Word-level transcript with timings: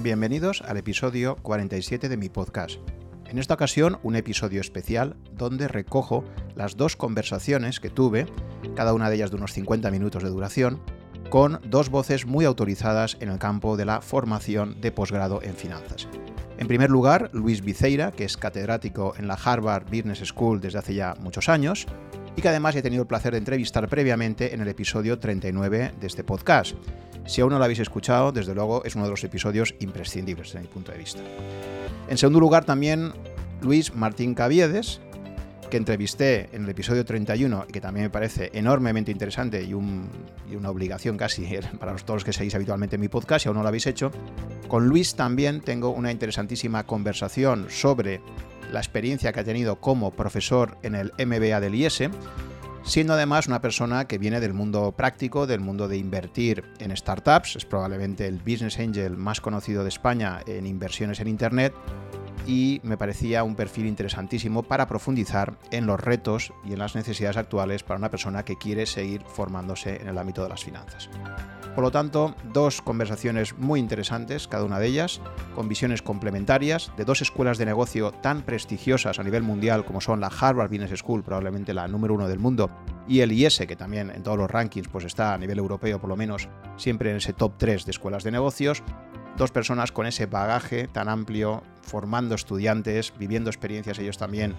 bienvenidos 0.00 0.62
al 0.62 0.78
episodio 0.78 1.36
47 1.42 2.08
de 2.08 2.16
mi 2.16 2.28
podcast. 2.28 2.80
En 3.26 3.38
esta 3.38 3.54
ocasión 3.54 3.98
un 4.02 4.16
episodio 4.16 4.60
especial 4.60 5.16
donde 5.32 5.68
recojo 5.68 6.24
las 6.54 6.76
dos 6.76 6.96
conversaciones 6.96 7.78
que 7.78 7.90
tuve, 7.90 8.26
cada 8.74 8.94
una 8.94 9.10
de 9.10 9.16
ellas 9.16 9.30
de 9.30 9.36
unos 9.36 9.52
50 9.52 9.90
minutos 9.90 10.22
de 10.22 10.30
duración, 10.30 10.80
con 11.28 11.60
dos 11.64 11.90
voces 11.90 12.26
muy 12.26 12.44
autorizadas 12.44 13.16
en 13.20 13.28
el 13.28 13.38
campo 13.38 13.76
de 13.76 13.84
la 13.84 14.00
formación 14.00 14.80
de 14.80 14.92
posgrado 14.92 15.42
en 15.42 15.54
finanzas. 15.54 16.08
En 16.58 16.68
primer 16.68 16.90
lugar, 16.90 17.30
Luis 17.32 17.62
Viceira, 17.62 18.12
que 18.12 18.24
es 18.24 18.36
catedrático 18.36 19.14
en 19.18 19.28
la 19.28 19.34
Harvard 19.34 19.84
Business 19.84 20.20
School 20.24 20.60
desde 20.60 20.78
hace 20.78 20.94
ya 20.94 21.14
muchos 21.20 21.48
años, 21.48 21.86
y 22.36 22.40
que 22.40 22.48
además 22.48 22.74
he 22.76 22.82
tenido 22.82 23.02
el 23.02 23.08
placer 23.08 23.32
de 23.32 23.38
entrevistar 23.38 23.88
previamente 23.88 24.54
en 24.54 24.62
el 24.62 24.68
episodio 24.68 25.18
39 25.18 25.92
de 26.00 26.06
este 26.06 26.24
podcast. 26.24 26.76
Si 27.26 27.40
aún 27.40 27.52
no 27.52 27.58
lo 27.58 27.64
habéis 27.64 27.80
escuchado, 27.80 28.32
desde 28.32 28.54
luego 28.54 28.84
es 28.84 28.94
uno 28.94 29.04
de 29.04 29.10
los 29.10 29.24
episodios 29.24 29.74
imprescindibles 29.80 30.48
desde 30.48 30.60
mi 30.60 30.66
punto 30.66 30.92
de 30.92 30.98
vista. 30.98 31.20
En 32.08 32.18
segundo 32.18 32.40
lugar 32.40 32.64
también 32.64 33.12
Luis 33.60 33.94
Martín 33.94 34.34
Caviedes, 34.34 35.00
que 35.72 35.78
entrevisté 35.78 36.50
en 36.52 36.64
el 36.64 36.68
episodio 36.68 37.02
31 37.02 37.64
y 37.66 37.72
que 37.72 37.80
también 37.80 38.04
me 38.04 38.10
parece 38.10 38.50
enormemente 38.52 39.10
interesante 39.10 39.62
y, 39.62 39.72
una 39.72 40.68
obligación 40.68 41.16
casi 41.16 41.46
para 41.80 41.96
todos 41.96 42.16
los 42.16 42.24
que 42.24 42.34
seguís 42.34 42.54
habitualmente 42.54 42.96
en 42.96 43.00
mi 43.00 43.08
podcast, 43.08 43.44
si 43.44 43.48
aún 43.48 43.56
no 43.56 43.62
lo 43.62 43.68
habéis 43.68 43.86
hecho. 43.86 44.10
Con 44.68 44.86
Luis 44.86 45.14
también 45.14 45.62
tengo 45.62 45.88
una 45.88 46.10
interesantísima 46.10 46.84
conversación 46.84 47.68
sobre 47.70 48.20
la 48.70 48.80
experiencia 48.80 49.32
que 49.32 49.40
ha 49.40 49.44
tenido 49.44 49.76
como 49.76 50.10
profesor 50.10 50.76
en 50.82 50.94
el 50.94 51.12
MBA 51.18 51.60
del 51.60 51.74
IES, 51.74 52.02
siendo 52.82 53.14
además 53.14 53.46
una 53.46 53.60
persona 53.60 54.06
que 54.06 54.18
viene 54.18 54.40
del 54.40 54.54
mundo 54.54 54.92
práctico, 54.92 55.46
del 55.46 55.60
mundo 55.60 55.88
de 55.88 55.96
invertir 55.96 56.64
en 56.78 56.96
startups, 56.96 57.56
es 57.56 57.64
probablemente 57.64 58.26
el 58.26 58.38
business 58.38 58.78
angel 58.78 59.16
más 59.16 59.40
conocido 59.40 59.82
de 59.82 59.88
España 59.88 60.40
en 60.46 60.66
inversiones 60.66 61.20
en 61.20 61.28
Internet, 61.28 61.74
y 62.46 62.80
me 62.82 62.96
parecía 62.96 63.44
un 63.44 63.54
perfil 63.54 63.86
interesantísimo 63.86 64.62
para 64.64 64.88
profundizar 64.88 65.56
en 65.70 65.86
los 65.86 66.00
retos 66.00 66.52
y 66.64 66.72
en 66.72 66.80
las 66.80 66.94
necesidades 66.94 67.36
actuales 67.36 67.82
para 67.82 67.98
una 67.98 68.10
persona 68.10 68.44
que 68.44 68.56
quiere 68.56 68.86
seguir 68.86 69.22
formándose 69.22 70.00
en 70.00 70.08
el 70.08 70.18
ámbito 70.18 70.42
de 70.42 70.48
las 70.48 70.64
finanzas. 70.64 71.08
Por 71.74 71.84
lo 71.84 71.90
tanto, 71.90 72.34
dos 72.52 72.82
conversaciones 72.82 73.56
muy 73.56 73.80
interesantes, 73.80 74.46
cada 74.46 74.64
una 74.64 74.78
de 74.78 74.88
ellas, 74.88 75.22
con 75.54 75.68
visiones 75.68 76.02
complementarias 76.02 76.92
de 76.98 77.06
dos 77.06 77.22
escuelas 77.22 77.56
de 77.56 77.64
negocio 77.64 78.10
tan 78.10 78.42
prestigiosas 78.42 79.18
a 79.18 79.22
nivel 79.22 79.42
mundial 79.42 79.86
como 79.86 80.02
son 80.02 80.20
la 80.20 80.26
Harvard 80.26 80.68
Business 80.68 80.98
School, 80.98 81.22
probablemente 81.22 81.72
la 81.72 81.88
número 81.88 82.12
uno 82.12 82.28
del 82.28 82.38
mundo, 82.38 82.70
y 83.08 83.20
el 83.20 83.32
IES, 83.32 83.64
que 83.66 83.76
también 83.76 84.10
en 84.10 84.22
todos 84.22 84.36
los 84.36 84.50
rankings 84.50 84.88
pues 84.88 85.06
está 85.06 85.32
a 85.32 85.38
nivel 85.38 85.58
europeo 85.58 85.98
por 85.98 86.10
lo 86.10 86.16
menos 86.16 86.48
siempre 86.76 87.10
en 87.10 87.16
ese 87.16 87.32
top 87.32 87.54
3 87.56 87.86
de 87.86 87.90
escuelas 87.90 88.22
de 88.22 88.32
negocios, 88.32 88.82
dos 89.38 89.50
personas 89.50 89.92
con 89.92 90.06
ese 90.06 90.26
bagaje 90.26 90.88
tan 90.88 91.08
amplio, 91.08 91.62
formando 91.80 92.34
estudiantes, 92.34 93.14
viviendo 93.18 93.48
experiencias 93.48 93.98
ellos 93.98 94.18
también 94.18 94.54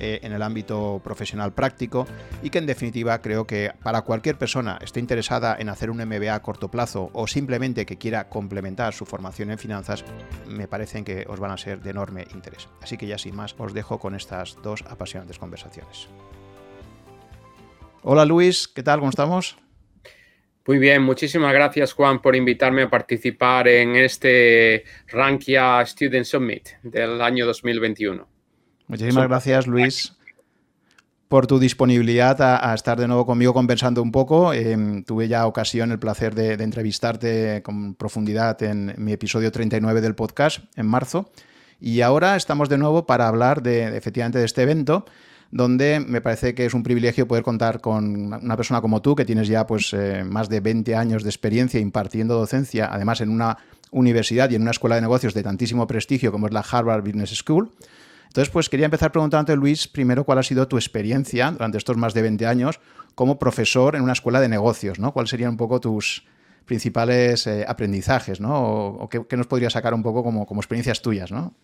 eh, 0.00 0.20
en 0.22 0.32
el 0.32 0.42
ámbito 0.42 1.00
profesional 1.02 1.52
práctico 1.52 2.06
y 2.42 2.50
que 2.50 2.58
en 2.58 2.66
definitiva 2.66 3.20
creo 3.22 3.46
que 3.46 3.72
para 3.82 4.02
cualquier 4.02 4.36
persona 4.36 4.78
esté 4.82 5.00
interesada 5.00 5.56
en 5.58 5.68
hacer 5.68 5.90
un 5.90 5.98
MBA 5.98 6.34
a 6.34 6.42
corto 6.42 6.70
plazo 6.70 7.10
o 7.12 7.26
simplemente 7.26 7.86
que 7.86 7.96
quiera 7.96 8.28
complementar 8.28 8.92
su 8.92 9.06
formación 9.06 9.50
en 9.50 9.58
finanzas, 9.58 10.04
me 10.46 10.68
parecen 10.68 11.04
que 11.04 11.24
os 11.28 11.40
van 11.40 11.50
a 11.50 11.56
ser 11.56 11.80
de 11.80 11.90
enorme 11.90 12.26
interés. 12.34 12.68
Así 12.82 12.96
que 12.96 13.06
ya 13.06 13.18
sin 13.18 13.34
más 13.34 13.54
os 13.58 13.72
dejo 13.72 13.98
con 13.98 14.14
estas 14.14 14.56
dos 14.62 14.82
apasionantes 14.88 15.38
conversaciones. 15.38 16.08
Hola 18.02 18.24
Luis, 18.24 18.68
¿qué 18.68 18.82
tal? 18.82 18.98
¿Cómo 18.98 19.10
estamos? 19.10 19.56
Muy 20.66 20.78
bien, 20.78 21.02
muchísimas 21.02 21.52
gracias 21.52 21.92
Juan 21.92 22.20
por 22.20 22.36
invitarme 22.36 22.82
a 22.82 22.90
participar 22.90 23.68
en 23.68 23.96
este 23.96 24.84
Rankia 25.06 25.84
Student 25.86 26.24
Summit 26.24 26.68
del 26.82 27.22
año 27.22 27.46
2021. 27.46 28.35
Muchísimas 28.88 29.28
gracias 29.28 29.66
Luis 29.66 30.16
por 31.28 31.46
tu 31.46 31.58
disponibilidad 31.58 32.40
a, 32.40 32.72
estar 32.74 32.98
de 32.98 33.08
nuevo 33.08 33.26
conmigo 33.26 33.52
conversando 33.52 34.02
un 34.02 34.12
poco. 34.12 34.52
Em, 34.52 35.02
tuve 35.02 35.28
ya 35.28 35.46
ocasión, 35.46 35.90
el 35.90 35.98
placer 35.98 36.34
de, 36.34 36.52
entrevistarte 36.52 37.62
con 37.62 37.94
profundidad 37.94 38.62
en 38.62 38.94
mi 38.98 39.12
episodio 39.12 39.50
39 39.50 40.00
del 40.00 40.14
podcast 40.14 40.60
en 40.76 40.86
marzo. 40.86 41.30
Y 41.80 42.00
ahora 42.00 42.36
estamos 42.36 42.68
de 42.68 42.78
nuevo 42.78 43.06
para 43.06 43.28
hablar 43.28 43.62
de 43.62 43.96
efectivamente 43.96 44.38
de 44.38 44.44
este 44.44 44.62
evento 44.62 45.04
donde 45.50 46.00
me 46.00 46.20
parece 46.20 46.54
que 46.54 46.66
es 46.66 46.74
un 46.74 46.82
privilegio 46.82 47.28
poder 47.28 47.44
contar 47.44 47.80
con 47.80 48.32
una 48.34 48.56
persona 48.56 48.80
como 48.80 49.00
tú, 49.00 49.14
que 49.14 49.24
tienes 49.24 49.46
ya 49.46 49.64
pues, 49.66 49.92
eh, 49.92 50.24
más 50.24 50.48
de 50.48 50.58
20 50.60 50.96
años 50.96 51.22
de 51.22 51.30
experiencia 51.30 51.78
impartiendo 51.78 52.34
docencia, 52.34 52.88
además 52.92 53.20
en 53.20 53.30
una 53.30 53.56
universidad 53.92 54.50
y 54.50 54.56
en 54.56 54.62
una 54.62 54.72
escuela 54.72 54.96
de 54.96 55.02
negocios 55.02 55.34
de 55.34 55.44
tantísimo 55.44 55.86
prestigio 55.86 56.32
como 56.32 56.48
es 56.48 56.52
la 56.52 56.64
Harvard 56.68 57.04
Business 57.04 57.30
School. 57.30 57.70
Entonces, 58.36 58.52
pues 58.52 58.68
quería 58.68 58.84
empezar 58.84 59.12
preguntándote, 59.12 59.56
Luis, 59.56 59.88
primero, 59.88 60.24
cuál 60.24 60.36
ha 60.36 60.42
sido 60.42 60.68
tu 60.68 60.76
experiencia 60.76 61.50
durante 61.50 61.78
estos 61.78 61.96
más 61.96 62.12
de 62.12 62.20
20 62.20 62.44
años 62.44 62.80
como 63.14 63.38
profesor 63.38 63.96
en 63.96 64.02
una 64.02 64.12
escuela 64.12 64.42
de 64.42 64.48
negocios, 64.50 64.98
¿no? 64.98 65.14
¿Cuáles 65.14 65.30
serían 65.30 65.52
un 65.52 65.56
poco 65.56 65.80
tus 65.80 66.22
principales 66.66 67.46
eh, 67.46 67.64
aprendizajes, 67.66 68.38
¿no? 68.38 68.62
O, 68.88 69.08
qué, 69.08 69.24
nos 69.38 69.46
podrías 69.46 69.72
sacar 69.72 69.94
un 69.94 70.02
poco 70.02 70.22
como, 70.22 70.44
como 70.44 70.60
experiencias 70.60 71.00
tuyas, 71.00 71.32
¿no? 71.32 71.54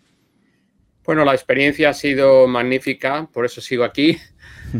Bueno, 1.04 1.26
la 1.26 1.34
experiencia 1.34 1.90
ha 1.90 1.92
sido 1.92 2.48
magnífica, 2.48 3.28
por 3.30 3.44
eso 3.44 3.60
sigo 3.60 3.84
aquí. 3.84 4.16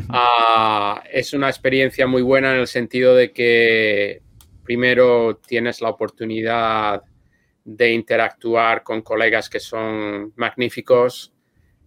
Ah, 0.08 1.02
es 1.12 1.34
una 1.34 1.50
experiencia 1.50 2.06
muy 2.06 2.22
buena 2.22 2.54
en 2.54 2.60
el 2.60 2.66
sentido 2.66 3.14
de 3.14 3.30
que 3.30 4.22
primero 4.64 5.36
tienes 5.46 5.82
la 5.82 5.90
oportunidad 5.90 7.02
de 7.62 7.92
interactuar 7.92 8.82
con 8.82 9.02
colegas 9.02 9.50
que 9.50 9.60
son 9.60 10.32
magníficos, 10.36 11.32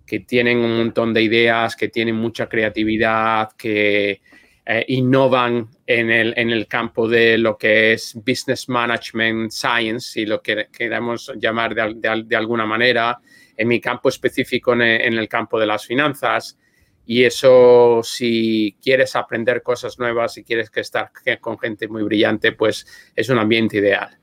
que 0.05 0.21
tienen 0.21 0.59
un 0.59 0.77
montón 0.77 1.13
de 1.13 1.23
ideas, 1.23 1.75
que 1.75 1.89
tienen 1.89 2.15
mucha 2.15 2.47
creatividad, 2.47 3.51
que 3.57 4.21
eh, 4.65 4.85
innovan 4.87 5.69
en 5.85 6.09
el, 6.09 6.33
en 6.37 6.49
el, 6.49 6.67
campo 6.67 7.07
de 7.07 7.37
lo 7.37 7.57
que 7.57 7.93
es 7.93 8.15
Business 8.15 8.67
Management 8.67 9.51
Science, 9.51 10.11
si 10.11 10.25
lo 10.25 10.41
que 10.41 10.67
queremos 10.71 11.31
llamar 11.37 11.75
de 11.75 12.35
alguna 12.35 12.65
manera 12.65 13.19
en 13.57 13.67
mi 13.67 13.79
campo 13.79 14.09
específico, 14.09 14.73
en 14.73 14.81
el, 14.81 15.27
campo 15.27 15.59
de 15.59 15.65
las 15.65 15.85
finanzas. 15.85 16.57
Y 17.05 17.23
eso, 17.23 18.01
si 18.03 18.75
quieres 18.81 19.15
aprender 19.15 19.61
cosas 19.61 19.99
nuevas, 19.99 20.33
si 20.33 20.43
quieres 20.43 20.69
que 20.69 20.79
estar 20.79 21.11
con 21.39 21.59
gente 21.59 21.87
muy 21.87 22.03
brillante, 22.03 22.51
pues 22.51 22.87
es 23.15 23.29
un 23.29 23.37
ambiente 23.37 23.77
ideal. 23.77 24.17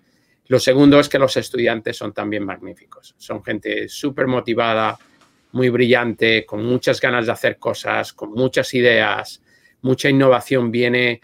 Lo 0.49 0.59
segundo 0.59 0.99
es 0.99 1.09
que 1.09 1.19
los 1.19 1.37
estudiantes 1.37 1.97
son 1.97 2.13
también 2.13 2.45
magníficos. 2.45 3.15
Son 3.17 3.43
gente 3.45 3.89
súper 3.89 4.27
motivada, 4.27 4.99
muy 5.53 5.69
brillante, 5.69 6.45
con 6.45 6.65
muchas 6.65 7.01
ganas 7.01 7.27
de 7.27 7.33
hacer 7.33 7.59
cosas, 7.59 8.13
con 8.13 8.33
muchas 8.33 8.73
ideas. 8.75 9.43
Mucha 9.83 10.09
innovación 10.09 10.71
viene 10.71 11.21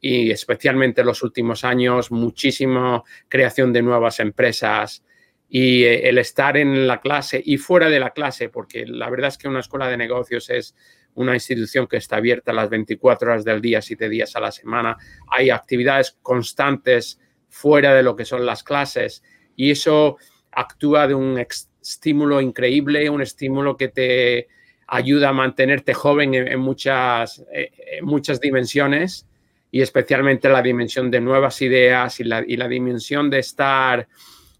y, 0.00 0.30
especialmente 0.30 1.00
en 1.00 1.06
los 1.06 1.22
últimos 1.22 1.64
años, 1.64 2.10
muchísima 2.10 3.02
creación 3.28 3.72
de 3.72 3.82
nuevas 3.82 4.20
empresas, 4.20 5.02
y 5.48 5.84
eh, 5.84 6.08
el 6.08 6.18
estar 6.18 6.56
en 6.56 6.86
la 6.86 7.00
clase 7.00 7.40
y 7.44 7.58
fuera 7.58 7.88
de 7.88 8.00
la 8.00 8.10
clase, 8.10 8.48
porque 8.48 8.86
la 8.86 9.08
verdad 9.08 9.28
es 9.28 9.38
que 9.38 9.48
una 9.48 9.60
escuela 9.60 9.88
de 9.88 9.96
negocios 9.96 10.50
es 10.50 10.74
una 11.14 11.34
institución 11.34 11.86
que 11.86 11.96
está 11.96 12.16
abierta 12.16 12.52
las 12.52 12.68
24 12.68 13.30
horas 13.30 13.44
del 13.44 13.60
día, 13.60 13.80
7 13.80 14.08
días 14.08 14.34
a 14.34 14.40
la 14.40 14.50
semana. 14.50 14.96
Hay 15.28 15.50
actividades 15.50 16.18
constantes 16.22 17.20
fuera 17.48 17.94
de 17.94 18.02
lo 18.02 18.16
que 18.16 18.24
son 18.24 18.44
las 18.44 18.64
clases 18.64 19.22
y 19.54 19.70
eso 19.70 20.16
actúa 20.50 21.06
de 21.06 21.14
un 21.14 21.38
estímulo 21.84 22.40
increíble, 22.40 23.08
un 23.10 23.22
estímulo 23.22 23.76
que 23.76 23.88
te 23.88 24.48
ayuda 24.86 25.28
a 25.28 25.32
mantenerte 25.32 25.94
joven 25.94 26.34
en, 26.34 26.60
muchas, 26.60 27.44
eh, 27.52 27.70
en 27.98 28.04
muchas 28.04 28.40
dimensiones 28.40 29.26
y 29.70 29.80
especialmente 29.80 30.48
la 30.48 30.62
dimensión 30.62 31.10
de 31.10 31.20
nuevas 31.20 31.60
ideas 31.62 32.20
y 32.20 32.24
la, 32.24 32.44
y 32.46 32.56
la 32.56 32.68
dimensión 32.68 33.30
de 33.30 33.38
estar 33.38 34.08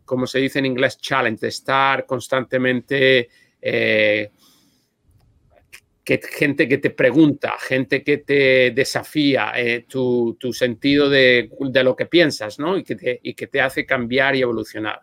como 0.04 0.26
se 0.26 0.38
dice 0.38 0.58
en 0.58 0.66
inglés, 0.66 0.98
challenge, 0.98 1.40
de 1.40 1.48
estar 1.48 2.06
constantemente, 2.06 3.28
eh, 3.60 4.30
que, 6.04 6.20
gente 6.20 6.68
que 6.68 6.78
te 6.78 6.90
pregunta, 6.90 7.54
gente 7.58 8.02
que 8.02 8.18
te 8.18 8.72
desafía 8.72 9.52
eh, 9.56 9.86
tu, 9.88 10.36
sentido 10.52 11.08
de, 11.08 11.50
lo 11.82 11.96
que 11.96 12.06
piensas, 12.06 12.58
¿no? 12.58 12.76
Y 12.76 12.84
que, 12.84 12.96
te, 12.96 13.20
y 13.22 13.34
que 13.34 13.46
te 13.46 13.60
hace 13.60 13.86
cambiar 13.86 14.36
y 14.36 14.42
evolucionar. 14.42 15.00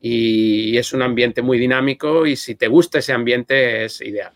Y 0.00 0.76
es 0.76 0.92
un 0.92 1.02
ambiente 1.02 1.42
muy 1.42 1.58
dinámico 1.58 2.26
y 2.26 2.36
si 2.36 2.54
te 2.54 2.68
gusta 2.68 3.00
ese 3.00 3.12
ambiente 3.12 3.84
es 3.84 4.00
ideal. 4.00 4.32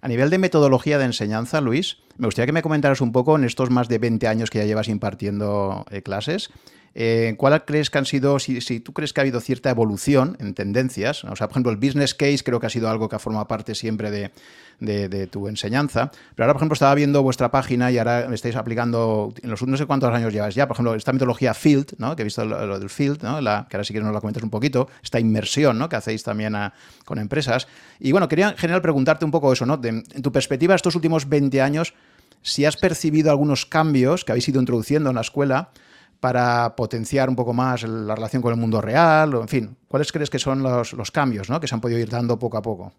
A 0.00 0.08
nivel 0.08 0.30
de 0.30 0.38
metodología 0.38 0.98
de 0.98 1.04
enseñanza, 1.04 1.60
Luis, 1.60 1.98
me 2.16 2.26
gustaría 2.26 2.46
que 2.46 2.52
me 2.52 2.62
comentaras 2.62 3.00
un 3.00 3.12
poco 3.12 3.36
en 3.36 3.44
estos 3.44 3.70
más 3.70 3.88
de 3.88 3.98
20 3.98 4.26
años 4.28 4.50
que 4.50 4.58
ya 4.58 4.64
llevas 4.64 4.88
impartiendo 4.88 5.84
eh, 5.90 6.02
clases, 6.02 6.50
Eh, 6.98 7.34
¿Cuál 7.36 7.62
crees 7.66 7.90
que 7.90 7.98
han 7.98 8.06
sido, 8.06 8.38
si, 8.38 8.80
tú 8.80 8.94
crees 8.94 9.12
que 9.12 9.20
ha 9.20 9.22
habido 9.22 9.38
cierta 9.40 9.68
evolución 9.68 10.34
en 10.40 10.54
tendencias? 10.54 11.24
O 11.24 11.36
sea, 11.36 11.46
por 11.46 11.52
ejemplo, 11.52 11.70
el 11.70 11.76
business 11.76 12.14
case 12.14 12.38
creo 12.42 12.58
que 12.58 12.68
ha 12.68 12.70
sido 12.70 12.88
algo 12.88 13.06
que 13.10 13.16
ha 13.16 13.18
formado 13.18 13.46
parte 13.46 13.74
siempre 13.74 14.10
de, 14.10 15.26
tu 15.26 15.46
enseñanza. 15.46 16.10
Pero 16.34 16.44
ahora, 16.44 16.54
por 16.54 16.60
ejemplo, 16.60 16.72
estaba 16.72 16.94
viendo 16.94 17.22
vuestra 17.22 17.50
página 17.50 17.92
y 17.92 17.98
ahora 17.98 18.32
estáis 18.32 18.56
aplicando, 18.56 19.34
en 19.42 19.50
los 19.50 19.62
no 19.62 19.76
sé 19.76 19.84
cuántos 19.84 20.10
años 20.10 20.32
llevas 20.32 20.54
ya, 20.54 20.66
por 20.66 20.74
ejemplo, 20.76 20.94
esta 20.94 21.12
metodología 21.12 21.52
Field, 21.52 21.96
¿no? 21.98 22.16
que 22.16 22.22
he 22.22 22.24
visto 22.24 22.46
lo, 22.46 22.78
del 22.78 22.88
Field, 22.88 23.22
¿no? 23.22 23.42
la, 23.42 23.66
que 23.68 23.76
ahora 23.76 23.84
si 23.84 23.92
quieres 23.92 24.06
nos 24.06 24.14
la 24.14 24.22
comentas 24.22 24.42
un 24.42 24.48
poquito, 24.48 24.88
esta 25.02 25.20
inmersión 25.20 25.76
¿no? 25.76 25.90
que 25.90 25.96
hacéis 25.96 26.22
también 26.22 26.56
con 27.04 27.18
empresas. 27.18 27.68
Y 28.00 28.12
bueno, 28.12 28.26
quería 28.26 28.48
en 28.48 28.56
general 28.56 28.80
preguntarte 28.80 29.26
un 29.26 29.30
poco 29.30 29.52
eso, 29.52 29.66
¿no? 29.66 29.78
en 29.84 30.02
tu 30.22 30.32
perspectiva, 30.32 30.74
estos 30.74 30.94
últimos 30.94 31.28
20 31.28 31.60
años, 31.60 31.92
si 32.40 32.64
has 32.64 32.78
percibido 32.78 33.30
algunos 33.30 33.66
cambios 33.66 34.24
que 34.24 34.32
habéis 34.32 34.48
ido 34.48 34.60
introduciendo 34.60 35.10
en 35.10 35.16
la 35.16 35.20
escuela 35.20 35.72
para 36.20 36.74
potenciar 36.76 37.28
un 37.28 37.36
poco 37.36 37.52
más 37.52 37.82
la 37.82 38.14
relación 38.14 38.42
con 38.42 38.52
el 38.52 38.60
mundo 38.60 38.80
real, 38.80 39.34
o 39.34 39.42
en 39.42 39.48
fin, 39.48 39.76
¿cuáles 39.88 40.12
crees 40.12 40.30
que 40.30 40.38
son 40.38 40.62
los, 40.62 41.10
cambios 41.10 41.48
que 41.60 41.66
se 41.66 41.74
han 41.74 41.80
podido 41.80 41.98
ir 41.98 42.08
dando 42.08 42.38
poco 42.38 42.56
a 42.56 42.62
poco? 42.62 42.92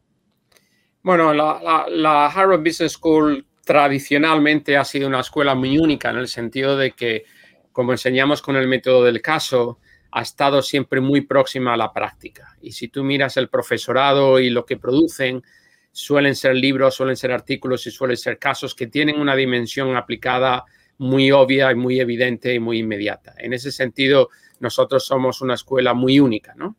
Bueno, 1.02 1.34
la, 1.34 2.26
Harvard 2.28 2.64
Business 2.64 2.94
School 2.94 3.46
tradicionalmente 3.64 4.78
ha 4.78 4.86
sido 4.86 5.08
una 5.08 5.20
escuela 5.20 5.56
muy 5.56 5.78
única 5.78 6.10
en 6.10 6.18
el 6.18 6.28
sentido 6.28 6.78
de 6.78 6.92
que, 6.92 7.26
como 7.72 7.92
enseñamos 7.92 8.42
con 8.42 8.56
el 8.56 8.68
método 8.68 9.04
del 9.04 9.22
caso, 9.22 9.80
ha 10.12 10.22
estado 10.22 10.62
siempre 10.62 11.02
muy 11.02 11.22
próxima 11.22 11.74
a 11.74 11.78
la 11.78 11.92
práctica. 11.92 12.56
Y 12.62 12.72
si 12.72 12.88
tú 12.88 13.04
miras 13.04 13.38
el 13.38 13.50
profesorado 13.50 14.40
y 14.40 14.50
lo 14.50 14.66
que 14.66 14.78
producen, 14.78 15.44
suelen 15.92 16.36
ser 16.36 16.56
libros, 16.56 16.96
suelen 16.96 17.18
ser 17.18 17.32
artículos 17.32 17.86
y 17.88 17.92
suelen 17.92 18.18
ser 18.18 18.38
casos 18.38 18.76
que 18.76 18.88
tienen 18.88 19.20
una 19.20 19.36
dimensión 19.36 19.96
aplicada 19.96 20.66
muy 20.98 21.32
obvia 21.32 21.72
y 21.72 21.76
muy 21.76 22.00
evidente 22.00 22.54
y 22.54 22.60
muy 22.60 22.80
inmediata. 22.80 23.34
En 23.38 23.54
ese 23.54 23.72
sentido, 23.72 24.30
nosotros 24.60 25.06
somos 25.06 25.42
una 25.42 25.54
escuela 25.54 25.94
muy 25.94 26.20
única, 26.20 26.54
¿no? 26.56 26.76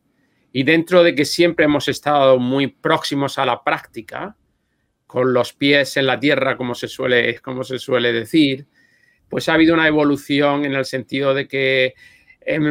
Y 0.53 0.63
dentro 0.63 1.03
de 1.03 1.15
que 1.15 1.25
siempre 1.25 1.67
hemos 1.67 1.89
estado 1.89 2.39
muy 2.39 2.69
próximos 2.69 3.39
a 3.39 3.47
la 3.47 3.63
práctica, 3.63 4.37
con 5.07 5.33
los 5.33 5.53
pies 5.53 5.97
en 5.97 6.07
la 6.07 6.19
tierra, 6.21 6.57
como 6.57 6.75
se 6.75 6.89
suele, 6.89 7.39
como 7.41 7.65
se 7.65 7.79
suele 7.79 8.13
decir, 8.13 8.67
pues 9.29 9.49
ha 9.49 9.55
habido 9.55 9.75
una 9.75 9.89
evolución 9.89 10.65
en 10.65 10.75
el 10.75 10.85
sentido 10.85 11.35
de 11.35 11.47
que 11.47 11.95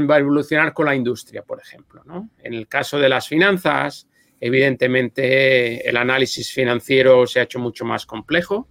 va 0.10 0.16
a 0.16 0.20
evolucionar 0.20 0.74
con 0.74 0.86
la 0.86 0.96
industria, 0.96 1.44
por 1.44 1.60
ejemplo. 1.60 2.04
¿no? 2.06 2.30
En 2.40 2.54
el 2.54 2.68
caso 2.68 3.00
de 3.00 3.10
las 3.10 3.28
finanzas, 3.28 4.08
evidentemente 4.40 5.88
el 5.88 5.98
análisis 5.98 6.52
financiero 6.52 7.26
se 7.28 7.40
ha 7.40 7.44
hecho 7.44 7.60
mucho 7.60 7.86
más 7.86 8.06
complejo 8.06 8.68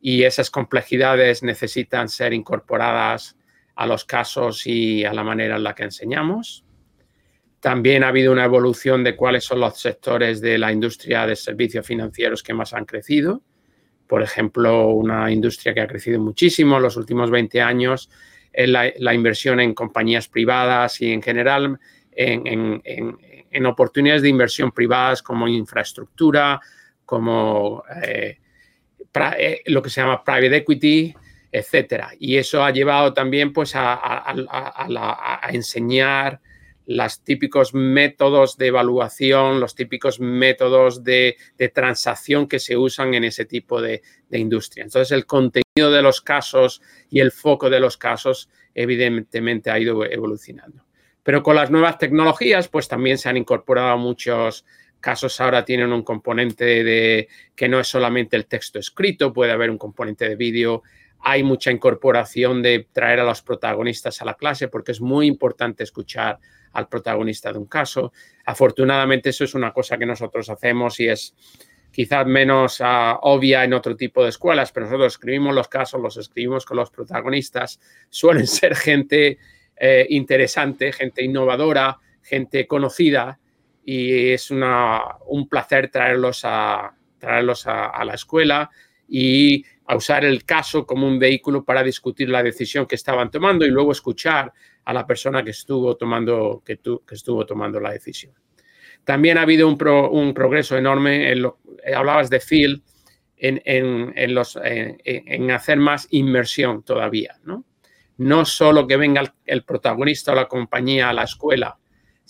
y 0.00 0.22
esas 0.22 0.50
complejidades 0.50 1.42
necesitan 1.42 2.08
ser 2.08 2.32
incorporadas 2.32 3.36
a 3.74 3.86
los 3.86 4.04
casos 4.04 4.66
y 4.66 5.04
a 5.04 5.12
la 5.12 5.22
manera 5.22 5.56
en 5.56 5.62
la 5.62 5.74
que 5.74 5.84
enseñamos. 5.84 6.64
También 7.60 8.02
ha 8.02 8.08
habido 8.08 8.32
una 8.32 8.44
evolución 8.44 9.04
de 9.04 9.14
cuáles 9.14 9.44
son 9.44 9.60
los 9.60 9.78
sectores 9.78 10.40
de 10.40 10.56
la 10.56 10.72
industria 10.72 11.26
de 11.26 11.36
servicios 11.36 11.86
financieros 11.86 12.42
que 12.42 12.54
más 12.54 12.72
han 12.72 12.86
crecido. 12.86 13.42
Por 14.06 14.22
ejemplo, 14.22 14.88
una 14.88 15.30
industria 15.30 15.74
que 15.74 15.82
ha 15.82 15.86
crecido 15.86 16.18
muchísimo 16.18 16.78
en 16.78 16.82
los 16.82 16.96
últimos 16.96 17.30
20 17.30 17.60
años 17.60 18.10
es 18.52 18.68
la, 18.68 19.14
inversión 19.14 19.60
en 19.60 19.74
compañías 19.74 20.28
privadas 20.28 21.00
y 21.00 21.12
en 21.12 21.22
general 21.22 21.78
en, 22.12 23.66
oportunidades 23.66 24.22
de 24.22 24.28
inversión 24.28 24.72
privadas 24.72 25.22
como 25.22 25.46
infraestructura, 25.46 26.60
como 27.04 27.84
eh, 28.02 28.38
lo 29.66 29.82
que 29.82 29.90
se 29.90 30.00
llama 30.00 30.24
private 30.24 30.56
equity, 30.56 31.14
etcétera. 31.52 32.12
Y 32.18 32.36
eso 32.36 32.62
ha 32.62 32.70
llevado 32.70 33.12
también 33.12 33.52
pues, 33.52 33.72
a, 33.74 34.24
enseñar 35.50 36.40
los 36.86 37.22
típicos 37.22 37.72
métodos 37.72 38.56
de 38.56 38.66
evaluación, 38.68 39.60
los 39.60 39.74
típicos 39.74 40.18
métodos 40.18 41.04
de, 41.04 41.36
transacción 41.72 42.48
que 42.48 42.58
se 42.58 42.76
usan 42.76 43.14
en 43.14 43.24
ese 43.24 43.44
tipo 43.44 43.80
de, 43.80 44.02
de, 44.28 44.38
industria. 44.38 44.84
Entonces, 44.84 45.12
el 45.12 45.26
contenido 45.26 45.90
de 45.90 46.02
los 46.02 46.20
casos 46.20 46.82
y 47.08 47.20
el 47.20 47.30
foco 47.30 47.70
de 47.70 47.80
los 47.80 47.96
casos, 47.96 48.48
evidentemente, 48.74 49.70
ha 49.70 49.78
ido 49.78 50.04
evolucionando. 50.04 50.84
Pero 51.22 51.42
con 51.42 51.54
las 51.54 51.70
nuevas 51.70 51.98
tecnologías, 51.98 52.68
pues 52.68 52.88
también 52.88 53.18
se 53.18 53.28
han 53.28 53.36
incorporado 53.36 53.96
muchos 53.98 54.64
casos 55.00 55.40
ahora 55.40 55.64
tienen 55.64 55.92
un 55.92 56.02
componente 56.02 56.84
de 56.84 57.28
que 57.56 57.68
no 57.68 57.80
es 57.80 57.88
solamente 57.88 58.36
el 58.36 58.46
texto 58.46 58.78
escrito, 58.78 59.32
puede 59.32 59.52
haber 59.52 59.70
un 59.70 59.78
componente 59.78 60.28
de 60.28 60.36
vídeo. 60.36 60.82
Hay 61.20 61.42
mucha 61.42 61.70
incorporación 61.70 62.62
de 62.62 62.86
traer 62.92 63.20
a 63.20 63.24
los 63.24 63.42
protagonistas 63.42 64.22
a 64.22 64.24
la 64.24 64.34
clase 64.34 64.68
porque 64.68 64.92
es 64.92 65.00
muy 65.00 65.26
importante 65.26 65.82
escuchar 65.82 66.38
al 66.72 66.88
protagonista 66.88 67.52
de 67.52 67.58
un 67.58 67.66
caso. 67.66 68.12
Afortunadamente 68.44 69.30
eso 69.30 69.44
es 69.44 69.54
una 69.54 69.72
cosa 69.72 69.98
que 69.98 70.06
nosotros 70.06 70.48
hacemos 70.48 71.00
y 71.00 71.08
es 71.08 71.34
quizás 71.90 72.26
menos 72.26 72.80
ah, 72.80 73.18
obvia 73.22 73.64
en 73.64 73.74
otro 73.74 73.96
tipo 73.96 74.22
de 74.22 74.30
escuelas, 74.30 74.70
pero 74.72 74.86
nosotros 74.86 75.14
escribimos 75.14 75.54
los 75.54 75.68
casos, 75.68 76.00
los 76.00 76.16
escribimos 76.16 76.64
con 76.64 76.76
los 76.76 76.90
protagonistas. 76.90 77.80
Suelen 78.08 78.46
ser 78.46 78.76
gente 78.76 79.38
eh, 79.76 80.06
interesante, 80.10 80.92
gente 80.92 81.24
innovadora, 81.24 81.98
gente 82.22 82.66
conocida 82.66 83.40
y 83.84 84.30
es 84.30 84.50
un 84.50 85.48
placer 85.48 85.90
traerlos, 85.90 86.42
a, 86.44 86.94
traerlos 87.18 87.66
a, 87.66 88.04
la 88.04 88.14
escuela 88.14 88.70
y 89.08 89.64
a 89.86 89.96
usar 89.96 90.24
el 90.24 90.44
caso 90.44 90.86
como 90.86 91.06
un 91.06 91.18
vehículo 91.18 91.64
para 91.64 91.82
discutir 91.82 92.28
la 92.28 92.42
decisión 92.42 92.86
que 92.86 92.94
estaban 92.94 93.30
tomando 93.30 93.64
y 93.64 93.70
luego 93.70 93.92
escuchar 93.92 94.52
a 94.84 94.92
la 94.92 95.06
persona 95.06 95.42
que 95.42 95.50
estuvo 95.50 95.96
tomando, 95.96 96.62
que, 96.64 96.78
que 96.78 97.14
estuvo 97.14 97.44
tomando 97.44 97.80
la 97.80 97.90
decisión. 97.90 98.32
También 99.04 99.38
ha 99.38 99.42
habido 99.42 99.66
un, 99.66 100.34
progreso 100.34 100.76
enorme, 100.76 101.32
en 101.32 101.44
eh, 101.44 101.94
hablabas 101.94 102.30
de 102.30 102.40
Phil, 102.40 102.82
en, 103.36 103.62
en, 103.64 104.34
los, 104.34 104.58
en, 104.62 105.50
hacer 105.50 105.78
más 105.78 106.06
inmersión 106.10 106.82
todavía, 106.82 107.38
¿no? 107.42 107.64
No 108.18 108.44
solo 108.44 108.86
que 108.86 108.98
venga 108.98 109.34
el 109.46 109.64
protagonista 109.64 110.32
o 110.32 110.34
la 110.34 110.46
compañía 110.46 111.08
a 111.08 111.14
la 111.14 111.22
escuela 111.22 111.79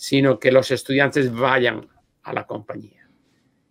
sino 0.01 0.39
que 0.39 0.51
los 0.51 0.71
estudiantes 0.71 1.31
vayan 1.31 1.87
a 2.23 2.33
la 2.33 2.47
compañía. 2.47 3.07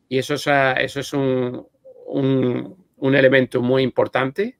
Y 0.08 0.18
eso 0.18 0.34
es, 0.34 0.46
eso 0.46 1.00
es 1.00 1.12
un, 1.12 1.66
un, 2.06 3.14
elemento 3.16 3.60
muy 3.60 3.82
importante 3.82 4.56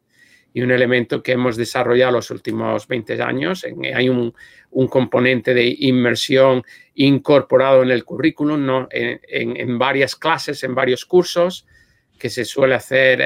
y 0.53 0.63
un 0.63 0.73
elemento 0.73 1.23
que 1.23 1.31
hemos 1.31 1.57
desarrollado 1.57 2.11
los 2.11 2.33
últimos 2.33 2.89
20 2.89 3.23
años. 3.23 3.65
Hay 3.95 4.09
un, 4.09 4.35
un 4.71 4.89
componente 4.89 5.55
de 5.55 5.73
inmersión 5.79 6.65
incorporado 6.97 7.85
en 7.85 7.93
el 7.93 8.05
currículum, 8.05 8.67
¿no? 8.67 8.89
en, 8.91 9.21
en, 9.29 9.79
varias 9.79 10.17
clases, 10.17 10.65
en 10.65 10.75
varios 10.75 11.05
cursos, 11.07 11.69
que 12.19 12.31
se 12.31 12.45
suele 12.45 12.75
hacer 12.75 13.23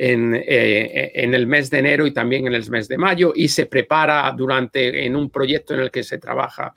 eh, 0.00 1.10
en, 1.12 1.34
el 1.34 1.48
mes 1.48 1.70
de 1.70 1.80
enero 1.80 2.06
y 2.06 2.12
también 2.12 2.46
en 2.46 2.54
el 2.54 2.70
mes 2.70 2.86
de 2.86 2.96
mayo 2.96 3.32
y 3.34 3.48
se 3.48 3.66
prepara 3.66 4.32
durante 4.36 5.04
en 5.04 5.16
un 5.16 5.28
proyecto 5.28 5.74
en 5.74 5.80
el 5.80 5.90
que 5.90 6.04
se 6.04 6.18
trabaja 6.18 6.72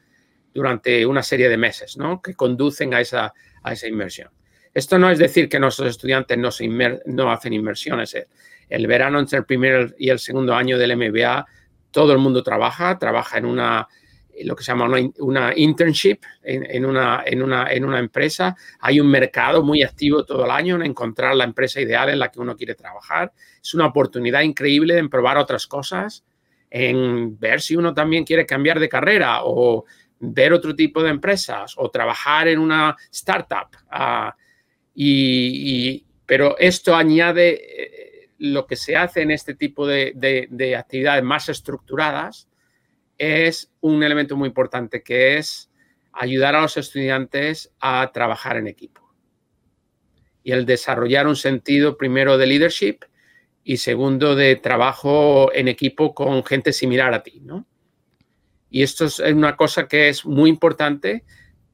durante 0.52 1.06
una 1.06 1.22
serie 1.22 1.48
de 1.48 1.56
meses, 1.56 1.98
¿no? 1.98 2.20
Que 2.20 2.34
conducen 2.34 2.96
a 2.96 3.00
esa, 3.02 3.32
a 3.62 3.74
esa 3.74 3.88
inversión. 3.88 4.30
Esto 4.74 4.98
no 4.98 5.12
es 5.12 5.20
decir 5.20 5.48
que 5.48 5.60
nuestros 5.60 5.90
estudiantes 5.90 6.36
no, 6.36 6.50
se 6.50 6.68
no 6.68 7.32
hacen 7.32 7.54
inversiones. 7.54 8.16
El, 8.16 8.26
el 8.70 8.88
verano 8.88 9.20
entre 9.20 9.38
el 9.38 9.46
primer 9.46 9.96
y 10.00 10.10
el 10.10 10.18
segundo 10.18 10.56
año 10.56 10.80
del 10.80 10.98
MBA, 10.98 11.46
todo 11.92 12.14
el 12.14 12.18
mundo 12.18 12.42
trabaja, 12.42 12.98
trabaja 12.98 13.38
en 13.38 13.46
una 13.46 13.88
lo 14.44 14.56
que 14.56 14.64
se 14.64 14.72
llama 14.72 14.90
una, 15.20 15.54
internship 15.56 16.20
en, 16.44 16.86
una, 16.86 17.24
en, 17.26 17.42
una, 17.42 17.72
en 17.72 17.86
una 17.86 18.00
empresa. 18.00 18.56
Hay 18.80 19.00
un 19.00 19.08
mercado 19.08 19.64
muy 19.64 19.84
activo 19.84 20.26
todo 20.26 20.46
el 20.46 20.52
año 20.52 20.76
en 20.76 20.84
encontrar 20.84 21.36
la 21.36 21.44
empresa 21.44 21.82
ideal 21.82 22.10
en 22.10 22.20
la 22.20 22.30
que 22.30 22.40
uno 22.40 22.56
quiere 22.56 22.76
trabajar. 22.76 23.34
Es 23.62 23.74
una 23.74 23.88
oportunidad 23.88 24.42
increíble 24.42 24.98
en 24.98 25.10
probar 25.10 25.38
otras 25.38 25.68
cosas, 25.68 26.24
en 26.70 27.40
ver 27.40 27.62
si 27.62 27.76
uno 27.76 27.94
también 27.94 28.24
quiere 28.24 28.46
cambiar 28.46 28.80
de 28.80 28.90
carrera 28.90 29.40
o 29.44 29.86
ver 30.20 30.54
otro 30.54 30.76
tipo 30.76 31.02
de 31.02 31.10
empresas 31.10 31.74
o 31.78 31.90
trabajar 31.90 32.48
en 32.48 32.60
una 32.60 32.96
startup. 33.12 33.76
Ah, 33.90 34.36
y, 34.94 36.06
pero 36.26 36.58
esto 36.58 36.96
añade 36.96 37.50
eh, 37.54 38.30
lo 38.40 38.66
que 38.66 38.76
se 38.76 38.96
hace 38.96 39.22
en 39.22 39.32
este 39.32 39.56
tipo 39.56 39.88
de, 39.88 40.14
de 40.50 40.76
actividades 40.76 41.24
más 41.24 41.50
estructuradas 41.50 42.48
es 43.22 43.72
un 43.82 44.02
elemento 44.02 44.36
muy 44.36 44.48
importante, 44.48 45.04
que 45.04 45.38
es 45.38 45.70
ayudar 46.12 46.56
a 46.56 46.62
los 46.62 46.76
estudiantes 46.76 47.72
a 47.80 48.10
trabajar 48.12 48.58
en 48.58 48.66
equipo. 48.66 49.14
Y 50.44 50.54
el 50.54 50.66
desarrollar 50.66 51.28
un 51.28 51.36
sentido 51.36 51.98
primero 51.98 52.40
de 52.40 52.48
leadership 52.48 53.02
y 53.64 53.78
segundo 53.78 54.36
de 54.36 54.56
trabajo 54.56 55.54
en 55.54 55.68
equipo 55.68 56.16
con 56.16 56.44
gente 56.44 56.74
similar 56.74 57.14
a 57.14 57.22
ti, 57.22 57.42
¿no? 57.42 57.68
Y 58.72 58.82
esto 58.82 59.06
es 59.06 59.20
una 59.20 59.56
cosa 59.56 59.88
que 59.88 60.10
es 60.10 60.26
muy 60.26 60.50
importante, 60.50 61.24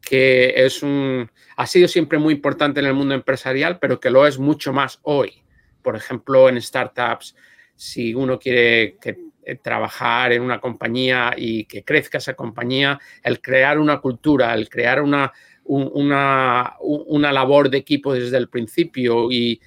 que 0.02 0.54
es 0.66 0.84
un, 0.84 1.32
ha 1.56 1.66
sido 1.66 1.88
siempre 1.88 2.20
muy 2.20 2.34
importante 2.34 2.82
en 2.82 2.88
el 2.88 2.94
mundo 2.94 3.14
empresarial, 3.14 3.80
pero 3.80 4.02
que 4.02 4.10
lo 4.10 4.28
es 4.28 4.38
mucho 4.38 4.74
más 4.74 5.00
hoy. 5.04 5.44
Por 5.82 5.96
ejemplo, 5.96 6.50
en 6.50 6.62
startups, 6.62 7.36
si 7.76 8.14
uno 8.14 8.38
quiere 8.38 8.98
que 9.00 9.27
trabajar 9.56 10.34
en 10.34 10.42
una 10.42 10.60
compañía 10.60 11.34
y 11.36 11.66
que 11.66 11.84
crezca 11.84 12.18
esa 12.18 12.34
compañía, 12.34 13.00
el 13.24 13.42
crear 13.42 13.80
una 13.80 14.00
cultura, 14.00 14.54
el 14.54 14.70
crear 14.70 15.02
una, 15.02 15.32
una, 15.64 17.32
labor 17.32 17.70
de 17.70 17.78
equipo 17.78 18.14
desde 18.14 18.38
el 18.38 18.50
principio 18.50 19.32
y, 19.32 19.62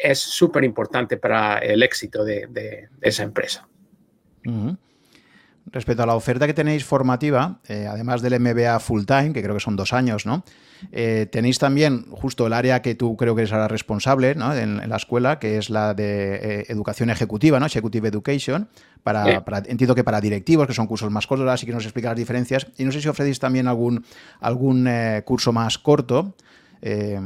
es 0.00 0.20
súper 0.20 0.62
importante 0.62 1.16
para 1.16 1.58
el 1.58 1.82
éxito 1.82 2.24
de, 2.24 2.88
esa 3.00 3.24
empresa. 3.24 3.68
Respecto 5.70 6.02
a 6.02 6.06
la 6.06 6.14
oferta 6.14 6.46
que 6.46 6.54
tenéis 6.54 6.84
formativa, 6.84 7.60
eh, 7.68 7.86
además 7.88 8.22
del 8.22 8.40
MBA 8.40 8.78
full 8.80 9.04
time, 9.04 9.32
que 9.32 9.42
creo 9.42 9.54
que 9.54 9.60
son 9.60 9.76
dos 9.76 9.92
años, 9.92 10.24
¿no? 10.24 10.44
Eh, 10.92 11.26
tenéis 11.30 11.58
también 11.58 12.06
justo 12.10 12.46
el 12.46 12.52
área 12.52 12.80
que 12.82 12.94
tú 12.94 13.16
creo 13.16 13.34
que 13.34 13.42
eres 13.42 13.52
ahora 13.52 13.66
responsable 13.66 14.36
¿no? 14.36 14.54
en, 14.54 14.88
la 14.88 14.96
escuela, 14.96 15.40
que 15.40 15.58
es 15.58 15.70
la 15.70 15.92
de 15.92 16.36
eh, 16.36 16.64
educación 16.68 17.10
ejecutiva, 17.10 17.58
¿no? 17.58 17.66
Executive 17.66 18.08
Education, 18.08 18.68
para, 19.02 19.42
entiendo 19.66 19.94
que 19.94 20.04
para 20.04 20.20
directivos, 20.20 20.66
que 20.66 20.74
son 20.74 20.86
cursos 20.86 21.10
más 21.10 21.26
cortos, 21.26 21.48
así 21.48 21.66
que 21.66 21.72
nos 21.72 21.84
explica 21.84 22.10
las 22.10 22.18
diferencias. 22.18 22.66
Y 22.76 22.84
no 22.84 22.92
sé 22.92 23.00
si 23.00 23.08
ofrecéis 23.08 23.38
también 23.38 23.66
algún, 23.66 24.04
algún 24.40 24.88
curso 25.24 25.52
más 25.52 25.78
corto 25.78 26.34
eh, 26.82 27.18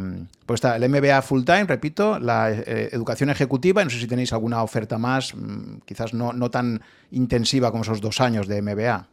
pues 0.47 0.59
está 0.59 0.76
el 0.76 0.88
MBA 0.88 1.23
full 1.23 1.44
time, 1.44 1.64
repito, 1.64 2.18
la 2.18 2.50
eh, 2.50 2.88
educación 2.92 3.30
ejecutiva, 3.30 3.85
no 3.85 3.90
sé 3.90 3.99
si 3.99 4.06
tenéis 4.06 4.32
alguna 4.32 4.62
oferta 4.62 4.99
más, 4.99 5.35
mm, 5.35 5.80
quizás 5.85 6.14
no 6.14 6.50
tan 6.50 6.82
intensiva 7.11 7.71
como 7.71 7.82
esos 7.82 8.00
dos 8.00 8.21
años 8.21 8.49
de 8.49 8.62
MBA. 8.62 9.09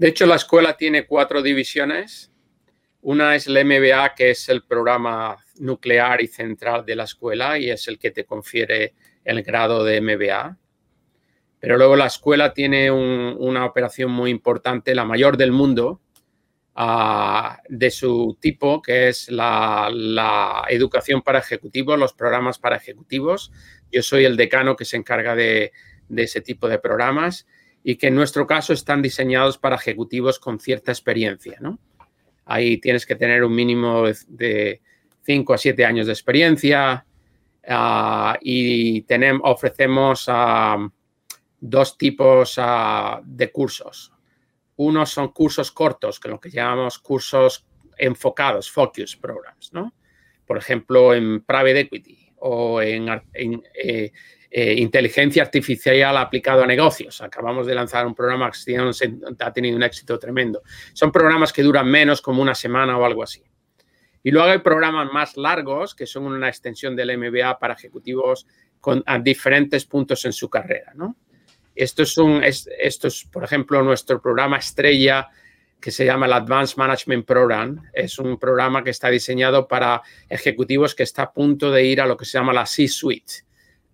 De 0.00 0.08
hecho, 0.08 0.24
la 0.24 0.36
escuela 0.36 0.78
tiene 0.78 1.04
cuatro 1.04 1.42
divisiones. 1.42 2.32
Una 3.02 3.34
es 3.34 3.46
el 3.46 3.62
MBA, 3.66 4.14
que 4.14 4.30
es 4.30 4.48
el 4.48 4.62
programa 4.62 5.36
nuclear 5.58 6.22
y 6.22 6.26
central 6.26 6.86
de 6.86 6.96
la 6.96 7.04
escuela 7.04 7.58
y 7.58 7.68
es 7.68 7.86
el 7.86 7.98
que 7.98 8.10
te 8.10 8.24
confiere 8.24 8.94
el 9.24 9.42
grado 9.42 9.84
de 9.84 10.00
MBA. 10.00 10.56
Pero 11.58 11.76
luego 11.76 11.96
la 11.96 12.06
escuela 12.06 12.54
tiene 12.54 12.90
una 12.90 13.66
operación 13.66 14.10
muy 14.10 14.30
importante, 14.30 14.94
la 14.94 15.04
mayor 15.04 15.36
del 15.36 15.52
mundo, 15.52 16.00
de 17.68 17.90
su 17.90 18.38
tipo, 18.40 18.80
que 18.80 19.08
es 19.08 19.30
la, 19.30 20.64
educación 20.68 21.22
para 21.22 21.40
ejecutivos, 21.40 21.98
los 21.98 22.14
programas 22.14 22.58
para 22.58 22.76
ejecutivos. 22.76 23.52
Yo 23.90 24.02
soy 24.02 24.24
el 24.24 24.36
decano 24.36 24.76
que 24.76 24.84
se 24.84 24.96
encarga 24.96 25.34
de, 25.34 25.72
ese 26.16 26.40
tipo 26.40 26.68
de 26.68 26.78
programas 26.78 27.46
y 27.82 27.96
que 27.96 28.08
en 28.08 28.14
nuestro 28.14 28.46
caso 28.46 28.72
están 28.72 29.02
diseñados 29.02 29.58
para 29.58 29.76
ejecutivos 29.76 30.38
con 30.38 30.58
cierta 30.58 30.92
experiencia. 30.92 31.58
¿no? 31.60 31.78
Ahí 32.44 32.78
tienes 32.78 33.04
que 33.04 33.16
tener 33.16 33.44
un 33.44 33.54
mínimo 33.54 34.04
de 34.28 34.80
5 35.22 35.54
a 35.54 35.58
7 35.58 35.84
años 35.84 36.06
de 36.06 36.12
experiencia 36.12 37.04
ah, 37.68 38.38
y 38.40 39.02
tenemos, 39.02 39.42
ofrecemos 39.44 40.24
ah, 40.28 40.88
dos 41.60 41.98
tipos 41.98 42.54
ah, 42.58 43.20
de 43.24 43.50
cursos. 43.52 44.12
Unos 44.82 45.10
son 45.10 45.28
cursos 45.28 45.70
cortos, 45.72 46.18
que 46.18 46.30
lo 46.30 46.40
que 46.40 46.48
llamamos 46.48 46.98
cursos 47.00 47.66
enfocados, 47.98 48.70
focus 48.70 49.14
programs, 49.14 49.74
¿no? 49.74 49.92
Por 50.46 50.56
ejemplo, 50.56 51.12
en 51.12 51.42
private 51.42 51.80
equity 51.80 52.32
o 52.38 52.80
en, 52.80 53.10
eh, 53.74 54.10
eh, 54.50 54.74
inteligencia 54.78 55.42
artificial 55.42 56.16
aplicado 56.16 56.62
a 56.62 56.66
negocios. 56.66 57.20
Acabamos 57.20 57.66
de 57.66 57.74
lanzar 57.74 58.06
un 58.06 58.14
programa 58.14 58.50
que 58.50 59.44
ha 59.44 59.52
tenido 59.52 59.76
un 59.76 59.82
éxito 59.82 60.18
tremendo. 60.18 60.62
Son 60.94 61.12
programas 61.12 61.52
que 61.52 61.62
duran 61.62 61.86
menos, 61.86 62.22
como 62.22 62.40
una 62.40 62.54
semana 62.54 62.96
o 62.96 63.04
algo 63.04 63.22
así. 63.22 63.44
Y 64.22 64.30
luego 64.30 64.48
hay 64.48 64.60
programas 64.60 65.12
más 65.12 65.36
largos, 65.36 65.94
que 65.94 66.06
son 66.06 66.24
una 66.24 66.48
extensión 66.48 66.96
del 66.96 67.18
MBA 67.18 67.58
para 67.58 67.74
ejecutivos 67.74 68.46
con, 68.80 69.02
a 69.04 69.18
diferentes 69.18 69.84
puntos 69.84 70.24
en 70.24 70.32
su 70.32 70.48
carrera, 70.48 70.92
¿no? 70.94 71.16
Esto 71.74 72.02
es, 72.02 72.18
un, 72.18 72.42
esto 72.42 73.08
es, 73.08 73.24
por 73.24 73.44
ejemplo, 73.44 73.82
nuestro 73.82 74.20
programa 74.20 74.58
estrella 74.58 75.28
que 75.80 75.90
se 75.90 76.04
llama 76.04 76.26
el 76.26 76.32
Advanced 76.32 76.76
Management 76.76 77.26
Program. 77.26 77.82
Es 77.92 78.18
un 78.18 78.38
programa 78.38 78.84
que 78.84 78.90
está 78.90 79.08
diseñado 79.08 79.66
para 79.66 80.02
ejecutivos 80.28 80.94
que 80.94 81.04
está 81.04 81.22
a 81.22 81.32
punto 81.32 81.70
de 81.70 81.84
ir 81.84 82.00
a 82.00 82.06
lo 82.06 82.16
que 82.16 82.24
se 82.24 82.38
llama 82.38 82.52
la 82.52 82.66
C-Suite 82.66 83.44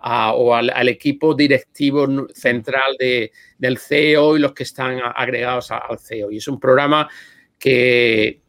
o 0.09 0.55
al, 0.55 0.89
equipo 0.89 1.35
directivo 1.35 2.29
central 2.33 2.97
de, 2.99 3.33
del 3.59 3.79
CEO 3.79 4.37
y 4.37 4.41
los 4.41 4.53
que 4.53 4.63
están 4.63 5.01
agregados 5.15 5.71
al 5.71 5.99
CEO. 5.99 6.31
Y 6.31 6.37
es 6.37 6.49
un 6.49 6.61
programa 6.61 7.09
que 7.59 8.41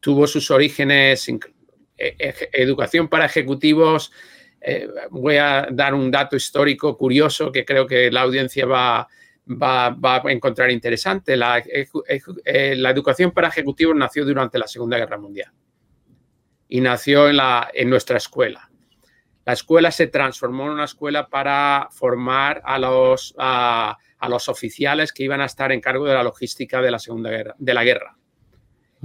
tuvo 0.00 0.26
sus 0.26 0.50
orígenes 0.50 1.28
en 1.28 1.40
e, 1.96 2.14
e, 2.18 2.34
educación 2.52 3.08
para 3.08 3.24
ejecutivos 3.24 4.12
eh, 4.60 4.88
voy 5.10 5.36
a 5.36 5.68
dar 5.70 5.94
un 5.94 6.10
dato 6.10 6.36
histórico 6.36 6.96
curioso 6.96 7.52
que 7.52 7.64
creo 7.64 7.86
que 7.86 8.10
la 8.10 8.22
audiencia 8.22 8.66
va, 8.66 9.08
a 9.60 10.22
encontrar 10.26 10.70
interesante. 10.70 11.36
La, 11.36 11.58
eh, 11.58 12.74
la, 12.76 12.90
educación 12.90 13.30
para 13.30 13.48
ejecutivos 13.48 13.96
nació 13.96 14.24
durante 14.24 14.58
la 14.58 14.66
Segunda 14.66 14.98
Guerra 14.98 15.18
Mundial 15.18 15.52
y 16.68 16.80
nació 16.80 17.28
en, 17.28 17.36
la, 17.36 17.70
en 17.72 17.88
nuestra 17.88 18.18
escuela. 18.18 18.68
La 19.48 19.54
escuela 19.54 19.90
se 19.90 20.08
transformó 20.08 20.64
en 20.64 20.72
una 20.72 20.84
escuela 20.84 21.28
para 21.28 21.88
formar 21.90 22.60
a 22.66 22.78
los, 22.78 23.34
a, 23.38 23.96
los 24.28 24.48
oficiales 24.50 25.10
que 25.10 25.24
iban 25.24 25.40
a 25.40 25.46
estar 25.46 25.72
en 25.72 25.80
cargo 25.80 26.04
de 26.04 26.12
la 26.12 26.22
logística 26.22 26.82
de 26.82 26.90
la 26.90 26.98
Segunda 26.98 27.30
Guerra, 27.30 27.54
de 27.56 27.72
la 27.72 27.82
guerra. 27.82 28.18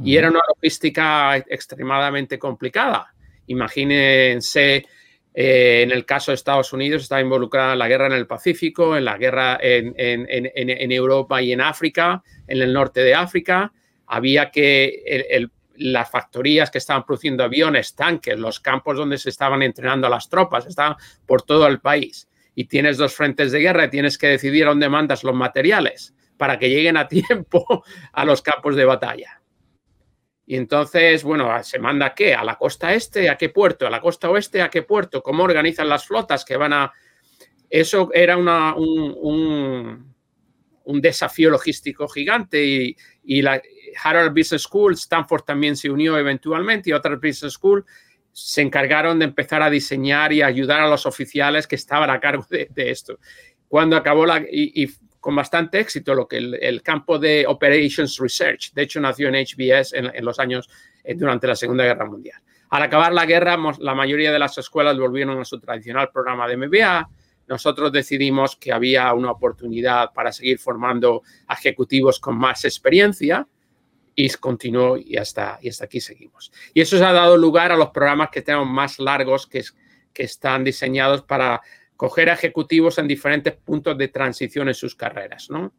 Y 0.03 0.17
era 0.17 0.29
una 0.29 0.41
logística 0.45 1.37
extremadamente 1.37 2.37
complicada. 2.37 3.13
Imagínense 3.47 4.85
eh, 5.33 5.81
en 5.83 5.91
el 5.91 6.05
caso 6.05 6.31
de 6.31 6.35
Estados 6.35 6.73
Unidos 6.73 7.03
estaba 7.03 7.21
involucrada 7.21 7.73
en 7.73 7.79
la 7.79 7.87
guerra 7.87 8.07
en 8.07 8.13
el 8.13 8.27
Pacífico, 8.27 8.95
en 8.95 9.05
la 9.05 9.17
guerra 9.17 9.57
en, 9.61 10.91
Europa 10.91 11.41
y 11.41 11.51
en 11.51 11.61
África, 11.61 12.23
en 12.47 12.61
el 12.61 12.73
norte 12.73 13.01
de 13.01 13.15
África. 13.15 13.71
Había 14.05 14.51
que 14.51 15.49
las 15.75 16.09
factorías 16.09 16.69
que 16.69 16.77
estaban 16.77 17.05
produciendo 17.05 17.43
aviones, 17.43 17.95
tanques, 17.95 18.37
los 18.37 18.59
campos 18.59 18.97
donde 18.97 19.17
se 19.17 19.29
estaban 19.29 19.63
entrenando 19.63 20.07
a 20.07 20.09
las 20.09 20.29
tropas, 20.29 20.65
estaban 20.65 20.95
por 21.25 21.41
todo 21.41 21.67
el 21.67 21.79
país. 21.79 22.29
Y 22.55 22.65
tienes 22.65 22.97
dos 22.97 23.15
frentes 23.15 23.51
de 23.51 23.59
guerra 23.59 23.85
y 23.85 23.89
tienes 23.89 24.17
que 24.17 24.27
decidir 24.27 24.65
dónde 24.65 24.89
mandas 24.89 25.23
los 25.23 25.33
materiales 25.33 26.13
para 26.37 26.59
que 26.59 26.69
lleguen 26.69 26.97
a 26.97 27.07
tiempo 27.07 27.83
a 28.11 28.25
los 28.25 28.41
campos 28.41 28.75
de 28.75 28.85
batalla. 28.85 29.42
Y 30.45 30.57
entonces, 30.57 31.23
bueno, 31.23 31.51
¿se 31.63 31.79
manda 31.79 32.07
a 32.07 32.15
qué? 32.15 32.33
¿A 32.33 32.43
la 32.43 32.57
costa 32.57 32.93
este? 32.93 33.29
¿A 33.29 33.37
qué 33.37 33.49
puerto? 33.49 33.87
¿A 33.87 33.89
la 33.89 34.01
costa 34.01 34.29
oeste? 34.29 34.61
¿A 34.61 34.69
qué 34.69 34.81
puerto? 34.83 35.23
¿Cómo 35.23 35.43
organizan 35.43 35.87
las 35.89 36.05
flotas 36.05 36.43
que 36.43 36.57
van 36.57 36.73
a...? 36.73 36.91
Eso 37.69 38.09
era 38.13 38.37
un, 38.37 38.47
un, 40.85 41.01
desafío 41.01 41.49
logístico 41.49 42.07
gigante 42.07 42.63
y, 42.63 42.95
y, 43.23 43.41
la 43.41 43.59
Harvard 44.03 44.31
Business 44.31 44.63
School, 44.63 44.93
Stanford 44.93 45.43
también 45.43 45.75
se 45.75 45.89
unió 45.89 46.17
eventualmente 46.17 46.91
y 46.91 46.93
otras 46.93 47.19
Business 47.19 47.53
School 47.53 47.83
se 48.31 48.61
encargaron 48.61 49.19
de 49.19 49.25
empezar 49.25 49.61
a 49.61 49.69
diseñar 49.69 50.33
y 50.33 50.41
ayudar 50.41 50.81
a 50.81 50.89
los 50.89 51.05
oficiales 51.05 51.67
que 51.67 51.75
estaban 51.75 52.09
a 52.09 52.19
cargo 52.19 52.45
de, 52.49 52.69
esto. 52.75 53.19
Cuando 53.67 53.95
acabó 53.95 54.25
la... 54.25 54.43
con 55.23 55.37
bastante 55.37 55.79
éxito 55.79 56.13
lo 56.13 56.27
que 56.27 56.35
el, 56.35 56.81
campo 56.81 57.17
de 57.17 57.45
Operations 57.47 58.17
Research. 58.19 58.73
De 58.73 58.81
hecho, 58.81 58.99
nació 58.99 59.29
en 59.29 59.35
HBS 59.35 59.93
en, 59.93 60.25
los 60.25 60.37
años 60.37 60.69
eh, 61.01 61.15
durante 61.15 61.47
la 61.47 61.55
Segunda 61.55 61.85
Guerra 61.85 62.05
Mundial. 62.05 62.41
Al 62.71 62.83
acabar 62.83 63.13
la 63.13 63.25
guerra, 63.25 63.57
la 63.79 63.95
mayoría 63.95 64.33
de 64.33 64.39
las 64.39 64.57
escuelas 64.57 64.99
volvieron 64.99 65.39
a 65.39 65.45
su 65.45 65.61
tradicional 65.61 66.09
programa 66.11 66.45
de 66.45 66.57
MBA. 66.57 67.09
Nosotros 67.47 67.93
decidimos 67.93 68.57
que 68.57 68.73
había 68.73 69.13
una 69.13 69.31
oportunidad 69.31 70.11
para 70.11 70.33
seguir 70.33 70.59
formando 70.59 71.21
ejecutivos 71.49 72.19
con 72.19 72.37
más 72.37 72.65
experiencia 72.65 73.47
y 74.15 74.29
continuó 74.31 74.97
y 74.97 75.15
hasta, 75.15 75.57
y 75.61 75.69
hasta 75.69 75.85
aquí 75.85 76.01
seguimos. 76.01 76.51
Y 76.73 76.81
eso 76.81 76.97
ha 76.97 77.13
dado 77.13 77.37
lugar 77.37 77.71
a 77.71 77.77
los 77.77 77.91
programas 77.91 78.27
que 78.29 78.41
tenemos 78.41 78.67
más 78.67 78.99
largos 78.99 79.47
que, 79.47 79.63
que 80.11 80.23
están 80.23 80.65
diseñados 80.65 81.21
para 81.21 81.61
coger 82.03 82.27
ejecutivos 82.27 82.97
en 82.97 83.07
diferentes 83.07 83.53
puntos 83.53 83.97
de 83.97 84.09
transición 84.09 84.67
en 84.67 84.73
sus 84.73 84.93
carreras, 84.93 85.49
¿no? 85.49 85.73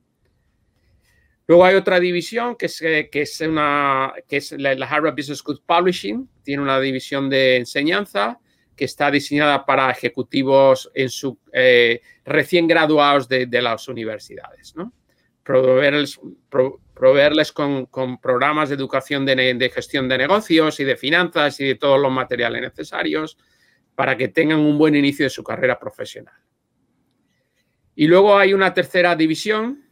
Luego 1.46 1.66
hay 1.66 1.74
otra 1.74 2.00
división 2.00 2.56
que 2.56 2.64
es, 2.64 2.80
eh, 2.80 3.10
que 3.12 3.20
es, 3.20 3.42
una, 3.42 4.14
que 4.26 4.38
es 4.38 4.52
la, 4.52 4.70
Harvard 4.86 5.14
Business 5.14 5.40
School 5.40 5.60
Publishing, 5.66 6.26
tiene 6.42 6.62
una 6.62 6.80
división 6.80 7.28
de 7.28 7.58
enseñanza 7.58 8.40
que 8.74 8.86
está 8.86 9.10
diseñada 9.10 9.66
para 9.66 9.90
ejecutivos 9.90 10.90
en 10.94 11.10
su, 11.10 11.38
eh, 11.52 12.00
recién 12.24 12.66
graduados 12.66 13.28
de, 13.28 13.46
las 13.60 13.86
universidades, 13.86 14.74
¿no? 14.74 14.94
Proveerles, 15.42 16.18
proveerles 16.94 17.52
con, 17.52 17.86
programas 18.22 18.70
de 18.70 18.76
educación 18.76 19.26
de, 19.26 19.70
gestión 19.74 20.08
de 20.08 20.16
negocios 20.16 20.80
y 20.80 20.84
de 20.84 20.96
finanzas 20.96 21.60
y 21.60 21.66
de 21.66 21.74
todos 21.74 22.00
los 22.00 22.10
materiales 22.10 22.62
necesarios, 22.62 23.36
para 23.94 24.16
que 24.16 24.28
tengan 24.28 24.60
un 24.60 24.78
buen 24.78 24.94
inicio 24.94 25.24
de 25.24 25.30
su 25.30 25.44
carrera 25.44 25.78
profesional. 25.78 26.34
Y 27.94 28.06
luego 28.06 28.36
hay 28.36 28.52
una 28.52 28.74
tercera 28.74 29.14
división, 29.14 29.84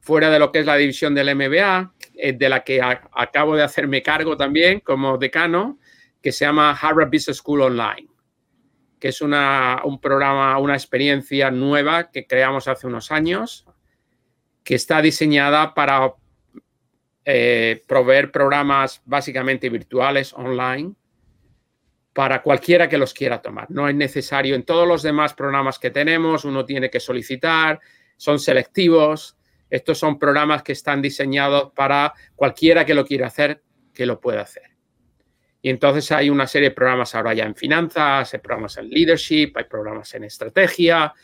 fuera 0.00 0.30
de 0.30 0.38
lo 0.38 0.50
que 0.50 0.60
es 0.60 0.66
la 0.66 0.76
división 0.76 1.14
del 1.14 1.34
MBA, 1.34 1.92
eh, 2.14 2.32
de 2.32 2.48
la 2.48 2.64
que 2.64 2.80
acabo 2.82 3.54
de 3.54 3.62
hacerme 3.62 4.02
cargo 4.02 4.36
también 4.36 4.80
como 4.80 5.18
decano, 5.18 5.78
que 6.22 6.32
se 6.32 6.46
llama 6.46 6.72
Harvard 6.72 7.10
Business 7.10 7.38
School 7.38 7.62
Online. 7.62 8.08
que 8.98 9.08
es 9.08 9.20
una, 9.20 9.80
un 9.84 10.00
programa, 10.00 10.58
una 10.58 10.74
experiencia 10.74 11.52
nueva 11.52 12.10
que 12.10 12.26
creamos 12.26 12.66
hace 12.66 12.88
unos 12.88 13.12
años, 13.12 13.64
que 14.64 14.74
está 14.74 15.00
diseñada 15.00 15.72
para 15.72 16.14
eh, 17.24 17.84
proveer 17.86 18.32
programas 18.32 19.00
básicamente 19.04 19.68
virtuales 19.68 20.32
online 20.32 20.96
para 22.18 22.42
cualquiera 22.42 22.88
que 22.88 22.98
los 22.98 23.14
quiera 23.14 23.40
tomar. 23.40 23.70
No 23.70 23.88
es 23.88 23.94
necesario 23.94 24.56
en 24.56 24.64
todos 24.64 24.88
los 24.88 25.04
demás 25.04 25.34
programas 25.34 25.78
que 25.78 25.92
tenemos, 25.92 26.44
uno 26.44 26.64
tiene 26.64 26.90
que 26.90 26.98
solicitar, 26.98 27.78
son 28.16 28.40
selectivos. 28.40 29.38
Estos 29.70 29.98
son 29.98 30.18
programas 30.18 30.64
que 30.64 30.72
están 30.72 31.00
diseñados 31.00 31.70
para 31.76 32.12
cualquiera 32.34 32.84
que 32.84 32.92
lo 32.92 33.04
quiera 33.04 33.28
hacer, 33.28 33.62
que 33.94 34.04
lo 34.04 34.18
pueda 34.18 34.40
hacer. 34.40 34.64
Y 35.62 35.70
entonces 35.70 36.10
hay 36.10 36.28
una 36.28 36.48
serie 36.48 36.70
de 36.70 36.74
programas 36.74 37.14
ahora 37.14 37.34
ya 37.34 37.44
en 37.44 37.54
finanzas, 37.54 38.34
hay 38.34 38.40
programas 38.40 38.76
en 38.78 38.90
leadership, 38.90 39.52
hay 39.54 39.64
programas 39.70 40.12
en 40.14 40.24
estrategia. 40.24 41.14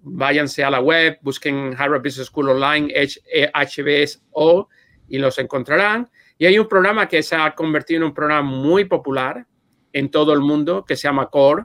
Váyanse 0.00 0.64
a 0.64 0.70
la 0.70 0.80
web, 0.80 1.18
busquen 1.20 1.74
Harvard 1.76 2.02
Business 2.02 2.28
School 2.28 2.48
Online, 2.48 2.94
HBSO, 2.94 4.70
y 5.06 5.18
los 5.18 5.38
encontrarán. 5.38 6.08
Y 6.38 6.46
hay 6.46 6.58
un 6.58 6.66
programa 6.66 7.06
que 7.06 7.22
se 7.22 7.36
ha 7.36 7.54
convertido 7.54 7.98
en 7.98 8.04
un 8.04 8.14
programa 8.14 8.40
muy 8.40 8.86
popular 8.86 9.46
en 9.92 10.10
todo 10.10 10.32
el 10.32 10.40
mundo 10.40 10.84
que 10.84 10.96
se 10.96 11.04
llama 11.04 11.28
CORE, 11.28 11.64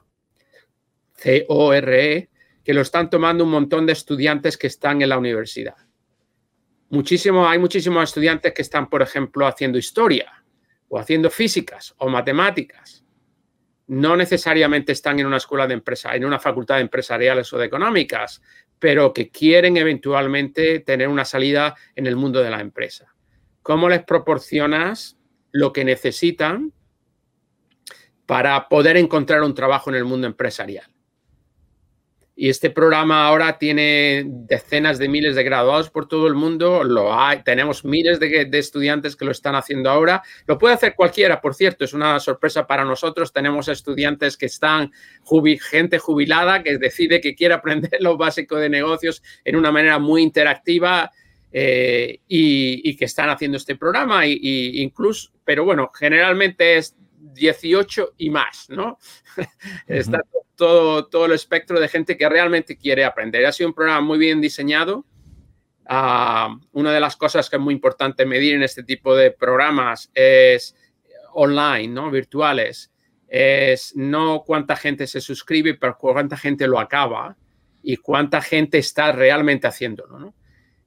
C-O-R-E, 1.16 2.30
que 2.64 2.74
lo 2.74 2.82
están 2.82 3.10
tomando 3.10 3.44
un 3.44 3.52
montón 3.52 3.86
de 3.86 3.94
estudiantes 3.94 4.58
que 4.58 4.68
están 4.68 5.02
en 5.02 5.10
la 5.10 5.18
universidad. 5.18 5.76
Hay 6.92 7.60
muchísimos 7.60 8.04
estudiantes 8.04 8.54
que 8.54 8.62
están, 8.62 8.90
por 8.90 9.02
ejemplo, 9.02 9.46
haciendo 9.46 9.78
historia 9.78 10.44
o 10.88 10.98
haciendo 10.98 11.30
físicas 11.30 11.94
o 11.98 12.10
matemáticas. 12.10 13.04
No 13.88 14.16
necesariamente 14.16 14.94
están 14.94 15.20
en 15.20 15.28
una 15.28 15.38
escuela 15.38 15.68
de 15.68 15.76
empresa, 15.76 16.16
en 16.16 16.26
una 16.26 16.40
facultad 16.40 16.76
de 16.76 16.82
empresariales 16.82 17.52
o 17.54 17.58
de 17.58 17.66
económicas, 17.66 18.42
pero 18.80 19.14
que 19.14 19.30
quieren 19.30 19.78
eventualmente 19.78 20.80
tener 20.80 21.08
una 21.08 21.26
salida 21.26 21.76
en 21.96 22.08
el 22.08 22.16
mundo 22.16 22.42
de 22.42 22.50
la 22.50 22.62
empresa. 22.62 23.14
¿Cómo 23.62 23.90
les 23.90 24.04
proporcionas 24.04 25.18
lo 25.52 25.72
que 25.72 25.86
necesitan 25.86 26.74
para 28.26 28.68
poder 28.68 28.98
encontrar 28.98 29.44
un 29.44 29.54
trabajo 29.54 29.90
en 29.90 29.96
el 29.96 30.06
mundo 30.06 30.28
empresarial? 30.28 30.86
Y 32.38 32.50
este 32.50 32.70
programa 32.70 33.26
ahora 33.26 33.58
tiene 33.58 34.26
decenas 34.28 35.00
de 35.00 35.08
miles 35.08 35.36
de 35.36 35.44
graduados 35.44 35.90
por 35.90 36.06
todo 36.10 36.28
el 36.28 36.34
mundo. 36.34 36.84
Lo 36.84 37.16
tenemos 37.46 37.86
miles 37.86 38.20
de, 38.20 38.50
estudiantes 38.52 39.16
que 39.16 39.24
lo 39.24 39.32
están 39.32 39.56
haciendo 39.56 39.90
ahora. 39.90 40.22
Lo 40.46 40.58
puede 40.58 40.74
hacer 40.74 40.96
cualquiera, 40.96 41.40
por 41.40 41.56
cierto, 41.56 41.86
es 41.86 41.94
una 41.94 42.20
sorpresa 42.20 42.68
para 42.68 42.84
nosotros. 42.84 43.32
Tenemos 43.32 43.70
estudiantes 43.70 44.36
que 44.36 44.48
están, 44.48 44.92
gente 45.72 45.98
jubilada 45.98 46.62
que 46.62 46.78
decide 46.78 47.22
que 47.22 47.36
quiere 47.36 47.54
aprender 47.54 47.92
lo 48.02 48.18
básico 48.18 48.58
de 48.58 48.70
negocios 48.70 49.24
en 49.46 49.56
una 49.56 49.72
manera 49.72 49.98
muy 49.98 50.22
interactiva 50.22 51.10
eh, 51.54 52.20
y, 52.28 52.98
que 52.98 53.06
están 53.06 53.30
haciendo 53.30 53.56
este 53.56 53.78
programa. 53.78 54.28
Y, 54.28 54.82
incluso, 54.82 55.32
pero 55.46 55.64
bueno, 55.64 55.90
generalmente 55.98 56.76
es 56.76 56.98
18 57.34 58.14
y 58.18 58.30
más, 58.30 58.70
¿no? 58.70 58.98
Está 59.88 60.22
todo, 60.56 61.08
todo 61.08 61.26
el 61.26 61.34
espectro 61.34 61.80
de 61.80 61.88
gente 61.88 62.18
que 62.18 62.30
realmente 62.30 62.78
quiere 62.78 63.04
aprender. 63.04 63.46
Ha 63.46 63.52
sido 63.52 63.70
un 63.70 63.76
programa 63.76 64.02
muy 64.02 64.18
bien 64.18 64.42
diseñado. 64.42 65.06
Ah, 65.86 66.58
una 66.72 66.94
de 66.94 67.00
las 67.00 67.16
cosas 67.16 67.50
que 67.50 67.58
es 67.58 67.62
muy 67.62 67.74
importante 67.74 68.26
medir 68.26 68.56
en 68.56 68.64
este 68.64 68.84
tipo 68.84 69.16
de 69.16 69.32
programas 69.32 70.10
es 70.14 70.76
online, 71.34 71.90
¿no? 71.90 72.10
Virtuales. 72.10 72.92
Es 73.28 73.96
no 73.96 74.44
cuánta 74.46 74.76
gente 74.76 75.08
se 75.08 75.22
suscribe, 75.22 75.74
pero 75.76 75.98
cuánta 75.98 76.38
gente 76.38 76.68
lo 76.68 76.80
acaba 76.80 77.36
y 77.84 77.98
cuánta 77.98 78.42
gente 78.42 78.78
está 78.78 79.12
realmente 79.12 79.68
haciéndolo, 79.68 80.20
¿no? 80.20 80.34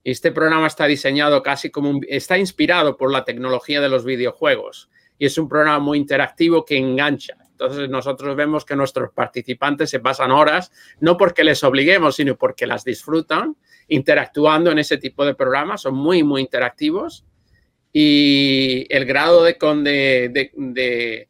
Este 0.05 0.33
programa 0.33 0.69
está 0.69 0.87
diseñado 0.87 1.43
casi 1.43 1.71
como 1.71 2.01
está 2.09 2.39
inspirado 2.39 2.97
por 2.97 3.13
la 3.13 3.25
tecnología 3.25 3.81
de 3.81 3.89
los 3.89 4.05
videojuegos 4.05 4.89
y 5.19 5.27
es 5.27 5.37
un 5.39 5.49
programa 5.49 5.79
muy 5.79 5.99
interactivo 5.99 6.65
que 6.65 6.77
engancha. 6.77 7.37
Entonces 7.51 7.89
nosotros 7.89 8.37
vemos 8.37 8.65
que 8.65 8.77
nuestros 8.77 9.13
participantes 9.13 9.91
se 9.91 9.99
pasan 9.99 10.31
horas, 10.31 10.71
no 11.01 11.17
porque 11.17 11.43
les 11.43 11.65
obliguemos, 11.65 12.17
sino 12.17 12.37
porque 12.37 12.67
las 12.67 12.85
disfrutan 12.85 13.57
interactuando 13.89 14.71
en 14.71 14.79
ese 14.79 14.99
tipo 14.99 15.25
de 15.27 15.35
programas, 15.35 15.81
son 15.83 15.97
muy, 15.97 16.23
muy 16.23 16.41
interactivos 16.41 17.25
y 17.93 18.87
el 18.91 19.05
grado 19.07 19.43
de, 19.43 19.57
de, 20.31 21.29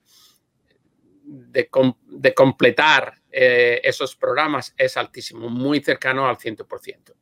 de, 1.24 2.34
completar 2.34 3.14
eh, 3.30 3.80
esos 3.84 4.16
programas 4.16 4.74
es 4.76 4.96
altísimo, 4.96 5.48
muy 5.48 5.80
cercano 5.80 6.28
al 6.28 6.36
100%. 6.36 7.14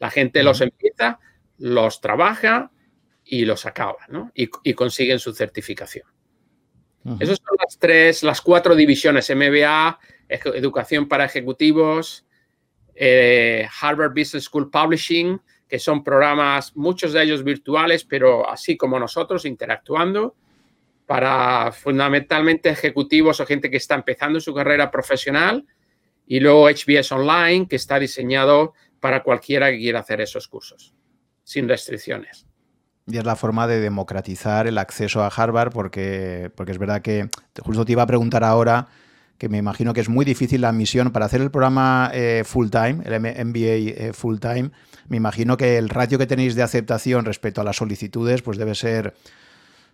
La 0.00 0.10
gente 0.10 0.42
los 0.42 0.60
empieza, 0.60 1.20
los 1.58 2.00
trabaja 2.00 2.72
y 3.30 3.44
los 3.44 3.64
acaba, 3.64 4.06
¿no? 4.08 4.32
y, 4.34 4.50
y 4.64 4.74
consiguen 4.74 5.20
su 5.20 5.32
certificación. 5.32 6.06
Esas 7.18 7.38
son 7.38 7.56
las 7.64 7.78
tres, 7.78 8.22
las 8.22 8.42
cuatro 8.42 8.74
divisiones, 8.74 9.30
MBA, 9.34 9.98
Educación 10.28 11.08
para 11.08 11.24
Ejecutivos, 11.24 12.26
eh, 12.94 13.66
Harvard 13.80 14.10
Business 14.10 14.44
School 14.44 14.70
Publishing, 14.70 15.40
que 15.66 15.78
son 15.78 16.04
programas, 16.04 16.76
muchos 16.76 17.14
de 17.14 17.22
ellos 17.22 17.42
virtuales, 17.42 18.04
pero 18.04 18.48
así 18.50 18.76
como 18.76 18.98
nosotros, 18.98 19.46
interactuando 19.46 20.34
para 21.06 21.72
fundamentalmente 21.72 22.68
ejecutivos 22.68 23.40
o 23.40 23.46
gente 23.46 23.70
que 23.70 23.78
está 23.78 23.94
empezando 23.94 24.38
su 24.40 24.52
carrera 24.52 24.90
profesional. 24.90 25.64
Y 26.26 26.40
luego 26.40 26.68
HBS 26.68 27.12
Online, 27.12 27.66
que 27.66 27.76
está 27.76 27.98
diseñado 27.98 28.74
para 29.00 29.22
cualquiera 29.22 29.70
que 29.70 29.78
quiera 29.78 30.00
hacer 30.00 30.20
esos 30.20 30.48
cursos, 30.48 30.94
sin 31.44 31.66
restricciones. 31.66 32.49
Y 33.10 33.18
es 33.18 33.24
la 33.24 33.36
forma 33.36 33.66
de 33.66 33.80
democratizar 33.80 34.66
el 34.66 34.78
acceso 34.78 35.22
a 35.22 35.28
Harvard, 35.28 35.72
porque, 35.72 36.50
porque 36.54 36.72
es 36.72 36.78
verdad 36.78 37.02
que 37.02 37.28
justo 37.62 37.84
te 37.84 37.92
iba 37.92 38.02
a 38.02 38.06
preguntar 38.06 38.44
ahora, 38.44 38.88
que 39.36 39.48
me 39.48 39.58
imagino 39.58 39.94
que 39.94 40.00
es 40.00 40.08
muy 40.08 40.24
difícil 40.24 40.60
la 40.60 40.68
admisión 40.68 41.10
para 41.10 41.26
hacer 41.26 41.40
el 41.40 41.50
programa 41.50 42.10
eh, 42.12 42.42
full 42.44 42.68
time, 42.68 42.98
el 43.04 43.20
MBA 43.20 43.58
eh, 43.58 44.12
full 44.12 44.38
time. 44.38 44.70
Me 45.08 45.16
imagino 45.16 45.56
que 45.56 45.78
el 45.78 45.88
ratio 45.88 46.18
que 46.18 46.26
tenéis 46.26 46.54
de 46.54 46.62
aceptación 46.62 47.24
respecto 47.24 47.60
a 47.60 47.64
las 47.64 47.76
solicitudes, 47.76 48.42
pues 48.42 48.58
debe 48.58 48.74
ser 48.74 49.14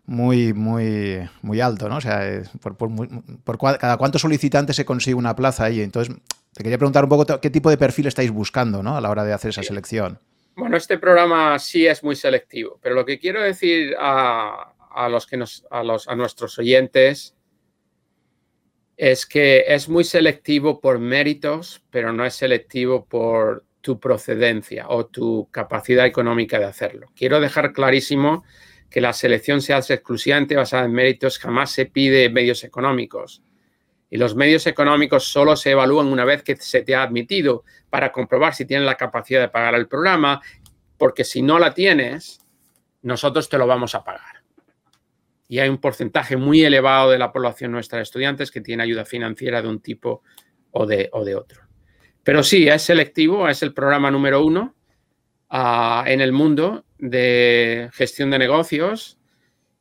muy, 0.04 0.52
muy, 0.52 1.20
muy 1.42 1.60
alto, 1.60 1.88
¿no? 1.88 1.96
O 1.96 2.00
sea, 2.00 2.28
eh, 2.28 2.42
por, 2.60 2.76
por, 2.76 3.58
cada 3.78 3.96
cuántos 3.96 4.22
solicitantes 4.22 4.76
se 4.76 4.84
consigue 4.84 5.14
una 5.14 5.36
plaza 5.36 5.64
ahí. 5.64 5.80
Entonces, 5.80 6.14
te 6.52 6.62
quería 6.62 6.78
preguntar 6.78 7.04
un 7.04 7.10
poco 7.10 7.40
qué 7.40 7.50
tipo 7.50 7.70
de 7.70 7.76
perfil 7.76 8.06
estáis 8.06 8.30
buscando, 8.30 8.82
¿no? 8.82 8.96
A 8.96 9.00
la 9.00 9.10
hora 9.10 9.24
de 9.24 9.32
hacer 9.32 9.50
esa 9.50 9.62
selección. 9.62 10.18
Bueno, 10.56 10.78
este 10.78 10.96
programa 10.96 11.58
sí 11.58 11.86
es 11.86 12.02
muy 12.02 12.16
selectivo, 12.16 12.78
pero 12.82 12.94
lo 12.94 13.04
que 13.04 13.18
quiero 13.18 13.42
decir 13.42 13.94
a, 13.98 14.72
los 15.10 15.26
que 15.26 15.36
nos, 15.36 15.66
a, 15.70 15.82
los, 15.84 16.08
a 16.08 16.16
nuestros 16.16 16.58
oyentes 16.58 17.36
es 18.96 19.26
que 19.26 19.64
es 19.68 19.90
muy 19.90 20.02
selectivo 20.02 20.80
por 20.80 20.98
méritos, 20.98 21.82
pero 21.90 22.10
no 22.10 22.24
es 22.24 22.34
selectivo 22.34 23.04
por 23.04 23.66
tu 23.82 24.00
procedencia 24.00 24.88
o 24.88 25.04
tu 25.04 25.50
capacidad 25.50 26.06
económica 26.06 26.58
de 26.58 26.64
hacerlo. 26.64 27.08
Quiero 27.14 27.38
dejar 27.38 27.74
clarísimo 27.74 28.42
que 28.88 29.02
la 29.02 29.12
selección 29.12 29.60
se 29.60 29.74
hace 29.74 29.92
exclusivamente 29.92 30.56
basada 30.56 30.86
en 30.86 30.92
méritos, 30.92 31.38
jamás 31.38 31.70
se 31.70 31.84
pide 31.84 32.30
medios 32.30 32.64
económicos. 32.64 33.42
Y 34.08 34.18
los 34.18 34.36
medios 34.36 34.66
económicos 34.66 35.24
solo 35.24 35.56
se 35.56 35.72
evalúan 35.72 36.06
una 36.06 36.24
vez 36.24 36.42
que 36.42 36.56
se 36.56 36.82
te 36.82 36.94
ha 36.94 37.02
admitido 37.02 37.64
para 37.90 38.12
comprobar 38.12 38.54
si 38.54 38.64
tienes 38.64 38.86
la 38.86 38.96
capacidad 38.96 39.40
de 39.40 39.48
pagar 39.48 39.74
el 39.74 39.88
programa, 39.88 40.40
porque 40.96 41.24
si 41.24 41.42
no 41.42 41.58
la 41.58 41.74
tienes, 41.74 42.40
nosotros 43.02 43.48
te 43.48 43.58
lo 43.58 43.66
vamos 43.66 43.94
a 43.94 44.04
pagar. 44.04 44.42
Y 45.48 45.58
hay 45.58 45.68
un 45.68 45.78
porcentaje 45.78 46.36
muy 46.36 46.64
elevado 46.64 47.10
de 47.10 47.18
la 47.18 47.32
población 47.32 47.72
nuestra 47.72 47.98
de 47.98 48.02
estudiantes 48.02 48.50
que 48.50 48.60
tiene 48.60 48.82
ayuda 48.82 49.04
financiera 49.04 49.62
de 49.62 49.68
un 49.68 49.80
tipo 49.80 50.22
o 50.72 50.86
de, 50.86 51.08
o 51.12 51.24
de 51.24 51.36
otro. 51.36 51.62
Pero 52.22 52.42
sí, 52.42 52.66
es 52.66 52.82
selectivo, 52.82 53.48
es 53.48 53.62
el 53.62 53.72
programa 53.72 54.10
número 54.10 54.44
uno 54.44 54.74
ah, 55.48 56.04
en 56.06 56.20
el 56.20 56.32
mundo 56.32 56.84
de 56.98 57.88
gestión 57.92 58.30
de 58.30 58.38
negocios 58.38 59.18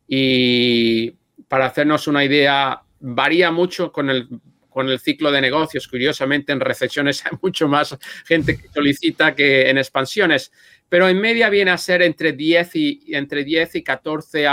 y 0.08 1.18
para 1.48 1.66
hacernos 1.66 2.08
una 2.08 2.24
idea, 2.24 2.84
varía 3.00 3.52
mucho 3.52 3.92
con 3.92 4.10
el, 4.10 4.28
con 4.76 4.90
el 4.90 5.00
ciclo 5.00 5.32
de 5.32 5.40
negocios. 5.40 5.88
Curiosamente, 5.88 6.52
en 6.52 6.60
recesiones 6.60 7.26
hay 7.26 7.38
mucho 7.42 7.70
más 7.70 7.98
gente 8.26 8.58
que 8.58 8.68
solicita 8.68 9.34
que 9.34 9.70
en 9.70 9.78
expansiones, 9.78 10.52
pero 10.90 11.08
en 11.08 11.22
media 11.22 11.50
viene 11.50 11.72
a 11.72 11.78
ser 11.78 12.02
entre 12.02 12.34
10 12.34 12.76
y, 12.76 13.16
entre 13.16 13.46
10 13.46 13.76
y 13.76 13.84
14 13.84 14.46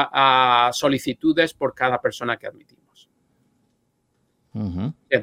solicitudes 0.72 1.54
por 1.54 1.74
cada 1.74 2.00
persona 2.00 2.36
que 2.36 2.46
admitimos. 2.46 3.10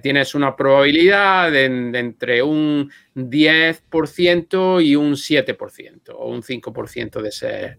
Tienes 0.01 0.33
una 0.33 0.55
probabilidad 0.55 1.51
de, 1.51 1.65
entre 1.65 2.41
un 2.41 2.91
10% 3.15 4.83
y 4.83 4.95
un 4.95 5.13
7% 5.13 6.15
o 6.15 6.29
un 6.29 6.41
5% 6.41 7.21
de 7.21 7.31
ser, 7.31 7.77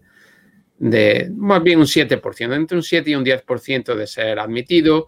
de, 0.79 1.29
más 1.35 1.61
bien 1.61 1.79
un 1.79 1.85
7%, 1.85 2.55
entre 2.55 2.77
un 2.77 2.83
7 2.83 3.09
y 3.11 3.15
un 3.15 3.25
10% 3.25 3.95
de 3.95 4.07
ser 4.07 4.39
admitido 4.39 5.07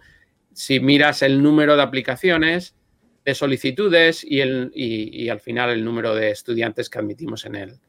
si 0.54 0.80
miras 0.80 1.22
el 1.22 1.42
número 1.42 1.76
de 1.76 1.84
aplicaciones, 1.84 2.76
de 3.26 3.36
solicitudes 3.36 4.24
y, 4.24 4.42
el, 4.42 4.72
y, 4.74 5.30
al 5.30 5.40
final 5.40 5.70
el 5.70 5.84
número 5.84 6.14
de 6.14 6.32
estudiantes 6.32 6.90
que 6.90 7.00
admitimos 7.00 7.46
en 7.46 7.56
el, 7.56 7.80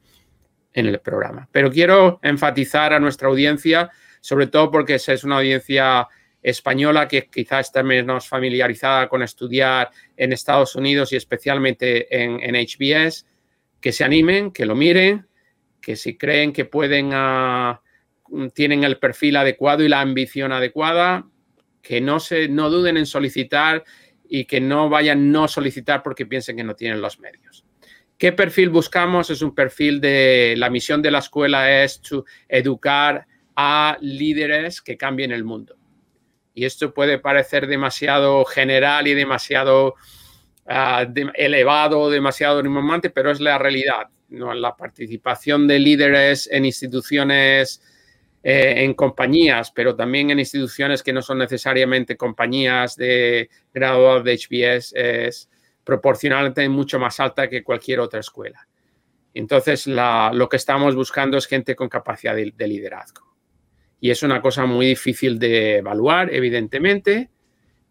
en 0.73 0.87
el 0.87 1.01
programa. 1.01 1.49
Pero 1.51 1.71
quiero 1.71 2.21
enfatizar 2.23 2.93
a 2.93 3.01
nuestra 3.01 3.29
audiencia, 3.29 3.91
sobre 4.21 4.47
todo 4.47 4.71
porque 4.71 4.95
es 4.95 5.25
una 5.25 5.39
audiencia 5.39 6.07
española 6.41 7.09
que 7.09 7.27
quizás 7.27 7.67
está 7.67 7.83
menos 7.83 8.29
familiarizada 8.29 9.09
con 9.09 9.23
estudiar 9.23 9.91
en 10.17 10.33
Estados 10.33 10.77
Unidos 10.77 11.13
y 11.13 11.17
especialmente 11.17 12.23
en, 12.23 12.39
en 12.41 12.55
HBS, 12.55 13.27
que 13.81 13.93
se 13.93 14.05
animen, 14.05 14.53
que 14.53 14.67
lo 14.67 14.75
miren, 14.75 15.27
que 15.81 15.97
si 15.97 16.17
creen 16.17 16.53
que 16.53 16.65
pueden, 16.65 17.11
ah, 17.13 17.83
tienen 18.55 18.85
el 18.85 18.99
perfil 18.99 19.37
adecuado 19.37 19.83
y 19.83 19.89
la 19.89 20.01
ambición 20.01 20.53
adecuada, 20.53 21.27
que 21.85 22.01
no, 22.01 22.19
se, 22.19 22.49
no 22.49 22.71
duden 22.71 22.97
en 22.97 23.05
solicitar 23.05 23.85
y 24.27 24.47
que 24.47 24.61
no 24.61 24.89
vayan 24.89 25.31
no 25.31 25.47
solicitar 25.47 26.03
porque 26.03 26.25
piensen 26.25 26.57
que 26.57 26.65
no 26.65 26.75
tienen 26.75 27.01
los 27.01 27.21
medios. 27.21 27.65
¿Qué 28.17 28.33
perfil 28.33 28.71
buscamos? 28.71 29.29
Es 29.29 29.43
un 29.43 29.55
perfil 29.55 30.01
de 30.01 30.55
la 30.57 30.71
misión 30.71 31.03
de 31.03 31.11
la 31.11 31.19
escuela 31.19 31.85
es 31.85 32.01
educar 32.49 33.27
a 33.55 33.99
líderes 34.01 34.81
que 34.81 34.97
cambien 34.97 35.31
el 35.31 35.45
mundo. 35.45 35.77
Y 36.55 36.65
esto 36.65 36.95
puede 36.95 37.19
parecer 37.19 37.67
demasiado 37.67 38.45
general 38.47 39.07
y 39.07 39.15
demasiado 39.15 39.97
de, 40.67 41.31
elevado, 41.35 42.09
demasiado 42.09 42.63
rimbombante, 42.63 43.11
pero 43.11 43.31
es 43.31 43.41
la 43.41 43.59
realidad. 43.59 44.09
¿no? 44.31 44.55
La 44.55 44.75
participación 44.75 45.69
de 45.69 45.81
líderes 45.81 46.49
en 46.51 46.65
instituciones 46.65 47.83
eh, 48.47 48.85
en 48.85 48.93
compañías, 48.93 49.71
pero 49.71 49.97
también 49.97 50.31
en 50.31 50.39
instituciones 50.39 51.03
que 51.03 51.15
no 51.15 51.23
son 51.23 51.39
necesariamente 51.39 52.15
compañías 52.15 52.95
de 52.95 53.49
graduados 53.73 54.23
de 54.23 54.37
HBS, 54.37 54.93
es 54.95 55.49
proporcionalmente 55.83 56.69
mucho 56.69 56.99
más 56.99 57.19
alta 57.21 57.49
que 57.49 57.65
cualquier 57.65 58.01
otra 58.01 58.21
escuela. 58.21 58.69
Entonces, 59.33 59.87
lo 59.87 60.49
que 60.51 60.59
estamos 60.59 60.95
buscando 60.95 61.39
es 61.39 61.47
gente 61.47 61.75
con 61.75 61.89
capacidad 61.89 62.37
de 62.37 62.69
liderazgo. 62.69 63.35
Y 63.99 64.11
es 64.11 64.23
una 64.23 64.43
cosa 64.43 64.67
muy 64.67 64.89
difícil 64.89 65.39
de 65.39 65.79
evaluar, 65.79 66.29
evidentemente, 66.31 67.31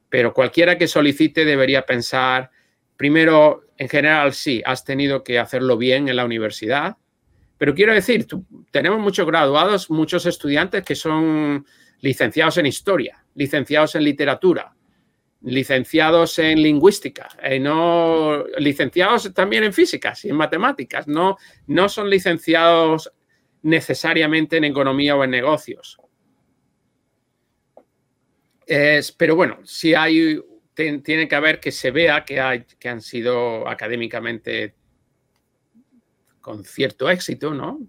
pero 0.08 0.36
cualquiera 0.36 0.78
que 0.78 0.88
solicite 0.88 1.46
debería 1.46 1.88
pensar, 1.88 2.52
primero, 2.96 3.64
en 3.76 3.90
general, 3.90 4.34
sí, 4.34 4.62
has 4.64 4.86
tenido 4.86 5.24
que 5.24 5.40
hacerlo 5.40 5.78
bien 5.78 6.10
en 6.10 6.16
la 6.16 6.26
universidad, 6.26 6.98
pero 7.64 7.76
quiero 7.76 7.94
decir, 7.94 8.28
tenemos 8.72 9.00
muchos 9.00 9.26
graduados, 9.26 9.90
muchos 9.90 10.26
estudiantes 10.26 10.84
que 10.84 10.96
son 10.96 11.66
licenciados 12.02 12.58
en 12.58 12.66
historia, 12.66 13.24
licenciados 13.36 13.96
en 13.96 14.04
literatura, 14.04 14.76
licenciados 15.44 16.40
en 16.40 16.62
lingüística, 16.62 17.30
eh, 17.42 17.62
no, 17.62 18.44
licenciados 18.58 19.34
también 19.34 19.64
en 19.64 19.72
físicas 19.72 20.26
y 20.26 20.30
en 20.32 20.36
matemáticas, 20.36 21.08
no, 21.08 21.38
no 21.68 21.88
son 21.88 22.10
licenciados 22.10 23.14
necesariamente 23.62 24.58
en 24.58 24.66
economía 24.66 25.16
o 25.16 25.24
en 25.24 25.32
negocios. 25.32 25.98
pero 29.18 29.38
bueno, 29.38 29.60
si 29.64 29.94
hay, 29.94 30.38
tiene 30.76 31.30
que 31.30 31.36
haber 31.36 31.62
que 31.62 31.72
se 31.72 31.92
vea 31.92 32.26
que, 32.26 32.42
hay, 32.42 32.66
que 32.78 32.90
han 32.90 33.00
sido 33.00 33.66
académicamente 33.70 34.76
con 36.44 36.66
cierto 36.66 37.10
éxito, 37.10 37.54
¿no? 37.54 37.80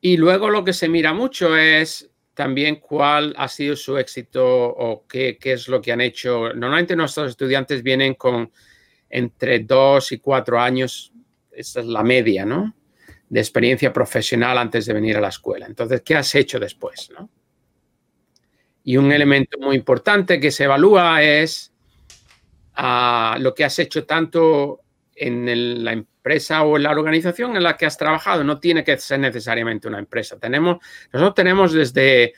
Y 0.00 0.18
luego 0.18 0.50
lo 0.50 0.64
que 0.64 0.72
se 0.72 0.88
mira 0.88 1.14
mucho 1.14 1.56
es 1.56 2.10
también 2.34 2.76
cuál 2.76 3.32
ha 3.38 3.46
sido 3.46 3.76
su 3.76 3.96
éxito 3.96 4.44
o 4.44 5.06
qué, 5.06 5.38
es 5.40 5.68
lo 5.68 5.80
que 5.80 5.92
han 5.92 6.00
hecho. 6.00 6.52
Normalmente 6.52 6.96
nuestros 6.96 7.30
estudiantes 7.30 7.82
vienen 7.82 8.14
con 8.14 8.50
entre 9.08 9.60
dos 9.60 10.10
y 10.10 10.18
cuatro 10.18 10.60
años, 10.60 11.12
esa 11.52 11.80
es 11.80 11.86
la 11.86 12.02
media, 12.02 12.44
¿no? 12.44 12.74
De 13.28 13.38
experiencia 13.38 13.92
profesional 13.92 14.58
antes 14.58 14.86
de 14.86 14.92
venir 14.92 15.16
a 15.16 15.20
la 15.20 15.28
escuela. 15.28 15.66
Entonces, 15.66 16.02
¿qué 16.02 16.16
has 16.16 16.34
hecho 16.34 16.58
después, 16.58 17.10
no? 17.16 17.30
Y 18.82 18.96
un 18.96 19.12
elemento 19.12 19.56
muy 19.60 19.76
importante 19.76 20.40
que 20.40 20.50
se 20.50 20.64
evalúa 20.64 21.22
es 21.22 21.72
ah, 22.74 23.36
lo 23.38 23.54
que 23.54 23.64
has 23.64 23.78
hecho 23.78 24.04
tanto 24.04 24.83
en 25.16 25.84
la 25.84 25.92
empresa 25.92 26.62
o 26.62 26.76
en 26.76 26.84
la 26.84 26.90
organización 26.90 27.56
en 27.56 27.62
la 27.62 27.76
que 27.76 27.86
has 27.86 27.96
trabajado. 27.96 28.44
No 28.44 28.58
tiene 28.58 28.84
que 28.84 28.96
ser 28.98 29.20
necesariamente 29.20 29.88
una 29.88 29.98
empresa. 29.98 30.38
Tenemos, 30.38 30.78
nosotros 31.12 31.34
tenemos 31.34 31.72
desde, 31.72 32.34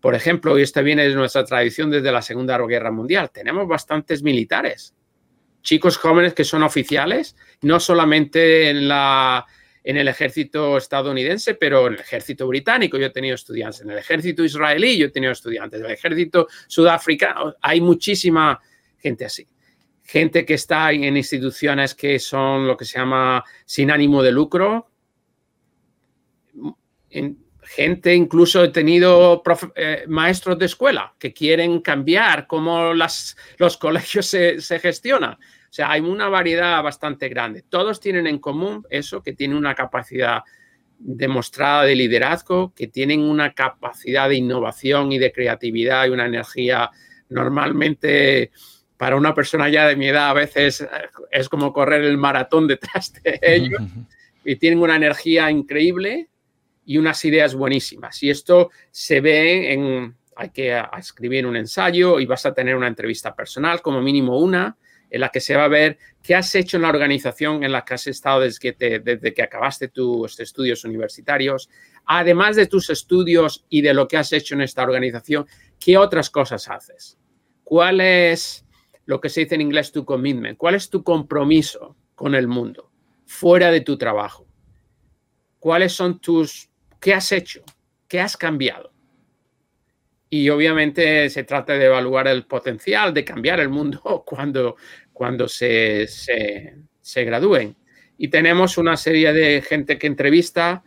por 0.00 0.14
ejemplo, 0.14 0.58
y 0.58 0.62
esto 0.62 0.82
viene 0.82 1.08
de 1.08 1.14
nuestra 1.14 1.44
tradición 1.44 1.90
desde 1.90 2.12
la 2.12 2.22
Segunda 2.22 2.58
Guerra 2.58 2.90
Mundial, 2.90 3.30
tenemos 3.30 3.66
bastantes 3.66 4.22
militares, 4.22 4.94
chicos 5.62 5.96
jóvenes 5.96 6.34
que 6.34 6.44
son 6.44 6.62
oficiales, 6.62 7.36
no 7.62 7.80
solamente 7.80 8.70
en 8.70 8.88
la 8.88 9.46
en 9.84 9.96
el 9.96 10.06
ejército 10.06 10.76
estadounidense, 10.76 11.54
pero 11.54 11.88
en 11.88 11.94
el 11.94 11.98
ejército 11.98 12.46
británico 12.46 12.98
yo 12.98 13.06
he 13.06 13.10
tenido 13.10 13.34
estudiantes, 13.34 13.80
en 13.80 13.90
el 13.90 13.98
ejército 13.98 14.44
israelí 14.44 14.96
yo 14.96 15.06
he 15.06 15.10
tenido 15.10 15.32
estudiantes, 15.32 15.80
en 15.80 15.86
el 15.86 15.92
ejército 15.92 16.46
sudafricano 16.68 17.56
hay 17.60 17.80
muchísima 17.80 18.60
gente 18.96 19.24
así 19.24 19.44
gente 20.02 20.44
que 20.44 20.54
está 20.54 20.92
en 20.92 21.16
instituciones 21.16 21.94
que 21.94 22.18
son 22.18 22.66
lo 22.66 22.76
que 22.76 22.84
se 22.84 22.98
llama 22.98 23.44
sin 23.64 23.90
ánimo 23.90 24.22
de 24.22 24.32
lucro. 24.32 24.88
gente, 27.62 28.14
incluso 28.14 28.64
he 28.64 28.68
tenido 28.68 29.42
eh, 29.76 30.04
maestros 30.08 30.58
de 30.58 30.66
escuela 30.66 31.14
que 31.18 31.32
quieren 31.32 31.80
cambiar 31.80 32.46
cómo 32.46 32.92
las, 32.92 33.36
los 33.58 33.76
colegios 33.76 34.26
se, 34.26 34.60
se 34.60 34.78
gestionan. 34.78 35.34
O 35.34 35.74
sea, 35.74 35.90
hay 35.90 36.00
una 36.02 36.28
variedad 36.28 36.82
bastante 36.82 37.28
grande. 37.28 37.62
Todos 37.62 38.00
tienen 38.00 38.26
en 38.26 38.38
común 38.38 38.84
eso, 38.90 39.22
que 39.22 39.32
tienen 39.32 39.56
una 39.56 39.74
capacidad 39.74 40.42
demostrada 40.98 41.84
de 41.84 41.96
liderazgo, 41.96 42.72
que 42.74 42.88
tienen 42.88 43.20
una 43.20 43.54
capacidad 43.54 44.28
de 44.28 44.36
innovación 44.36 45.12
y 45.12 45.18
de 45.18 45.32
creatividad 45.32 46.06
y 46.06 46.10
una 46.10 46.26
energía 46.26 46.90
normalmente 47.28 48.52
para 49.02 49.16
una 49.16 49.34
persona 49.34 49.68
ya 49.68 49.88
de 49.88 49.96
mi 49.96 50.06
edad 50.06 50.30
a 50.30 50.32
veces 50.32 50.86
es 51.32 51.48
como 51.48 51.72
correr 51.72 52.04
el 52.04 52.16
maratón 52.16 52.68
detrás 52.68 53.12
de 53.14 53.36
ellos 53.42 53.82
y 54.44 54.54
tienen 54.54 54.78
una 54.78 54.94
energía 54.94 55.50
increíble 55.50 56.28
y 56.86 56.98
unas 56.98 57.24
ideas 57.24 57.56
buenísimas. 57.56 58.22
Y 58.22 58.30
esto 58.30 58.70
se 58.92 59.20
ve 59.20 59.72
en, 59.72 60.14
hay 60.36 60.50
que 60.50 60.80
escribir 60.96 61.48
un 61.48 61.56
ensayo 61.56 62.20
y 62.20 62.26
vas 62.26 62.46
a 62.46 62.54
tener 62.54 62.76
una 62.76 62.86
entrevista 62.86 63.34
personal, 63.34 63.82
como 63.82 64.00
mínimo 64.00 64.38
una, 64.38 64.76
en 65.10 65.20
la 65.20 65.30
que 65.30 65.40
se 65.40 65.56
va 65.56 65.64
a 65.64 65.68
ver 65.68 65.98
qué 66.22 66.36
has 66.36 66.54
hecho 66.54 66.76
en 66.76 66.82
la 66.82 66.90
organización 66.90 67.64
en 67.64 67.72
la 67.72 67.84
que 67.84 67.94
has 67.94 68.06
estado 68.06 68.42
desde 68.42 68.72
que, 68.72 69.00
desde 69.00 69.34
que 69.34 69.42
acabaste 69.42 69.88
tus 69.88 70.38
estudios 70.38 70.84
universitarios, 70.84 71.68
además 72.04 72.54
de 72.54 72.68
tus 72.68 72.88
estudios 72.88 73.66
y 73.68 73.82
de 73.82 73.94
lo 73.94 74.06
que 74.06 74.18
has 74.18 74.32
hecho 74.32 74.54
en 74.54 74.60
esta 74.60 74.84
organización, 74.84 75.44
qué 75.80 75.98
otras 75.98 76.30
cosas 76.30 76.68
haces. 76.68 77.18
¿Cuál 77.64 78.00
es 78.00 78.64
lo 79.06 79.20
que 79.20 79.28
se 79.28 79.40
dice 79.40 79.54
en 79.54 79.62
inglés 79.62 79.92
tu 79.92 80.04
commitment. 80.04 80.58
¿Cuál 80.58 80.74
es 80.74 80.90
tu 80.90 81.02
compromiso 81.02 81.96
con 82.14 82.34
el 82.34 82.48
mundo 82.48 82.90
fuera 83.26 83.70
de 83.70 83.80
tu 83.80 83.96
trabajo? 83.96 84.46
¿Cuáles 85.58 85.92
son 85.92 86.20
tus, 86.20 86.68
qué 87.00 87.14
has 87.14 87.32
hecho? 87.32 87.62
¿Qué 88.08 88.20
has 88.20 88.36
cambiado? 88.36 88.92
Y 90.28 90.48
obviamente 90.48 91.28
se 91.30 91.44
trata 91.44 91.74
de 91.74 91.86
evaluar 91.86 92.26
el 92.26 92.46
potencial 92.46 93.12
de 93.12 93.24
cambiar 93.24 93.60
el 93.60 93.68
mundo 93.68 94.22
cuando, 94.26 94.76
cuando 95.12 95.48
se, 95.48 96.06
se, 96.06 96.76
se 97.00 97.24
gradúen. 97.24 97.76
Y 98.16 98.28
tenemos 98.28 98.78
una 98.78 98.96
serie 98.96 99.32
de 99.32 99.62
gente 99.62 99.98
que 99.98 100.06
entrevista. 100.06 100.84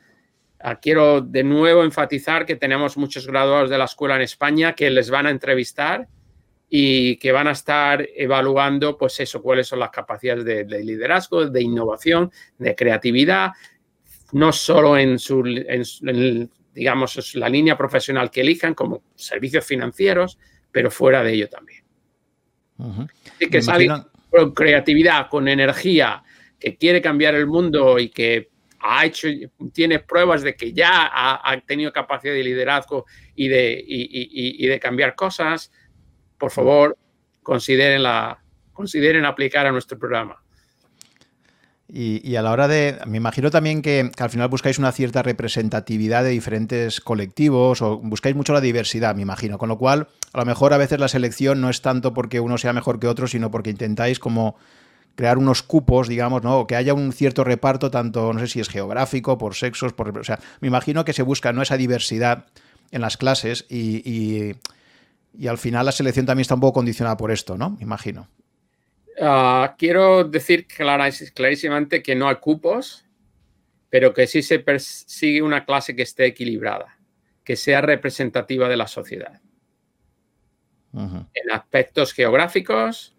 Ah, 0.60 0.80
quiero 0.80 1.22
de 1.22 1.44
nuevo 1.44 1.84
enfatizar 1.84 2.46
que 2.46 2.56
tenemos 2.56 2.98
muchos 2.98 3.28
graduados 3.28 3.70
de 3.70 3.78
la 3.78 3.86
escuela 3.86 4.16
en 4.16 4.22
España 4.22 4.74
que 4.74 4.90
les 4.90 5.10
van 5.10 5.28
a 5.28 5.32
entrevistar 5.32 6.08
y 6.70 7.18
que 7.18 7.32
van 7.32 7.48
a 7.48 7.52
estar 7.52 8.08
evaluando, 8.16 8.98
pues 8.98 9.20
eso, 9.20 9.42
cuáles 9.42 9.68
son 9.68 9.80
las 9.80 9.92
capacidades 9.92 10.46
de, 10.46 10.84
liderazgo, 10.84 11.46
de 11.48 11.62
innovación, 11.62 12.32
de 12.58 12.76
creatividad, 12.76 13.52
no 14.32 14.52
solo 14.52 14.98
en 14.98 15.20
su, 15.20 15.44
digamos, 16.74 17.36
la 17.36 17.50
línea 17.50 17.78
profesional 17.78 18.32
que 18.32 18.42
elijan 18.42 18.74
como 18.74 19.04
servicios 19.16 19.66
financieros, 19.66 20.40
pero 20.72 20.90
fuera 20.90 21.24
de 21.24 21.34
ello 21.34 21.50
también. 21.50 21.84
Así 22.78 23.50
que 23.50 23.62
salir 23.62 23.92
con 24.30 24.54
creatividad, 24.54 25.30
con 25.30 25.48
energía, 25.48 26.24
que 26.60 26.76
quiere 26.76 27.02
cambiar 27.02 27.36
el 27.36 27.46
mundo 27.46 28.00
y 28.00 28.10
que 28.10 28.50
ha 28.80 29.06
hecho, 29.06 29.28
tiene 29.72 30.00
pruebas 30.00 30.42
de 30.42 30.56
que 30.56 30.74
ya 30.74 31.10
ha, 31.12 31.60
tenido 31.62 31.94
capacidad 31.94 32.34
de 32.34 32.44
liderazgo 32.44 33.06
y 33.36 33.48
de, 33.48 33.84
y 33.88 34.68
de 34.68 34.80
cambiar 34.80 35.16
cosas, 35.16 35.72
por 36.38 36.52
favor, 36.52 36.98
consideren, 37.44 38.04
la, 38.04 38.40
consideren 38.74 39.26
aplicar 39.26 39.66
a 39.68 39.72
nuestro 39.72 39.98
programa. 39.98 40.38
Y, 41.88 42.36
a 42.36 42.42
la 42.42 42.52
hora 42.52 42.68
de, 42.68 42.98
me 43.06 43.18
imagino 43.18 43.52
también 43.52 43.84
que, 43.84 44.10
al 44.18 44.30
final 44.32 44.50
buscáis 44.50 44.80
una 44.80 44.92
cierta 44.92 45.22
representatividad 45.22 46.24
de 46.24 46.32
diferentes 46.32 47.00
colectivos 47.00 47.84
o 47.84 48.00
buscáis 48.00 48.36
mucho 48.36 48.54
la 48.54 48.62
diversidad, 48.62 49.16
me 49.16 49.22
imagino, 49.22 49.60
con 49.60 49.70
lo 49.70 49.78
cual 49.78 50.08
a 50.34 50.40
lo 50.40 50.46
mejor 50.46 50.74
a 50.74 50.78
veces 50.78 51.00
la 51.00 51.08
selección 51.08 51.62
no 51.62 51.70
es 51.70 51.84
tanto 51.84 52.14
porque 52.14 52.40
uno 52.40 52.58
sea 52.58 52.74
mejor 52.74 53.00
que 53.00 53.08
otro, 53.08 53.28
sino 53.28 53.52
porque 53.52 53.70
intentáis 53.70 54.18
como 54.18 54.56
crear 55.14 55.38
unos 55.38 55.62
cupos, 55.62 56.08
digamos, 56.08 56.44
¿no? 56.44 56.60
O 56.60 56.68
que 56.68 56.76
haya 56.76 56.96
un 56.96 57.14
cierto 57.14 57.44
reparto, 57.44 57.92
tanto, 57.92 58.34
no 58.34 58.40
sé 58.40 58.48
si 58.48 58.60
es 58.60 58.68
geográfico, 58.68 59.38
por 59.38 59.54
sexos, 59.54 59.94
por... 59.94 60.18
O 60.18 60.24
sea, 60.24 60.40
me 60.62 60.68
imagino 60.68 61.06
que 61.06 61.14
se 61.14 61.22
busca 61.22 61.54
¿no? 61.54 61.62
esa 61.62 61.78
diversidad 61.78 62.46
en 62.92 63.02
las 63.02 63.16
clases 63.16 63.66
y, 63.70 64.02
y, 64.10 64.56
al 65.48 65.58
final 65.58 65.86
la 65.86 65.92
selección 65.92 66.26
también 66.26 66.42
está 66.42 66.56
un 66.56 66.62
poco 66.62 66.74
condicionada 66.74 67.18
por 67.18 67.32
esto, 67.32 67.58
¿no? 67.58 67.72
Me 67.72 67.84
imagino. 67.84 68.30
Ah, 69.20 69.76
quiero 69.78 70.24
decir 70.24 70.68
clarísimamente 70.68 72.04
que 72.04 72.16
no 72.16 72.28
hay 72.28 72.36
cupos, 72.36 73.06
pero 73.90 74.14
que 74.14 74.28
sí 74.28 74.42
se 74.42 74.60
persigue 74.60 75.42
una 75.42 75.66
clase 75.66 75.96
que 75.96 76.02
esté 76.02 76.26
equilibrada, 76.26 76.98
que 77.44 77.56
sea 77.56 77.82
representativa 77.82 78.68
de 78.68 78.78
la 78.78 78.88
sociedad. 78.88 79.42
En 80.94 81.52
aspectos 81.52 82.14
geográficos, 82.14 83.16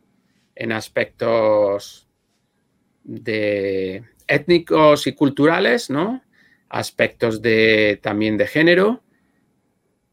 en 0.54 0.72
aspectos 0.72 2.08
de 3.04 4.02
étnicos 4.26 5.06
y 5.06 5.12
culturales, 5.12 5.90
¿no? 5.90 6.22
Aspectos 6.70 7.42
de, 7.42 8.00
también 8.02 8.38
de 8.38 8.46
género, 8.46 9.02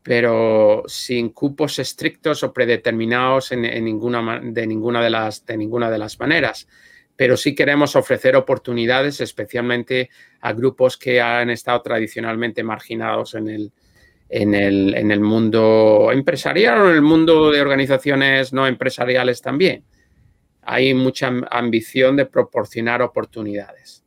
pero 0.03 0.83
sin 0.85 1.29
cupos 1.29 1.79
estrictos 1.79 2.43
o 2.43 2.53
predeterminados 2.53 3.51
en, 3.53 3.61
ninguna, 3.83 4.41
de, 4.43 4.67
ninguna 4.67 5.01
de, 5.01 5.09
las, 5.09 5.45
de 5.45 5.57
ninguna 5.57 5.89
de 5.89 5.97
las 5.97 6.19
maneras. 6.19 6.67
Pero 7.15 7.37
sí 7.37 7.55
queremos 7.55 7.95
ofrecer 7.95 8.35
oportunidades, 8.35 9.21
especialmente 9.21 10.09
a 10.41 10.51
grupos 10.53 10.97
que 10.97 11.21
han 11.21 11.49
estado 11.49 11.81
tradicionalmente 11.81 12.63
marginados 12.63 13.35
en 13.35 13.47
el, 13.47 13.71
en 14.29 14.53
el, 14.53 14.93
en 14.95 15.11
el 15.11 15.21
mundo 15.21 16.09
empresarial 16.11 16.81
o 16.81 16.89
en 16.89 16.95
el 16.95 17.01
mundo 17.01 17.51
de 17.51 17.61
organizaciones 17.61 18.51
no 18.51 18.67
empresariales 18.67 19.41
también 19.41 19.85
hay 20.65 20.93
mucha 20.93 21.31
ambición 21.49 22.15
de 22.15 22.25
proporcionar 22.25 23.01
oportunidades, 23.01 24.03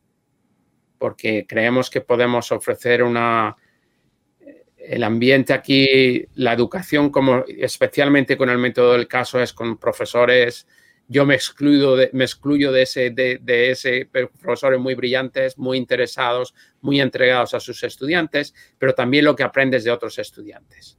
porque 0.98 1.46
creemos 1.46 1.90
que 1.90 2.00
podemos 2.00 2.52
ofrecer 2.52 3.02
una... 3.02 3.56
El 4.88 5.02
ambiente 5.02 5.52
aquí, 5.52 6.26
la 6.34 6.52
educación, 6.52 7.10
como 7.10 7.44
especialmente 7.48 8.36
con 8.36 8.50
el 8.50 8.58
método 8.58 8.92
del 8.92 9.08
caso, 9.08 9.40
es 9.40 9.52
con 9.52 9.78
profesores. 9.78 10.66
Yo 11.08 11.26
me 11.26 11.34
excluyo 11.34 11.96
de, 11.96 12.10
me 12.12 12.24
excluyo 12.24 12.70
de 12.72 12.82
ese, 12.82 13.10
de, 13.10 13.38
de 13.42 13.70
ese 13.70 14.06
profesores 14.06 14.78
muy 14.78 14.94
brillantes, 14.94 15.58
muy 15.58 15.78
interesados, 15.78 16.54
muy 16.80 17.00
entregados 17.00 17.54
a 17.54 17.60
sus 17.60 17.82
estudiantes, 17.82 18.54
pero 18.78 18.94
también 18.94 19.24
lo 19.24 19.34
que 19.34 19.42
aprendes 19.42 19.84
de 19.84 19.90
otros 19.90 20.18
estudiantes. 20.18 20.98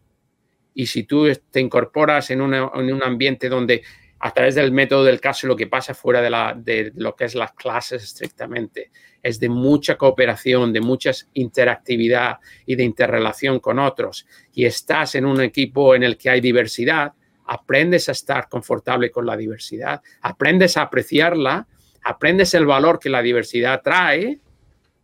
Y 0.74 0.86
si 0.86 1.04
tú 1.04 1.28
te 1.50 1.60
incorporas 1.60 2.30
en, 2.30 2.42
en 2.42 2.94
un 2.94 3.04
ambiente 3.04 3.50
donde 3.50 3.84
a 4.20 4.32
través 4.32 4.56
del 4.56 4.72
método 4.72 5.04
del 5.04 5.22
caso 5.22 5.48
lo 5.48 5.56
que 5.56 5.68
pasa 5.68 5.94
fuera 5.94 6.22
de, 6.56 6.92
lo 6.96 7.16
que 7.16 7.26
es 7.26 7.36
las 7.36 7.54
clases 7.54 8.04
estrictamente. 8.04 8.92
Es 9.22 9.40
de 9.40 9.50
mucha 9.50 9.96
cooperación, 9.96 10.74
de 10.74 10.82
mucha 10.82 11.12
interactividad 11.34 12.38
y 12.66 12.76
de 12.76 12.84
interrelación 12.84 13.60
con 13.60 13.80
otros. 13.80 14.26
Y 14.54 14.66
estás 14.66 15.16
en 15.16 15.26
un 15.26 15.42
equipo 15.42 15.94
en 15.94 16.04
el 16.04 16.18
que 16.18 16.30
hay 16.30 16.42
diversidad, 16.42 17.14
aprendes 17.46 18.10
a 18.10 18.14
estar 18.14 18.50
confortable 18.50 19.12
con 19.12 19.26
la 19.26 19.38
diversidad, 19.38 20.02
aprendes 20.22 20.78
a 20.78 20.84
apreciarla, 20.84 21.68
aprendes 22.04 22.54
el 22.54 22.66
valor 22.66 23.00
que 23.00 23.10
la 23.10 23.22
diversidad 23.22 23.82
trae 23.84 24.40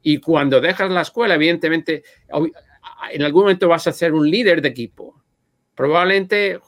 y 0.02 0.18
cuando 0.18 0.60
dejas 0.60 0.90
la 0.90 1.02
escuela, 1.02 1.36
evidentemente, 1.36 2.04
en 3.12 3.24
algún 3.24 3.44
momento 3.44 3.70
vas 3.70 3.88
a 3.88 3.92
ser 3.92 4.14
un 4.14 4.30
líder 4.30 4.62
de 4.62 4.70
equipo. 4.70 5.22
Probablemente 5.76 6.60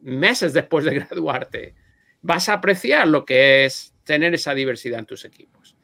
meses 0.00 0.52
después 0.52 0.84
de 0.84 0.94
graduarte, 1.00 1.74
vas 2.22 2.48
a 2.48 2.54
apreciar 2.54 3.08
lo 3.08 3.24
que 3.24 3.64
es 3.64 3.94
tener 4.04 4.34
esa 4.34 4.54
diversidad 4.54 4.98
en 4.98 5.06
tus 5.06 5.24
equipos. 5.24 5.76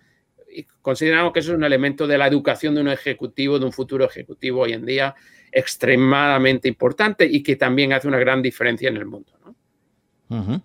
Y 0.50 0.64
consideramos 0.64 1.32
que 1.32 1.40
eso 1.40 1.52
es 1.52 1.58
un 1.58 1.64
elemento 1.64 2.06
de 2.06 2.18
la 2.18 2.26
educación 2.26 2.74
de 2.74 2.80
un 2.80 2.88
ejecutivo, 2.88 3.58
de 3.58 3.66
un 3.66 3.72
futuro 3.72 4.04
ejecutivo 4.04 4.62
hoy 4.62 4.72
en 4.72 4.86
día, 4.86 5.14
extremadamente 5.52 6.68
importante 6.68 7.26
y 7.26 7.42
que 7.42 7.56
también 7.56 7.92
hace 7.92 8.08
una 8.08 8.18
gran 8.18 8.42
diferencia 8.42 8.88
en 8.88 8.96
el 8.96 9.06
mundo. 9.06 9.32
¿no? 9.44 10.62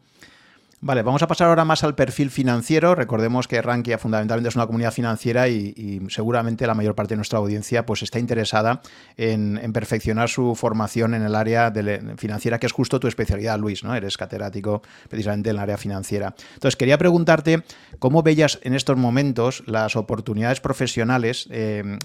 Vale, 0.83 1.03
vamos 1.03 1.21
a 1.21 1.27
pasar 1.27 1.47
ahora 1.47 1.63
más 1.63 1.83
al 1.83 1.93
perfil 1.93 2.31
financiero. 2.31 2.95
Recordemos 2.95 3.47
que 3.47 3.61
Rankia 3.61 3.99
fundamentalmente 3.99 4.49
es 4.49 4.55
una 4.55 4.65
comunidad 4.65 4.91
financiera 4.91 5.47
y, 5.47 6.01
seguramente 6.09 6.65
la 6.65 6.73
mayor 6.73 6.95
parte 6.95 7.13
de 7.13 7.17
nuestra 7.17 7.37
audiencia 7.37 7.85
pues 7.85 8.01
está 8.01 8.17
interesada 8.17 8.81
en, 9.15 9.59
perfeccionar 9.73 10.27
su 10.27 10.55
formación 10.55 11.13
en 11.13 11.21
el 11.21 11.35
área 11.35 11.71
financiera, 12.17 12.57
que 12.57 12.65
es 12.65 12.71
justo 12.71 12.99
tu 12.99 13.07
especialidad, 13.07 13.59
Luis, 13.59 13.83
¿no? 13.83 13.93
Eres 13.93 14.17
catedrático 14.17 14.81
precisamente 15.07 15.51
en 15.51 15.57
el 15.57 15.61
área 15.61 15.77
financiera. 15.77 16.33
Entonces, 16.55 16.75
quería 16.75 16.97
preguntarte 16.97 17.61
cómo 17.99 18.23
veías 18.23 18.57
en 18.63 18.73
estos 18.73 18.97
momentos 18.97 19.61
las 19.67 19.95
oportunidades 19.95 20.61
profesionales 20.61 21.47
eh, 21.51 21.99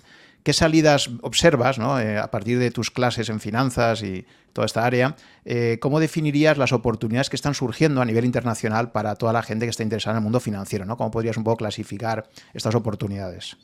¿Qué 0.46 0.52
salidas 0.52 1.10
observas 1.22 1.76
eh, 1.76 2.18
a 2.18 2.30
partir 2.30 2.60
de 2.60 2.70
tus 2.70 2.92
clases 2.92 3.30
en 3.30 3.40
finanzas 3.40 4.04
y 4.04 4.24
toda 4.52 4.66
esta 4.66 4.86
área? 4.86 5.16
Eh, 5.44 5.78
¿Cómo 5.80 5.98
definirías 5.98 6.56
las 6.56 6.72
oportunidades 6.72 7.28
que 7.28 7.34
están 7.34 7.52
surgiendo 7.52 8.00
a 8.00 8.04
nivel 8.04 8.24
internacional 8.24 8.92
para 8.92 9.16
toda 9.16 9.32
la 9.32 9.42
gente 9.42 9.66
que 9.66 9.70
está 9.70 9.82
interesada 9.82 10.12
en 10.12 10.18
el 10.18 10.22
mundo 10.22 10.38
financiero? 10.38 10.84
¿no? 10.84 10.96
¿Cómo 10.96 11.10
podrías 11.10 11.36
un 11.36 11.42
poco 11.42 11.56
clasificar 11.56 12.28
estas 12.54 12.76
oportunidades? 12.76 13.56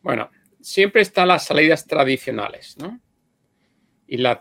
Bueno, 0.00 0.30
siempre 0.62 1.02
están 1.02 1.28
las 1.28 1.44
salidas 1.44 1.86
tradicionales, 1.86 2.78
¿no? 2.78 2.98
Y 4.06 4.16
las 4.16 4.38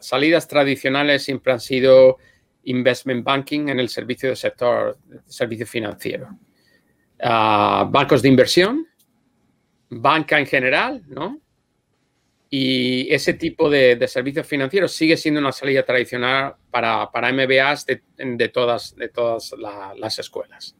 salidas 0.00 0.48
tradicionales 0.48 1.24
siempre 1.24 1.52
han 1.52 1.60
sido 1.60 2.16
investment 2.62 3.22
banking 3.22 3.68
en 3.68 3.80
el 3.80 3.90
servicio 3.90 4.30
del 4.30 4.38
sector, 4.38 4.96
servicio 5.26 5.66
financiero. 5.66 6.38
Ah, 7.20 7.86
bancos 7.90 8.22
de 8.22 8.28
inversión, 8.30 8.87
banca 9.90 10.38
en 10.38 10.46
general, 10.46 11.02
¿no? 11.08 11.40
Y 12.50 13.12
ese 13.12 13.34
tipo 13.34 13.68
de, 13.68 14.06
servicios 14.08 14.46
financieros 14.46 14.92
sigue 14.92 15.16
siendo 15.16 15.40
una 15.40 15.52
salida 15.52 15.84
tradicional 15.84 16.54
para, 16.70 17.10
para 17.10 17.30
MBAs 17.32 17.84
de, 17.84 18.48
todas, 18.48 18.96
de 18.96 19.08
todas 19.10 19.54
las 19.98 20.18
escuelas. 20.18 20.74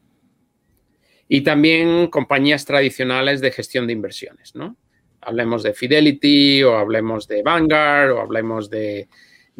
Y 1.27 1.41
también 1.41 2.07
compañías 2.07 2.65
tradicionales 2.65 3.39
de 3.39 3.51
gestión 3.51 3.85
de 3.85 3.93
inversiones, 3.93 4.55
¿no? 4.55 4.77
Hablemos 5.21 5.61
de 5.61 5.73
Fidelity 5.73 6.63
o 6.63 6.75
hablemos 6.75 7.27
de 7.27 7.43
Vanguard 7.43 8.13
o 8.13 8.21
hablemos 8.21 8.69
de, 8.69 9.07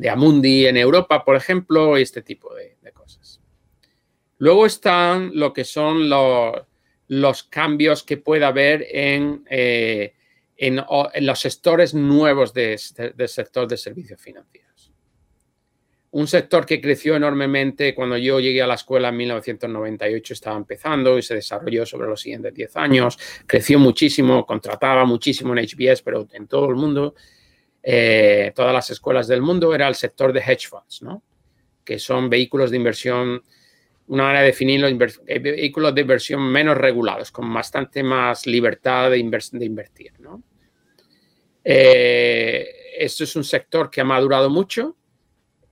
Amundi 0.10 0.66
en 0.66 0.78
Europa, 0.78 1.24
por 1.24 1.36
ejemplo, 1.36 2.00
y 2.00 2.02
este 2.02 2.24
tipo 2.24 2.54
de, 2.56 2.78
cosas. 2.92 3.40
Luego 4.40 4.66
están 4.66 5.32
lo 5.36 5.54
que 5.54 5.64
son 5.64 6.10
los, 6.10 6.56
los 7.10 7.44
cambios 7.44 8.04
que 8.04 8.18
pueda 8.18 8.48
haber 8.50 8.86
en, 8.92 9.44
eh, 9.50 10.14
en, 10.56 10.86
los 11.22 11.40
sectores 11.40 11.94
nuevos 11.94 12.54
del 12.54 12.78
sector 12.78 13.68
de 13.68 13.78
servicios 13.78 14.22
financieros. 14.22 14.94
Un 16.12 16.28
sector 16.28 16.66
que 16.66 16.80
creció 16.80 17.16
enormemente 17.16 17.96
cuando 17.96 18.16
yo 18.18 18.40
llegué 18.40 18.62
a 18.62 18.68
la 18.68 18.76
escuela 18.76 19.10
en 19.10 19.18
1998, 19.18 20.34
estaba 20.34 20.58
empezando 20.58 21.18
y 21.18 21.24
se 21.24 21.36
desarrolló 21.36 21.86
sobre 21.86 22.08
los 22.08 22.22
siguientes 22.22 22.54
10 22.54 22.78
años. 22.78 23.18
Creció 23.46 23.80
muchísimo, 23.80 24.46
contrataba 24.46 25.04
muchísimo 25.06 25.56
en 25.56 25.66
HBS, 25.66 26.04
pero 26.04 26.28
en 26.32 26.48
todo 26.48 26.70
el 26.70 26.76
mundo, 26.76 27.16
eh, 27.82 28.52
todas 28.56 28.74
las 28.74 28.90
escuelas 28.92 29.28
del 29.28 29.42
mundo, 29.42 29.74
era 29.74 29.88
el 29.88 29.96
sector 29.96 30.32
de 30.32 30.42
hedge 30.42 30.68
funds, 30.68 31.02
¿no? 31.02 31.24
que 31.84 31.98
son 31.98 32.30
vehículos 32.30 32.70
de 32.70 32.78
inversión 32.78 33.42
una 34.10 34.24
manera 34.24 34.42
de 34.42 34.48
definirlo, 34.48 34.88
eh, 34.88 35.40
vehículos 35.40 35.94
de 35.94 36.02
inversión 36.02 36.42
menos 36.42 36.76
regulados, 36.76 37.32
con 37.32 37.54
bastante 37.54 38.02
más 38.02 38.48
libertad 38.48 39.12
de, 39.12 39.20
invertir. 39.20 40.12
Eh, 41.64 42.68
esto 42.98 43.24
es 43.24 43.36
un 43.36 43.44
sector 43.44 43.92
que 43.92 44.02
ha 44.02 44.04
madurado 44.04 44.50
mucho, 44.50 44.98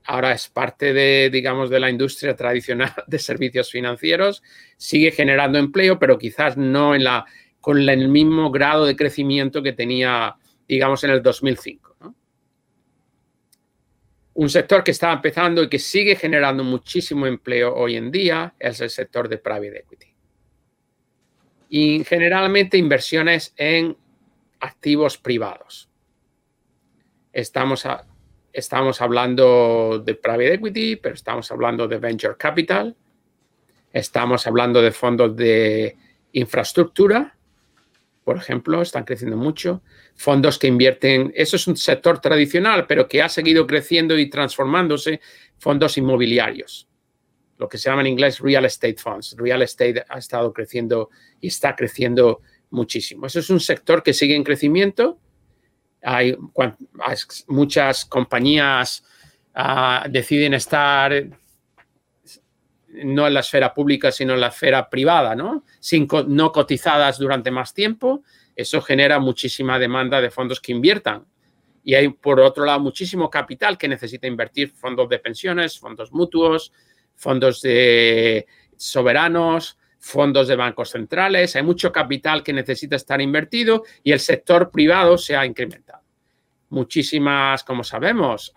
ahora 0.06 0.34
es 0.34 0.50
parte 0.50 0.93
de, 0.93 1.32
digamos, 1.32 1.71
de 1.71 1.80
la 1.80 1.89
industria 1.89 2.36
tradicional 2.36 2.93
de 3.08 3.17
servicios 3.17 3.71
financieros, 3.71 4.43
sigue 4.78 5.12
generando 5.12 5.58
empleo, 5.58 5.97
pero 5.97 6.19
quizás 6.19 6.58
no 6.58 6.93
en 6.93 7.06
la, 7.06 7.26
con 7.60 7.89
el 7.89 8.08
mismo 8.08 8.52
grado 8.52 8.86
de 8.86 8.95
crecimiento 8.95 9.63
que 9.63 9.73
tenía, 9.73 10.36
digamos, 10.67 11.04
en 11.04 11.10
el 11.10 11.23
2005. 11.23 11.87
Un 14.38 14.50
sector 14.50 14.84
que 14.84 14.91
está 14.91 15.12
empezando 15.12 15.63
y 15.63 15.69
que 15.69 15.80
sigue 15.80 16.15
generando 16.15 16.63
muchísimo 16.63 17.26
empleo 17.26 17.73
hoy 17.73 17.95
en 17.95 18.12
día 18.12 18.54
es 18.60 18.80
el 18.82 18.91
sector 18.91 19.28
de 19.28 19.39
private 19.39 19.80
equity. 19.80 20.13
Y 21.69 22.04
generalmente 22.04 22.78
inversiones 22.78 23.54
en 23.58 23.97
activos 24.60 25.17
privados. 25.17 25.89
Estamos, 27.34 27.88
estamos 28.54 29.02
hablando 29.02 30.04
de 30.06 30.13
private 30.13 30.54
equity, 30.54 30.95
pero 30.97 31.15
estamos 31.15 31.52
hablando 31.52 31.88
de 31.88 31.97
venture 31.97 32.38
capital, 32.38 32.95
Estamos 33.93 34.45
hablando 34.45 34.82
de 34.82 34.91
fondos 34.91 35.36
de 35.36 35.97
infraestructura, 36.34 37.37
por 38.28 38.36
ejemplo, 38.36 38.82
están 38.82 39.06
creciendo 39.06 39.38
mucho. 39.38 39.82
Fondos 40.18 40.60
que 40.60 40.68
invierten, 40.68 41.32
eso 41.34 41.56
es 41.56 41.66
un 41.66 41.78
sector 41.78 42.20
tradicional, 42.20 42.86
pero 42.86 43.08
que 43.08 43.22
ha 43.22 43.30
seguido 43.30 43.66
creciendo 43.66 44.20
y 44.20 44.30
transformándose, 44.30 45.22
fondos 45.58 45.98
inmobiliarios, 45.98 46.90
lo 47.58 47.70
que 47.70 47.78
se 47.78 47.90
llama 47.90 48.02
en 48.02 48.08
inglés 48.08 48.42
real 48.42 48.66
estate 48.66 48.98
funds. 48.98 49.34
Real 49.38 49.62
estate 49.62 50.04
ha 50.10 50.18
estado 50.18 50.52
creciendo 50.52 51.10
y 51.40 51.48
está 51.48 51.74
creciendo 51.74 52.42
muchísimo. 52.70 53.28
Eso 53.28 53.40
es 53.40 53.50
un 53.50 53.62
sector 53.62 54.04
que 54.04 54.12
sigue 54.12 54.36
en 54.36 54.44
crecimiento. 54.44 55.22
Hay, 56.02 56.36
muchas 57.48 58.04
compañías 58.04 59.06
ah, 59.54 60.06
deciden 60.10 60.54
estar 60.54 61.13
no 63.04 63.28
en 63.28 63.34
la 63.34 63.40
esfera 63.42 63.74
pública, 63.74 64.12
sino 64.12 64.34
en 64.34 64.42
la 64.42 64.48
esfera 64.48 64.90
privada, 64.90 65.36
¿no? 65.36 65.64
No 66.28 66.52
cotizadas 66.52 67.18
durante 67.18 67.52
más 67.52 67.74
tiempo, 67.74 68.24
eso 68.56 68.82
genera 68.82 69.20
muchísima 69.20 69.78
demanda 69.78 70.20
de 70.20 70.32
fondos 70.32 70.60
que 70.60 70.72
inviertan. 70.72 71.26
Y 71.84 71.96
hay, 71.96 72.10
por 72.10 72.40
otro 72.40 72.66
lado, 72.66 72.80
muchísimo 72.80 73.30
capital 73.30 73.78
que 73.78 73.88
necesita 73.88 74.28
invertir, 74.28 74.72
fondos 74.72 75.08
de 75.08 75.20
pensiones, 75.20 75.80
fondos 75.80 76.12
mutuos, 76.12 76.74
fondos 77.16 77.62
de 77.62 78.46
soberanos, 78.76 79.78
fondos 80.00 80.48
de 80.48 80.56
bancos 80.56 80.90
centrales. 80.90 81.56
Hay 81.56 81.64
mucho 81.64 81.92
capital 81.92 82.44
que 82.44 82.54
necesita 82.54 82.96
estar 82.96 83.22
invertido 83.22 83.84
y 84.04 84.12
el 84.12 84.20
sector 84.20 84.70
privado 84.70 85.18
se 85.18 85.36
ha 85.36 85.46
incrementado. 85.46 86.04
Muchísimas, 86.70 87.64
como 87.64 87.84
sabemos, 87.84 88.54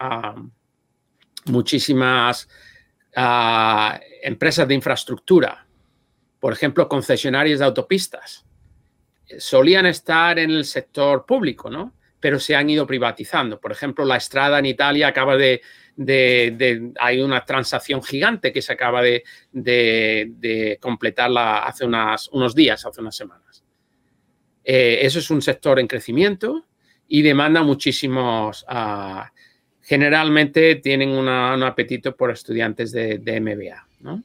muchísimas 1.44 2.48
empresas 3.14 4.68
de 4.68 4.74
infraestructura, 4.74 5.66
por 6.38 6.52
ejemplo, 6.52 6.88
concesionarios 6.88 7.58
de 7.58 7.64
autopistas, 7.64 8.46
solían 9.38 9.86
estar 9.86 10.38
en 10.38 10.50
el 10.50 10.64
sector 10.64 11.26
público, 11.26 11.70
¿no? 11.70 11.94
Pero 12.18 12.38
se 12.38 12.54
han 12.54 12.68
ido 12.68 12.86
privatizando. 12.86 13.60
Por 13.60 13.72
ejemplo, 13.72 14.04
la 14.04 14.16
Estrada 14.16 14.58
en 14.58 14.66
Italia 14.66 15.08
acaba 15.08 15.36
de, 15.36 15.60
hay 16.98 17.20
una 17.20 17.44
transacción 17.44 18.02
gigante 18.02 18.52
que 18.52 18.62
se 18.62 18.72
acaba 18.72 19.02
de, 19.02 19.22
de 19.52 20.78
completarla 20.80 21.64
hace 21.64 21.84
unos 21.84 22.54
días, 22.54 22.84
hace 22.84 23.00
unas 23.00 23.16
semanas. 23.16 23.64
Eh, 24.64 25.00
eso 25.02 25.18
es 25.18 25.30
un 25.30 25.42
sector 25.42 25.80
en 25.80 25.86
crecimiento 25.86 26.66
y 27.08 27.22
demanda 27.22 27.62
muchísimos 27.62 28.64
uh, 28.68 29.22
generalmente 29.90 30.76
tienen 30.76 31.10
un 31.10 31.28
apetito 31.28 32.14
por 32.14 32.30
estudiantes 32.30 32.92
de, 32.92 33.40
MBA. 33.40 34.22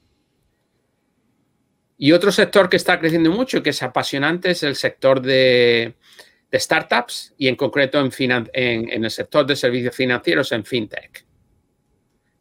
Y 1.98 2.12
otro 2.12 2.32
sector 2.32 2.70
que 2.70 2.78
está 2.78 3.00
creciendo 3.00 3.32
mucho, 3.32 3.64
que 3.64 3.72
es 3.72 3.82
apasionante, 3.82 4.52
es 4.52 4.62
el 4.62 4.76
sector 4.76 5.24
de, 5.24 5.96
startups 6.54 7.34
y 7.40 7.48
en 7.48 7.56
concreto 7.56 8.00
en, 8.00 9.04
el 9.04 9.10
sector 9.10 9.44
de 9.48 9.56
servicios 9.56 9.96
financieros 9.96 10.52
en 10.52 10.66
fintech. 10.66 11.26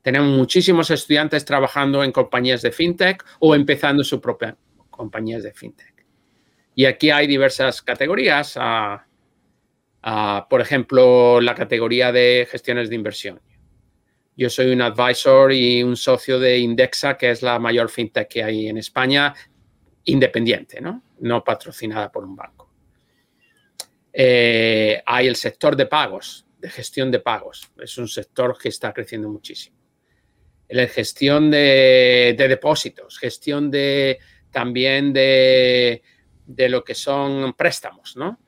Tenemos 0.03 0.29
muchísimos 0.29 0.91
estudiantes 0.91 1.47
trabajando 1.47 2.05
en 2.05 2.13
compañías 2.13 2.61
de 2.61 2.73
fintech 2.73 3.25
o 3.39 3.55
empezando 3.55 4.05
sus 4.05 4.21
propias 4.21 4.55
compañías 4.91 5.43
de 5.43 5.55
fintech. 5.55 5.95
Y 6.75 6.85
aquí 6.85 7.09
hay 7.09 7.27
diversas 7.27 7.81
categorías. 7.81 8.59
Ah, 10.07 10.47
por 10.51 10.61
ejemplo, 10.61 11.41
la 11.41 11.55
categoría 11.55 12.13
de 12.13 12.47
gestiones 12.51 12.91
de 12.91 12.95
inversión. 12.95 13.41
Yo 14.37 14.51
soy 14.51 14.71
un 14.71 14.83
advisor 14.83 15.51
y 15.51 15.83
un 15.83 15.97
socio 15.97 16.39
de 16.39 16.59
Indexa, 16.59 17.17
que 17.17 17.31
es 17.31 17.41
la 17.41 17.59
mayor 17.59 17.89
fintech 17.89 18.29
que 18.29 18.45
hay 18.45 18.69
en 18.69 18.77
España, 18.77 19.33
independiente, 20.05 20.83
no, 20.83 21.03
no 21.21 21.43
patrocinada 21.43 22.13
por 22.13 22.23
un 22.25 22.37
banco. 22.37 22.71
Eh, 24.13 25.03
hay 25.07 25.27
el 25.27 25.37
sector 25.37 25.75
de 25.75 25.87
pagos, 25.87 26.47
de 26.59 26.69
gestión 26.69 27.11
de 27.11 27.21
pagos. 27.21 27.73
Es 27.81 27.97
un 27.97 28.07
sector 28.07 28.59
que 28.59 28.69
está 28.69 28.93
creciendo 28.93 29.31
muchísimo. 29.31 29.79
La 30.69 30.87
gestión 30.87 31.51
de, 31.51 32.37
depósitos, 32.37 33.19
gestión 33.19 33.71
de 33.71 34.19
también 34.51 35.15
de, 35.15 36.03
de, 36.45 36.69
lo 36.69 36.85
que 36.85 36.95
son 36.95 37.55
préstamos, 37.55 38.19
¿no? 38.19 38.44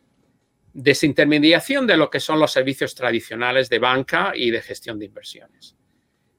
Desintermediación 0.76 1.86
de 1.86 1.96
lo 1.96 2.10
que 2.10 2.20
son 2.20 2.38
los 2.38 2.52
servicios 2.52 2.94
tradicionales 2.94 3.70
de 3.70 3.78
banca 3.78 4.32
y 4.34 4.50
de 4.50 4.60
gestión 4.60 4.98
de 4.98 5.06
inversiones. 5.06 5.74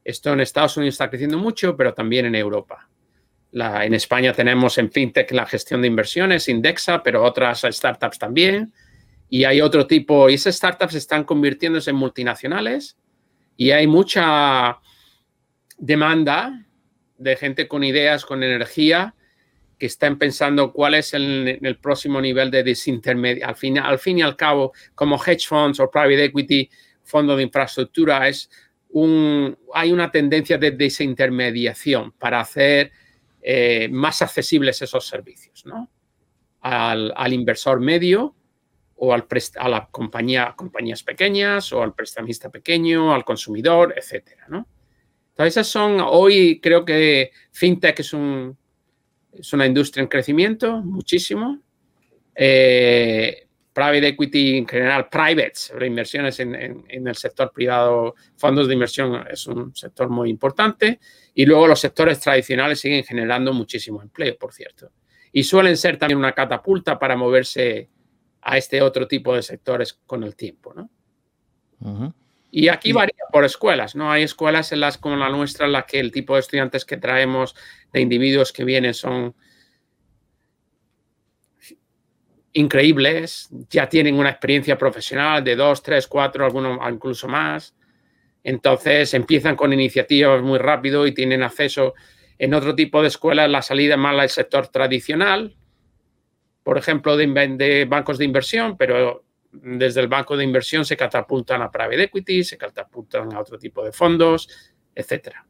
Esto 0.04 0.32
en 0.32 0.41
Estados 0.41 0.78
Unidos 0.78 0.93
está 0.93 1.10
creciendo 1.10 1.39
mucho, 1.39 1.76
pero 1.76 1.93
también 1.93 2.28
en 2.28 2.36
Europa. 2.36 2.88
en 3.52 3.93
España 3.95 4.34
tenemos 4.34 4.78
en 4.78 4.91
FinTech 4.91 5.32
la 5.32 5.47
gestión 5.47 5.82
de 5.82 5.88
inversiones, 5.88 6.47
Indexa, 6.50 7.02
pero 7.02 7.23
otras 7.23 7.65
startups 7.67 8.19
también. 8.19 8.71
Y 9.28 9.43
hay 9.43 9.60
otro 9.60 9.88
tipo, 9.88 10.30
y 10.30 10.36
esas 10.36 10.56
startups 10.56 10.93
están 10.93 11.23
convirtiéndose 11.23 11.89
en 11.89 11.95
multinacionales 11.95 12.95
y 13.58 13.71
hay 13.71 13.88
mucha 13.88 14.78
demanda 15.80 16.63
de 17.17 17.36
gente 17.36 17.67
con 17.67 17.84
ideas, 17.84 18.23
con 18.23 18.43
energía, 18.43 19.15
que 19.77 19.85
estén 19.85 20.17
pensando 20.17 20.73
cuál 20.73 20.95
es 20.95 21.13
el, 21.13 21.77
próximo 21.81 22.19
nivel 22.19 22.49
de 22.49 22.63
desintermediación. 22.63 23.49
Al 23.49 23.55
fin, 23.55 23.79
al 23.79 23.99
fin 23.99 24.19
y 24.19 24.21
al 24.21 24.35
cabo, 24.35 24.73
como 24.95 25.21
hedge 25.23 25.47
funds 25.47 25.79
o 25.79 25.89
private 25.89 26.25
equity, 26.25 26.69
fondo 27.03 27.35
de 27.35 27.43
infraestructura, 27.43 28.27
es 28.27 28.49
un, 28.89 29.57
hay 29.73 29.91
una 29.91 30.11
tendencia 30.11 30.57
de 30.57 30.71
desintermediación 30.71 32.11
para 32.13 32.39
hacer 32.39 32.91
eh, 33.41 33.87
más 33.91 34.21
accesibles 34.21 34.81
esos 34.81 35.07
servicios 35.07 35.65
¿no? 35.65 35.89
al, 36.61 37.33
inversor 37.33 37.79
medio 37.79 38.35
o 38.95 39.13
al 39.13 39.27
a 39.57 39.69
la 39.69 39.87
compañía, 39.89 40.53
compañías 40.57 41.03
pequeñas 41.03 41.71
o 41.71 41.83
al 41.83 41.93
prestamista 41.93 42.49
pequeño, 42.49 43.13
al 43.13 43.23
consumidor, 43.23 43.93
etcétera, 43.95 44.47
¿no? 44.49 44.67
Entonces, 45.29 45.67
son, 45.67 45.99
hoy 46.01 46.59
creo 46.59 46.83
que 46.83 47.31
FinTech 47.51 47.99
es 47.99 48.11
un, 48.13 48.57
es 49.39 49.54
una 49.54 49.65
industria 49.65 50.02
en 50.02 50.08
crecimiento, 50.08 50.78
muchísimo. 50.82 51.60
Eh, 52.36 53.47
private 53.73 54.08
equity 54.08 54.58
en 54.58 54.67
general, 54.67 55.08
privates, 55.08 55.71
inversiones 55.86 56.39
en, 56.39 56.84
el 56.89 57.15
sector 57.15 57.52
privado, 57.52 58.15
fondos 58.36 58.67
de 58.67 58.73
inversión 58.73 59.23
es 59.30 59.45
un 59.45 59.76
sector 59.76 60.10
muy 60.10 60.30
importante. 60.30 61.00
Y 61.34 61.45
luego 61.45 61.67
los 61.67 61.80
sectores 61.80 62.19
tradicionales 62.19 62.80
siguen 62.80 63.04
generando 63.04 63.54
muchísimo 63.54 64.02
empleo, 64.02 64.36
por 64.38 64.52
cierto. 64.52 64.91
Y 65.32 65.43
suelen 65.43 65.78
ser 65.78 65.97
también 65.97 66.17
una 66.17 66.32
catapulta 66.32 66.97
para 66.97 67.15
moverse 67.15 67.89
a 68.41 68.58
este 68.58 68.82
otro 68.82 69.08
tipo 69.08 69.36
de 69.36 69.43
sectores 69.43 69.93
con 70.06 70.23
el 70.23 70.36
tiempo, 70.36 70.73
¿no? 70.73 70.89
Y 72.49 72.69
aquí 72.69 72.93
varía 72.93 73.25
por 73.31 73.43
escuelas, 73.43 73.95
¿no? 73.95 74.12
Hay 74.12 74.23
escuelas 74.23 74.71
en 74.71 74.79
las 74.79 74.97
como 74.97 75.15
la 75.17 75.29
nuestra 75.29 75.65
en 75.65 75.73
las 75.73 75.86
que 75.86 75.99
el 75.99 76.12
tipo 76.12 76.36
de 76.36 76.39
estudiantes 76.39 76.86
que 76.86 76.97
traemos 76.97 77.55
de 77.91 78.01
individuos 78.01 78.53
que 78.53 78.63
vienen 78.63 78.93
son 78.93 79.36
increíbles, 82.53 83.49
ya 83.69 83.88
tienen 83.88 84.15
una 84.17 84.29
experiencia 84.29 84.77
profesional 84.77 85.43
de 85.43 85.55
dos, 85.55 85.83
tres, 85.83 86.07
cuatro, 86.07 86.45
algunos 86.45 86.79
incluso 86.91 87.27
más. 87.27 87.75
Entonces 88.43 89.13
empiezan 89.13 89.55
con 89.55 89.73
iniciativas 89.73 90.41
muy 90.41 90.57
rápido 90.57 91.05
y 91.05 91.13
tienen 91.13 91.43
acceso 91.43 91.93
en 92.39 92.53
otro 92.53 92.73
tipo 92.73 93.01
de 93.01 93.10
escuelas, 93.10 93.49
la 93.49 93.62
salida 93.62 93.97
más 93.97 94.17
al 94.17 94.29
sector 94.29 94.67
tradicional, 94.69 95.55
por 96.63 96.77
ejemplo, 96.77 97.17
de, 97.17 97.27
de 97.57 97.86
bancos 97.86 98.17
de 98.17 98.25
inversión, 98.25 98.77
pero 98.77 99.26
desde 99.51 100.01
el 100.01 100.07
banco 100.07 100.36
de 100.36 100.43
inversión 100.43 100.86
se 100.86 100.97
catapultan 100.97 101.62
a 101.62 101.71
private 101.71 102.03
equity, 102.03 102.43
se 102.43 102.57
catapultan 102.57 103.33
a 103.33 103.39
otro 103.39 103.57
tipo 103.57 103.83
de 103.83 103.91
fondos, 103.91 104.47
etcétera. 104.93 105.45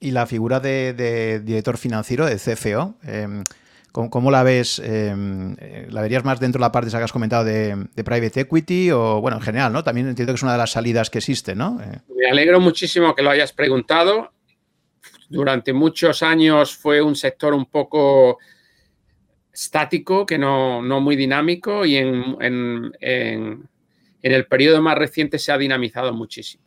Y 0.00 0.10
la 0.10 0.26
figura 0.26 0.60
de, 0.60 1.40
director 1.44 1.76
financiero, 1.76 2.26
de 2.26 2.36
CFO, 2.36 2.96
em, 3.02 3.44
¿cómo, 3.92 4.30
la 4.30 4.42
ves? 4.42 4.78
Em, 4.78 5.54
eh, 5.60 5.86
¿La 5.90 6.02
verías 6.02 6.24
más 6.24 6.40
dentro 6.40 6.58
de 6.58 6.62
la 6.62 6.72
parte 6.72 6.90
que 6.90 6.96
has 6.96 7.12
comentado 7.12 7.44
de, 7.44 7.86
private 8.04 8.40
equity 8.40 8.90
o, 8.90 9.20
bueno, 9.20 9.36
en 9.36 9.42
general, 9.42 9.72
¿no? 9.72 9.84
También 9.84 10.08
entiendo 10.08 10.32
que 10.32 10.36
es 10.36 10.42
una 10.42 10.52
de 10.52 10.58
las 10.58 10.72
salidas 10.72 11.10
que 11.10 11.18
existe, 11.18 11.54
¿no? 11.54 11.80
Eh. 11.82 12.00
Me 12.16 12.26
alegro 12.30 12.60
muchísimo 12.60 13.14
que 13.14 13.22
lo 13.22 13.30
hayas 13.30 13.52
preguntado. 13.52 14.32
Durante 15.28 15.72
muchos 15.72 16.22
años 16.22 16.74
fue 16.74 17.00
un 17.00 17.14
sector 17.14 17.54
un 17.54 17.66
poco 17.66 18.38
estático, 19.52 20.26
que 20.26 20.38
no, 20.38 20.82
muy 20.82 21.16
dinámico 21.16 21.84
y 21.84 21.96
en, 21.96 22.96
el 24.22 24.46
periodo 24.46 24.82
más 24.82 24.96
reciente 24.98 25.38
se 25.38 25.52
ha 25.52 25.58
dinamizado 25.58 26.12
muchísimo. 26.12 26.64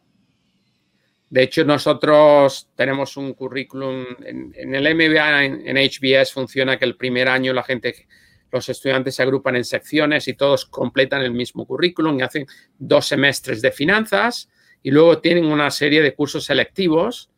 De 1.29 1.43
hecho, 1.43 1.65
nosotros 1.65 2.69
tenemos 2.75 3.17
un 3.17 3.33
currículum 3.33 4.05
en, 4.23 4.75
el 4.75 4.95
MBA, 4.95 5.45
en, 5.45 5.77
HBS 5.77 6.31
funciona 6.31 6.77
que 6.77 6.85
el 6.85 6.95
primer 6.95 7.27
año 7.27 7.53
la 7.53 7.63
gente, 7.63 8.07
los 8.51 8.69
estudiantes 8.69 9.15
se 9.15 9.23
agrupan 9.23 9.55
en 9.55 9.65
secciones 9.65 10.27
y 10.27 10.35
todos 10.35 10.65
completan 10.65 11.21
el 11.21 11.31
mismo 11.31 11.65
currículum 11.65 12.19
y 12.19 12.21
hacen 12.21 12.45
dos 12.77 13.07
semestres 13.07 13.61
de 13.63 13.71
finanzas 13.71 14.49
y 14.83 14.91
luego 14.91 15.19
tienen 15.19 15.45
una 15.45 15.71
serie 15.71 16.01
de 16.01 16.13
cursos 16.13 16.45
selectivos 16.45 17.31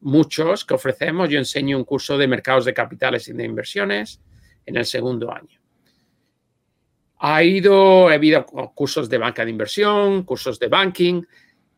muchos 0.00 0.64
que 0.64 0.74
ofrecemos. 0.74 1.28
Yo 1.28 1.38
enseño 1.38 1.76
un 1.76 1.84
curso 1.84 2.18
de 2.18 2.26
mercados 2.26 2.64
de 2.64 2.74
capitales 2.74 3.28
y 3.28 3.32
de 3.34 3.44
inversiones 3.44 4.20
en 4.68 4.76
el 4.76 4.84
segundo 4.84 5.32
año. 5.32 5.58
Ha 7.20 7.42
ido, 7.42 8.08
ha 8.08 8.12
habido 8.12 8.44
cursos 8.74 9.08
de 9.08 9.18
banca 9.18 9.44
de 9.44 9.50
inversión, 9.50 10.22
cursos 10.24 10.58
de 10.58 10.68
banking. 10.68 11.22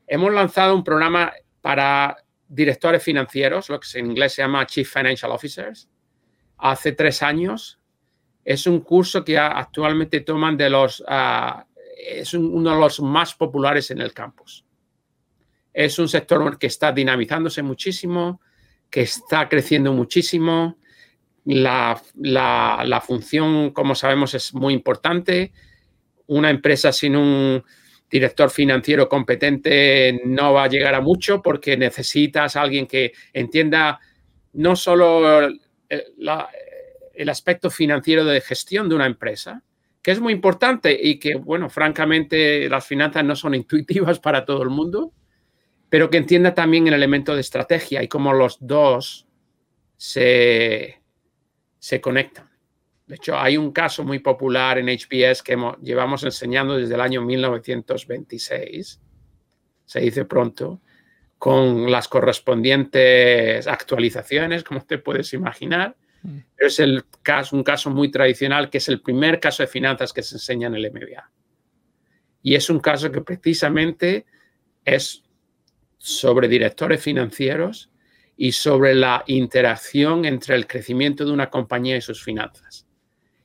Hemos 0.07 0.33
lanzado 0.33 0.75
un 0.75 0.83
programa 0.83 1.33
para 1.61 2.17
directores 2.49 3.03
financieros, 3.03 3.69
lo 3.69 3.79
que 3.79 3.99
en 3.99 4.07
inglés 4.07 4.35
se 4.35 4.43
llama 4.43 4.67
Chief 4.67 4.93
Financial 4.93 5.31
Officers, 5.31 5.89
hace 6.59 6.93
tres 6.93 7.23
años. 7.23 7.79
Es 8.45 8.67
un 8.67 8.81
curso 8.81 9.25
que 9.25 9.39
actualmente 9.39 10.21
toman 10.23 10.57
de 10.57 10.69
los, 10.69 11.01
uh, 11.01 11.63
es 11.97 12.35
uno 12.35 12.75
de 12.75 12.81
los 12.81 13.01
más 13.01 13.35
populares 13.35 13.91
en 13.93 14.01
el 14.01 14.13
campus. 14.13 14.65
Es 15.73 15.99
un 16.01 16.09
sector 16.09 16.59
que 16.59 16.67
está 16.67 16.91
dinamizándose 16.91 17.63
muchísimo, 17.63 18.41
que 18.91 19.03
está 19.03 19.49
creciendo 19.49 19.93
muchísimo. 19.93 20.80
La, 21.51 22.01
la, 22.15 23.03
función, 23.05 23.71
como 23.71 23.95
sabemos, 23.95 24.35
es 24.35 24.55
muy 24.55 24.75
importante. 24.75 25.53
Una 26.27 26.51
empresa 26.51 26.93
sin 26.93 27.17
un 27.17 27.65
director 28.11 28.51
financiero 28.51 29.09
competente 29.09 30.21
no 30.25 30.53
va 30.53 30.65
a 30.65 30.69
llegar 30.69 30.95
a 30.95 31.01
mucho 31.01 31.43
porque 31.43 31.77
necesitas 31.77 32.57
a 32.57 32.63
alguien 32.63 32.87
que 32.87 33.13
entienda 33.33 34.01
no 34.53 34.77
solo 34.77 35.41
el, 35.41 35.61
el 35.89 37.29
aspecto 37.29 37.71
financiero 37.71 38.25
de 38.25 38.41
gestión 38.41 38.89
de 38.89 38.95
una 38.95 39.07
empresa, 39.07 39.63
que 40.03 40.11
es 40.11 40.21
muy 40.21 40.33
importante 40.33 40.99
y 41.01 41.19
que, 41.19 41.35
bueno, 41.35 41.69
francamente 41.69 42.69
las 42.69 42.87
finanzas 42.87 43.25
no 43.25 43.37
son 43.37 43.55
intuitivas 43.57 44.19
para 44.19 44.45
todo 44.45 44.63
el 44.63 44.71
mundo, 44.71 45.13
pero 45.89 46.09
que 46.09 46.19
entienda 46.19 46.55
también 46.55 46.87
el 46.87 46.95
elemento 46.95 47.35
de 47.35 47.41
estrategia 47.41 48.03
y 48.03 48.09
cómo 48.09 48.33
los 48.33 48.59
dos 48.61 49.27
se, 49.97 51.00
se 51.81 52.01
conectan. 52.01 52.49
De 53.07 53.17
hecho, 53.17 53.37
hay 53.37 53.57
un 53.57 53.73
caso 53.73 54.05
muy 54.05 54.21
popular 54.21 54.79
en 54.79 54.87
HBS 54.87 55.43
que 55.43 55.59
llevamos 55.83 56.23
enseñando 56.23 56.77
desde 56.77 56.95
el 56.95 57.01
año 57.01 57.23
1926, 57.23 59.01
se 59.85 60.01
dice 60.01 60.25
pronto, 60.27 60.81
con 61.37 61.91
las 61.91 62.07
correspondientes 62.07 63.67
actualizaciones, 63.67 64.63
como 64.63 64.85
te 64.85 64.99
puedes 64.99 65.33
imaginar. 65.33 65.97
Mm. 66.23 66.39
Pero 66.55 66.69
es 66.69 66.79
el 66.79 67.05
caso, 67.23 67.57
un 67.57 67.65
caso 67.65 67.91
muy 67.91 68.13
tradicional, 68.13 68.71
que 68.71 68.79
es 68.79 68.89
el 68.89 69.01
primer 69.01 69.41
caso 69.41 69.65
de 69.65 69.67
finanzas 69.67 70.13
que 70.13 70.23
se 70.23 70.37
enseña 70.37 70.69
en 70.69 70.77
el 70.77 70.93
MBA. 70.93 71.33
Y 72.43 72.55
es 72.55 72.71
un 72.71 72.79
caso 72.79 73.11
que 73.11 73.23
precisamente 73.23 74.27
es 74.85 75.25
sobre 75.99 76.47
directores 76.47 77.03
financieros 77.03 77.91
y 78.43 78.53
sobre 78.53 78.95
la 78.95 79.23
interacción 79.27 80.25
entre 80.25 80.57
el 80.57 80.67
crecimiento 80.67 81.27
de 81.27 81.31
una 81.31 81.51
compañía 81.51 81.99
y 81.99 82.01
sus 82.01 82.25
finanzas. 82.25 82.87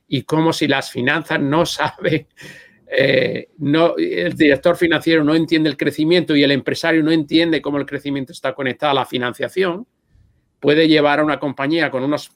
Y 0.08 0.22
como 0.22 0.54
si 0.54 0.66
las 0.66 0.90
finanzas 0.90 1.38
no 1.38 1.66
saben, 1.66 2.26
eh, 2.86 3.48
no, 3.58 3.94
el 3.98 4.32
director 4.32 4.74
financiero 4.74 5.22
no 5.22 5.34
entiende 5.34 5.68
el 5.68 5.76
crecimiento 5.76 6.34
y 6.34 6.42
el 6.42 6.50
empresario 6.50 7.02
no 7.02 7.10
entiende 7.12 7.60
cómo 7.60 7.76
el 7.76 7.84
crecimiento 7.84 8.32
está 8.32 8.54
conectado 8.54 8.92
a 8.92 8.94
la 8.94 9.04
financiación, 9.04 9.86
puede 10.60 10.88
llevar 10.88 11.20
a 11.20 11.24
una 11.24 11.38
compañía 11.38 11.90
con 11.90 12.02
unos 12.02 12.32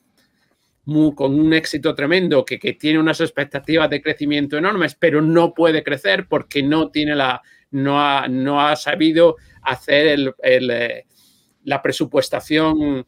con 1.15 1.41
un 1.41 1.55
éxito 1.55 1.95
tremendo, 1.95 2.45
que, 2.45 2.59
que, 2.59 2.75
tiene 2.75 2.99
unas 2.99 3.23
expectativas 3.23 3.89
de 3.89 4.03
crecimiento 4.03 4.59
enormes, 4.59 4.95
pero 4.97 5.23
no 5.23 5.55
puede 5.55 5.83
crecer 5.83 6.27
porque 6.29 6.63
no 6.63 6.91
tiene 6.91 7.15
la, 7.15 7.41
no 7.71 8.01
ha, 8.01 8.29
no 8.29 8.61
ha 8.61 8.77
sabido 8.77 9.37
hacer 9.63 10.35
eh, 10.43 11.05
la 11.65 11.83
presupuestación 11.83 13.07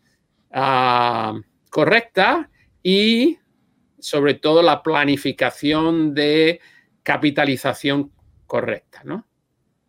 ah, 0.53 1.35
correcta 1.71 2.51
y 2.83 3.39
sobre 3.99 4.35
todo 4.35 4.63
la 4.63 4.83
planificación 4.83 6.15
de 6.15 6.61
capitalización 7.03 8.13
correcta, 8.47 9.03
¿no? 9.05 9.27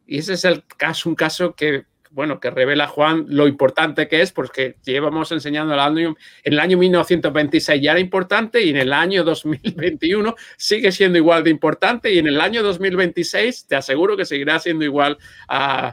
Y 0.06 0.20
ese 0.20 0.34
es 0.34 0.46
el 0.46 0.66
caso, 0.66 1.10
un 1.10 1.16
caso 1.16 1.56
que 1.56 1.86
bueno, 2.14 2.40
que 2.40 2.52
revela 2.52 2.88
Juan 2.88 3.26
lo 3.28 3.48
importante 3.48 4.08
que 4.08 4.22
es, 4.22 4.32
porque 4.32 4.78
llevamos 4.86 5.32
enseñando 5.32 5.74
el 5.74 5.80
año, 5.80 6.16
en 6.44 6.54
el 6.54 6.60
año 6.60 6.78
1926 6.78 7.82
ya 7.82 7.92
era 7.92 8.00
importante 8.00 8.62
y 8.62 8.70
en 8.70 8.78
el 8.78 8.94
año 8.94 9.24
2021 9.24 10.36
sigue 10.56 10.92
siendo 10.92 11.18
igual 11.18 11.44
de 11.44 11.50
importante 11.50 12.14
y 12.14 12.20
en 12.20 12.28
el 12.28 12.40
año 12.40 12.62
2026 12.62 13.66
te 13.66 13.76
aseguro 13.76 14.16
que 14.16 14.26
seguirá 14.26 14.60
siendo 14.60 14.86
igual, 14.86 15.18
uh, 15.50 15.92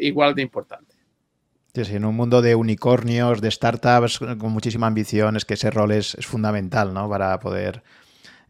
igual 0.00 0.34
de 0.34 0.42
importante. 0.42 0.93
Sí, 1.74 1.96
en 1.96 2.04
un 2.04 2.14
mundo 2.14 2.40
de 2.40 2.54
unicornios, 2.54 3.40
de 3.40 3.50
startups 3.50 4.18
con 4.18 4.52
muchísima 4.52 4.86
ambición, 4.86 5.36
es 5.36 5.44
que 5.44 5.54
ese 5.54 5.70
rol 5.70 5.90
es, 5.90 6.14
es 6.14 6.26
fundamental, 6.26 6.94
¿no? 6.94 7.08
Para 7.08 7.40
poder 7.40 7.82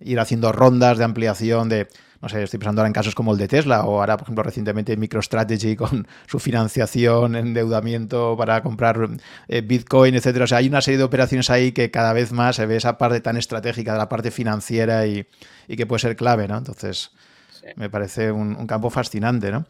ir 0.01 0.21
haciendo 0.21 0.53
rondas 0.53 0.99
de 0.99 1.05
ampliación 1.05 1.69
de 1.71 1.89
no 2.25 2.31
sé, 2.31 2.43
estoy 2.43 2.59
pensando 2.59 2.81
ahora 2.81 2.87
en 2.87 2.95
casos 2.95 3.15
como 3.15 3.33
el 3.33 3.39
de 3.39 3.49
Tesla 3.49 3.85
o 3.85 4.01
ahora, 4.01 4.17
por 4.17 4.25
ejemplo, 4.25 4.43
recientemente 4.43 4.97
MicroStrategy 4.97 5.77
con 5.77 6.09
su 6.27 6.39
financiación, 6.39 7.37
endeudamiento 7.37 8.35
para 8.35 8.63
comprar 8.63 9.11
eh, 9.47 9.61
Bitcoin, 9.61 10.15
etcétera. 10.15 10.47
O 10.47 10.49
sea, 10.49 10.57
hay 10.59 10.69
una 10.69 10.81
serie 10.81 10.97
de 10.97 11.05
operaciones 11.05 11.51
ahí 11.51 11.73
que 11.73 11.91
cada 11.91 12.15
vez 12.15 12.33
más 12.33 12.57
se 12.57 12.65
ve 12.65 12.77
esa 12.77 12.97
parte 12.97 13.21
tan 13.21 13.37
estratégica 13.37 13.93
de 13.93 13.99
la 13.99 14.09
parte 14.09 14.31
financiera 14.31 15.07
y, 15.07 15.27
que 15.69 15.85
puede 15.85 16.01
ser 16.01 16.17
clave, 16.17 16.49
¿no? 16.49 16.57
Entonces, 16.57 17.11
me 17.77 17.91
parece 17.91 18.33
un, 18.33 18.67
campo 18.67 18.89
fascinante, 18.89 19.53
¿no? 19.53 19.67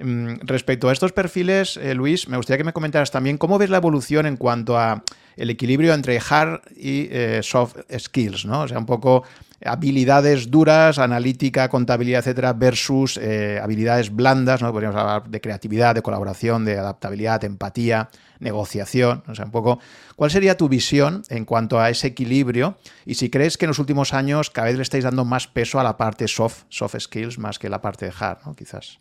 Mm, 0.00 0.34
respecto 0.42 0.88
a 0.88 0.92
estos 0.92 1.12
perfiles, 1.12 1.76
eh, 1.76 1.92
Luis, 1.94 2.28
me 2.28 2.36
gustaría 2.36 2.58
que 2.58 2.64
me 2.64 2.72
comentaras 2.72 3.10
también 3.10 3.36
cómo 3.36 3.58
ves 3.58 3.68
la 3.68 3.78
evolución 3.78 4.26
en 4.26 4.36
cuanto 4.36 4.78
a 4.78 5.02
el 5.36 5.50
equilibrio 5.50 5.92
entre 5.92 6.20
hard 6.20 6.60
y 6.76 7.08
eh, 7.10 7.40
soft 7.42 7.76
skills, 7.96 8.44
¿no? 8.44 8.62
O 8.62 8.68
sea, 8.68 8.78
un 8.78 8.86
poco 8.86 9.24
habilidades 9.64 10.50
duras, 10.52 10.98
analítica, 11.00 11.68
contabilidad, 11.68 12.20
etcétera, 12.20 12.52
versus 12.52 13.18
eh, 13.20 13.58
habilidades 13.60 14.14
blandas, 14.14 14.62
¿no? 14.62 14.72
Podríamos 14.72 15.00
hablar 15.00 15.28
de 15.28 15.40
creatividad, 15.40 15.96
de 15.96 16.02
colaboración, 16.02 16.64
de 16.64 16.78
adaptabilidad, 16.78 17.42
empatía, 17.42 18.08
negociación, 18.38 19.24
o 19.26 19.34
sea, 19.34 19.46
un 19.46 19.50
poco, 19.50 19.80
¿cuál 20.14 20.30
sería 20.30 20.56
tu 20.56 20.68
visión 20.68 21.24
en 21.28 21.44
cuanto 21.44 21.80
a 21.80 21.90
ese 21.90 22.06
equilibrio? 22.06 22.78
Y 23.04 23.14
si 23.14 23.30
crees 23.30 23.58
que 23.58 23.64
en 23.64 23.70
los 23.70 23.80
últimos 23.80 24.14
años 24.14 24.50
cada 24.50 24.68
vez 24.68 24.76
le 24.76 24.82
estáis 24.82 25.02
dando 25.02 25.24
más 25.24 25.48
peso 25.48 25.80
a 25.80 25.82
la 25.82 25.96
parte 25.96 26.28
soft, 26.28 26.64
soft 26.68 26.94
skills, 27.00 27.38
más 27.38 27.58
que 27.58 27.68
la 27.68 27.80
parte 27.80 28.06
de 28.06 28.12
hard, 28.16 28.38
¿no? 28.46 28.54
Quizás. 28.54 29.00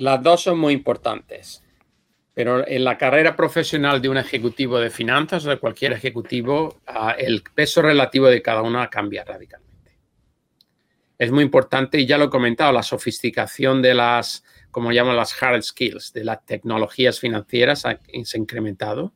Las 0.00 0.22
dos 0.22 0.40
son 0.44 0.58
muy 0.58 0.72
importantes. 0.72 1.62
Pero 2.32 2.66
en 2.66 2.84
la 2.84 2.96
carrera 2.96 3.36
profesional 3.36 4.00
de 4.00 4.08
un 4.08 4.16
ejecutivo 4.16 4.78
de 4.78 4.88
finanzas 4.88 5.44
o 5.44 5.50
de 5.50 5.58
cualquier 5.58 5.92
ejecutivo, 5.92 6.80
ah, 6.86 7.14
el 7.18 7.42
peso 7.42 7.82
relativo 7.82 8.26
de 8.28 8.40
cada 8.40 8.62
una 8.62 8.88
cambia 8.88 9.24
radicalmente. 9.24 9.98
Es 11.18 11.30
muy 11.30 11.44
importante, 11.44 12.00
y 12.00 12.06
ya 12.06 12.16
lo 12.16 12.24
he 12.24 12.30
comentado, 12.30 12.72
la 12.72 12.82
sofisticación 12.82 13.82
de 13.82 13.92
las, 13.92 14.42
como 14.70 14.90
llaman 14.90 15.16
las 15.16 15.34
hard 15.42 15.62
skills, 15.62 16.14
de 16.14 16.24
las 16.24 16.46
tecnologías 16.46 17.20
financieras 17.20 17.80
se 17.80 17.88
ha 17.88 18.40
incrementado. 18.40 19.12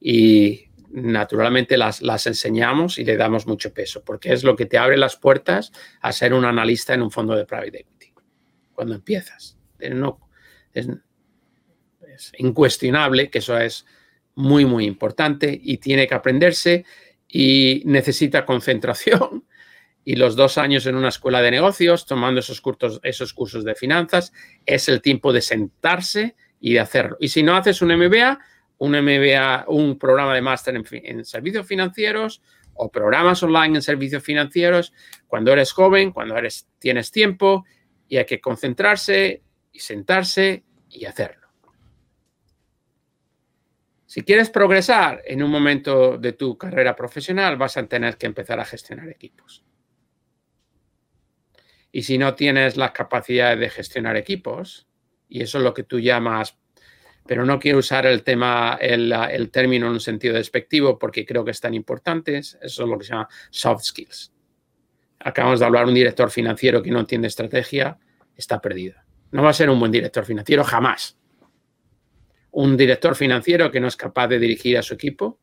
Y 0.00 0.70
naturalmente 0.92 1.76
las, 1.76 2.00
las, 2.00 2.26
enseñamos 2.26 2.96
y 2.96 3.04
le 3.04 3.18
damos 3.18 3.46
mucho 3.46 3.74
peso, 3.74 4.02
porque 4.02 4.32
es 4.32 4.44
lo 4.44 4.56
que 4.56 4.64
te 4.64 4.78
abre 4.78 4.96
las 4.96 5.16
puertas 5.16 5.72
a 6.00 6.10
ser 6.12 6.32
un 6.32 6.46
analista 6.46 6.94
en 6.94 7.02
un 7.02 7.10
fondo 7.10 7.36
de 7.36 7.44
private 7.44 7.80
equity. 7.80 8.14
Cuando 8.72 8.94
empiezas. 8.94 9.59
No, 9.94 10.20
es, 10.72 10.88
incuestionable 12.38 13.30
que 13.30 13.38
eso 13.38 13.58
es 13.58 13.86
muy, 14.34 14.64
muy 14.64 14.84
importante 14.84 15.58
y 15.62 15.78
tiene 15.78 16.06
que 16.06 16.14
aprenderse 16.14 16.84
y 17.28 17.82
necesita 17.86 18.44
concentración. 18.44 19.44
Y 20.02 20.16
los 20.16 20.34
dos 20.34 20.56
años 20.56 20.86
en 20.86 20.96
una 20.96 21.10
escuela 21.10 21.42
de 21.42 21.50
negocios, 21.50 22.06
tomando 22.06 22.40
esos 22.40 22.62
cursos, 22.62 23.00
esos 23.02 23.34
cursos 23.34 23.64
de 23.64 23.74
finanzas, 23.74 24.32
es 24.64 24.88
el 24.88 25.02
tiempo 25.02 25.30
de 25.30 25.42
sentarse 25.42 26.36
y 26.58 26.72
de 26.72 26.80
hacerlo. 26.80 27.18
Y 27.20 27.28
si 27.28 27.42
no 27.42 27.54
haces 27.54 27.82
un 27.82 27.94
MBA, 27.94 28.38
un 28.78 28.92
MBA, 28.92 29.66
un 29.68 29.98
programa 29.98 30.34
de 30.34 30.40
máster 30.40 30.74
en, 30.74 30.84
en 30.90 31.24
servicios 31.26 31.66
financieros 31.66 32.40
o 32.72 32.90
programas 32.90 33.42
online 33.42 33.76
en 33.76 33.82
servicios 33.82 34.22
financieros, 34.22 34.94
cuando 35.26 35.52
eres 35.52 35.70
joven, 35.70 36.12
cuando 36.12 36.34
eres, 36.34 36.66
tienes 36.78 37.10
tiempo 37.10 37.66
y 38.08 38.16
hay 38.16 38.24
que 38.24 38.40
concentrarse 38.40 39.42
sentarse 39.80 40.64
y 40.88 41.04
hacerlo. 41.04 41.48
Si 44.06 44.22
quieres 44.22 44.50
progresar 44.50 45.22
en 45.24 45.42
un 45.42 45.50
momento 45.50 46.18
de 46.18 46.32
tu 46.32 46.58
carrera 46.58 46.96
profesional, 46.96 47.56
vas 47.56 47.76
a 47.76 47.86
tener 47.86 48.16
que 48.16 48.26
empezar 48.26 48.58
a 48.58 48.64
gestionar 48.64 49.08
equipos. 49.08 49.64
Y 51.92 52.02
si 52.02 52.18
no 52.18 52.34
tienes 52.34 52.76
las 52.76 52.90
capacidades 52.90 53.60
de 53.60 53.70
gestionar 53.70 54.16
equipos, 54.16 54.88
y 55.28 55.42
eso 55.42 55.58
es 55.58 55.64
lo 55.64 55.72
que 55.72 55.84
tú 55.84 56.00
llamas, 56.00 56.58
pero 57.24 57.44
no 57.44 57.60
quiero 57.60 57.78
usar 57.78 58.06
el 58.06 58.24
tema, 58.24 58.76
el, 58.80 59.50
término 59.52 59.86
en 59.86 59.92
un 59.92 60.00
sentido 60.00 60.34
despectivo 60.34 60.98
porque 60.98 61.24
creo 61.24 61.44
que 61.44 61.52
es 61.52 61.60
tan 61.60 61.74
importante, 61.74 62.38
eso 62.38 62.58
es 62.60 62.78
lo 62.78 62.98
que 62.98 63.04
se 63.04 63.12
llama 63.12 63.28
soft 63.50 63.84
skills. 63.84 64.32
Acabamos 65.20 65.60
de 65.60 65.66
hablar 65.66 65.86
un 65.86 65.94
director 65.94 66.30
financiero 66.30 66.82
que 66.82 66.90
no 66.90 66.98
entiende 66.98 67.28
estrategia, 67.28 67.96
está 68.36 68.60
perdido. 68.60 68.96
No 69.30 69.42
va 69.42 69.50
a 69.50 69.54
ser 69.54 69.70
un 69.70 69.78
buen 69.78 69.92
director 69.92 70.24
financiero 70.24 70.64
jamás 70.64 71.16
Un 72.50 72.76
director 72.76 73.14
financiero 73.14 73.70
que 73.70 73.80
no 73.80 73.88
es 73.88 73.96
capaz 73.96 74.28
de 74.28 74.38
dirigir 74.38 74.76
a 74.76 74.82
su 74.82 74.94
equipo 74.94 75.38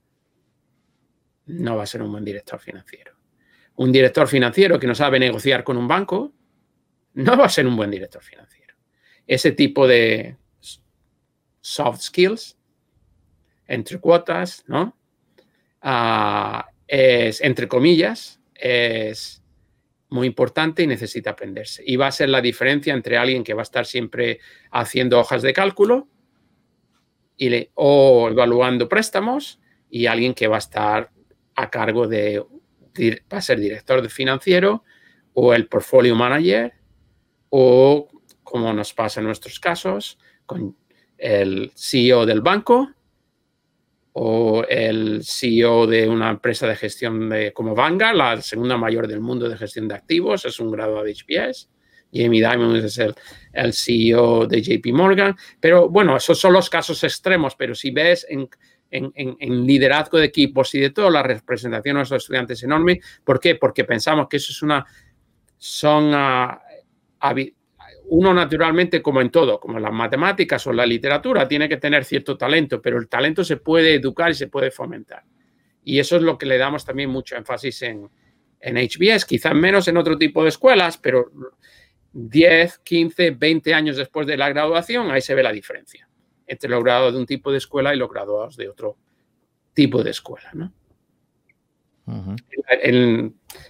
no 1.47 1.77
va 1.77 1.83
a 1.83 1.87
ser 1.87 2.01
un 2.01 2.11
buen 2.11 2.25
director 2.25 2.59
financiero. 2.59 3.13
Un 3.75 3.91
director 3.91 4.27
financiero 4.27 4.79
que 4.79 4.87
no 4.87 4.95
sabe 4.95 5.19
negociar 5.19 5.63
con 5.63 5.77
un 5.77 5.87
banco 5.87 6.33
no 7.13 7.37
va 7.37 7.45
a 7.45 7.49
ser 7.49 7.65
un 7.65 7.75
buen 7.75 7.89
director 7.89 8.21
financiero. 8.21 8.75
Ese 9.25 9.51
tipo 9.51 9.87
de 9.87 10.37
soft 11.61 12.01
skills, 12.01 12.57
entre 13.65 13.99
cuotas, 13.99 14.63
¿no? 14.67 14.97
Ah, 15.81 16.69
es, 16.87 17.41
entre 17.41 17.67
comillas, 17.67 18.39
es 18.53 19.43
muy 20.09 20.27
importante 20.27 20.83
y 20.83 20.87
necesita 20.87 21.31
aprenderse. 21.31 21.83
Y 21.85 21.95
va 21.95 22.07
a 22.07 22.11
ser 22.11 22.29
la 22.29 22.41
diferencia 22.41 22.93
entre 22.93 23.17
alguien 23.17 23.43
que 23.43 23.53
va 23.53 23.61
a 23.61 23.63
estar 23.63 23.85
siempre 23.85 24.39
haciendo 24.71 25.19
hojas 25.19 25.41
de 25.41 25.53
cálculo 25.53 26.07
y 27.35 27.49
le, 27.49 27.71
o 27.75 28.29
evaluando 28.29 28.87
préstamos 28.89 29.59
y 29.89 30.05
alguien 30.05 30.33
que 30.33 30.47
va 30.47 30.55
a 30.55 30.59
estar 30.59 31.11
a 31.55 31.69
cargo 31.69 32.07
de, 32.07 32.39
va 32.39 33.37
a 33.37 33.41
ser 33.41 33.59
director 33.59 34.01
de 34.01 34.09
financiero 34.09 34.83
o 35.33 35.53
el 35.53 35.67
portfolio 35.67 36.15
manager 36.15 36.73
o, 37.49 38.07
como 38.43 38.73
nos 38.73 38.93
pasa 38.93 39.19
en 39.19 39.27
nuestros 39.27 39.59
casos, 39.59 40.17
con 40.45 40.75
el 41.17 41.71
CEO 41.75 42.25
del 42.25 42.41
banco 42.41 42.91
o 44.19 44.63
el 44.67 45.21
CEO 45.23 45.85
de 45.85 46.09
una 46.09 46.31
empresa 46.31 46.67
de 46.67 46.75
gestión 46.75 47.29
de, 47.29 47.53
como 47.53 47.75
Vanguard, 47.75 48.15
la 48.15 48.41
segunda 48.41 48.75
mayor 48.75 49.07
del 49.07 49.19
mundo 49.19 49.47
de 49.47 49.55
gestión 49.55 49.87
de 49.87 49.93
activos, 49.93 50.43
es 50.43 50.59
un 50.59 50.71
graduado 50.71 51.03
de 51.03 51.13
HBS. 51.13 51.69
Jamie 52.11 52.41
Dimon 52.41 52.75
es 52.77 52.97
el, 52.97 53.13
CEO 53.73 54.47
de 54.47 54.59
JP 54.63 54.87
Morgan. 54.91 55.35
Pero 55.59 55.87
bueno, 55.89 56.17
esos 56.17 56.39
son 56.39 56.53
los 56.53 56.67
casos 56.67 57.03
extremos, 57.03 57.55
pero 57.55 57.75
si 57.75 57.91
ves 57.91 58.25
en, 58.27 58.49
en, 58.89 59.11
en, 59.13 59.67
liderazgo 59.67 60.17
de 60.17 60.25
equipos 60.25 60.73
y 60.73 60.79
de 60.79 60.89
todo, 60.89 61.11
la 61.11 61.21
representación 61.21 61.93
de 61.93 61.99
nuestros 61.99 62.23
estudiantes 62.23 62.57
es 62.57 62.63
enorme. 62.63 62.99
¿Por 63.23 63.39
qué? 63.39 63.53
Porque 63.53 63.83
pensamos 63.83 64.27
que 64.27 64.37
eso 64.37 64.51
es 64.51 64.63
una, 64.63 64.83
son 65.57 66.11
uh, 66.15 66.57
uno 68.09 68.33
naturalmente, 68.33 69.01
como 69.01 69.21
en 69.21 69.29
todo, 69.29 69.59
como 69.59 69.77
en 69.77 69.83
las 69.83 69.91
matemáticas 69.91 70.65
o 70.65 70.71
en 70.71 70.77
la 70.77 70.85
literatura, 70.85 71.47
tiene 71.47 71.67
que 71.67 71.77
tener 71.77 72.05
cierto 72.05 72.37
talento, 72.37 72.81
pero 72.81 72.97
el 72.97 73.07
talento 73.07 73.43
se 73.43 73.57
puede 73.57 73.95
educar 73.95 74.31
y 74.31 74.35
se 74.35 74.47
puede 74.47 74.71
fomentar. 74.71 75.23
Y 75.83 75.99
eso 75.99 76.15
es 76.15 76.21
lo 76.21 76.37
que 76.37 76.45
le 76.45 76.57
damos 76.57 76.85
también 76.85 77.09
mucho 77.09 77.35
énfasis 77.35 77.81
en, 77.81 78.09
en 78.59 78.77
HBS, 78.77 79.25
quizás 79.25 79.53
menos 79.53 79.87
en 79.87 79.97
otro 79.97 80.17
tipo 80.17 80.43
de 80.43 80.49
escuelas, 80.49 80.97
pero 80.97 81.31
10, 82.13 82.79
15, 82.79 83.31
20 83.31 83.73
años 83.73 83.97
después 83.97 84.25
de 84.25 84.37
la 84.37 84.49
graduación, 84.49 85.11
ahí 85.11 85.21
se 85.21 85.35
ve 85.35 85.43
la 85.43 85.51
diferencia 85.51 86.07
entre 86.47 86.69
los 86.69 86.83
graduados 86.83 87.13
de 87.13 87.19
un 87.19 87.25
tipo 87.25 87.51
de 87.51 87.57
escuela 87.57 87.93
y 87.93 87.97
los 87.97 88.09
graduados 88.09 88.55
de 88.55 88.69
otro 88.69 88.97
tipo 89.73 90.01
de 90.03 90.11
escuela. 90.11 90.51
¿no? 90.53 90.73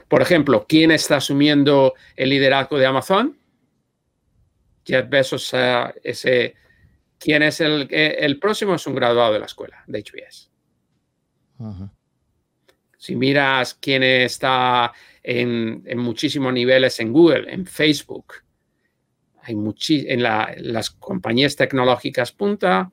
por 0.08 0.22
ejemplo, 0.22 0.66
¿quién 0.70 0.92
está 0.92 1.18
asumiendo 1.18 1.96
el 2.16 2.30
liderazgo 2.30 2.78
de 2.78 2.86
Amazon? 2.86 3.37
Jeff 4.88 5.10
Bezos, 5.10 5.54
ese, 6.02 6.56
¿quién 7.20 7.44
es 7.44 7.60
el, 7.60 7.88
el 7.92 8.40
próximo? 8.40 8.76
Es 8.76 8.88
un 8.88 8.96
graduado 8.96 9.34
de 9.34 9.40
la 9.40 9.46
escuela 9.46 9.84
de 9.86 10.02
HBS. 10.02 10.50
Si 12.98 13.16
miras 13.16 13.74
quién 13.76 14.02
está 14.02 14.94
en, 15.22 15.84
muchísimos 15.98 16.54
niveles 16.54 17.00
en 17.00 17.12
Google, 17.12 17.52
en 17.52 17.66
Facebook, 17.66 18.34
hay 19.44 19.56
en, 20.08 20.24
las 20.24 20.90
compañías 20.92 21.56
tecnológicas 21.56 22.32
punta, 22.32 22.92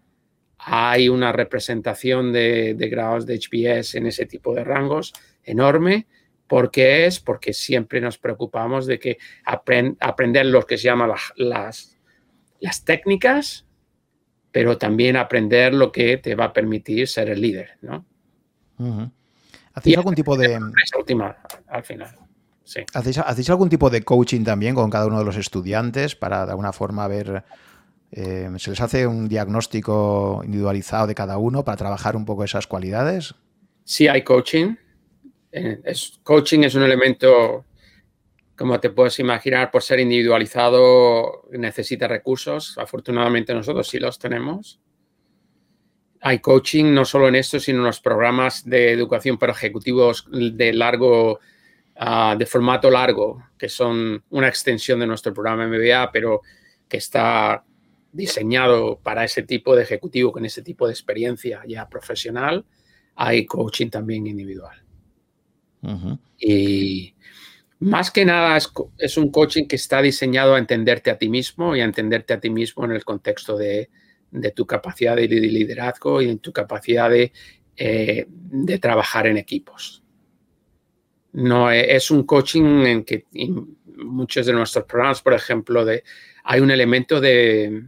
hay 0.58 1.08
una 1.08 1.32
representación 1.32 2.32
de, 2.32 2.74
grados 2.90 3.26
de 3.26 3.38
HBS 3.38 3.96
en 3.96 4.06
ese 4.06 4.26
tipo 4.26 4.54
de 4.54 4.64
rangos 4.64 5.12
enorme. 5.42 6.06
¿Por 6.46 6.70
qué 6.70 7.06
es? 7.06 7.20
Porque 7.20 7.52
siempre 7.52 8.00
nos 8.00 8.18
preocupamos 8.18 8.86
de 8.86 8.98
que 8.98 9.18
aprender 9.44 10.46
lo 10.46 10.66
que 10.66 10.76
se 10.76 10.84
llama 10.84 11.06
las, 11.36 11.96
las 12.60 12.84
técnicas, 12.84 13.66
pero 14.52 14.78
también 14.78 15.16
aprender 15.16 15.74
lo 15.74 15.90
que 15.90 16.16
te 16.18 16.34
va 16.34 16.44
a 16.44 16.52
permitir 16.52 17.08
ser 17.08 17.28
el 17.28 17.40
líder, 17.40 17.78
¿no? 17.82 18.04
¿Hacéis 19.72 19.96
algún 19.96 20.14
tipo 20.14 20.36
de... 20.36 20.60
última, 20.96 21.36
al 21.66 21.82
final. 21.82 22.16
Sí. 22.62 22.80
¿Hacéis, 22.94 23.50
algún 23.50 23.68
tipo 23.68 23.90
de 23.90 24.02
coaching 24.02 24.44
también 24.44 24.74
con 24.74 24.88
cada 24.90 25.06
uno 25.06 25.18
de 25.18 25.24
los 25.24 25.36
estudiantes 25.36 26.14
para 26.14 26.44
de 26.44 26.50
alguna 26.52 26.72
forma 26.72 27.08
ver... 27.08 27.44
Eh, 28.16 28.48
¿Se 28.58 28.70
les 28.70 28.80
hace 28.80 29.08
un 29.08 29.28
diagnóstico 29.28 30.40
individualizado 30.44 31.08
de 31.08 31.16
cada 31.16 31.36
uno 31.36 31.64
para 31.64 31.76
trabajar 31.76 32.14
un 32.14 32.24
poco 32.24 32.44
esas 32.44 32.68
cualidades? 32.68 33.34
Sí, 33.82 34.06
hay 34.06 34.22
coaching. 34.22 34.76
Eh, 35.56 35.80
coaching 36.24 36.64
es 36.64 36.74
un 36.74 36.82
elemento, 36.82 37.64
como 38.56 38.80
te 38.80 38.90
puedes 38.90 39.20
imaginar, 39.20 39.70
por 39.70 39.84
ser 39.84 40.00
individualizado 40.00 41.44
necesita 41.52 42.08
recursos. 42.08 42.76
Afortunadamente 42.76 43.54
nosotros 43.54 43.86
sí 43.86 44.00
los 44.00 44.18
tenemos. 44.18 44.80
Hay 46.20 46.40
coaching 46.40 46.92
no 46.92 47.04
solo 47.04 47.28
en 47.28 47.36
esto, 47.36 47.60
sino 47.60 47.78
en 47.78 47.84
los 47.84 48.00
programas 48.00 48.68
de 48.68 48.90
educación 48.90 49.38
para 49.38 49.52
ejecutivos 49.52 50.26
de 50.32 50.72
largo, 50.72 51.38
uh, 52.00 52.36
de 52.36 52.46
formato 52.46 52.90
largo, 52.90 53.44
que 53.56 53.68
son 53.68 54.24
una 54.30 54.48
extensión 54.48 54.98
de 54.98 55.06
nuestro 55.06 55.32
programa 55.32 55.68
MBA, 55.68 56.10
pero 56.10 56.40
que 56.88 56.96
está 56.96 57.62
diseñado 58.10 58.98
para 59.00 59.22
ese 59.22 59.44
tipo 59.44 59.76
de 59.76 59.84
ejecutivo 59.84 60.32
con 60.32 60.44
ese 60.44 60.62
tipo 60.62 60.88
de 60.88 60.94
experiencia 60.94 61.62
ya 61.64 61.88
profesional. 61.88 62.64
Hay 63.14 63.46
coaching 63.46 63.90
también 63.90 64.26
individual. 64.26 64.83
Y 66.38 67.14
más 67.80 68.10
que 68.10 68.24
nada 68.24 68.58
es, 68.98 69.16
un 69.16 69.30
coaching 69.30 69.66
que 69.66 69.76
está 69.76 70.00
diseñado 70.00 70.54
a 70.54 70.58
entenderte 70.58 71.10
a 71.10 71.18
ti 71.18 71.28
mismo 71.28 71.76
y 71.76 71.80
a 71.80 71.84
entenderte 71.84 72.32
a 72.32 72.40
ti 72.40 72.48
mismo 72.48 72.84
en 72.84 72.92
el 72.92 73.04
contexto 73.04 73.58
de, 73.58 73.90
tu 74.54 74.66
capacidad 74.66 75.16
de 75.16 75.28
liderazgo 75.28 76.22
y 76.22 76.30
en 76.30 76.38
tu 76.38 76.52
capacidad 76.52 77.10
de, 77.10 77.32
eh, 77.76 78.26
trabajar 78.80 79.26
en 79.26 79.36
equipos. 79.36 80.02
No 81.32 81.70
e, 81.70 81.94
es 81.94 82.10
un 82.10 82.22
coaching 82.22 82.86
en 82.86 83.04
que 83.04 83.26
muchos 83.96 84.46
de 84.46 84.52
nuestros 84.52 84.84
programas, 84.84 85.20
por 85.20 85.34
ejemplo, 85.34 85.84
de, 85.84 86.04
hay 86.44 86.60
un 86.60 86.70
elemento 86.70 87.20
de, 87.20 87.84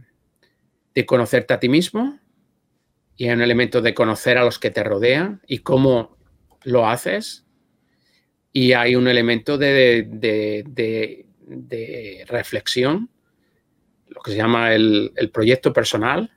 de 0.93 1.05
conocerte 1.05 1.53
a 1.55 1.59
ti 1.59 1.69
mismo 1.69 2.19
y 3.15 3.25
hay 3.25 3.33
un 3.33 3.41
elemento 3.41 3.81
de 3.81 3.93
conocer 3.93 4.37
a 4.37 4.43
los 4.43 4.59
que 4.59 4.69
te 4.69 4.83
rodean 4.83 5.41
y 5.47 5.59
cómo 5.59 6.17
lo 6.63 6.87
haces 6.87 7.46
y 8.57 8.73
hay 8.73 8.95
un 8.95 9.07
elemento 9.07 9.55
de, 9.55 10.07
reflexión, 12.27 13.07
lo 14.07 14.19
que 14.21 14.31
se 14.31 14.37
llama 14.37 14.73
el, 14.73 15.29
proyecto 15.31 15.71
personal. 15.71 16.31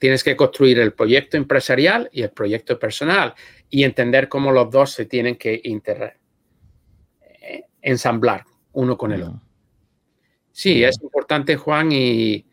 Tienes 0.00 0.24
que 0.24 0.34
construir 0.34 0.80
el 0.80 0.92
proyecto 0.92 1.36
empresarial 1.36 2.10
y 2.10 2.22
el 2.22 2.30
proyecto 2.30 2.80
personal 2.80 3.32
y 3.70 3.84
entender 3.84 4.28
cómo 4.28 4.50
los 4.50 4.68
dos 4.72 4.90
se 4.90 5.06
tienen 5.06 5.36
que 5.36 5.60
inter 5.62 6.18
eh, 7.20 7.62
ensamblar 7.80 8.44
uno 8.72 8.98
con 8.98 9.12
el 9.12 9.22
otro. 9.22 9.40
Sí, 10.50 10.82
es 10.82 11.00
importante, 11.00 11.54
Juan, 11.54 11.92
y, 11.92 12.44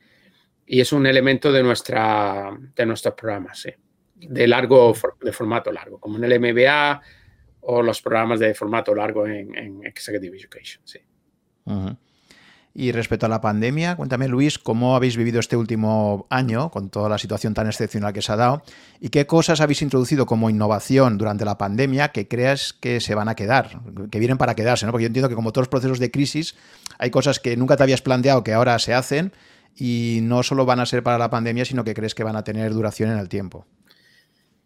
es 0.68 0.94
un 0.94 1.08
elemento 1.08 1.52
de, 1.52 1.64
nuestra, 1.64 2.56
de 2.76 2.86
nuestros 2.86 3.16
programas, 3.16 3.60
sí. 3.60 3.72
de 4.18 4.48
largo, 4.48 4.94
de 5.20 5.32
formato 5.32 5.72
largo, 5.72 6.00
como 6.00 6.18
en 6.18 6.26
el 6.26 6.40
MBA, 6.40 7.02
o 7.62 7.82
los 7.82 8.02
programas 8.02 8.40
de 8.40 8.54
formato 8.54 8.94
largo 8.94 9.26
en, 9.28 9.82
Executive 9.84 10.38
Education. 10.38 10.82
Sí. 10.86 11.00
Y 12.74 12.94
respecto 12.94 13.26
a 13.26 13.30
la 13.30 13.42
pandemia, 13.42 13.98
cuéntame 13.98 14.30
Luis, 14.30 14.58
¿cómo 14.58 14.96
habéis 14.96 15.18
vivido 15.18 15.42
este 15.42 15.58
último 15.58 16.26
año 16.30 16.72
con 16.72 16.90
toda 16.90 17.10
la 17.10 17.18
situación 17.18 17.54
tan 17.54 17.68
excepcional 17.68 18.14
que 18.14 18.22
se 18.22 18.32
ha 18.32 18.38
dado? 18.38 18.64
¿Y 19.02 19.10
qué 19.10 19.28
cosas 19.28 19.60
habéis 19.60 19.82
introducido 19.82 20.26
como 20.26 20.50
innovación 20.50 21.18
durante 21.18 21.44
la 21.44 21.58
pandemia 21.58 22.10
que 22.10 22.30
creas 22.30 22.72
que 22.72 23.02
se 23.02 23.14
van 23.14 23.28
a 23.28 23.36
quedar, 23.36 23.82
que 24.10 24.20
vienen 24.20 24.38
para 24.38 24.56
quedarse? 24.56 24.86
¿no? 24.86 24.94
Porque 24.94 25.04
yo 25.04 25.08
entiendo 25.08 25.28
que 25.28 25.36
como 25.36 25.52
todos 25.52 25.64
los 25.64 25.70
procesos 25.70 26.00
de 26.00 26.12
crisis, 26.12 26.56
hay 26.98 27.12
cosas 27.12 27.42
que 27.42 27.58
nunca 27.58 27.76
te 27.76 27.84
habías 27.84 28.02
planteado 28.02 28.42
que 28.44 28.54
ahora 28.54 28.80
se 28.80 28.94
hacen 28.94 29.34
y 29.76 30.20
no 30.24 30.42
solo 30.42 30.66
van 30.66 30.80
a 30.80 30.86
ser 30.86 31.04
para 31.04 31.18
la 31.18 31.30
pandemia, 31.30 31.66
sino 31.66 31.84
que 31.84 31.94
crees 31.94 32.16
que 32.16 32.24
van 32.24 32.38
a 32.38 32.46
tener 32.46 32.74
duración 32.74 33.12
en 33.12 33.18
el 33.18 33.28
tiempo. 33.28 33.66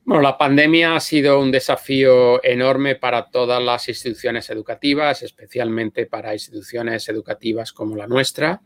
Bueno, 0.06 0.22
la 0.22 0.38
pandemia 0.38 0.96
ha 0.96 1.00
sido 1.00 1.40
un 1.40 1.50
desafío 1.50 2.44
enorme 2.44 2.94
para 2.94 3.32
todas 3.32 3.62
las 3.62 3.90
instituciones 3.90 4.52
educativas, 4.52 5.24
especialmente 5.24 6.06
para 6.06 6.34
instituciones 6.34 7.10
educativas 7.10 7.74
como 7.74 7.96
la 7.96 8.06
nuestra, 8.06 8.62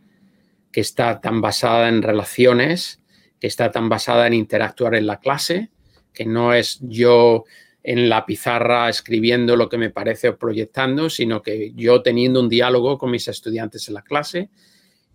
que 0.69 0.81
está 0.81 1.21
tan 1.21 1.39
basada 1.39 1.87
en 1.87 2.01
relaciones, 2.01 3.01
que 3.39 3.47
está 3.47 3.71
tan 3.71 3.87
basada 3.87 4.27
en 4.27 4.33
interactuar 4.33 4.95
en 4.95 5.07
la 5.07 5.21
clase, 5.21 5.69
que 6.13 6.25
no 6.25 6.53
es 6.53 6.77
yo 6.81 7.45
en 7.83 8.09
la 8.09 8.25
pizarra 8.25 8.89
escribiendo 8.89 9.55
lo 9.55 9.69
que 9.69 9.77
me 9.77 9.91
parece 9.91 10.27
o 10.27 10.37
proyectando, 10.37 11.09
sino 11.09 11.41
que 11.41 11.71
yo 11.73 12.01
teniendo 12.01 12.41
un 12.41 12.49
diálogo 12.49 12.97
con 12.97 13.11
mis 13.11 13.29
estudiantes 13.29 13.87
en 13.87 13.93
la 13.93 14.01
clase. 14.01 14.49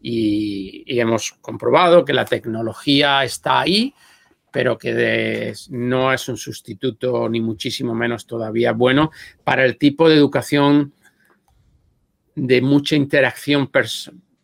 Y, 0.01 0.85
hemos 0.87 1.33
comprobado 1.33 2.05
que 2.05 2.15
la 2.15 2.25
tecnología 2.25 3.25
está 3.25 3.61
ahí, 3.61 3.95
pero 4.55 4.79
que 4.79 5.53
no 5.71 6.13
es 6.13 6.29
un 6.29 6.37
sustituto 6.37 7.29
ni 7.29 7.41
muchísimo 7.41 7.93
menos 7.93 8.25
todavía 8.25 8.71
bueno 8.71 9.11
para 9.43 9.65
el 9.65 9.77
tipo 9.79 10.09
de 10.09 10.15
educación 10.15 10.95
de 12.37 12.63
mucha 12.63 12.95
interacción 12.95 13.69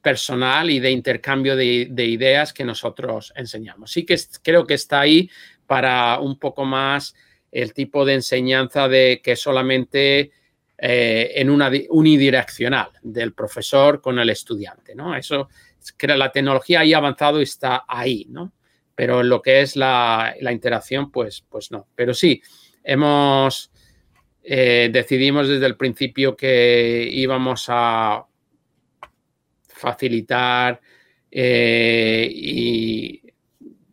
personal 0.02 0.68
y 0.68 0.80
de 0.80 0.90
intercambio 0.90 1.54
de, 1.54 1.86
de, 1.92 2.06
ideas 2.06 2.52
que 2.52 2.64
nosotros 2.64 3.32
enseñamos. 3.36 3.92
Sí 3.92 4.04
que 4.04 4.18
creo 4.42 4.66
que 4.66 4.74
está 4.74 4.98
ahí 4.98 5.30
para 5.68 6.18
un 6.18 6.40
poco 6.40 6.64
más 6.64 7.14
el 7.52 7.72
tipo 7.72 8.04
de 8.04 8.14
enseñanza 8.14 8.88
de 8.88 9.20
que 9.22 9.36
solamente 9.36 10.32
eh, 10.76 11.32
en 11.36 11.50
una 11.50 11.70
unidireccional 11.88 12.88
del 13.00 13.32
profesor 13.32 14.00
con 14.00 14.18
el 14.18 14.30
estudiante, 14.30 14.96
¿no? 14.96 15.14
Eso, 15.14 15.48
la 16.00 16.32
tecnología 16.32 16.80
ha 16.80 16.98
avanzado 16.98 17.38
y 17.38 17.44
está 17.44 17.84
ahí, 17.86 18.26
¿no? 18.28 18.52
Pero 19.00 19.22
lo 19.22 19.40
que 19.40 19.62
es 19.62 19.76
la, 19.76 20.36
interacción, 20.42 21.10
pues, 21.10 21.42
pues 21.48 21.70
no. 21.70 21.88
Pero 21.94 22.12
sí, 22.12 22.42
hemos, 22.84 23.72
eh, 24.42 24.90
decidimos 24.92 25.48
desde 25.48 25.64
el 25.64 25.78
principio 25.78 26.36
que 26.36 27.08
íbamos 27.10 27.64
a 27.68 28.26
facilitar 29.68 30.82
eh, 31.30 32.28
y, 32.30 33.22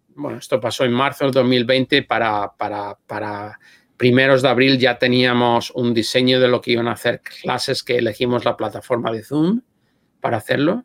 bueno, 0.10 0.40
esto 0.40 0.60
pasó 0.60 0.84
en 0.84 0.92
marzo 0.92 1.24
del 1.24 1.34
2020 1.34 2.04
para, 2.04 2.52
para, 2.58 2.98
para 3.08 3.58
primeros 3.96 4.42
de 4.42 4.50
abril 4.50 4.78
ya 4.78 5.00
teníamos 5.00 5.72
un 5.72 5.94
diseño 5.94 6.42
de 6.42 6.50
lo 6.50 6.60
que 6.60 6.74
iban 6.74 6.90
a 6.90 6.96
hacer 6.96 7.22
clases 7.22 7.82
que 7.82 7.96
elegimos 7.96 8.44
la 8.44 8.58
plataforma 8.58 9.10
de 9.14 9.24
Zoom 9.24 9.62
para 10.20 10.36
hacerlo 10.36 10.84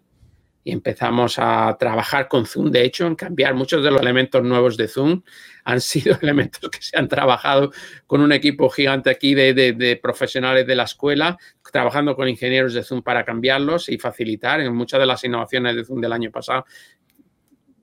y 0.64 0.72
empezamos 0.72 1.38
a 1.38 1.76
trabajar 1.78 2.28
con 2.28 2.46
Zoom. 2.46 2.70
De 2.70 2.84
hecho, 2.84 3.06
en 3.06 3.16
cambiar 3.16 3.54
muchos 3.54 3.82
de 3.82 3.90
los 3.90 4.00
elementos 4.00 4.42
nuevos 4.42 4.76
de 4.76 4.88
Zoom 4.88 5.22
han 5.64 5.80
sido 5.82 6.16
elementos 6.20 6.70
que 6.70 6.80
se 6.80 6.96
han 6.96 7.08
trabajado 7.08 7.72
con 8.06 8.20
un 8.20 8.32
equipo 8.32 8.68
gigante 8.70 9.10
aquí 9.10 9.34
de, 9.34 9.98
profesionales 10.02 10.66
de 10.66 10.76
la 10.76 10.84
escuela, 10.84 11.36
trabajando 11.72 12.14
con 12.14 12.28
ingenieros 12.28 12.74
de 12.74 12.84
Zoom 12.84 13.02
para 13.02 13.24
cambiarlos 13.24 13.88
y 13.88 13.98
facilitar. 13.98 14.60
En 14.60 14.74
muchas 14.74 15.00
de 15.00 15.06
las 15.06 15.24
innovaciones 15.24 15.74
de 15.74 15.84
Zoom 15.84 16.00
del 16.00 16.12
año 16.12 16.30
pasado 16.30 16.64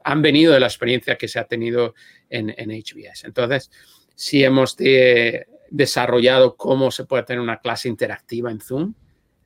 han 0.03 0.21
venido 0.21 0.53
de 0.53 0.61
la 0.61 0.67
experiencia 0.67 1.17
que 1.17 1.27
se 1.27 1.39
ha 1.39 1.43
tenido 1.43 1.93
en, 2.29 2.53
en 2.57 2.71
HBS. 2.71 3.25
Entonces, 3.25 3.69
si 4.15 4.43
hemos 4.43 4.77
desarrollado 5.69 6.55
cómo 6.55 6.91
se 6.91 7.05
puede 7.05 7.23
tener 7.23 7.41
una 7.41 7.59
clase 7.59 7.89
interactiva 7.89 8.49
en 8.51 8.61
Zoom 8.61 8.93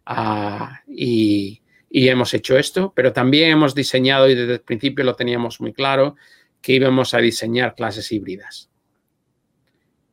ah, 0.06 0.82
y, 0.88 1.63
hemos 1.94 2.34
hecho 2.34 2.58
esto, 2.58 2.92
pero 2.96 3.14
también 3.14 3.52
hemos 3.52 3.76
diseñado, 3.76 4.28
y 4.28 4.36
desde 4.36 4.54
el 4.54 4.62
principio 4.62 5.06
lo 5.06 5.16
teníamos 5.16 5.62
muy 5.62 5.74
claro, 5.74 6.16
que 6.62 6.74
íbamos 6.74 7.14
a 7.14 7.20
diseñar 7.20 7.76
clases 7.76 8.12
híbridas. 8.12 8.70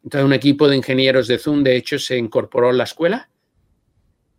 Entonces, 0.04 0.26
un 0.26 0.32
equipo 0.32 0.68
de 0.68 0.76
ingenieros 0.76 1.28
de 1.28 1.38
Zoom, 1.38 1.62
de 1.62 1.76
hecho, 1.76 1.98
se 1.98 2.16
incorporó 2.16 2.70
en 2.70 2.78
la 2.78 2.84
escuela 2.84 3.30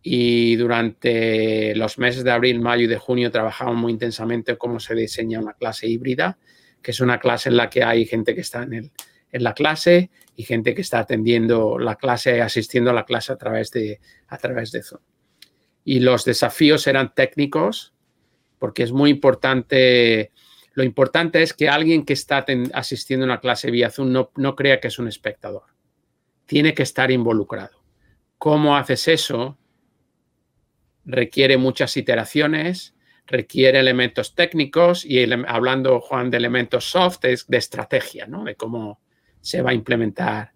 y 0.02 0.56
durante 0.56 1.74
los 1.76 1.98
meses 1.98 2.24
de 2.24 2.32
abril, 2.32 2.60
mayo 2.60 2.84
y 2.84 2.88
de 2.88 2.98
junio 2.98 3.30
trabajamos 3.30 3.76
muy 3.76 3.92
intensamente 3.92 4.58
cómo 4.58 4.80
se 4.80 4.94
diseña 4.94 5.38
una 5.38 5.54
clase 5.54 5.86
híbrida, 5.86 6.38
que 6.82 6.90
es 6.90 7.00
una 7.00 7.20
clase 7.20 7.48
en 7.48 7.56
la 7.56 7.70
que 7.70 7.84
hay 7.84 8.04
gente 8.06 8.34
que 8.34 8.40
está 8.40 8.64
en 8.64 8.72
el, 8.72 8.90
en 9.30 9.44
la 9.44 9.54
clase 9.54 10.10
y 10.36 10.42
gente 10.42 10.74
que 10.74 10.82
está 10.82 10.98
atendiendo 10.98 11.78
la 11.78 11.96
clase, 11.96 12.42
asistiendo 12.42 12.90
a 12.90 12.94
la 12.94 13.04
clase 13.04 13.32
a 13.32 13.36
través 13.36 13.70
de, 13.70 14.00
a 14.28 14.38
través 14.38 14.72
de 14.72 14.82
Zoom. 14.82 15.00
Y 15.84 16.00
los 16.00 16.24
desafíos 16.24 16.86
eran 16.86 17.14
técnicos, 17.14 17.94
porque 18.58 18.82
es 18.82 18.92
muy 18.92 19.10
importante, 19.10 20.32
lo 20.74 20.84
importante 20.84 21.42
es 21.42 21.52
que 21.52 21.68
alguien 21.68 22.04
que 22.04 22.12
está 22.12 22.44
asistiendo 22.72 23.24
a 23.24 23.28
una 23.28 23.40
clase 23.40 23.70
vía 23.70 23.90
Zoom 23.90 24.12
no, 24.12 24.30
no 24.36 24.54
crea 24.54 24.80
que 24.80 24.88
es 24.88 24.98
un 24.98 25.08
espectador. 25.08 25.64
Tiene 26.46 26.74
que 26.74 26.82
estar 26.82 27.10
involucrado. 27.10 27.82
¿Cómo 28.38 28.76
haces 28.76 29.08
eso? 29.08 29.58
Requiere 31.04 31.56
muchas 31.56 31.96
iteraciones, 31.96 32.94
requiere 33.26 33.80
elementos 33.80 34.34
técnicos 34.34 35.04
y 35.04 35.24
hablando, 35.46 36.00
Juan, 36.00 36.30
de 36.30 36.36
elementos 36.36 36.84
soft, 36.84 37.24
es 37.24 37.46
de 37.48 37.56
estrategia, 37.56 38.26
¿no? 38.26 38.44
De 38.44 38.54
cómo, 38.54 39.00
se 39.42 39.60
va 39.60 39.70
a 39.70 39.74
implementar 39.74 40.52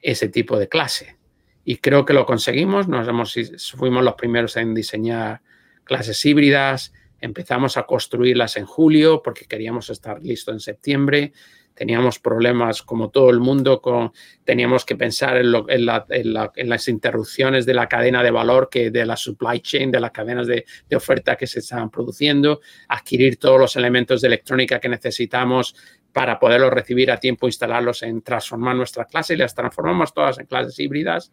ese 0.00 0.28
tipo 0.28 0.58
de 0.58 0.68
clase. 0.68 1.18
Y 1.64 1.76
creo 1.76 2.04
que 2.04 2.12
lo 2.12 2.26
conseguimos, 2.26 2.88
nos 2.88 3.06
hemos, 3.06 3.34
fuimos 3.76 4.02
los 4.02 4.14
primeros 4.14 4.56
en 4.56 4.74
diseñar 4.74 5.42
clases 5.84 6.24
híbridas, 6.24 6.92
empezamos 7.20 7.76
a 7.76 7.84
construirlas 7.84 8.56
en 8.56 8.66
julio 8.66 9.22
porque 9.22 9.46
queríamos 9.46 9.88
estar 9.90 10.20
listos 10.22 10.54
en 10.54 10.60
septiembre, 10.60 11.32
teníamos 11.74 12.18
problemas 12.18 12.82
como 12.82 13.10
todo 13.10 13.30
el 13.30 13.40
mundo, 13.40 13.80
con, 13.80 14.12
teníamos 14.44 14.84
que 14.84 14.96
pensar 14.96 15.36
en, 15.36 15.52
las 15.86 16.88
interrupciones 16.88 17.66
de 17.66 17.74
la 17.74 17.88
cadena 17.88 18.22
de 18.22 18.30
valor, 18.30 18.68
que 18.70 18.90
de 18.90 19.06
la 19.06 19.16
supply 19.16 19.60
chain, 19.60 19.90
de 19.90 20.00
las 20.00 20.10
cadenas 20.10 20.46
de, 20.46 20.64
de, 20.88 20.96
oferta 20.96 21.36
que 21.36 21.46
se 21.46 21.60
estaban 21.60 21.90
produciendo, 21.90 22.60
adquirir 22.88 23.38
todos 23.38 23.58
los 23.58 23.76
elementos 23.76 24.20
de 24.20 24.28
electrónica 24.28 24.80
que 24.80 24.88
necesitamos 24.88 25.74
para 26.12 26.38
poderlos 26.38 26.72
recibir 26.72 27.10
a 27.10 27.18
tiempo, 27.18 27.46
instalarlos 27.46 28.02
en 28.02 28.22
transformar 28.22 28.76
nuestras 28.76 29.06
clases 29.06 29.36
y 29.36 29.40
las 29.40 29.54
transformamos 29.54 30.12
todas 30.12 30.38
en 30.38 30.46
clases 30.46 30.78
híbridas. 30.78 31.32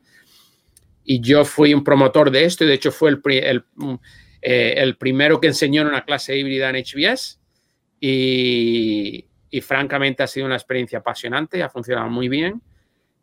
Y 1.03 1.21
yo 1.21 1.43
fui 1.43 1.73
un 1.73 1.83
promotor 1.83 2.31
de 2.31 2.45
esto 2.45 2.63
y 2.63 2.67
de 2.67 2.73
hecho 2.73 2.91
fue 2.91 3.09
el, 3.09 3.21
el, 3.25 3.63
eh, 4.41 4.75
el 4.77 4.95
primero 4.95 5.39
que 5.39 5.47
enseñó 5.47 5.81
en 5.81 5.89
una 5.89 6.05
clase 6.05 6.37
híbrida 6.37 6.69
en 6.69 6.77
HBS 6.77 7.39
y, 7.99 9.25
y, 9.49 9.61
francamente 9.61 10.23
ha 10.23 10.27
sido 10.27 10.45
una 10.45 10.55
experiencia 10.55 10.99
apasionante, 10.99 11.63
ha 11.63 11.69
funcionado 11.69 12.09
muy 12.09 12.29
bien. 12.29 12.61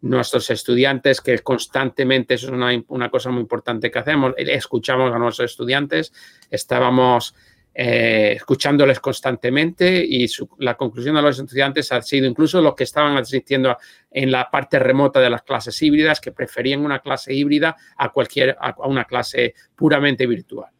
Nuestros 0.02 0.50
estudiantes, 0.50 1.20
que 1.20 1.38
constantemente, 1.38 2.34
eso 2.34 2.48
es 2.48 2.52
una, 2.52 2.70
una 2.88 3.10
cosa 3.10 3.30
muy 3.30 3.40
importante 3.40 3.90
que 3.90 3.98
hacemos, 3.98 4.34
escuchamos 4.36 5.12
a 5.12 5.18
nuestros 5.18 5.50
estudiantes, 5.50 6.12
estábamos 6.50 7.34
eh, 7.78 8.32
escuchándoles 8.36 9.00
constantemente 9.00 10.02
y 10.02 10.26
la 10.60 10.78
conclusión 10.78 11.14
de 11.14 11.20
los 11.20 11.38
estudiantes 11.38 11.92
ha 11.92 12.00
sido 12.00 12.26
incluso 12.26 12.62
los 12.62 12.74
que 12.74 12.84
estaban 12.84 13.14
asistiendo 13.18 13.76
en 14.10 14.30
la 14.30 14.50
parte 14.50 14.78
remota 14.78 15.20
de 15.20 15.28
las 15.28 15.42
clases 15.42 15.82
híbridas 15.82 16.18
que 16.18 16.32
preferían 16.32 16.80
una 16.80 17.00
clase 17.00 17.34
híbrida 17.34 17.76
a 17.98 18.12
cualquier 18.12 18.56
a 18.58 18.74
una 18.86 19.04
clase 19.04 19.52
puramente 19.74 20.26
virtual. 20.26 20.70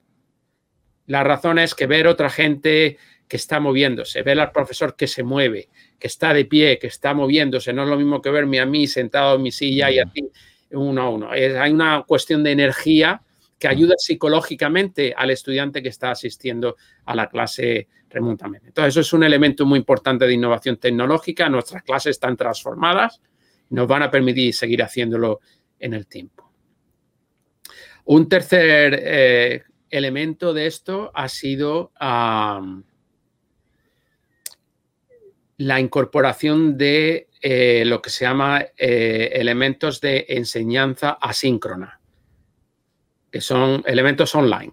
La 1.04 1.22
razón 1.22 1.58
es 1.58 1.74
que 1.74 1.86
ver 1.86 2.06
otra 2.06 2.30
gente 2.30 2.96
que 3.28 3.36
está 3.36 3.58
moviéndose, 3.60 4.22
ver 4.22 4.38
al 4.38 4.52
profesor 4.52 4.94
que 4.94 5.06
se 5.06 5.22
mueve, 5.22 5.68
que 5.98 6.06
está 6.06 6.32
de 6.32 6.44
pie, 6.44 6.78
que 6.78 6.86
está 6.86 7.14
moviéndose, 7.14 7.72
no 7.72 7.82
es 7.82 7.88
lo 7.88 7.96
mismo 7.96 8.22
que 8.22 8.30
verme 8.30 8.60
a 8.60 8.66
mí 8.66 8.86
sentado 8.86 9.36
en 9.36 9.42
mi 9.42 9.50
silla 9.50 9.90
y 9.90 9.98
a 9.98 10.06
ti 10.06 10.28
uno 10.70 11.02
a 11.02 11.10
uno. 11.10 11.30
hay 11.30 11.72
una 11.72 12.04
cuestión 12.06 12.42
de 12.44 12.52
energía 12.52 13.22
que 13.58 13.68
ayuda 13.68 13.94
psicológicamente 13.96 15.14
al 15.16 15.30
estudiante 15.30 15.82
que 15.82 15.88
está 15.88 16.10
asistiendo 16.10 16.76
a 17.06 17.14
la 17.14 17.28
clase 17.28 17.88
remotamente. 18.10 18.68
Entonces, 18.68 18.92
eso 18.92 19.00
es 19.00 19.12
un 19.12 19.24
elemento 19.24 19.64
muy 19.64 19.78
importante 19.78 20.26
de 20.26 20.34
innovación 20.34 20.76
tecnológica. 20.76 21.48
Nuestras 21.48 21.82
clases 21.82 22.10
están 22.12 22.36
transformadas, 22.36 23.20
nos 23.70 23.88
van 23.88 24.02
a 24.02 24.10
permitir 24.10 24.52
seguir 24.54 24.82
haciéndolo 24.82 25.40
en 25.78 25.94
el 25.94 26.06
tiempo. 26.06 26.52
Un 28.04 28.28
tercer 28.28 29.00
eh, 29.02 29.62
elemento 29.90 30.52
de 30.52 30.66
esto 30.66 31.10
ha 31.14 31.28
sido 31.28 31.92
la 35.58 35.80
incorporación 35.80 36.76
de 36.76 37.28
eh, 37.40 37.84
lo 37.86 38.02
que 38.02 38.10
se 38.10 38.24
llama 38.24 38.64
eh, 38.76 39.30
elementos 39.32 40.00
de 40.00 40.26
enseñanza 40.28 41.18
asíncrona 41.20 42.00
que 43.36 43.42
son 43.42 43.82
elementos 43.86 44.34
online, 44.34 44.72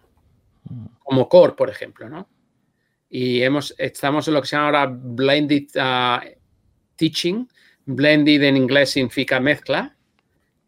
como 1.04 1.28
Core, 1.28 1.52
por 1.52 1.70
ejemplo, 1.70 2.08
¿no? 2.08 2.30
Y 3.10 3.42
hemos, 3.42 3.76
estamos 3.78 4.26
en 4.30 4.36
lo 4.36 4.42
que 4.42 4.48
se 4.48 4.56
llama 4.56 4.68
ahora 4.68 4.86
Blended 4.90 5.68
uh, 5.76 6.26
Teaching. 6.96 7.46
Blended 7.86 8.42
en 8.42 8.56
inglés 8.56 8.92
significa 8.92 9.42
mezcla, 9.42 9.98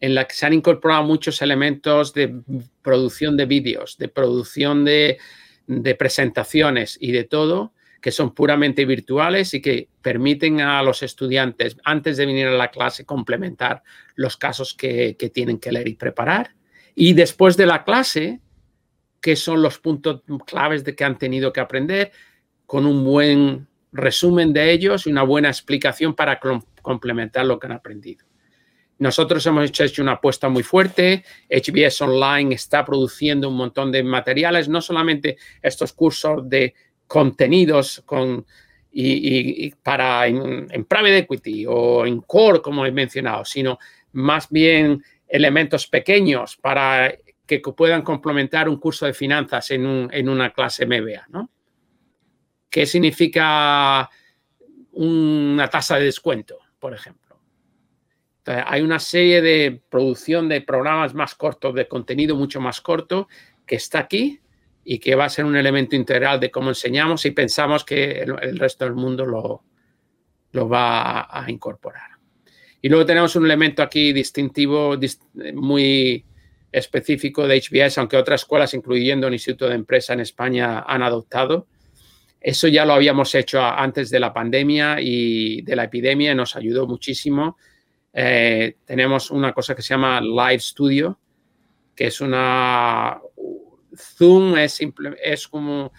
en 0.01 0.13
la 0.13 0.25
que 0.25 0.35
se 0.35 0.45
han 0.45 0.51
incorporado 0.51 1.03
muchos 1.03 1.41
elementos 1.41 2.13
de 2.13 2.41
producción 2.81 3.37
de 3.37 3.45
vídeos, 3.45 3.97
de 3.97 4.09
producción 4.09 4.83
de, 4.83 5.17
de 5.65 5.95
presentaciones 5.95 6.97
y 6.99 7.13
de 7.13 7.23
todo, 7.23 7.71
que 8.05 8.11
son 8.11 8.35
puramente 8.35 8.85
virtuales 8.85 9.55
y 9.55 9.63
que 9.63 9.89
permiten 9.99 10.61
a 10.61 10.83
los 10.83 11.01
estudiantes, 11.01 11.75
antes 11.83 12.17
de 12.17 12.27
venir 12.27 12.45
a 12.45 12.51
la 12.51 12.69
clase, 12.69 13.03
complementar 13.03 13.81
los 14.13 14.37
casos 14.37 14.75
que, 14.75 15.15
que 15.17 15.31
tienen 15.31 15.57
que 15.57 15.71
leer 15.71 15.87
y 15.87 15.95
preparar 15.95 16.51
y 16.93 17.13
después 17.13 17.57
de 17.57 17.65
la 17.65 17.83
clase, 17.83 18.41
¿qué 19.19 19.35
son 19.35 19.63
los 19.63 19.79
puntos 19.79 20.21
claves 20.45 20.83
de 20.83 20.95
que 20.95 21.03
han 21.03 21.17
tenido 21.17 21.51
que 21.51 21.61
aprender? 21.61 22.11
Con 22.67 22.85
un 22.85 23.03
buen 23.03 23.67
resumen 23.91 24.53
de 24.53 24.71
ellos 24.71 25.07
y 25.07 25.09
una 25.09 25.23
buena 25.23 25.49
explicación 25.49 26.13
para 26.13 26.39
complementar 26.83 27.47
lo 27.47 27.57
que 27.57 27.65
han 27.65 27.73
aprendido. 27.73 28.23
Nosotros 28.99 29.43
hemos 29.47 29.79
hecho 29.79 30.03
una 30.03 30.11
apuesta 30.11 30.47
muy 30.47 30.61
fuerte. 30.61 31.25
HBS 31.49 32.01
Online 32.01 32.53
está 32.53 32.85
produciendo 32.85 33.49
un 33.49 33.57
montón 33.57 33.91
de 33.91 34.03
materiales, 34.03 34.69
no 34.69 34.79
solamente 34.79 35.37
estos 35.63 35.91
cursos 35.91 36.47
de 36.47 36.75
contenidos 37.07 38.01
con, 38.05 38.45
y, 38.91 39.69
para 39.83 40.27
en, 40.27 40.67
en, 40.71 40.85
private 40.85 41.19
equity 41.19 41.65
o 41.67 42.05
en 42.05 42.21
core, 42.21 42.61
como 42.61 42.85
he 42.85 42.91
mencionado, 42.91 43.43
sino 43.43 43.77
más 44.13 44.49
bien 44.49 45.03
elementos 45.27 45.87
pequeños 45.87 46.55
para 46.57 47.13
que 47.45 47.59
puedan 47.59 48.01
complementar 48.01 48.69
un 48.69 48.77
curso 48.77 49.05
de 49.05 49.13
finanzas 49.13 49.69
en, 49.71 49.85
un, 49.85 50.09
en 50.11 50.29
una 50.29 50.51
clase 50.51 50.85
MBA, 50.85 51.27
¿no? 51.29 51.49
¿Qué 52.69 52.85
significa 52.85 54.09
una 54.93 55.69
tasa 55.69 55.97
de 55.97 56.05
descuento, 56.05 56.59
por 56.79 56.93
ejemplo? 56.93 57.25
hay 58.47 58.83
una 58.83 58.99
serie 58.99 59.41
de 59.41 59.81
producción 59.89 60.47
de 60.47 60.61
programas 60.61 61.15
más 61.15 61.33
cortos, 61.33 61.73
de 61.73 61.87
contenido 61.87 62.35
mucho 62.35 62.61
más 62.61 62.79
corto, 62.79 63.27
que 63.65 63.75
está 63.75 63.97
aquí 63.97 64.39
y 64.87 64.99
que 64.99 65.15
va 65.15 65.25
a 65.25 65.29
ser 65.29 65.45
un 65.45 65.57
elemento 65.57 65.95
integral 65.95 66.39
de 66.39 66.51
cómo 66.51 66.69
enseñamos 66.69 67.25
y 67.25 67.31
pensamos 67.31 67.83
que 67.83 68.21
el, 68.21 68.59
resto 68.59 68.85
del 68.85 68.93
mundo 68.93 69.25
lo, 69.25 69.63
lo 70.51 70.69
va 70.69 71.27
a, 71.27 71.49
incorporar. 71.49 72.11
Y 72.81 72.87
luego 72.87 73.03
tenemos 73.03 73.35
un 73.35 73.45
elemento 73.45 73.81
aquí 73.81 74.13
distintivo, 74.13 74.95
muy 75.55 76.23
específico 76.71 77.47
de 77.47 77.59
HBS, 77.59 77.97
aunque 77.97 78.15
otras 78.15 78.41
escuelas, 78.41 78.75
incluyendo 78.75 79.27
el 79.27 79.33
Instituto 79.33 79.67
de 79.67 79.75
Empresa 79.75 80.13
en 80.13 80.19
España, 80.19 80.81
han 80.81 81.01
adoptado. 81.01 81.67
Eso 82.39 82.67
ya 82.67 82.85
lo 82.85 82.93
habíamos 82.93 83.33
hecho 83.33 83.63
antes 83.63 84.11
de 84.11 84.19
la 84.19 84.31
pandemia 84.31 84.97
y 85.01 85.63
de 85.63 85.75
la 85.75 85.85
epidemia 85.85 86.31
y 86.31 86.35
nos 86.35 86.55
ayudó 86.55 86.85
muchísimo. 86.85 87.57
Eh, 88.13 88.75
tenemos 88.85 89.31
una 89.31 89.51
cosa 89.51 89.75
que 89.75 89.81
se 89.81 89.95
llama 89.95 90.21
Live 90.21 90.59
Studio, 90.59 91.19
que 91.95 92.07
es 92.07 92.21
una, 92.21 93.19
Zoom 93.97 94.57
es, 94.57 94.79
es 95.23 95.47
como, 95.47 95.91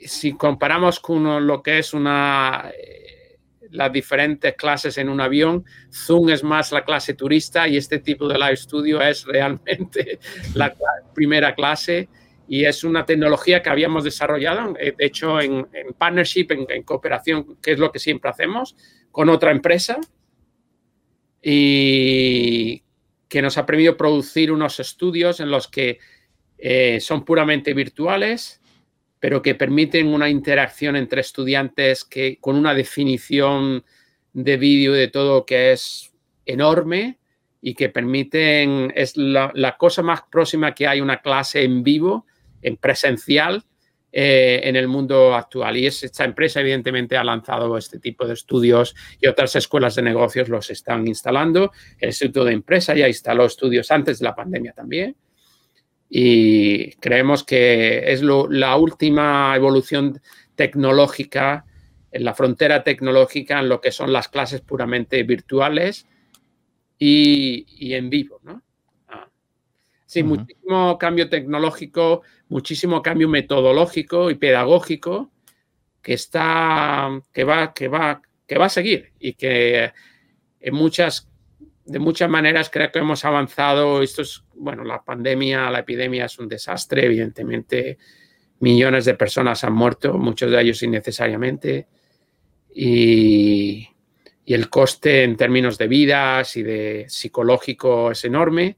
si 0.00 0.32
comparamos 0.34 1.00
con 1.00 1.46
lo 1.46 1.62
que 1.62 1.78
es 1.78 1.94
una, 1.94 2.70
eh, 2.70 3.38
las 3.70 3.92
diferentes 3.92 4.54
clases 4.54 4.98
en 4.98 5.08
un 5.08 5.20
avión, 5.20 5.64
Zoom 5.92 6.30
es 6.30 6.42
más 6.42 6.72
la 6.72 6.84
clase 6.84 7.14
turista 7.14 7.66
y 7.68 7.76
este 7.76 7.98
tipo 7.98 8.28
de 8.28 8.38
live 8.38 8.56
studio 8.56 9.00
es 9.00 9.24
realmente 9.24 10.18
la 10.54 10.74
primera 11.14 11.54
clase 11.54 12.08
y 12.48 12.64
es 12.64 12.84
una 12.84 13.04
tecnología 13.04 13.62
que 13.62 13.70
habíamos 13.70 14.04
desarrollado, 14.04 14.74
eh, 14.78 14.94
de 14.96 15.06
hecho, 15.06 15.40
en, 15.40 15.66
partnership, 15.98 16.46
en, 16.50 16.66
en, 16.68 16.82
cooperación, 16.84 17.56
que 17.60 17.72
es 17.72 17.78
lo 17.78 17.90
que 17.90 17.98
siempre 17.98 18.30
hacemos, 18.30 18.76
con 19.10 19.28
otra 19.28 19.50
empresa. 19.50 19.98
Y 21.42 22.82
que 23.28 23.42
nos 23.42 23.58
ha 23.58 23.66
permitido 23.66 23.96
producir 23.96 24.52
unos 24.52 24.80
estudios 24.80 25.40
en 25.40 25.50
los 25.50 25.68
que 25.68 25.98
eh, 26.58 27.00
son 27.00 27.24
puramente 27.24 27.74
virtuales, 27.74 28.60
pero 29.20 29.42
que 29.42 29.54
permiten 29.54 30.08
una 30.08 30.28
interacción 30.28 30.96
entre 30.96 31.20
estudiantes 31.20 32.04
que, 32.04 32.38
con 32.40 32.56
una 32.56 32.74
definición 32.74 33.84
de 34.32 34.56
vídeo 34.56 34.92
de 34.92 35.08
todo 35.08 35.46
que 35.46 35.72
es 35.72 36.12
enorme 36.44 37.18
y 37.60 37.74
que 37.74 37.88
permiten, 37.88 38.92
es 38.94 39.16
la, 39.16 39.50
la 39.54 39.76
cosa 39.76 40.02
más 40.02 40.22
próxima 40.30 40.74
que 40.74 40.86
hay 40.86 41.00
una 41.00 41.20
clase 41.20 41.64
en 41.64 41.82
vivo, 41.82 42.26
en 42.62 42.76
presencial, 42.76 43.64
eh, 44.18 44.66
en 44.66 44.76
el 44.76 44.88
mundo 44.88 45.34
actual. 45.34 45.76
Y 45.76 45.84
esta 45.84 46.24
empresa, 46.24 46.62
evidentemente, 46.62 47.18
ha 47.18 47.22
lanzado 47.22 47.76
este 47.76 47.98
tipo 47.98 48.26
de 48.26 48.32
estudios 48.32 48.96
y 49.20 49.26
otras 49.26 49.54
escuelas 49.56 49.94
de 49.96 50.00
negocios 50.00 50.48
los 50.48 50.70
están 50.70 51.06
instalando. 51.06 51.70
El 51.98 52.08
Instituto 52.08 52.46
de 52.46 52.54
Empresa 52.54 52.94
ya 52.94 53.08
instaló 53.08 53.44
estudios 53.44 53.90
antes 53.90 54.18
de 54.18 54.24
la 54.24 54.34
pandemia 54.34 54.72
también. 54.72 55.16
Y 56.08 56.92
creemos 56.92 57.44
que 57.44 58.10
es 58.10 58.22
la 58.22 58.76
última 58.76 59.52
evolución 59.54 60.18
tecnológica 60.54 61.66
en 62.10 62.24
la 62.24 62.32
frontera 62.32 62.82
tecnológica 62.82 63.60
en 63.60 63.68
lo 63.68 63.82
que 63.82 63.92
son 63.92 64.14
las 64.14 64.28
clases 64.28 64.62
puramente 64.62 65.22
virtuales 65.24 66.06
y, 66.98 67.92
en 67.92 68.08
vivo. 68.08 68.40
¿no? 68.44 68.62
Sí, 70.06 70.22
muchísimo 70.22 70.96
cambio 70.98 71.28
tecnológico 71.28 72.22
muchísimo 72.48 73.02
cambio 73.02 73.28
metodológico 73.28 74.30
y 74.30 74.36
pedagógico 74.36 75.30
que 76.02 76.14
está, 76.14 77.10
que 77.32 77.44
va, 77.44 77.72
que 77.74 77.88
va, 77.88 78.22
que 78.46 78.58
va 78.58 78.66
a 78.66 78.70
seguir 78.70 79.12
y 79.18 79.34
que 79.34 79.92
en 80.60 80.74
muchas, 80.74 81.28
de 81.84 81.98
muchas 81.98 82.30
maneras 82.30 82.70
creo 82.70 82.92
que 82.92 83.00
hemos 83.00 83.24
avanzado. 83.24 84.02
Esto 84.02 84.22
es, 84.22 84.44
bueno, 84.54 84.84
la 84.84 85.02
pandemia, 85.02 85.70
la 85.70 85.80
epidemia 85.80 86.26
es 86.26 86.38
un 86.38 86.48
desastre, 86.48 87.06
evidentemente. 87.06 87.98
Millones 88.60 89.04
de 89.04 89.14
personas 89.14 89.64
han 89.64 89.74
muerto, 89.74 90.14
muchos 90.14 90.50
de 90.50 90.60
ellos 90.60 90.82
innecesariamente. 90.82 91.88
Y, 92.72 93.88
y 94.44 94.54
el 94.54 94.70
coste 94.70 95.24
en 95.24 95.36
términos 95.36 95.76
de 95.76 95.88
vidas 95.88 96.56
y 96.56 96.62
de 96.62 97.06
psicológico 97.08 98.12
es 98.12 98.24
enorme, 98.24 98.76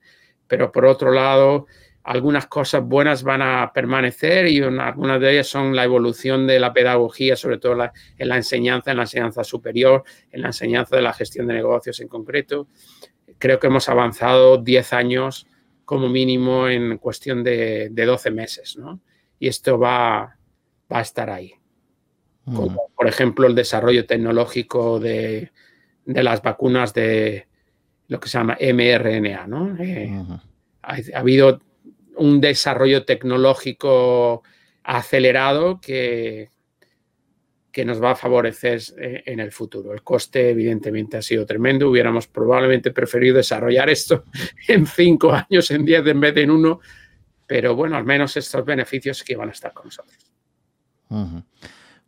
pero 0.49 0.73
por 0.73 0.87
otro 0.87 1.13
lado, 1.13 1.67
algunas 2.03 2.47
cosas 2.47 2.83
buenas 2.83 3.23
van 3.23 3.43
a 3.43 3.71
permanecer 3.73 4.49
y 4.49 4.63
algunas 4.63 5.21
de 5.21 5.33
ellas 5.33 5.47
son 5.47 5.77
la 5.77 5.85
evolución 5.85 6.47
de 6.47 6.59
la 6.59 6.73
pedagogía, 6.73 7.37
sobre 7.37 7.59
todo 7.59 7.77
en 8.17 8.29
la 8.29 8.37
enseñanza, 8.37 8.91
en 8.91 8.97
la 8.97 9.03
enseñanza 9.05 9.45
superior, 9.45 10.05
en 10.31 10.41
la 10.41 10.49
enseñanza 10.49 10.97
de 10.97 11.03
la 11.03 11.13
gestión 11.13 11.47
de 11.47 11.55
negocios 11.55 12.01
en 12.01 12.09
concreto. 12.09 12.67
Creo 13.39 13.61
que 13.61 13.67
hemos 13.67 13.89
avanzado 13.89 14.57
10 14.57 14.93
años 14.95 15.47
como 15.85 16.09
mínimo 16.09 16.69
en 16.69 16.99
cuestión 16.99 17.45
de, 17.45 17.91
12 17.91 18.31
meses, 18.31 18.77
¿no? 18.79 19.01
Y 19.39 19.49
esto 19.49 19.79
va, 19.79 20.37
va 20.91 20.99
a 20.99 21.03
estar 21.03 21.31
ahí. 21.31 21.55
Como, 22.45 22.71
mm. 22.71 22.95
por 22.97 23.07
ejemplo, 23.07 23.47
el 23.47 23.55
desarrollo 23.55 24.07
tecnológico 24.07 24.99
de, 24.99 25.53
las 26.07 26.43
vacunas 26.43 26.95
de 26.95 27.48
lo 28.09 28.21
que 28.21 28.29
se 28.29 28.39
llama 28.39 28.59
mRNA, 28.61 29.47
¿no? 29.47 29.77
Eh, 29.79 30.11
ha, 30.83 30.95
ha, 30.95 31.19
habido 31.19 31.61
un 32.17 32.41
desarrollo 32.41 33.05
tecnológico 33.05 34.43
acelerado 34.83 35.81
que, 35.81 36.51
que 37.79 37.85
nos 37.85 38.03
va 38.03 38.11
a 38.11 38.17
favorecer 38.17 38.81
eh, 38.99 39.23
en 39.27 39.41
el 39.41 39.53
futuro. 39.53 39.93
El 39.93 40.03
coste, 40.03 40.51
evidentemente, 40.51 41.17
ha 41.17 41.23
sido 41.23 41.47
tremendo. 41.47 41.89
Hubiéramos 41.89 42.27
probablemente 42.27 42.91
preferido 42.91 43.37
desarrollar 43.37 43.89
esto 43.89 44.25
en 44.69 44.87
cinco 44.87 45.33
años, 45.33 45.71
en 45.71 45.85
diez 45.85 46.05
en 46.05 46.21
vez 46.21 46.35
de 46.35 46.43
en 46.43 46.51
uno, 46.51 46.81
pero 47.47 47.77
bueno, 47.77 47.97
al 47.97 48.05
menos 48.05 48.37
estos 48.37 48.65
beneficios 48.65 49.23
que 49.23 49.37
van 49.37 49.51
a 49.51 49.53
estar 49.53 49.73
con 49.73 49.87
nosotros. 49.87 50.19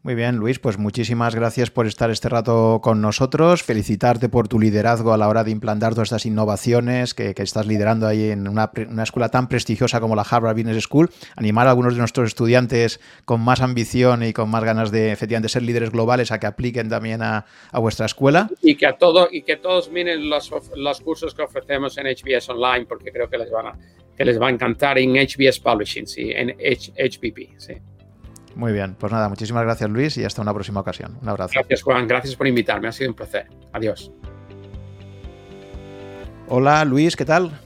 Muy 0.02 0.14
bien, 0.14 0.36
Luis, 0.36 0.58
pues 0.58 0.78
muchísimas 0.78 1.34
gracias 1.34 1.70
por 1.70 1.86
estar 1.86 2.10
este 2.10 2.30
rato 2.30 2.80
con 2.82 3.02
nosotros. 3.02 3.62
Felicitarte 3.62 4.30
por 4.30 4.48
tu 4.48 4.58
liderazgo 4.58 5.12
a 5.12 5.18
la 5.18 5.28
hora 5.28 5.44
de 5.44 5.50
implantar 5.50 5.92
todas 5.92 6.06
estas 6.06 6.24
innovaciones 6.24 7.12
que, 7.12 7.34
estás 7.36 7.66
liderando 7.66 8.06
ahí 8.06 8.30
en 8.30 8.48
una, 8.48 8.70
escuela 9.02 9.28
tan 9.28 9.46
prestigiosa 9.46 10.00
como 10.00 10.16
la 10.16 10.22
Harvard 10.22 10.56
Business 10.56 10.84
School. 10.84 11.10
Animar 11.36 11.66
a 11.66 11.70
algunos 11.70 11.92
de 11.92 11.98
nuestros 11.98 12.28
estudiantes 12.28 12.98
con 13.26 13.42
más 13.42 13.60
ambición 13.60 14.22
y 14.22 14.32
con 14.32 14.48
más 14.48 14.64
ganas 14.64 14.90
de 14.90 15.12
efectivamente 15.12 15.50
ser 15.50 15.64
líderes 15.64 15.90
globales 15.90 16.32
a 16.32 16.40
que 16.40 16.46
apliquen 16.46 16.88
también 16.88 17.20
a, 17.20 17.44
vuestra 17.74 18.06
escuela. 18.06 18.48
Y 18.62 18.76
que, 18.76 18.86
a 18.86 18.96
todo, 18.96 19.28
y 19.30 19.42
que 19.42 19.56
todos 19.56 19.90
miren 19.90 20.30
los, 20.30 20.50
los, 20.76 21.00
cursos 21.02 21.34
que 21.34 21.42
ofrecemos 21.42 21.98
en 21.98 22.06
HBS 22.06 22.48
Online 22.48 22.86
porque 22.86 23.12
creo 23.12 23.28
que 23.28 23.36
les, 23.36 23.50
van 23.50 23.66
a, 23.66 23.78
que 24.16 24.24
les 24.24 24.40
va 24.40 24.46
a 24.46 24.50
encantar 24.50 24.98
en 24.98 25.16
HBS 25.16 25.60
Publishing, 25.60 26.06
sí, 26.06 26.30
en 26.30 26.56
HBP. 26.56 27.58
Sí. 27.58 27.74
Muy 28.60 28.72
bien, 28.72 28.94
pues 28.94 29.10
nada, 29.10 29.30
muchísimas 29.30 29.62
gracias 29.62 29.88
Luis 29.88 30.18
y 30.18 30.24
hasta 30.26 30.42
una 30.42 30.52
próxima 30.52 30.80
ocasión. 30.80 31.16
Un 31.22 31.30
abrazo. 31.30 31.52
Gracias 31.54 31.80
Juan, 31.80 32.06
gracias 32.06 32.36
por 32.36 32.46
invitarme, 32.46 32.88
ha 32.88 32.92
sido 32.92 33.08
un 33.08 33.16
placer. 33.16 33.46
Adiós. 33.72 34.12
Hola 36.46 36.84
Luis, 36.84 37.16
¿qué 37.16 37.24
tal? 37.24 37.58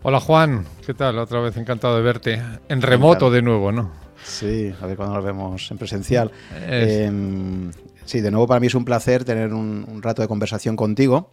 Hola 0.00 0.20
Juan, 0.20 0.64
¿qué 0.86 0.94
tal? 0.94 1.18
Otra 1.18 1.40
vez 1.40 1.56
encantado 1.56 1.96
de 1.96 2.02
verte. 2.02 2.40
En 2.68 2.82
remoto 2.82 3.32
de 3.32 3.42
nuevo, 3.42 3.72
¿no? 3.72 3.90
Sí, 4.22 4.72
a 4.80 4.86
ver 4.86 4.96
cuándo 4.96 5.16
nos 5.16 5.24
vemos 5.24 5.68
en 5.72 5.76
presencial. 5.76 6.30
Em, 6.68 7.72
sí, 8.04 8.20
de 8.20 8.30
nuevo 8.30 8.46
para 8.46 8.60
mí 8.60 8.68
es 8.68 8.76
un 8.76 8.84
placer 8.84 9.24
tener 9.24 9.52
un 9.52 10.00
rato 10.00 10.22
de 10.22 10.28
conversación 10.28 10.76
contigo. 10.76 11.32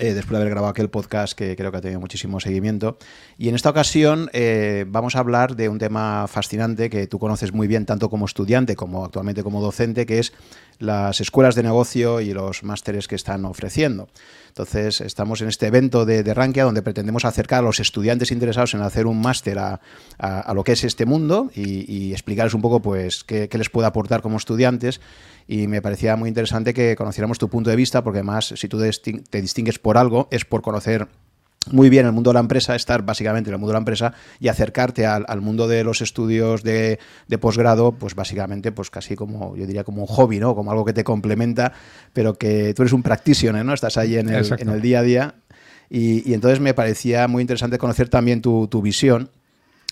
Eh, 0.00 0.12
después 0.12 0.30
de 0.30 0.36
haber 0.38 0.50
grabado 0.50 0.70
aquel 0.72 0.90
podcast 0.90 1.34
que 1.34 1.54
creo 1.54 1.70
que 1.70 1.78
ha 1.78 1.80
tenido 1.80 2.00
muchísimo 2.00 2.40
seguimiento. 2.40 2.98
Y 3.38 3.48
en 3.48 3.54
esta 3.54 3.70
ocasión 3.70 4.28
eh, 4.32 4.84
vamos 4.88 5.14
a 5.14 5.20
hablar 5.20 5.54
de 5.54 5.68
un 5.68 5.78
tema 5.78 6.26
fascinante 6.26 6.90
que 6.90 7.06
tú 7.06 7.20
conoces 7.20 7.52
muy 7.52 7.68
bien 7.68 7.86
tanto 7.86 8.10
como 8.10 8.24
estudiante 8.24 8.74
como 8.74 9.04
actualmente 9.04 9.44
como 9.44 9.60
docente, 9.60 10.04
que 10.04 10.18
es 10.18 10.32
las 10.80 11.20
escuelas 11.20 11.54
de 11.54 11.62
negocio 11.62 12.20
y 12.20 12.34
los 12.34 12.64
másteres 12.64 13.06
que 13.06 13.14
están 13.14 13.44
ofreciendo. 13.44 14.08
Entonces, 14.48 15.00
estamos 15.00 15.40
en 15.42 15.48
este 15.48 15.68
evento 15.68 16.04
de, 16.04 16.24
de 16.24 16.34
Rankia 16.34 16.64
donde 16.64 16.82
pretendemos 16.82 17.24
acercar 17.24 17.60
a 17.60 17.62
los 17.62 17.78
estudiantes 17.78 18.32
interesados 18.32 18.74
en 18.74 18.82
hacer 18.82 19.06
un 19.06 19.20
máster 19.20 19.58
a, 19.58 19.80
lo 20.54 20.64
que 20.64 20.72
es 20.72 20.82
este 20.82 21.06
mundo 21.06 21.50
y, 21.54 22.12
explicarles 22.12 22.54
un 22.54 22.62
poco 22.62 22.80
pues, 22.80 23.24
qué, 23.24 23.48
qué 23.48 23.58
les 23.58 23.70
puede 23.70 23.86
aportar 23.86 24.22
como 24.22 24.36
estudiantes 24.36 25.00
y 25.46 25.66
me 25.66 25.82
parecía 25.82 26.16
muy 26.16 26.28
interesante 26.28 26.74
que 26.74 26.96
conociéramos 26.96 27.38
tu 27.38 27.48
punto 27.48 27.70
de 27.70 27.76
vista, 27.76 28.02
porque 28.02 28.18
además 28.18 28.54
si 28.56 28.68
tú 28.68 28.78
te 28.78 29.42
distingues 29.42 29.78
por 29.78 29.98
algo 29.98 30.28
es 30.30 30.44
por 30.44 30.62
conocer 30.62 31.08
muy 31.70 31.88
bien 31.88 32.06
el 32.06 32.12
mundo 32.12 32.30
de 32.30 32.34
la 32.34 32.40
empresa, 32.40 32.74
estar 32.74 33.02
básicamente 33.02 33.50
en 33.50 33.54
el 33.54 33.58
mundo 33.58 33.70
de 33.70 33.74
la 33.74 33.78
empresa 33.78 34.12
y 34.38 34.48
acercarte 34.48 35.06
al, 35.06 35.40
mundo 35.40 35.66
de 35.68 35.84
los 35.84 36.00
estudios 36.00 36.62
de, 36.62 36.98
posgrado, 37.40 37.92
pues 37.92 38.14
básicamente, 38.14 38.72
pues 38.72 38.90
casi 38.90 39.16
como, 39.16 39.56
yo 39.56 39.66
diría 39.66 39.84
como 39.84 40.02
un 40.02 40.06
hobby, 40.06 40.40
¿no? 40.40 40.54
Como 40.54 40.70
algo 40.70 40.84
que 40.84 40.92
te 40.92 41.04
complementa, 41.04 41.72
pero 42.12 42.34
que 42.34 42.74
tú 42.74 42.82
eres 42.82 42.92
un 42.92 43.02
practitioner, 43.02 43.64
¿no? 43.64 43.72
Estás 43.72 43.96
ahí 43.96 44.16
en 44.16 44.28
el, 44.28 44.46
en 44.58 44.68
el 44.68 44.80
día 44.80 45.00
a 45.00 45.02
día. 45.02 45.34
Y, 45.90 46.32
entonces 46.32 46.60
me 46.60 46.74
parecía 46.74 47.28
muy 47.28 47.42
interesante 47.42 47.78
conocer 47.78 48.08
también 48.08 48.42
tu, 48.42 48.68
visión 48.82 49.30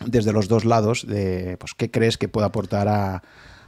desde 0.06 0.32
los 0.32 0.48
dos 0.48 0.64
lados 0.64 1.06
de 1.06 1.56
pues, 1.58 1.74
qué 1.74 1.90
crees 1.90 2.18
que 2.18 2.28
puede 2.28 2.46
aportar 2.46 2.88
a, 2.88 3.22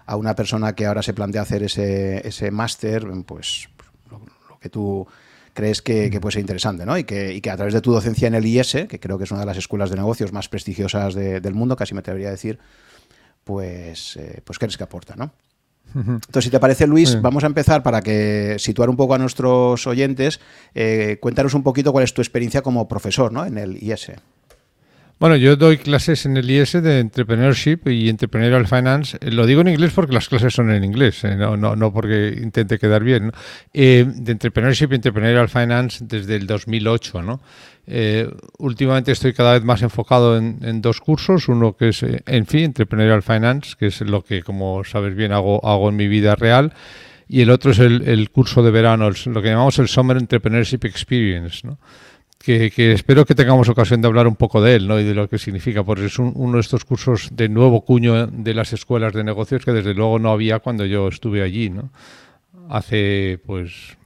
a 0.07 0.17
una 0.17 0.35
persona 0.35 0.75
que 0.75 0.87
ahora 0.87 1.03
se 1.03 1.15
plantea 1.15 1.43
hacer 1.43 1.63
ese, 1.63 2.27
ese 2.27 2.51
máster, 2.51 3.07
pues 3.27 3.69
lo 4.11 4.59
que 4.61 4.69
tú 4.69 5.07
crees 5.55 5.81
que, 5.81 6.11
puede 6.21 6.33
ser 6.33 6.41
interesante, 6.41 6.85
¿no? 6.85 6.99
Y 6.99 7.05
que, 7.05 7.41
a 7.51 7.57
través 7.57 7.73
de 7.73 7.81
tu 7.81 7.93
docencia 7.93 8.29
en 8.29 8.35
el 8.35 8.45
IS, 8.45 8.87
que 8.89 9.01
creo 9.01 9.17
que 9.17 9.25
es 9.25 9.31
una 9.31 9.41
de 9.41 9.47
las 9.47 9.57
escuelas 9.57 9.89
de 9.89 9.97
negocios 9.97 10.33
más 10.33 10.49
prestigiosas 10.49 11.15
del 11.15 11.55
mundo, 11.55 11.77
casi 11.77 11.95
me 11.95 12.01
atrevería 12.01 12.29
a 12.29 12.33
decir, 12.33 12.59
pues, 13.45 14.17
eh, 14.17 14.41
pues 14.45 14.59
crees 14.59 14.77
que 14.77 14.85
aporta, 14.85 15.15
¿no? 15.17 15.33
Entonces, 15.95 16.45
si 16.45 16.51
te 16.51 16.59
parece, 16.59 16.89
Luis, 16.89 17.21
vamos 17.21 17.45
a 17.45 17.47
empezar 17.47 17.85
para 17.85 18.01
que 18.01 18.57
situar 18.59 18.91
un 18.91 18.97
poco 18.97 19.15
a 19.15 19.19
nuestros 19.19 19.87
oyentes. 19.87 20.41
Eh, 20.75 21.19
cuéntanos 21.21 21.55
un 21.55 21.63
poquito 21.63 21.93
cuál 21.93 22.03
es 22.03 22.13
tu 22.13 22.21
experiencia 22.21 22.63
como 22.63 22.89
profesor 22.89 23.31
¿no? 23.31 23.47
en 23.47 23.59
el 23.59 23.81
IS. 23.81 24.11
Bueno, 25.21 25.37
yo 25.37 25.55
doy 25.55 25.79
clases 25.79 26.27
en 26.27 26.37
el 26.37 26.51
IS 26.51 26.73
de 26.73 26.99
Entrepreneurship 26.99 27.87
y 27.87 28.09
Entrepreneurial 28.09 28.67
Finance. 28.67 29.17
Eh, 29.21 29.31
lo 29.31 29.47
digo 29.47 29.61
en 29.61 29.69
inglés 29.69 29.93
porque 29.95 30.13
las 30.13 30.29
clases 30.29 30.53
son 30.53 30.73
en 30.73 30.83
inglés, 30.83 31.23
eh, 31.23 31.37
no, 31.37 31.57
no, 31.57 31.77
no, 31.77 31.93
porque 31.93 32.37
intente 32.43 32.81
quedar 32.81 33.05
bien. 33.05 33.31
Eh, 33.73 34.05
de 34.09 34.33
Entrepreneurship 34.33 34.89
y 34.91 34.97
Entrepreneurial 34.97 35.49
Finance 35.49 36.05
desde 36.05 36.35
el 36.37 36.47
2008. 36.47 37.23
¿no? 37.23 37.41
últimamente 38.59 39.13
estoy 39.13 39.35
cada 39.35 39.53
vez 39.53 39.63
más 39.63 39.83
enfocado 39.83 40.37
en, 40.37 40.81
dos 40.83 41.01
cursos. 41.01 41.49
Uno 41.49 41.77
que 41.77 41.91
es, 41.91 42.03
en 42.03 42.47
fin, 42.47 42.65
Entrepreneurial 42.65 43.23
Finance, 43.23 43.77
que 43.79 43.87
es 43.87 44.01
lo 44.01 44.25
que, 44.25 44.43
como 44.43 44.83
sabes 44.85 45.15
bien, 45.15 45.33
hago, 45.33 45.65
hago 45.65 45.91
en 45.91 45.97
mi 45.97 46.09
vida 46.09 46.35
real. 46.35 46.73
Y 47.29 47.43
el 47.43 47.51
otro 47.51 47.71
es 47.71 47.79
el, 47.79 48.09
el 48.09 48.31
curso 48.31 48.63
de 48.63 48.71
verano, 48.71 49.11
lo 49.11 49.43
que 49.43 49.49
llamamos 49.49 49.79
el 49.79 49.89
Summer 49.89 50.17
Entrepreneurship 50.17 50.85
Experience. 50.85 51.67
¿no? 51.67 51.79
Que, 52.45 52.93
espero 52.93 53.25
que 53.25 53.35
tengamos 53.35 53.69
ocasión 53.69 54.03
de 54.03 54.09
hablar 54.09 54.27
un 54.27 54.37
poco 54.37 54.61
de 54.61 54.77
él 54.77 54.87
¿no? 54.87 55.01
y 55.01 55.05
de 55.05 55.15
lo 55.15 55.29
que 55.29 55.39
significa, 55.39 55.83
porque 55.83 56.07
es 56.07 56.19
uno 56.19 56.55
de 56.55 56.61
estos 56.61 56.85
cursos 56.85 57.31
de 57.33 57.49
nuevo 57.49 57.85
cuño 57.85 58.27
de 58.27 58.55
las 58.55 58.73
escuelas 58.73 59.15
de 59.15 59.25
negocios 59.25 59.65
que 59.65 59.73
desde 59.73 59.95
luego 59.95 60.19
no 60.19 60.31
había 60.31 60.59
cuando 60.59 60.85
yo 60.85 61.09
estuve 61.09 61.43
allí, 61.43 61.71
¿no? 61.71 61.91
hace 62.69 63.41
pues 63.47 63.97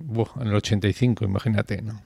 en 0.00 0.46
el 0.46 0.54
85, 0.54 1.24
imagínate. 1.24 1.82
¿no? 1.82 2.00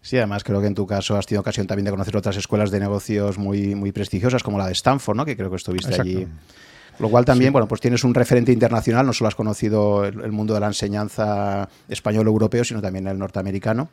Sí, 0.00 0.16
además 0.16 0.44
creo 0.44 0.60
que 0.60 0.68
en 0.68 0.74
tu 0.74 0.86
caso 0.86 1.16
has 1.16 1.26
tenido 1.26 1.40
ocasión 1.40 1.66
también 1.66 1.86
de 1.86 1.90
conocer 1.90 2.16
otras 2.16 2.36
escuelas 2.36 2.70
de 2.70 2.78
negocios 2.78 3.36
muy, 3.36 3.74
muy 3.74 3.90
prestigiosas, 3.90 4.44
como 4.44 4.58
la 4.58 4.66
de 4.66 4.72
Stanford, 4.72 5.16
¿no? 5.16 5.24
que 5.24 5.36
creo 5.36 5.50
que 5.50 5.56
estuviste 5.56 6.00
allí 6.00 6.26
lo 6.98 7.08
cual 7.08 7.24
también, 7.24 7.52
bueno, 7.52 7.68
pues 7.68 7.80
tienes 7.80 8.04
un 8.04 8.14
referente 8.14 8.52
internacional, 8.52 9.06
no 9.06 9.12
solo 9.12 9.28
has 9.28 9.34
conocido 9.34 10.04
el, 10.04 10.32
mundo 10.32 10.54
de 10.54 10.60
la 10.60 10.66
enseñanza 10.66 11.68
español-europeo, 11.88 12.64
sino 12.64 12.82
también 12.82 13.06
el 13.06 13.18
norteamericano. 13.18 13.88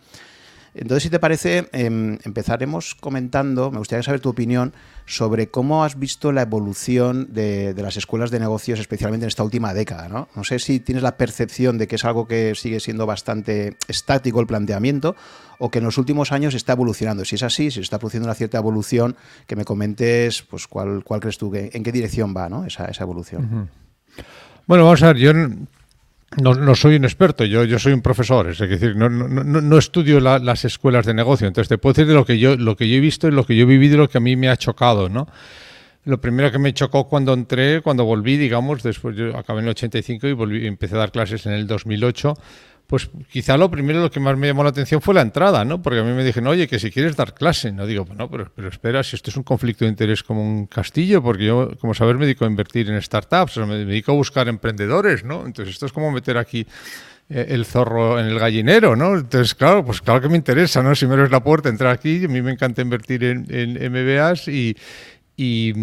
Entonces, 0.78 1.04
si 1.04 1.10
te 1.10 1.20
parece, 1.20 1.70
em, 1.72 2.18
empezaremos 2.26 2.96
comentando, 2.96 3.72
me 3.72 3.78
gustaría 3.78 4.04
saber 4.04 4.20
tu 4.20 4.28
opinión 4.28 4.74
sobre 5.06 5.48
cómo 5.48 5.86
has 5.86 5.98
visto 5.98 6.34
la 6.34 6.42
evolución 6.42 7.28
de, 7.32 7.74
las 7.78 7.96
escuelas 7.96 8.30
de 8.30 8.42
negocios, 8.42 8.80
especialmente 8.80 9.24
en 9.24 9.30
esta 9.30 9.44
última 9.44 9.74
década. 9.74 10.10
¿no? 10.10 10.28
no 10.36 10.44
sé 10.44 10.60
si 10.60 10.82
tienes 10.82 11.02
la 11.02 11.16
percepción 11.16 11.78
de 11.78 11.88
que 11.88 11.96
es 11.96 12.04
algo 12.04 12.28
que 12.28 12.56
sigue 12.56 12.82
siendo 12.82 13.06
bastante 13.06 13.78
estático 13.88 14.42
el 14.42 14.48
planteamiento 14.48 15.16
o 15.60 15.72
que 15.72 15.80
en 15.80 15.86
los 15.86 15.98
últimos 15.98 16.34
años 16.34 16.54
está 16.54 16.74
evolucionando. 16.74 17.24
Si 17.24 17.36
es 17.36 17.44
así, 17.44 17.72
si 17.72 17.76
se 17.76 17.82
está 17.82 17.98
produciendo 17.98 18.28
una 18.28 18.36
cierta 18.36 18.58
evolución, 18.58 19.16
que 19.48 19.56
me 19.56 19.64
comentes 19.64 20.42
pues 20.42 20.68
cuál, 20.68 21.04
crees 21.22 21.38
tú, 21.38 21.52
que, 21.52 21.70
en 21.72 21.84
qué 21.84 21.94
dirección 21.94 22.36
va 22.36 22.50
¿no? 22.50 22.66
esa 22.66 22.92
evolución. 23.00 23.70
Bueno, 24.68 24.84
vamos 24.84 25.04
a 25.04 25.08
ver, 25.08 25.18
yo 25.18 25.32
no, 26.42 26.54
no, 26.54 26.76
soy 26.76 26.96
un 26.96 27.06
experto, 27.06 27.46
yo, 27.46 27.64
yo 27.64 27.80
soy 27.80 27.94
un 27.94 28.02
profesor, 28.02 28.50
es 28.50 28.60
decir, 28.60 28.96
no, 28.96 29.10
no, 29.10 29.28
no 29.28 29.78
estudio 29.78 30.20
las 30.20 30.66
escuelas 30.66 31.06
de 31.06 31.14
negocio, 31.14 31.48
entonces 31.48 31.70
te 31.70 31.78
puedo 31.78 31.94
decir 31.94 32.08
de 32.08 32.14
lo 32.14 32.26
que 32.26 32.40
yo, 32.40 32.56
lo 32.58 32.76
que 32.76 32.90
yo 32.90 32.98
he 32.98 33.00
visto 33.00 33.28
y 33.28 33.32
lo 33.32 33.46
que 33.46 33.56
yo 33.56 33.64
he 33.64 33.68
vivido 33.68 33.96
y 33.96 33.98
lo 33.98 34.10
que 34.10 34.18
a 34.18 34.22
mí 34.22 34.36
me 34.36 34.50
ha 34.50 34.58
chocado, 34.58 35.10
¿no? 35.10 35.28
Lo 36.04 36.22
primero 36.22 36.52
que 36.52 36.60
me 36.60 36.72
chocó 36.74 37.08
cuando 37.08 37.34
entré, 37.34 37.82
cuando 37.82 38.06
volví, 38.06 38.38
digamos, 38.38 38.84
después 38.84 39.16
yo 39.16 39.36
acabé 39.36 39.60
en 39.60 39.66
el 39.66 39.72
85 39.72 40.28
y 40.28 40.34
volví, 40.34 40.68
empecé 40.68 40.96
a 40.96 41.00
dar 41.00 41.12
clases 41.12 41.46
en 41.48 41.54
el 41.54 41.66
2008, 41.66 42.36
pues 42.88 43.10
quizá 43.32 43.58
lo 43.58 43.72
primero 43.72 44.02
lo 44.02 44.12
que 44.12 44.20
más 44.20 44.38
me 44.38 44.48
llamó 44.48 44.64
la 44.64 44.70
atención 44.70 45.02
fue 45.02 45.14
la 45.14 45.22
entrada, 45.22 45.66
¿no? 45.66 45.82
Porque 45.82 46.00
a 46.00 46.04
mí 46.04 46.12
me 46.14 46.24
dijeron, 46.24 46.48
oye, 46.48 46.68
que 46.68 46.80
si 46.80 46.92
quieres 46.92 47.16
dar 47.16 47.34
clase, 47.34 47.72
no 47.72 47.86
digo, 47.86 48.06
pues 48.06 48.18
no, 48.18 48.30
pero, 48.30 48.52
pero 48.56 48.70
espera, 48.70 49.04
si 49.04 49.16
esto 49.16 49.32
es 49.32 49.38
un 49.38 49.44
conflicto 49.44 49.86
de 49.86 49.90
interés 49.90 50.24
como 50.24 50.44
un 50.44 50.68
castillo, 50.68 51.24
porque 51.24 51.46
yo, 51.46 51.72
como 51.80 51.94
saber, 51.94 52.18
me 52.18 52.26
dedico 52.26 52.46
a 52.46 52.48
invertir 52.48 52.90
en 52.90 53.02
startups, 53.02 53.58
me 53.58 53.78
dedico 53.86 54.12
a 54.12 54.16
buscar 54.16 54.48
emprendedores, 54.48 55.24
¿no? 55.24 55.46
Entonces 55.46 55.74
esto 55.74 55.88
es 55.88 55.92
como 55.92 56.12
meter 56.12 56.38
aquí 56.38 56.66
eh, 57.28 57.48
el 57.50 57.66
zorro 57.66 58.20
en 58.20 58.28
el 58.28 58.38
gallinero, 58.38 58.96
¿no? 58.96 59.16
Entonces, 59.18 59.56
claro, 59.56 59.84
pues 59.84 60.00
claro 60.00 60.22
que 60.22 60.30
me 60.30 60.38
interesa, 60.38 60.84
¿no? 60.84 60.94
Si 60.94 61.08
me 61.08 61.16
abres 61.16 61.32
la 61.32 61.44
puerta, 61.44 61.70
entrar 61.70 61.92
aquí, 61.92 62.26
a 62.26 62.28
mí 62.28 62.40
me 62.44 62.52
encanta 62.52 62.84
invertir 62.84 63.24
en, 63.24 63.48
en 63.50 63.92
MBAs 63.92 64.48
y, 64.48 64.78
y, 65.36 65.74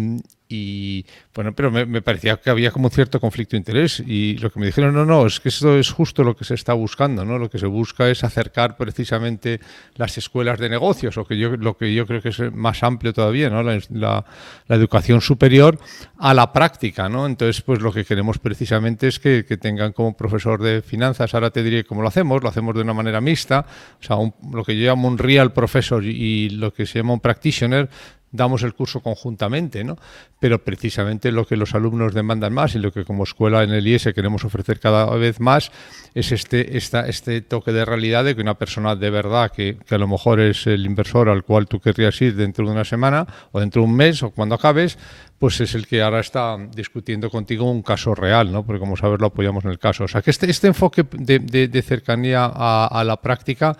y 0.53 1.05
bueno, 1.33 1.53
pero 1.53 1.71
me, 1.71 2.01
parecía 2.03 2.37
que 2.37 2.51
había 2.51 2.69
como 2.69 2.85
un 2.85 2.91
cierto 2.91 3.19
conflicto 3.19 3.51
de 3.51 3.57
interés 3.57 4.03
y 4.05 4.37
lo 4.37 4.51
que 4.51 4.59
me 4.59 4.67
dijeron, 4.67 4.93
no, 4.93 5.03
no, 5.03 5.25
es 5.25 5.39
que 5.39 5.49
eso 5.49 5.75
es 5.79 5.89
justo 5.89 6.23
lo 6.23 6.35
que 6.35 6.45
se 6.45 6.53
está 6.53 6.73
buscando, 6.73 7.25
¿no? 7.25 7.39
Lo 7.39 7.49
que 7.49 7.57
se 7.57 7.65
busca 7.65 8.07
es 8.07 8.23
acercar 8.23 8.77
precisamente 8.77 9.59
las 9.95 10.15
escuelas 10.19 10.59
de 10.59 10.69
negocios, 10.69 11.17
o 11.17 11.25
que 11.25 11.39
yo, 11.39 11.57
lo 11.57 11.75
que 11.75 11.91
yo 11.91 12.05
creo 12.05 12.21
que 12.21 12.29
es 12.29 12.53
más 12.53 12.83
amplio 12.83 13.13
todavía, 13.13 13.49
¿no? 13.49 13.63
La, 13.63 14.25
educación 14.69 15.21
superior 15.21 15.79
a 16.17 16.33
la 16.33 16.51
práctica, 16.51 17.09
¿no? 17.09 17.25
Entonces, 17.25 17.61
pues 17.61 17.79
lo 17.81 17.91
que 17.91 18.05
queremos 18.05 18.37
precisamente 18.37 19.07
es 19.07 19.19
que, 19.19 19.43
tengan 19.59 19.93
como 19.93 20.15
profesor 20.15 20.61
de 20.61 20.81
finanzas, 20.81 21.33
ahora 21.33 21.51
te 21.51 21.63
diré 21.63 21.83
cómo 21.83 22.01
lo 22.01 22.07
hacemos, 22.07 22.43
lo 22.43 22.49
hacemos 22.49 22.75
de 22.75 22.81
una 22.81 22.93
manera 22.93 23.21
mixta, 23.21 23.65
o 23.99 24.03
sea, 24.03 24.17
lo 24.51 24.63
que 24.63 24.77
yo 24.77 24.87
llamo 24.87 25.07
un 25.07 25.17
real 25.17 25.53
professor 25.53 26.03
y 26.03 26.49
lo 26.49 26.73
que 26.73 26.85
se 26.85 26.99
llama 26.99 27.13
un 27.13 27.19
practitioner, 27.19 27.89
damos 28.33 28.63
el 28.63 28.73
curso 28.73 28.99
conjuntamente, 28.99 29.83
¿no? 29.83 29.97
Pero 30.39 30.63
precisamente 30.63 31.31
lo 31.31 31.45
que 31.45 31.55
los 31.55 31.73
alumnos 31.75 32.13
demandan 32.13 32.51
más 32.51 32.75
y 32.75 32.79
lo 32.79 32.91
que 32.91 33.05
como 33.05 33.23
escuela 33.23 33.63
en 33.63 33.69
el 33.69 33.87
IES 33.87 34.09
queremos 34.13 34.43
ofrecer 34.43 34.79
cada 34.79 35.05
vez 35.15 35.39
más 35.39 35.71
es 36.13 36.31
este, 36.31 36.75
esta, 36.75 37.07
este 37.07 37.41
toque 37.41 37.71
de 37.71 37.85
realidad 37.85 38.25
de 38.25 38.35
que 38.35 38.41
una 38.41 38.55
persona 38.55 38.95
de 38.95 39.09
verdad, 39.09 39.51
que, 39.51 39.77
que, 39.87 39.95
a 39.95 39.99
lo 39.99 40.07
mejor 40.07 40.41
es 40.41 40.67
el 40.67 40.85
inversor 40.85 41.29
al 41.29 41.43
cual 41.43 41.67
tú 41.67 41.79
querrías 41.79 42.19
ir 42.21 42.35
dentro 42.35 42.65
de 42.65 42.71
una 42.71 42.83
semana 42.83 43.25
o 43.51 43.59
dentro 43.59 43.83
de 43.83 43.87
un 43.87 43.95
mes 43.95 44.23
o 44.23 44.31
cuando 44.31 44.55
acabes, 44.55 44.97
pues 45.37 45.61
es 45.61 45.75
el 45.75 45.85
que 45.85 46.01
ahora 46.01 46.19
está 46.19 46.57
discutiendo 46.73 47.29
contigo 47.29 47.69
un 47.69 47.83
caso 47.83 48.15
real, 48.15 48.51
¿no? 48.51 48.65
Porque 48.65 48.79
como 48.79 48.97
sabes 48.97 49.19
lo 49.19 49.27
apoyamos 49.27 49.63
en 49.65 49.71
el 49.71 49.77
caso. 49.77 50.05
O 50.05 50.07
sea 50.07 50.23
que 50.23 50.31
este, 50.31 50.49
este 50.49 50.67
enfoque 50.67 51.05
de, 51.11 51.39
de, 51.39 51.81
cercanía 51.81 52.45
a, 52.45 52.87
a 52.87 53.03
la 53.03 53.17
práctica 53.17 53.77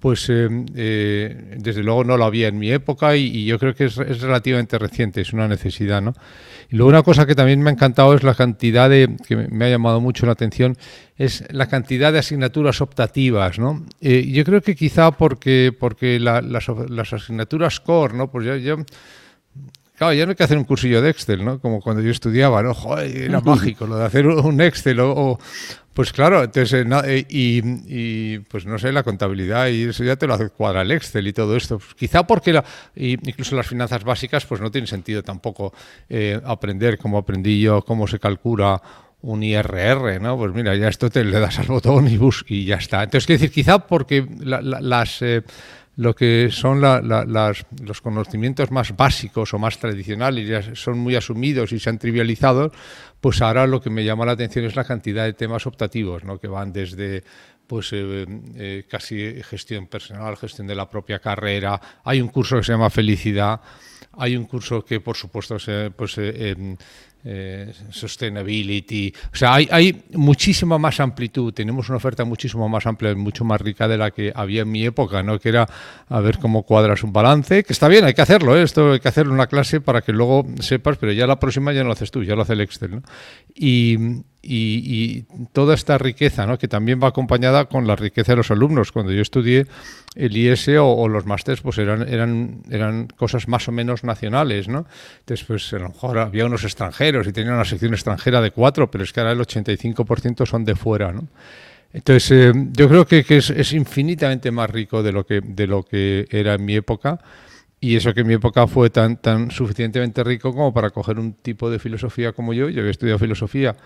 pues 0.00 0.28
eh, 0.30 0.48
eh, 0.76 1.56
desde 1.58 1.82
luego 1.82 2.04
no 2.04 2.16
lo 2.16 2.24
había 2.24 2.48
en 2.48 2.58
mi 2.58 2.70
época 2.70 3.16
y, 3.16 3.44
yo 3.44 3.58
creo 3.58 3.74
que 3.74 3.86
es, 3.86 3.96
relativamente 3.96 4.78
reciente, 4.78 5.20
es 5.20 5.32
una 5.32 5.48
necesidad. 5.48 6.00
¿no? 6.00 6.14
Y 6.70 6.76
luego 6.76 6.90
una 6.90 7.02
cosa 7.02 7.26
que 7.26 7.34
también 7.34 7.60
me 7.62 7.70
ha 7.70 7.72
encantado 7.72 8.14
es 8.14 8.22
la 8.22 8.34
cantidad 8.34 8.88
de, 8.88 9.16
que 9.26 9.36
me 9.36 9.64
ha 9.64 9.68
llamado 9.70 10.00
mucho 10.00 10.26
la 10.26 10.32
atención, 10.32 10.76
es 11.16 11.44
la 11.50 11.66
cantidad 11.66 12.12
de 12.12 12.20
asignaturas 12.20 12.80
optativas. 12.80 13.58
¿no? 13.58 13.84
Eh, 14.00 14.30
yo 14.30 14.44
creo 14.44 14.62
que 14.62 14.76
quizá 14.76 15.10
porque, 15.10 15.74
porque 15.78 16.20
las, 16.20 16.44
las, 16.44 17.12
asignaturas 17.12 17.80
core, 17.80 18.14
¿no? 18.14 18.30
pues 18.30 18.46
ya 18.46 18.76
Claro, 19.98 20.14
ya 20.14 20.24
no 20.26 20.30
hay 20.30 20.36
que 20.36 20.44
hacer 20.44 20.56
un 20.56 20.64
cursillo 20.64 21.02
de 21.02 21.10
Excel, 21.10 21.44
¿no? 21.44 21.60
Como 21.60 21.80
cuando 21.80 22.00
yo 22.00 22.12
estudiaba, 22.12 22.62
¿no? 22.62 22.72
Joder, 22.72 23.16
era 23.16 23.40
mágico 23.40 23.84
lo 23.84 23.96
de 23.96 24.04
hacer 24.04 24.28
un 24.28 24.60
Excel 24.60 25.00
o, 25.00 25.38
pues 25.92 26.12
claro, 26.12 26.44
entonces, 26.44 26.86
eh, 26.86 26.86
eh, 27.04 27.26
y, 27.28 28.38
pues 28.38 28.64
no 28.64 28.78
sé, 28.78 28.92
la 28.92 29.02
contabilidad 29.02 29.66
y 29.66 29.88
eso 29.88 30.04
ya 30.04 30.14
te 30.14 30.28
lo 30.28 30.34
hace 30.34 30.50
cuadra 30.50 30.82
el 30.82 30.92
Excel 30.92 31.26
y 31.26 31.32
todo 31.32 31.56
esto. 31.56 31.80
Pues 31.80 31.96
quizá 31.96 32.24
porque 32.24 32.52
la, 32.52 32.64
incluso 32.94 33.56
las 33.56 33.66
finanzas 33.66 34.04
básicas, 34.04 34.46
pues 34.46 34.60
no 34.60 34.70
tiene 34.70 34.86
sentido 34.86 35.24
tampoco 35.24 35.74
eh, 36.08 36.40
aprender 36.44 36.96
como 36.96 37.18
aprendí 37.18 37.60
yo, 37.60 37.82
cómo 37.82 38.06
se 38.06 38.20
calcula 38.20 38.80
un 39.22 39.42
IRR, 39.42 40.20
¿no? 40.22 40.38
Pues 40.38 40.54
mira, 40.54 40.76
ya 40.76 40.86
esto 40.86 41.10
te 41.10 41.24
le 41.24 41.40
das 41.40 41.58
al 41.58 41.66
botón 41.66 42.06
y 42.06 42.16
bus 42.16 42.44
y 42.46 42.66
ya 42.66 42.76
está. 42.76 43.02
Entonces, 43.02 43.26
quiero 43.26 43.40
decir, 43.40 43.52
quizá 43.52 43.80
porque 43.80 44.24
las 44.38 45.24
lo 45.98 46.14
que 46.14 46.50
son 46.52 46.80
los 46.80 48.00
conocimientos 48.00 48.70
más 48.70 48.96
básicos 48.96 49.52
o 49.52 49.58
más 49.58 49.78
tradicionales 49.78 50.46
ya 50.46 50.74
son 50.76 50.96
muy 51.00 51.16
asumidos 51.16 51.72
y 51.72 51.80
se 51.80 51.90
han 51.90 51.98
trivializado, 51.98 52.70
pues 53.20 53.42
ahora 53.42 53.66
lo 53.66 53.80
que 53.80 53.90
me 53.90 54.04
llama 54.04 54.24
la 54.24 54.32
atención 54.32 54.64
es 54.64 54.76
la 54.76 54.84
cantidad 54.84 55.24
de 55.24 55.32
temas 55.32 55.66
optativos, 55.66 56.22
¿no? 56.22 56.38
que 56.38 56.46
van 56.46 56.72
desde 56.72 57.24
pues 57.66 57.92
eh, 57.92 58.24
eh, 58.54 58.86
casi 58.88 59.42
gestión 59.42 59.88
personal, 59.88 60.36
gestión 60.36 60.68
de 60.68 60.76
la 60.76 60.88
propia 60.88 61.18
carrera. 61.18 61.80
Hay 62.04 62.20
un 62.20 62.28
curso 62.28 62.58
que 62.58 62.62
se 62.62 62.72
llama 62.72 62.90
Felicidad, 62.90 63.60
hay 64.12 64.36
un 64.36 64.44
curso 64.44 64.84
que 64.84 65.00
por 65.00 65.16
supuesto 65.16 65.58
se, 65.58 65.90
pues, 65.90 66.14
eh, 66.18 66.76
eh, 67.24 67.72
sustainability. 67.90 69.12
O 69.32 69.36
sea, 69.36 69.54
hay, 69.54 69.68
hay, 69.70 70.04
muchísima 70.12 70.78
más 70.78 71.00
amplitud. 71.00 71.52
Tenemos 71.52 71.88
una 71.88 71.96
oferta 71.96 72.24
muchísimo 72.24 72.68
más 72.68 72.86
amplia, 72.86 73.14
mucho 73.14 73.44
más 73.44 73.60
rica 73.60 73.88
de 73.88 73.98
la 73.98 74.10
que 74.10 74.32
había 74.34 74.62
en 74.62 74.70
mi 74.70 74.84
época, 74.84 75.22
¿no? 75.22 75.38
Que 75.38 75.48
era 75.48 75.68
a 76.08 76.20
ver 76.20 76.38
cómo 76.38 76.62
cuadras 76.62 77.02
un 77.02 77.12
balance, 77.12 77.64
que 77.64 77.72
está 77.72 77.88
bien, 77.88 78.04
hay 78.04 78.14
que 78.14 78.22
hacerlo, 78.22 78.56
¿eh? 78.56 78.62
esto 78.62 78.92
hay 78.92 79.00
que 79.00 79.08
hacerlo 79.08 79.32
en 79.32 79.34
una 79.34 79.46
clase 79.46 79.80
para 79.80 80.00
que 80.00 80.12
luego 80.12 80.46
sepas, 80.60 80.96
pero 80.98 81.12
ya 81.12 81.26
la 81.26 81.40
próxima 81.40 81.72
ya 81.72 81.80
no 81.82 81.88
lo 81.88 81.92
haces 81.92 82.10
tú, 82.10 82.22
ya 82.22 82.34
lo 82.34 82.42
hace 82.42 82.52
el 82.54 82.60
Excel, 82.60 82.90
¿no? 82.92 83.02
Y, 83.54 83.98
y, 84.42 85.24
toda 85.52 85.74
esta 85.74 85.98
riqueza, 85.98 86.46
¿no? 86.46 86.58
que 86.58 86.68
también 86.68 87.00
va 87.02 87.08
acompañada 87.08 87.66
con 87.66 87.86
la 87.86 87.96
riqueza 87.96 88.32
de 88.32 88.36
los 88.36 88.50
alumnos. 88.50 88.92
Cuando 88.92 89.12
yo 89.12 89.22
estudié 89.22 89.66
el 90.14 90.36
IS 90.36 90.68
o, 90.80 91.08
los 91.08 91.26
másteres, 91.26 91.60
pues 91.60 91.78
eran, 91.78 92.08
eran, 92.08 92.62
eran 92.70 93.08
cosas 93.08 93.48
más 93.48 93.68
o 93.68 93.72
menos 93.72 94.04
nacionales. 94.04 94.68
¿no? 94.68 94.86
Entonces, 95.20 95.46
pues 95.46 95.72
a 95.72 95.78
lo 95.78 95.88
mejor 95.88 96.18
había 96.18 96.46
unos 96.46 96.64
extranjeros 96.64 97.26
y 97.26 97.32
tenían 97.32 97.54
una 97.54 97.64
sección 97.64 97.92
extranjera 97.92 98.40
de 98.40 98.50
cuatro, 98.50 98.90
pero 98.90 99.04
es 99.04 99.12
que 99.12 99.20
ahora 99.20 99.32
el 99.32 99.40
85% 99.40 100.46
son 100.46 100.64
de 100.64 100.76
fuera. 100.76 101.12
¿no? 101.12 101.28
Entonces, 101.92 102.30
eh, 102.30 102.52
yo 102.72 102.88
creo 102.88 103.06
que, 103.06 103.24
que 103.24 103.38
es, 103.38 103.50
es, 103.50 103.72
infinitamente 103.72 104.50
más 104.50 104.70
rico 104.70 105.02
de 105.02 105.12
lo, 105.12 105.26
que, 105.26 105.40
de 105.40 105.66
lo 105.66 105.82
que 105.82 106.26
era 106.30 106.54
en 106.54 106.64
mi 106.64 106.76
época. 106.76 107.18
Y 107.80 107.96
eso 107.96 108.12
que 108.12 108.22
en 108.22 108.26
mi 108.26 108.34
época 108.34 108.66
fue 108.66 108.90
tan, 108.90 109.18
tan 109.18 109.52
suficientemente 109.52 110.24
rico 110.24 110.52
como 110.52 110.74
para 110.74 110.90
coger 110.90 111.18
un 111.18 111.34
tipo 111.34 111.70
de 111.70 111.78
filosofía 111.78 112.32
como 112.32 112.52
yo. 112.52 112.68
Yo 112.68 112.80
había 112.80 112.90
estudiado 112.90 113.18
filosofía 113.20 113.76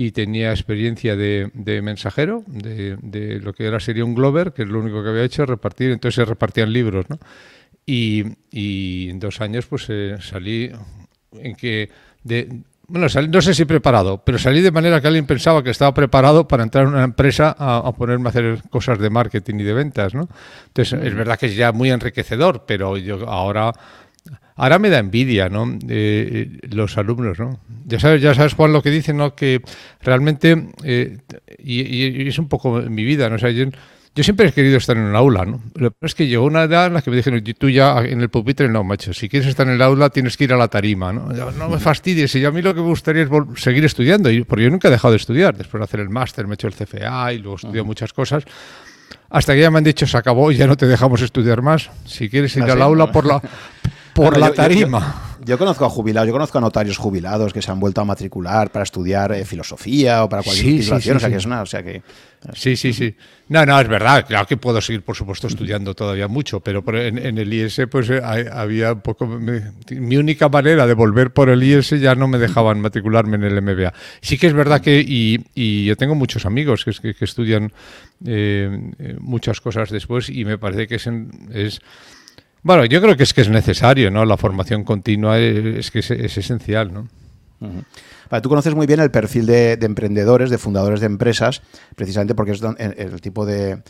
y 0.00 0.12
tenía 0.12 0.50
experiencia 0.50 1.14
de, 1.14 1.50
mensajero, 1.82 2.42
de, 2.46 3.38
lo 3.42 3.52
que 3.52 3.66
ahora 3.66 3.80
sería 3.80 4.02
un 4.02 4.14
Glover, 4.14 4.54
que 4.54 4.62
es 4.62 4.68
lo 4.68 4.78
único 4.78 5.02
que 5.02 5.10
había 5.10 5.24
hecho, 5.24 5.44
repartir, 5.44 5.90
entonces 5.90 6.14
se 6.14 6.24
repartían 6.24 6.72
libros, 6.72 7.04
¿no? 7.10 7.18
Y, 7.84 8.24
en 9.10 9.20
dos 9.20 9.42
años 9.42 9.66
pues 9.66 9.84
eh, 9.90 10.16
salí 10.22 10.72
en 11.34 11.54
que, 11.54 11.90
de, 12.24 12.62
bueno, 12.88 13.08
no 13.28 13.42
sé 13.42 13.52
si 13.52 13.66
preparado, 13.66 14.22
pero 14.24 14.38
salí 14.38 14.62
de 14.62 14.70
manera 14.70 15.02
que 15.02 15.08
alguien 15.08 15.26
pensaba 15.26 15.62
que 15.62 15.68
estaba 15.68 15.92
preparado 15.92 16.48
para 16.48 16.62
entrar 16.62 16.86
en 16.86 16.94
una 16.94 17.04
empresa 17.04 17.54
a, 17.58 17.76
a 17.86 17.92
ponerme 17.92 18.28
a 18.28 18.30
hacer 18.30 18.62
cosas 18.70 18.98
de 18.98 19.10
marketing 19.10 19.56
y 19.56 19.64
de 19.64 19.74
ventas, 19.74 20.14
¿no? 20.14 20.30
Entonces 20.68 20.98
es 20.98 21.14
verdad 21.14 21.38
que 21.38 21.44
es 21.44 21.56
ya 21.56 21.72
muy 21.72 21.90
enriquecedor, 21.90 22.64
pero 22.66 22.96
yo 22.96 23.28
ahora 23.28 23.74
Ahora 24.60 24.78
me 24.78 24.90
da 24.90 24.98
envidia, 24.98 25.48
¿no? 25.48 25.78
Eh, 25.88 26.58
los 26.68 26.98
alumnos, 26.98 27.38
¿no? 27.38 27.58
Ya 27.86 27.98
sabes, 27.98 28.20
ya 28.20 28.34
sabes, 28.34 28.52
Juan, 28.52 28.74
lo 28.74 28.82
que 28.82 28.90
dicen, 28.90 29.16
¿no? 29.16 29.34
Que 29.34 29.62
realmente, 30.02 30.68
eh, 30.84 31.16
y, 31.58 32.28
es 32.28 32.38
un 32.38 32.46
poco 32.46 32.82
mi 32.82 33.02
vida, 33.02 33.30
¿no? 33.30 33.36
O 33.36 33.38
sea, 33.38 33.48
yo, 33.52 33.64
siempre 34.16 34.48
he 34.48 34.52
querido 34.52 34.76
estar 34.76 34.98
en 34.98 35.06
el 35.06 35.16
aula, 35.16 35.46
¿no? 35.46 35.62
Lo 35.76 35.94
es 36.02 36.14
que 36.14 36.26
llegó 36.26 36.44
una 36.44 36.64
edad 36.64 36.88
en 36.88 36.92
la 36.92 37.00
que 37.00 37.10
me 37.10 37.16
dijeron, 37.16 37.42
tú 37.58 37.70
ya 37.70 38.04
en 38.04 38.20
el 38.20 38.28
pupitre, 38.28 38.68
no, 38.68 38.84
macho, 38.84 39.14
si 39.14 39.30
quieres 39.30 39.48
estar 39.48 39.66
en 39.66 39.72
el 39.72 39.80
aula 39.80 40.10
tienes 40.10 40.36
que 40.36 40.44
ir 40.44 40.52
a 40.52 40.58
la 40.58 40.68
tarima, 40.68 41.10
¿no? 41.10 41.32
No 41.32 41.70
me 41.70 41.78
fastidies, 41.78 42.34
y 42.34 42.44
a 42.44 42.50
mí 42.50 42.60
lo 42.60 42.74
que 42.74 42.82
me 42.82 42.88
gustaría 42.88 43.22
es 43.22 43.30
seguir 43.56 43.86
estudiando, 43.86 44.28
porque 44.46 44.64
yo 44.64 44.70
nunca 44.70 44.88
he 44.88 44.90
dejado 44.90 45.12
de 45.12 45.16
estudiar. 45.16 45.56
Después 45.56 45.80
de 45.80 45.84
hacer 45.84 46.00
el 46.00 46.10
máster 46.10 46.46
me 46.46 46.52
he 46.52 46.56
hecho 46.56 46.66
el 46.66 46.74
CFA 46.74 47.32
y 47.32 47.38
luego 47.38 47.56
estudié 47.56 47.82
muchas 47.82 48.12
cosas 48.12 48.44
hasta 49.30 49.54
que 49.54 49.60
ya 49.60 49.70
me 49.70 49.78
han 49.78 49.84
dicho 49.84 50.06
se 50.06 50.16
acabó 50.16 50.50
y 50.50 50.56
ya 50.56 50.66
no 50.66 50.76
te 50.76 50.86
dejamos 50.86 51.22
estudiar 51.22 51.62
más. 51.62 51.88
Si 52.04 52.28
quieres 52.28 52.54
ir 52.56 52.64
ah, 52.64 52.72
al 52.72 52.82
aula 52.82 53.10
por 53.10 53.24
la 53.24 53.40
por 54.14 54.36
la 54.38 54.52
tarima. 54.52 55.36
Yo, 55.44 55.56
conozco 55.56 55.84
a 55.84 55.90
jubilados, 55.90 56.26
yo 56.26 56.32
conozco 56.32 56.58
a 56.58 56.60
notarios 56.60 56.98
jubilados 56.98 57.52
que 57.52 57.62
se 57.62 57.70
han 57.70 57.80
vuelto 57.80 58.00
a 58.00 58.04
matricular 58.04 58.70
para 58.70 58.82
estudiar 58.82 59.32
eh, 59.32 59.44
filosofía 59.44 60.24
o 60.24 60.28
para 60.28 60.42
cualquier 60.42 60.80
titulación, 60.80 61.16
o 61.16 61.20
sea 61.20 61.30
que 61.30 61.36
es 61.36 61.46
una, 61.46 61.62
o 61.62 61.66
sea 61.66 61.82
que 61.82 62.02
Sí, 62.54 62.74
sí, 62.76 62.92
sí. 62.92 63.14
No, 63.48 63.66
no, 63.66 63.78
es 63.78 63.88
verdad. 63.88 64.24
Claro 64.26 64.46
que 64.46 64.56
puedo 64.56 64.80
seguir, 64.80 65.02
por 65.02 65.14
supuesto, 65.14 65.46
estudiando 65.46 65.94
todavía 65.94 66.26
mucho, 66.26 66.60
pero 66.60 66.82
en, 66.96 67.38
el 67.38 67.52
IS, 67.52 67.82
pues 67.90 68.08
eh, 68.08 68.20
había 68.22 68.94
un 68.94 69.00
poco. 69.00 69.26
mi 69.26 70.16
única 70.16 70.48
manera 70.48 70.86
de 70.86 70.94
volver 70.94 71.32
por 71.32 71.50
el 71.50 71.62
IS 71.62 71.90
ya 72.00 72.14
no 72.14 72.28
me 72.28 72.38
dejaban 72.38 72.80
matricularme 72.80 73.36
en 73.36 73.44
el 73.44 73.60
MBA. 73.60 73.92
Sí 74.22 74.38
que 74.38 74.46
es 74.46 74.54
verdad 74.54 74.80
que, 74.80 75.04
y, 75.06 75.84
yo 75.84 75.96
tengo 75.96 76.14
muchos 76.14 76.46
amigos 76.46 76.84
que, 76.84 77.12
que, 77.14 77.24
estudian 77.24 77.72
eh, 78.24 78.92
muchas 79.20 79.60
cosas 79.60 79.90
después, 79.90 80.30
y 80.30 80.44
me 80.44 80.56
parece 80.56 80.86
que 80.86 80.94
es 80.94 81.80
bueno, 82.62 82.84
yo 82.84 83.00
creo 83.00 83.16
que 83.16 83.22
es 83.22 83.34
que 83.34 83.40
es 83.40 83.48
necesario, 83.48 84.10
¿no? 84.10 84.24
La 84.24 84.36
formación 84.36 84.84
continua 84.84 85.38
es, 85.38 85.90
que 85.90 86.00
es, 86.00 86.10
esencial, 86.10 86.92
¿no? 86.92 87.08
tú 88.42 88.48
conoces 88.48 88.74
muy 88.74 88.86
bien 88.86 89.00
el 89.00 89.10
perfil 89.10 89.44
de, 89.44 89.72
emprendedores, 89.82 90.50
de 90.50 90.58
fundadores 90.58 91.00
de 91.00 91.06
empresas, 91.06 91.62
precisamente 91.96 92.34
porque 92.34 92.52
es 92.52 92.62
el, 92.78 93.20
tipo 93.20 93.44
de, 93.44 93.82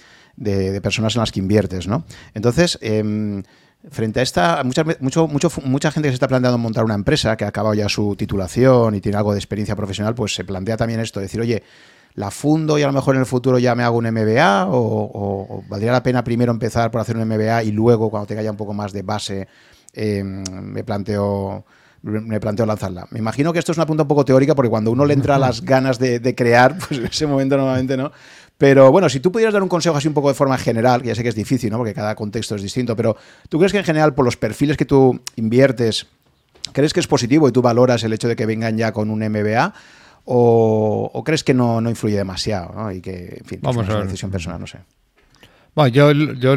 personas 0.83 1.15
en 1.15 1.21
las 1.21 1.31
que 1.31 1.41
inviertes, 1.41 1.87
¿no? 1.87 2.05
Entonces, 2.35 2.79
em, 2.81 3.43
frente 3.91 4.21
a 4.21 4.23
esta, 4.23 4.63
mucha, 4.65 4.85
mucho, 5.01 5.27
mucho, 5.29 5.51
mucha 5.65 5.91
gente 5.91 6.09
que 6.09 6.13
se 6.13 6.15
está 6.15 6.29
planteando 6.29 6.59
montar 6.59 6.85
una 6.85 6.95
empresa, 6.95 7.37
que 7.37 7.45
ha 7.45 7.49
acabado 7.49 7.75
ya 7.75 7.89
su 7.89 8.17
titulación 8.17 8.95
y 8.95 9.01
tiene 9.01 9.19
algo 9.19 9.33
de 9.33 9.39
experiencia 9.39 9.77
profesional, 9.77 10.15
pues 10.15 10.35
se 10.35 10.45
plantea 10.45 10.77
también 10.77 11.01
esto, 11.01 11.21
decir, 11.21 11.41
oye, 11.41 11.63
la 12.15 12.31
fundo 12.31 12.79
y 12.79 12.83
a 12.83 12.87
lo 12.87 12.93
mejor 12.93 13.15
en 13.15 13.21
el 13.21 13.27
futuro 13.27 13.59
ya 13.59 13.75
me 13.75 13.83
hago 13.83 13.97
un 13.97 14.11
MBA 14.11 14.67
o, 14.69 15.63
valdría 15.69 15.93
la 15.93 16.03
pena 16.03 16.25
primero 16.25 16.53
empezar 16.53 16.91
por 16.91 17.01
hacer 17.01 17.17
un 17.17 17.27
MBA 17.27 17.65
y 17.65 17.73
luego 17.73 18.11
cuando 18.11 18.27
tenga 18.27 18.43
ya 18.43 18.51
un 18.51 18.57
poco 18.57 18.75
más 18.75 18.93
de 18.93 19.03
base 19.03 19.49
em, 19.93 20.43
me 20.63 20.85
planteo 20.85 21.65
me 22.03 22.41
planteo 22.41 22.65
lanzarla. 22.65 23.07
Me 23.11 23.19
imagino 23.19 23.53
que 23.53 23.59
esto 23.59 23.73
es 23.73 23.79
una 23.79 23.87
punta 23.87 24.05
un 24.05 24.09
poco 24.09 24.25
teórica 24.25 24.55
porque 24.55 24.71
cuando 24.71 24.91
uno 24.91 25.05
le 25.05 25.15
entra 25.15 25.39
las 25.39 25.61
ganas 25.65 25.99
de, 25.99 26.35
crear, 26.35 26.77
pues 26.79 26.99
en 26.99 27.07
ese 27.07 27.27
momento 27.27 27.57
normalmente 27.57 27.97
no. 27.97 28.11
Pero 28.57 28.91
bueno, 28.91 29.09
si 29.09 29.21
tú 29.21 29.33
pudieras 29.33 29.55
dar 29.55 29.63
un 29.63 29.69
consejo 29.69 29.97
así 29.97 30.09
un 30.09 30.15
poco 30.15 30.29
de 30.29 30.35
forma 30.35 30.59
general, 30.59 31.03
que 31.03 31.09
ya 31.09 31.15
sé 31.15 31.23
que 31.23 31.31
es 31.31 31.35
difícil, 31.35 31.71
¿no? 31.71 31.79
Porque 31.79 31.95
cada 31.95 32.15
contexto 32.15 32.57
es 32.57 32.63
distinto, 32.63 32.95
pero 32.95 33.17
¿tú 33.49 33.59
crees 33.59 33.73
que 33.73 33.79
en 33.79 33.85
general 33.85 34.15
por 34.15 34.25
los 34.25 34.37
perfiles 34.37 34.77
que 34.77 34.85
tú 34.85 35.21
inviertes, 35.37 36.07
crees 36.73 36.93
que 36.93 37.01
es 37.01 37.07
positivo 37.07 37.49
y 37.49 37.53
tú 37.53 37.63
valoras 37.63 38.03
el 38.05 38.13
hecho 38.13 38.29
de 38.29 38.37
que 38.37 38.45
vengan 38.45 38.77
ya 38.77 38.93
con 38.93 39.11
un 39.11 39.21
MBA? 39.21 39.73
O, 40.33 41.23
crees 41.25 41.43
que 41.43 41.55
no, 41.55 41.81
influye 41.81 42.17
demasiado 42.17 42.93
y 42.93 43.01
que, 43.01 43.39
en 43.41 43.45
fin, 43.45 43.59
Vamos 43.63 43.89
es 43.89 43.95
una 43.95 44.05
decisión 44.05 44.31
personal, 44.31 44.61
no 44.61 44.67
sé? 44.67 44.79
Bueno, 45.75 45.89
yo, 45.89 46.13
yo, 46.13 46.57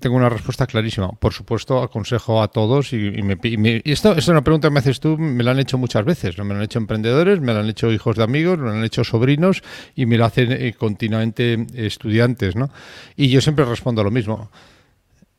tengo 0.00 0.16
una 0.16 0.28
respuesta 0.28 0.66
clarísima. 0.66 1.12
Por 1.12 1.32
supuesto, 1.32 1.82
aconsejo 1.82 2.42
a 2.42 2.48
todos 2.48 2.92
y, 2.92 3.22
me, 3.22 3.38
esto 3.84 4.16
es 4.16 4.26
una 4.26 4.42
pregunta 4.42 4.68
que 4.68 4.72
me 4.72 4.80
haces 4.80 4.98
tú, 4.98 5.16
me 5.18 5.44
la 5.44 5.52
han 5.52 5.60
hecho 5.60 5.78
muchas 5.78 6.04
veces. 6.04 6.36
Me 6.38 6.46
la 6.46 6.56
han 6.56 6.62
hecho 6.62 6.80
emprendedores, 6.80 7.40
me 7.40 7.52
la 7.52 7.60
han 7.60 7.68
hecho 7.68 7.92
hijos 7.92 8.16
de 8.16 8.24
amigos, 8.24 8.58
me 8.58 8.70
la 8.70 8.78
han 8.78 8.84
hecho 8.84 9.04
sobrinos 9.04 9.62
y 9.94 10.06
me 10.06 10.16
lo 10.16 10.24
hacen 10.24 10.50
eh, 10.50 10.74
continuamente 10.76 11.66
estudiantes, 11.74 12.56
¿no? 12.56 12.70
Y 13.16 13.28
yo 13.28 13.40
siempre 13.40 13.64
respondo 13.64 14.02
lo 14.02 14.10
mismo. 14.10 14.50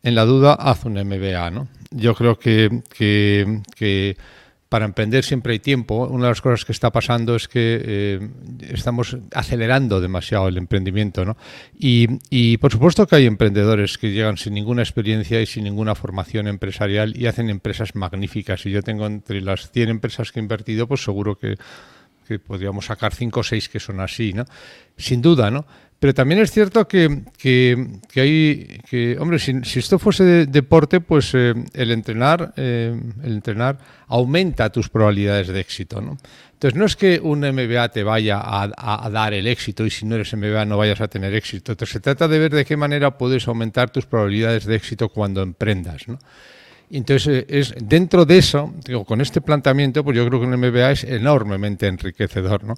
En 0.03 0.15
la 0.15 0.23
duda, 0.23 0.53
haz 0.53 0.85
un 0.85 0.93
MBA, 0.93 1.49
¿no? 1.51 1.67
Yo 1.91 2.13
creo 2.15 2.37
que, 2.37 2.81
que 2.93 4.17
para 4.73 4.85
emprender 4.85 5.23
siempre 5.23 5.53
hay 5.53 5.59
tiempo. 5.59 6.07
Una 6.07 6.23
de 6.23 6.31
las 6.31 6.41
cosas 6.41 6.65
que 6.65 6.71
está 6.71 6.89
pasando 6.91 7.35
es 7.35 7.47
que 7.47 7.79
eh, 7.85 8.29
estamos 8.71 9.15
acelerando 9.31 10.01
demasiado 10.01 10.47
el 10.47 10.57
emprendimiento. 10.57 11.23
¿no? 11.25 11.37
Y, 11.77 12.57
por 12.57 12.71
supuesto 12.71 13.05
que 13.05 13.17
hay 13.17 13.27
emprendedores 13.27 13.99
que 13.99 14.11
llegan 14.11 14.35
sin 14.35 14.55
ninguna 14.55 14.81
experiencia 14.81 15.39
y 15.39 15.45
sin 15.45 15.65
ninguna 15.65 15.93
formación 15.93 16.47
empresarial 16.47 17.15
y 17.15 17.27
hacen 17.27 17.51
empresas 17.51 17.93
magníficas. 17.93 18.65
Y 18.65 18.71
yo 18.71 18.81
tengo 18.81 19.05
entre 19.05 19.41
las 19.41 19.69
100 19.69 19.89
empresas 19.89 20.31
que 20.31 20.39
he 20.39 20.41
invertido, 20.41 20.87
pues 20.87 21.03
seguro 21.03 21.37
que, 21.37 21.55
que 22.27 22.39
podríamos 22.39 22.87
sacar 22.87 23.13
5 23.13 23.41
o 23.41 23.43
6 23.43 23.69
que 23.69 23.79
son 23.79 23.99
así. 23.99 24.33
¿no? 24.33 24.45
Sin 24.97 25.21
duda, 25.21 25.51
¿no? 25.51 25.67
Pero 26.03 26.13
también 26.13 26.41
es 26.41 26.51
cierto 26.51 26.85
que, 26.85 27.21
que, 27.37 27.77
hay, 28.17 28.81
que, 28.89 29.15
hombre, 29.17 29.39
si, 29.39 29.79
esto 29.79 29.97
fuese 29.97 30.47
deporte, 30.47 30.99
pues 30.99 31.33
eh, 31.33 31.53
el 31.73 31.91
entrenar, 31.91 32.53
eh, 32.57 32.93
el 33.23 33.31
entrenar 33.31 33.77
aumenta 34.07 34.69
tus 34.69 34.89
probabilidades 34.89 35.47
de 35.47 35.61
éxito, 35.61 36.01
¿no? 36.01 36.17
Entonces 36.51 36.77
no 36.77 36.85
es 36.85 36.97
que 36.97 37.21
un 37.23 37.39
MBA 37.39 37.87
te 37.87 38.03
vaya 38.03 38.41
a, 38.43 39.09
dar 39.09 39.33
el 39.33 39.47
éxito 39.47 39.85
y 39.85 39.91
si 39.91 40.05
no 40.05 40.15
eres 40.15 40.35
MBA 40.35 40.65
no 40.65 40.75
vayas 40.75 40.99
a 40.99 41.07
tener 41.07 41.33
éxito. 41.35 41.71
Entonces 41.71 41.93
se 41.93 42.01
trata 42.01 42.27
de 42.27 42.37
ver 42.37 42.51
de 42.51 42.65
qué 42.65 42.75
manera 42.75 43.17
puedes 43.17 43.47
aumentar 43.47 43.89
tus 43.89 44.05
probabilidades 44.05 44.65
de 44.65 44.75
éxito 44.75 45.07
cuando 45.07 45.41
emprendas, 45.41 46.09
¿no? 46.09 46.19
Entonces, 46.91 47.27
eh, 47.27 47.45
es 47.47 47.73
dentro 47.81 48.25
de 48.25 48.37
eso, 48.37 48.73
digo, 48.85 49.03
con 49.05 49.21
este 49.21 49.41
planteamiento, 49.41 50.03
pues 50.03 50.15
yo 50.15 50.27
creo 50.27 50.39
que 50.39 50.45
un 50.47 50.59
MBA 50.59 50.91
es 50.91 51.03
enormemente 51.05 51.87
enriquecedor, 51.87 52.63
¿no? 52.63 52.75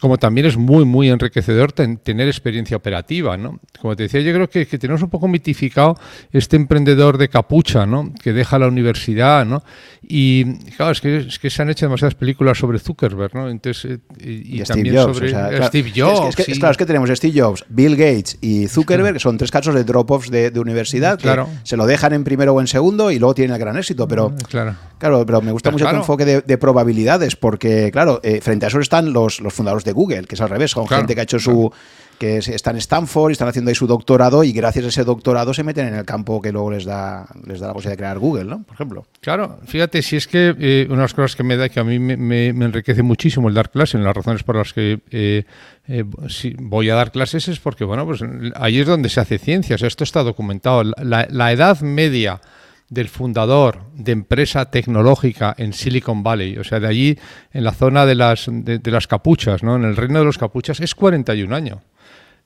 Como 0.00 0.18
también 0.18 0.46
es 0.46 0.56
muy, 0.56 0.84
muy 0.84 1.08
enriquecedor 1.08 1.72
tener 1.72 2.28
experiencia 2.28 2.76
operativa, 2.76 3.36
¿no? 3.36 3.60
Como 3.80 3.96
te 3.96 4.04
decía, 4.04 4.20
yo 4.20 4.32
creo 4.32 4.48
que, 4.48 4.66
tenemos 4.66 5.02
un 5.02 5.10
poco 5.10 5.28
mitificado 5.28 5.96
este 6.32 6.56
emprendedor 6.56 7.18
de 7.18 7.28
capucha, 7.28 7.86
¿no? 7.86 8.12
Que 8.22 8.32
deja 8.32 8.58
la 8.58 8.68
universidad, 8.68 9.44
¿no? 9.46 9.62
Y 10.02 10.58
claro, 10.76 10.92
es 10.92 11.00
que, 11.00 11.16
es 11.18 11.38
que 11.38 11.50
se 11.50 11.62
han 11.62 11.70
hecho 11.70 11.86
demasiadas 11.86 12.14
películas 12.14 12.58
sobre 12.58 12.78
Zuckerberg, 12.78 13.34
¿no? 13.34 13.48
Entonces, 13.48 13.98
eh, 14.20 14.42
y, 14.44 14.62
también 14.62 14.96
sobre 14.96 15.30
Steve 15.66 15.92
Jobs. 15.94 16.28
Es 16.28 16.36
que, 16.36 16.52
claro, 16.52 16.72
es 16.72 16.76
que 16.76 16.86
tenemos 16.86 17.10
Steve 17.10 17.40
Jobs, 17.40 17.64
Bill 17.68 17.96
Gates 17.96 18.38
y 18.40 18.68
Zuckerberg, 18.68 19.14
que 19.14 19.20
son 19.20 19.36
tres 19.38 19.50
casos 19.50 19.74
de 19.74 19.84
drop-offs 19.84 20.30
de, 20.30 20.52
universidad, 20.56 21.18
claro. 21.18 21.46
que 21.46 21.68
se 21.68 21.76
lo 21.76 21.86
dejan 21.86 22.12
en 22.12 22.24
primero 22.24 22.54
o 22.54 22.60
en 22.60 22.66
segundo 22.66 23.10
y 23.10 23.18
luego 23.18 23.34
tienen 23.34 23.54
el 23.54 23.60
gran 23.60 23.76
éxito, 23.76 24.08
pero 24.08 24.26
Claro. 24.48 24.74
Claro, 24.98 25.24
pero 25.26 25.40
me 25.42 25.52
gusta 25.52 25.70
mucho 25.70 25.84
claro. 25.84 25.98
tu 25.98 26.02
enfoque 26.02 26.24
de, 26.24 26.40
de 26.42 26.58
probabilidades, 26.58 27.36
porque 27.36 27.90
claro, 27.92 28.20
eh, 28.22 28.40
frente 28.40 28.66
a 28.66 28.68
eso 28.68 28.80
están 28.80 29.12
los, 29.12 29.40
los 29.40 29.52
fundadores 29.54 29.84
de 29.84 29.92
Google, 29.92 30.24
que 30.24 30.34
es 30.34 30.40
al 30.40 30.48
revés, 30.50 30.70
son 30.72 30.86
Claro, 30.86 31.02
gente 31.02 31.14
que 31.14 31.20
ha 31.20 31.24
hecho 31.24 31.38
su 31.38 31.70
que 32.18 32.38
es- 32.38 32.48
está 32.48 32.70
en 32.70 32.78
Stanford 32.78 33.28
y 33.28 33.32
están 33.32 33.48
haciendo 33.48 33.68
ahí 33.68 33.74
su 33.74 33.86
doctorado 33.86 34.42
y 34.42 34.50
gracias 34.52 34.86
a 34.86 34.88
ese 34.88 35.04
doctorado 35.04 35.52
se 35.52 35.62
meten 35.62 35.88
en 35.88 35.94
el 35.96 36.06
campo 36.06 36.40
que 36.40 36.50
luego 36.50 36.70
les 36.70 36.86
da 36.86 37.26
les 37.46 37.60
da 37.60 37.66
la 37.66 37.72
posibilidad 37.74 37.92
de 37.92 37.96
crear 37.98 38.18
Google, 38.18 38.44
¿no? 38.46 38.62
Por 38.62 38.72
ejemplo. 38.74 39.04
Claro, 39.20 39.58
fíjate, 39.66 40.00
si 40.00 40.16
es 40.16 40.26
que 40.26 40.54
eh, 40.58 40.86
una 40.88 40.96
de 40.96 41.02
las 41.02 41.12
cosas 41.12 41.36
que 41.36 41.42
me 41.42 41.58
da, 41.58 41.68
que 41.68 41.78
a 41.78 41.84
mí 41.84 41.98
me, 41.98 42.16
me- 42.16 42.54
me 42.54 42.64
enriquece 42.64 43.02
muchísimo 43.02 43.48
el 43.48 43.54
dar 43.54 43.70
clase, 43.70 43.98
de 43.98 44.04
las 44.04 44.16
razones 44.16 44.42
por 44.44 44.56
las 44.56 44.72
que 44.72 45.00
eh, 45.10 45.44
eh, 45.88 46.04
si 46.28 46.54
voy 46.58 46.88
a 46.88 46.94
dar 46.94 47.12
clases 47.12 47.48
es 47.48 47.58
porque, 47.60 47.84
bueno, 47.84 48.06
pues 48.06 48.22
ahí 48.54 48.80
es 48.80 48.86
donde 48.86 49.10
se 49.10 49.20
hace 49.20 49.36
ciencia, 49.38 49.74
o 49.74 49.78
sea, 49.78 49.88
esto 49.88 50.02
está 50.04 50.22
documentado. 50.22 50.84
La 51.02 51.52
edad 51.52 51.80
media 51.82 52.40
del 52.88 53.08
fundador 53.08 53.82
de 53.94 54.12
empresa 54.12 54.70
tecnológica 54.70 55.54
en 55.58 55.72
Silicon 55.72 56.22
Valley, 56.22 56.56
o 56.58 56.64
sea, 56.64 56.78
de 56.78 56.86
allí 56.86 57.18
en 57.52 57.64
la 57.64 57.72
zona 57.72 58.06
de 58.06 58.14
las, 58.14 58.46
de, 58.48 58.78
de 58.78 58.90
las 58.90 59.06
capuchas, 59.06 59.62
¿no? 59.62 59.76
en 59.76 59.84
el 59.84 59.96
reino 59.96 60.20
de 60.20 60.24
los 60.24 60.38
capuchas, 60.38 60.80
es 60.80 60.94
41 60.94 61.54
años. 61.54 61.78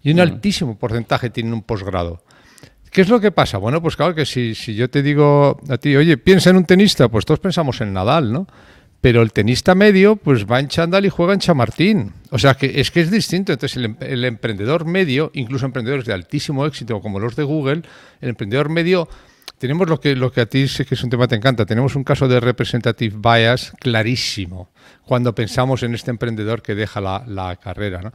Y 0.02 0.12
un 0.12 0.20
altísimo 0.20 0.78
porcentaje 0.78 1.28
tienen 1.28 1.52
un 1.52 1.62
posgrado. 1.62 2.22
¿Qué 2.90 3.02
es 3.02 3.08
lo 3.08 3.20
que 3.20 3.30
pasa? 3.30 3.58
Bueno, 3.58 3.80
pues 3.80 3.96
claro 3.96 4.14
que 4.14 4.26
si, 4.26 4.54
si 4.54 4.74
yo 4.74 4.90
te 4.90 5.02
digo 5.02 5.60
a 5.68 5.78
ti, 5.78 5.94
oye, 5.94 6.16
piensa 6.16 6.50
en 6.50 6.56
un 6.56 6.64
tenista, 6.64 7.08
pues 7.08 7.24
todos 7.24 7.38
pensamos 7.38 7.80
en 7.80 7.92
Nadal, 7.92 8.32
¿no? 8.32 8.46
Pero 9.00 9.22
el 9.22 9.32
tenista 9.32 9.74
medio, 9.74 10.16
pues 10.16 10.44
va 10.44 10.58
en 10.58 10.68
chándal 10.68 11.06
y 11.06 11.08
juega 11.08 11.32
en 11.32 11.38
chamartín. 11.38 12.12
O 12.30 12.38
sea, 12.38 12.54
que 12.54 12.80
es 12.80 12.90
que 12.90 13.00
es 13.00 13.10
distinto. 13.10 13.52
Entonces, 13.52 13.76
el, 13.76 13.96
el 14.00 14.24
emprendedor 14.24 14.84
medio, 14.84 15.30
incluso 15.34 15.66
emprendedores 15.66 16.04
de 16.04 16.12
altísimo 16.12 16.66
éxito 16.66 17.00
como 17.00 17.20
los 17.20 17.36
de 17.36 17.44
Google, 17.44 17.82
el 18.20 18.30
emprendedor 18.30 18.68
medio, 18.68 19.08
tenemos 19.60 19.90
lo 19.90 20.00
que, 20.00 20.40
a 20.40 20.46
ti 20.46 20.66
sé 20.68 20.86
que 20.86 20.94
es 20.94 21.04
un 21.04 21.10
tema 21.10 21.24
que 21.24 21.28
te 21.28 21.34
encanta, 21.36 21.66
tenemos 21.66 21.94
un 21.94 22.02
caso 22.02 22.26
de 22.26 22.40
representative 22.40 23.14
bias 23.14 23.74
clarísimo 23.78 24.70
cuando 25.04 25.34
pensamos 25.34 25.82
en 25.82 25.94
este 25.94 26.10
emprendedor 26.10 26.62
que 26.62 26.74
deja 26.74 27.02
la, 27.02 27.58
carrera, 27.62 28.00
¿no? 28.00 28.12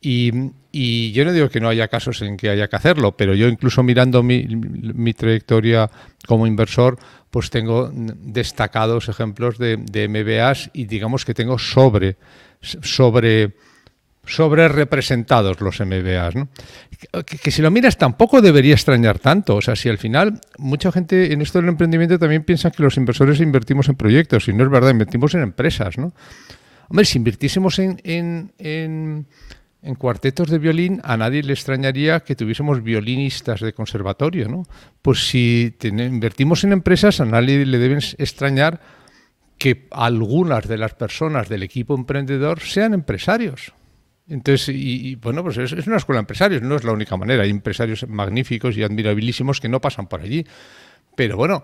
Y, 0.00 1.12
yo 1.12 1.24
no 1.26 1.32
digo 1.32 1.50
que 1.50 1.60
no 1.60 1.68
haya 1.68 1.88
casos 1.88 2.22
en 2.22 2.38
que 2.38 2.48
haya 2.48 2.68
que 2.68 2.76
hacerlo, 2.76 3.14
pero 3.14 3.34
yo 3.34 3.46
incluso 3.48 3.82
mirando 3.82 4.22
mi, 4.22 4.46
mi 4.46 5.12
trayectoria 5.12 5.90
como 6.26 6.46
inversor, 6.46 6.98
pues 7.30 7.50
tengo 7.50 7.90
destacados 7.92 9.10
ejemplos 9.10 9.58
de, 9.58 9.76
de 9.76 10.08
MBAs 10.08 10.70
y 10.72 10.86
digamos 10.86 11.26
que 11.26 11.34
tengo 11.34 11.58
sobre, 11.58 12.16
sobre, 12.62 13.54
sobre 14.26 14.68
representados 14.68 15.60
los 15.60 15.80
MBAs. 15.80 16.34
¿no? 16.34 16.48
Que, 17.24 17.50
si 17.50 17.62
lo 17.62 17.70
miras 17.70 17.96
tampoco 17.96 18.42
debería 18.42 18.74
extrañar 18.74 19.18
tanto. 19.18 19.56
O 19.56 19.62
sea, 19.62 19.76
si 19.76 19.88
al 19.88 19.98
final 19.98 20.40
mucha 20.58 20.92
gente 20.92 21.32
en 21.32 21.40
esto 21.40 21.60
del 21.60 21.68
emprendimiento 21.68 22.18
también 22.18 22.44
piensa 22.44 22.70
que 22.70 22.82
los 22.82 22.96
inversores 22.96 23.40
invertimos 23.40 23.88
en 23.88 23.96
proyectos 23.96 24.48
y 24.48 24.52
no 24.52 24.64
es 24.64 24.70
verdad, 24.70 24.90
invertimos 24.90 25.34
en 25.34 25.42
empresas. 25.42 25.96
¿no? 25.96 26.12
Hombre, 26.88 27.04
si 27.04 27.18
invirtiésemos 27.18 27.78
en, 27.78 28.00
en, 28.04 28.52
en, 28.58 29.94
cuartetos 29.96 30.50
de 30.50 30.58
violín, 30.58 31.00
a 31.04 31.16
nadie 31.16 31.42
le 31.42 31.52
extrañaría 31.52 32.20
que 32.20 32.36
tuviésemos 32.36 32.82
violinistas 32.82 33.60
de 33.60 33.72
conservatorio, 33.72 34.48
¿no? 34.48 34.64
Pues 35.02 35.28
si 35.28 35.76
invertimos 35.82 36.64
en 36.64 36.72
empresas, 36.72 37.20
a 37.20 37.24
nadie 37.24 37.64
le 37.64 37.78
deben 37.78 37.98
extrañar 38.18 38.80
que 39.58 39.88
algunas 39.90 40.68
de 40.68 40.78
las 40.78 40.94
personas 40.94 41.48
del 41.48 41.62
equipo 41.62 41.94
emprendedor 41.94 42.60
sean 42.60 42.94
empresarios. 42.94 43.72
Entonces, 44.28 44.68
y, 44.70 45.10
y, 45.10 45.14
bueno, 45.14 45.42
pues 45.42 45.56
es, 45.58 45.72
es, 45.72 45.86
una 45.86 45.96
escuela 45.96 46.18
de 46.18 46.22
empresarios, 46.22 46.62
no 46.62 46.76
es 46.76 46.84
la 46.84 46.92
única 46.92 47.16
manera. 47.16 47.44
Hay 47.44 47.50
empresarios 47.50 48.08
magníficos 48.08 48.76
y 48.76 48.82
admirabilísimos 48.82 49.60
que 49.60 49.68
no 49.68 49.80
pasan 49.80 50.06
por 50.08 50.20
allí. 50.20 50.44
Pero 51.14 51.36
bueno, 51.36 51.62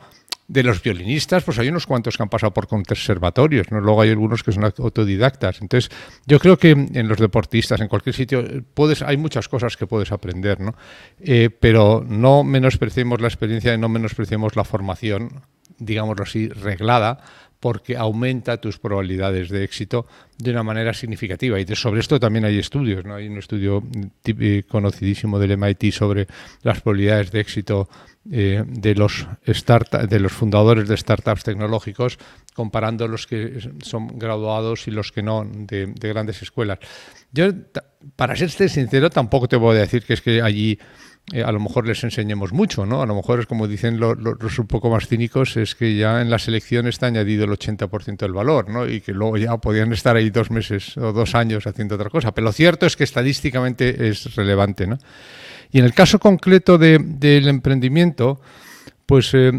de 0.48 0.62
los 0.62 0.82
violinistas, 0.82 1.44
pues 1.44 1.58
hay 1.58 1.68
unos 1.68 1.86
cuantos 1.86 2.16
que 2.16 2.22
han 2.22 2.28
pasado 2.28 2.52
por 2.52 2.66
conservatorios, 2.66 3.70
¿no? 3.70 3.80
Luego 3.80 4.02
hay 4.02 4.10
algunos 4.10 4.42
que 4.42 4.52
son 4.52 4.64
autodidactas. 4.64 5.62
Entonces, 5.62 5.90
yo 6.26 6.38
creo 6.38 6.58
que 6.58 6.70
en 6.70 7.08
los 7.08 7.18
deportistas, 7.18 7.80
en 7.80 7.88
cualquier 7.88 8.14
sitio, 8.14 8.44
puedes, 8.74 9.02
hay 9.02 9.16
muchas 9.16 9.48
cosas 9.48 9.76
que 9.76 9.86
puedes 9.86 10.12
aprender, 10.12 10.60
¿no? 10.60 10.74
Eh, 11.20 11.48
pero 11.48 12.04
no 12.06 12.44
menospreciemos 12.44 13.20
la 13.20 13.28
experiencia 13.28 13.72
y 13.72 13.78
no 13.78 13.88
menospreciemos 13.88 14.56
la 14.56 14.64
formación, 14.64 15.42
digámoslo 15.78 16.24
así, 16.24 16.48
reglada, 16.48 17.20
porque 17.62 17.96
aumenta 17.96 18.56
tus 18.56 18.76
probabilidades 18.76 19.48
de 19.48 19.62
éxito 19.62 20.04
de 20.36 20.50
una 20.50 20.64
manera 20.64 20.92
significativa. 20.92 21.60
Y 21.60 21.76
sobre 21.76 22.00
esto 22.00 22.18
también 22.18 22.44
hay 22.44 22.58
estudios, 22.58 23.04
¿no? 23.04 23.14
Hay 23.14 23.28
un 23.28 23.38
estudio 23.38 23.84
eh, 24.24 24.64
conocidísimo 24.68 25.38
del 25.38 25.56
MIT 25.56 25.92
sobre 25.92 26.26
las 26.62 26.80
probabilidades 26.80 27.30
de 27.30 27.38
éxito 27.38 27.88
eh, 28.32 28.64
de, 28.66 28.94
los 28.96 29.28
start 29.46 29.94
de 29.94 30.18
los 30.18 30.32
fundadores 30.32 30.88
de 30.88 30.96
startups 30.96 31.44
tecnológicos 31.44 32.18
comparando 32.52 33.06
los 33.06 33.28
que 33.28 33.60
son 33.80 34.18
graduados 34.18 34.88
y 34.88 34.90
los 34.90 35.12
que 35.12 35.22
no 35.22 35.44
de, 35.44 35.86
de 35.86 36.08
grandes 36.08 36.42
escuelas. 36.42 36.80
Yo, 37.30 37.46
para 38.16 38.34
serte 38.34 38.68
sincero, 38.68 39.08
tampoco 39.08 39.46
te 39.46 39.56
voy 39.56 39.76
a 39.76 39.80
decir 39.80 40.02
que 40.02 40.14
es 40.14 40.20
que 40.20 40.42
allí 40.42 40.80
eh, 41.30 41.42
a 41.44 41.52
lo 41.52 41.60
mejor 41.60 41.86
les 41.86 42.02
enseñemos 42.02 42.52
mucho, 42.52 42.84
¿no? 42.84 43.00
A 43.00 43.06
lo 43.06 43.14
mejor 43.14 43.40
es 43.40 43.46
como 43.46 43.68
dicen 43.68 44.00
los, 44.00 44.58
un 44.58 44.66
poco 44.66 44.90
más 44.90 45.06
cínicos, 45.06 45.56
es 45.56 45.74
que 45.74 45.96
ya 45.96 46.20
en 46.20 46.30
la 46.30 46.38
selección 46.38 46.88
está 46.88 47.06
añadido 47.06 47.44
el 47.44 47.50
80% 47.50 48.16
del 48.16 48.32
valor, 48.32 48.68
¿no? 48.68 48.88
Y 48.88 49.00
que 49.00 49.12
luego 49.12 49.36
ya 49.36 49.56
podían 49.58 49.92
estar 49.92 50.16
ahí 50.16 50.30
dos 50.30 50.50
meses 50.50 50.96
o 50.98 51.12
dos 51.12 51.34
años 51.34 51.66
haciendo 51.66 51.94
otra 51.94 52.10
cosa. 52.10 52.32
Pero 52.32 52.46
lo 52.46 52.52
cierto 52.52 52.86
es 52.86 52.96
que 52.96 53.04
estadísticamente 53.04 54.08
es 54.08 54.34
relevante, 54.34 54.86
¿no? 54.86 54.98
Y 55.70 55.78
en 55.78 55.84
el 55.84 55.94
caso 55.94 56.18
concreto 56.18 56.76
de, 56.76 56.98
del 56.98 57.48
emprendimiento, 57.48 58.40
pues 59.06 59.32
eh, 59.32 59.52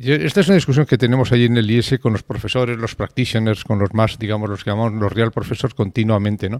esta 0.00 0.40
es 0.40 0.48
una 0.48 0.56
discusión 0.56 0.86
que 0.86 0.98
tenemos 0.98 1.30
allí 1.32 1.44
en 1.44 1.56
el 1.56 1.70
IES 1.70 1.98
con 2.00 2.12
los 2.12 2.22
profesores, 2.22 2.76
los 2.76 2.94
practitioners, 2.94 3.64
con 3.64 3.78
los 3.78 3.94
más, 3.94 4.18
digamos, 4.18 4.50
los 4.50 4.64
que 4.64 4.70
llamamos 4.70 5.00
los 5.00 5.12
real 5.12 5.30
professors 5.30 5.74
continuamente, 5.74 6.50
¿no? 6.50 6.58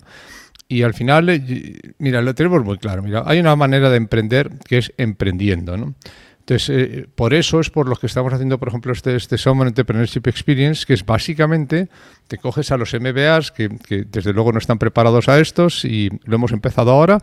Y 0.68 0.82
al 0.82 0.94
final, 0.94 1.28
eh, 1.28 1.94
mira, 1.98 2.22
lo 2.22 2.34
tenemos 2.34 2.64
muy 2.64 2.78
claro. 2.78 3.02
Mira, 3.02 3.22
hay 3.26 3.38
una 3.38 3.54
manera 3.54 3.90
de 3.90 3.96
emprender 3.96 4.50
que 4.66 4.78
es 4.78 4.92
emprendiendo, 4.96 5.76
¿no? 5.76 5.94
Entonces, 6.40 6.68
eh, 6.68 7.06
por 7.14 7.32
eso 7.32 7.58
es 7.58 7.70
por 7.70 7.88
lo 7.88 7.96
que 7.96 8.06
estamos 8.06 8.30
haciendo, 8.30 8.58
por 8.58 8.68
ejemplo, 8.68 8.92
este, 8.92 9.16
este 9.16 9.38
Summer 9.38 9.66
Entrepreneurship 9.66 10.26
Experience, 10.26 10.84
que 10.86 10.92
es 10.92 11.04
básicamente, 11.04 11.88
te 12.28 12.36
coges 12.36 12.70
a 12.70 12.76
los 12.76 12.92
MBAs, 12.92 13.50
que, 13.50 13.70
que, 13.78 14.04
desde 14.04 14.34
luego 14.34 14.52
no 14.52 14.58
están 14.58 14.78
preparados 14.78 15.30
a 15.30 15.40
estos, 15.40 15.86
y 15.86 16.10
lo 16.24 16.36
hemos 16.36 16.52
empezado 16.52 16.90
ahora. 16.90 17.18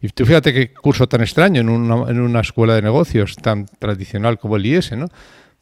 Y 0.00 0.08
tú 0.08 0.26
fíjate 0.26 0.52
qué 0.52 0.72
curso 0.72 1.08
tan 1.08 1.20
extraño 1.20 1.60
en 1.60 1.68
una, 1.68 2.10
en 2.10 2.20
una 2.20 2.40
escuela 2.40 2.74
de 2.74 2.82
negocios 2.82 3.36
tan 3.36 3.66
tradicional 3.78 4.40
como 4.40 4.56
el 4.56 4.66
IES, 4.66 4.92
¿no? 4.92 5.08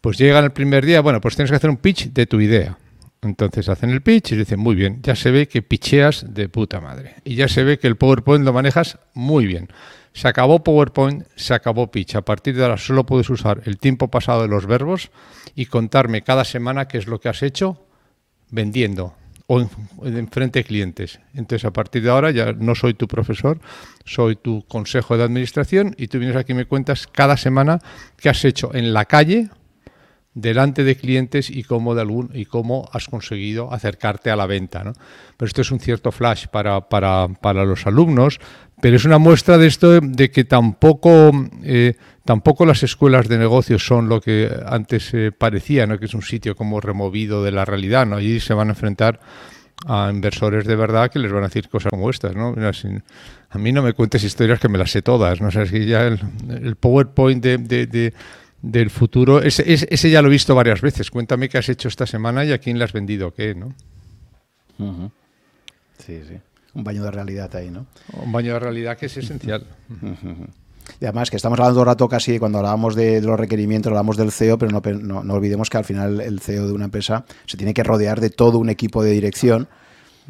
Pues 0.01 0.17
llegan 0.17 0.45
el 0.45 0.53
primer 0.53 0.87
día, 0.87 1.03
bueno, 1.03 1.21
pues 1.21 1.37
tienes 1.37 1.51
que 1.51 1.57
hacer 1.57 1.69
un 1.69 1.77
pitch 1.77 2.15
de 2.15 2.27
tu 2.27 2.41
idea. 2.41 2.79
Entonces 3.23 3.69
hacen 3.69 3.91
el 3.91 4.03
pitch 4.03 4.33
y 4.33 4.37
dicen, 4.37 4.59
muy 4.59 4.75
bien, 4.75 5.01
ya 5.01 5.15
se 5.15 5.31
ve 5.31 5.47
que 5.47 5.63
picheas 5.63 6.35
de 6.35 6.49
puta 6.49 6.81
madre. 6.81 7.15
Y 7.25 7.37
ya 7.37 7.47
se 7.47 7.63
ve 7.63 7.79
que 7.79 7.87
el 7.87 7.97
PowerPoint 7.97 8.45
lo 8.45 8.53
manejas 8.53 8.99
muy 9.15 9.47
bien. 9.47 9.69
Se 10.13 10.27
acabó 10.27 10.65
PowerPoint, 10.65 11.25
se 11.37 11.55
acabó 11.55 11.93
pitch. 11.93 12.17
A 12.17 12.23
partir 12.23 12.57
de 12.57 12.65
ahora 12.65 12.77
solo 12.77 13.07
puedes 13.07 13.31
usar 13.31 13.63
el 13.65 13.79
tiempo 13.79 14.09
pasado 14.09 14.43
de 14.43 14.49
los 14.49 14.67
verbos 14.67 15.13
y 15.55 15.67
contarme 15.67 16.23
cada 16.23 16.45
semana 16.45 16.89
qué 16.89 16.99
es 16.99 17.07
lo 17.07 17.21
que 17.21 17.29
has 17.29 17.45
hecho 17.45 17.87
vendiendo 18.51 19.15
o 19.47 19.61
en, 19.61 19.71
en 20.03 20.29
frente 20.29 20.59
de 20.59 20.65
clientes. 20.65 21.21
Entonces, 21.35 21.65
a 21.65 21.73
partir 21.73 22.03
de 22.03 22.11
ahora 22.11 22.33
ya 22.33 22.53
no 22.53 22.75
soy 22.75 22.95
tu 22.95 23.07
profesor, 23.07 23.61
soy 24.05 24.35
tu 24.35 24.65
consejo 24.67 25.17
de 25.17 25.23
administración 25.23 25.95
y 25.97 26.09
tú 26.09 26.19
vienes 26.19 26.37
aquí 26.37 26.53
y 26.53 26.57
me 26.57 26.65
cuentas 26.65 27.07
cada 27.07 27.37
semana 27.37 27.79
qué 28.17 28.31
has 28.31 28.45
hecho 28.45 28.75
en 28.75 28.93
la 28.93 29.05
calle 29.05 29.49
delante 30.35 30.83
de 30.83 30.97
clientes 30.97 31.51
y 31.51 31.63
cómo, 31.63 31.95
de 31.95 32.01
algún, 32.01 32.31
y 32.33 32.47
cómo 32.47 32.89
has 32.93 33.09
conseguido 33.09 33.73
acercarte 33.73 34.31
a 34.31 34.37
la 34.37 34.47
venta. 34.47 34.83
¿no? 34.83 34.93
Pero 35.37 35.47
esto 35.47 35.61
es 35.61 35.71
un 35.71 35.81
cierto 35.81 36.11
flash 36.11 36.47
para, 36.47 36.89
para, 36.89 37.29
para 37.29 37.65
los 37.65 37.87
alumnos, 37.87 38.41
pero 38.81 38.97
es 38.97 39.05
una 39.05 39.19
muestra 39.19 39.59
de 39.59 39.67
esto 39.67 40.01
de, 40.01 40.31
que 40.31 40.45
tampoco, 40.45 41.31
eh, 41.63 41.95
tampoco 42.25 42.65
las 42.65 42.83
escuelas 42.83 43.29
de 43.29 43.39
negocios 43.39 43.85
son 43.87 44.09
lo 44.09 44.21
que 44.21 44.51
antes 44.67 45.13
eh, 45.13 45.33
parecía, 45.33 45.87
¿no? 45.87 45.99
que 45.99 46.07
es 46.07 46.15
un 46.15 46.23
sitio 46.23 46.57
como 46.57 46.81
removido 46.81 47.45
de 47.45 47.53
la 47.53 47.65
realidad. 47.65 48.07
¿no? 48.07 48.17
Allí 48.17 48.41
se 48.41 48.55
van 48.55 48.69
a 48.69 48.73
enfrentar 48.73 49.21
a 49.87 50.11
inversores 50.13 50.65
de 50.65 50.77
verdad 50.77 51.11
que 51.11 51.19
les 51.19 51.33
van 51.33 51.43
a 51.43 51.49
decir 51.49 51.69
cosas 51.69 51.91
como 51.91 52.09
estas. 52.09 52.35
¿no? 52.35 52.55
A 53.51 53.59
mí 53.59 53.73
no 53.73 53.83
me 53.83 53.93
cuentes 53.93 54.25
historias 54.25 54.59
que 54.61 54.69
me 54.69 54.79
las 54.79 54.91
sé 54.91 55.03
todas. 55.03 55.43
¿no? 55.43 55.49
O 55.49 55.51
sea, 55.51 55.65
ya 55.65 56.07
el, 56.07 56.77
PowerPoint 56.77 57.45
de 57.45 58.15
del 58.63 58.91
futuro, 58.91 59.43
ese, 59.43 59.65
ese, 59.67 60.11
ya 60.11 60.23
lo 60.23 60.29
he 60.29 60.31
visto 60.31 60.55
varias 60.55 60.81
veces. 60.81 61.11
Cuéntame 61.11 61.49
qué 61.49 61.59
has 61.59 61.69
hecho 61.69 61.89
esta 61.89 62.07
semana 62.07 62.45
y 62.45 62.53
a 62.53 62.59
quién 62.59 62.79
le 62.79 62.85
has 62.85 62.93
vendido 62.93 63.35
qué, 63.35 63.55
¿no? 63.55 63.75
Uh 64.79 64.85
-huh. 64.85 65.11
Sí, 65.99 66.21
sí. 66.27 66.39
Un 66.75 66.85
baño 66.85 67.03
de 67.03 67.11
realidad 67.11 67.55
ahí, 67.57 67.71
¿no? 67.71 67.87
Un 68.13 68.33
baño 68.33 68.55
de 68.55 68.61
realidad 68.61 68.97
que 68.97 69.07
es 69.07 69.17
esencial. 69.17 69.67
Uh 69.91 70.07
-huh. 70.07 70.49
Y 71.01 71.05
además 71.05 71.31
que 71.31 71.37
estamos 71.37 71.59
hablando 71.59 71.81
un 71.81 71.87
rato 71.87 72.09
casi, 72.09 72.39
cuando 72.39 72.59
hablábamos 72.59 72.95
de, 72.95 73.21
de 73.21 73.27
los 73.27 73.39
requerimientos, 73.39 73.91
hablamos 73.91 74.17
del 74.17 74.33
CEO, 74.33 74.59
pero 74.59 74.71
no, 74.73 74.81
no, 75.01 75.25
no, 75.25 75.35
olvidemos 75.35 75.69
que 75.69 75.79
al 75.79 75.85
final 75.85 76.21
el 76.21 76.41
CEO 76.41 76.67
de 76.67 76.73
una 76.73 76.87
empresa 76.87 77.25
se 77.47 77.57
tiene 77.57 77.75
que 77.75 77.83
rodear 77.83 78.21
de 78.21 78.31
todo 78.31 78.59
un 78.59 78.69
equipo 78.69 79.03
de 79.03 79.11
dirección 79.11 79.69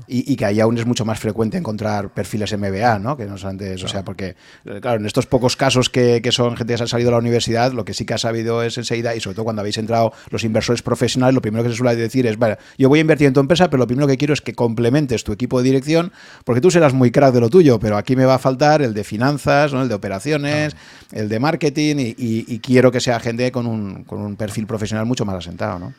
y, 0.07 0.37
que 0.37 0.45
ahí 0.45 0.61
aún 0.61 0.77
es 0.79 0.87
mucho 0.87 1.05
más 1.05 1.19
frecuente 1.19 1.59
encontrar 1.59 2.11
perfiles 2.11 2.57
MBA, 2.57 2.99
¿no? 2.99 3.17
Que 3.17 3.27
no 3.27 3.37
antes, 3.45 3.83
o 3.85 3.89
sea, 3.89 4.05
porque, 4.05 4.37
eh, 4.65 4.81
claro, 4.81 4.99
en 4.99 5.07
estos 5.07 5.27
pocos 5.27 5.57
casos 5.57 5.91
que, 5.91 6.21
son 6.31 6.57
gente 6.57 6.73
que 6.73 6.79
se 6.79 6.85
ha 6.85 6.87
salido 6.87 7.11
de 7.11 7.13
la 7.13 7.19
universidad, 7.19 7.73
lo 7.73 7.85
que 7.85 7.93
sí 7.93 8.07
que 8.07 8.15
ha 8.15 8.19
sabido 8.19 8.63
es 8.63 8.79
enseguida, 8.79 9.15
y 9.15 9.21
sobre 9.21 9.35
todo 9.35 9.45
cuando 9.45 9.61
habéis 9.61 9.79
entrado 9.79 10.13
los 10.31 10.45
inversores 10.45 10.83
profesionales, 10.83 11.35
lo 11.35 11.43
primero 11.43 11.63
que 11.63 11.71
se 11.71 11.77
suele 11.77 11.95
decir 11.95 12.27
es, 12.27 12.39
vale, 12.39 12.59
yo 12.79 12.89
voy 12.89 13.01
a 13.01 13.03
invertir 13.03 13.27
en 13.27 13.35
tu 13.35 13.41
empresa, 13.41 13.69
pero 13.69 13.79
lo 13.79 13.87
primero 13.87 14.07
que 14.07 14.17
quiero 14.17 14.33
es 14.33 14.41
que 14.41 14.55
complementes 14.55 15.25
tu 15.25 15.33
equipo 15.33 15.59
de 15.59 15.65
dirección, 15.65 16.13
porque 16.45 16.61
tú 16.61 16.71
serás 16.71 16.95
muy 16.95 17.11
crack 17.11 17.35
de 17.35 17.41
lo 17.41 17.51
tuyo, 17.51 17.79
pero 17.79 17.97
aquí 17.97 18.17
me 18.17 18.25
va 18.25 18.35
a 18.35 18.39
faltar 18.39 18.83
el 18.83 18.95
de 18.95 19.05
finanzas, 19.05 19.73
¿no? 19.73 19.83
el 19.83 19.89
de 19.89 19.95
operaciones, 19.95 20.75
el 21.13 21.29
de 21.29 21.39
marketing, 21.39 21.97
y, 21.99 22.59
quiero 22.63 22.93
que 22.93 23.01
sea 23.01 23.19
gente 23.19 23.51
con 23.51 23.67
un, 23.67 24.05
con 24.05 24.21
un 24.21 24.37
perfil 24.37 24.67
profesional 24.67 25.05
mucho 25.05 25.25
más 25.25 25.37
asentado, 25.37 25.79
¿no? 25.79 25.93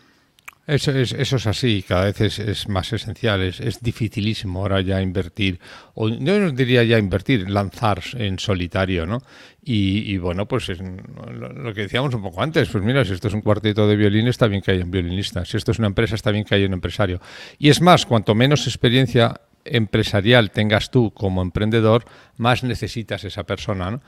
Eso 0.66 0.92
es, 0.92 1.12
eso 1.12 1.36
es 1.36 1.46
así, 1.46 1.84
cada 1.86 2.06
vez 2.06 2.22
es, 2.22 2.70
más 2.70 2.94
esencial, 2.94 3.42
es, 3.42 3.82
dificilísimo 3.82 4.62
ahora 4.62 4.80
ya 4.80 5.02
invertir, 5.02 5.60
o 5.94 6.08
yo 6.08 6.40
no 6.40 6.52
diría 6.52 6.84
ya 6.86 6.98
invertir, 6.98 7.50
lanzar 7.50 8.02
en 8.14 8.40
solitario, 8.40 9.06
¿no? 9.06 9.22
Y, 9.62 10.18
bueno, 10.18 10.46
pues 10.46 10.70
lo, 10.70 11.74
que 11.74 11.82
decíamos 11.82 12.14
un 12.14 12.22
poco 12.22 12.42
antes, 12.42 12.70
pues 12.70 12.82
mira, 12.82 13.04
si 13.04 13.12
esto 13.12 13.28
es 13.28 13.34
un 13.34 13.42
cuarteto 13.42 13.88
de 13.88 13.98
violín, 13.98 14.28
está 14.28 14.48
bien 14.48 14.62
que 14.62 14.72
haya 14.72 14.86
un 14.86 14.92
violinista, 14.92 15.44
si 15.44 15.58
esto 15.58 15.72
es 15.72 15.80
una 15.80 15.88
empresa, 15.88 16.16
está 16.16 16.32
bien 16.32 16.46
que 16.46 16.56
haya 16.56 16.68
un 16.68 16.74
empresario. 16.74 17.20
Y 17.60 17.70
es 17.70 17.82
más, 17.82 18.06
cuanto 18.06 18.34
menos 18.34 18.66
experiencia 18.66 19.42
empresarial 19.66 20.52
tengas 20.52 20.92
tú 20.92 21.12
como 21.12 21.42
emprendedor, 21.42 22.06
más 22.38 22.64
necesitas 22.64 23.26
esa 23.26 23.44
persona, 23.44 23.92
¿no? 23.92 24.02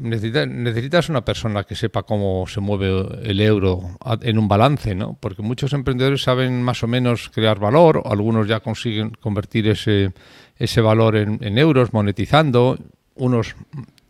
Necesitas 0.00 1.08
una 1.08 1.24
persona 1.24 1.64
que 1.64 1.74
sepa 1.74 2.04
cómo 2.04 2.46
se 2.46 2.60
mueve 2.60 2.90
el 3.22 3.40
euro 3.40 3.98
en 4.22 4.38
un 4.38 4.48
balance, 4.48 4.94
¿no? 4.94 5.18
Porque 5.20 5.42
muchos 5.42 5.72
emprendedores 5.72 6.22
saben 6.22 6.62
más 6.62 6.82
o 6.82 6.86
menos 6.86 7.30
crear 7.30 7.58
valor, 7.58 8.02
algunos 8.04 8.46
ya 8.46 8.60
consiguen 8.60 9.10
convertir 9.10 9.68
ese, 9.68 10.12
ese 10.56 10.80
valor 10.80 11.16
en, 11.16 11.38
en 11.42 11.58
euros 11.58 11.92
monetizando, 11.92 12.78
unos 13.16 13.56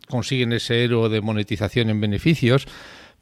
consiguen 0.07 0.53
ese 0.53 0.83
euro 0.83 1.09
de 1.09 1.21
monetización 1.21 1.89
en 1.89 1.99
beneficios, 1.99 2.67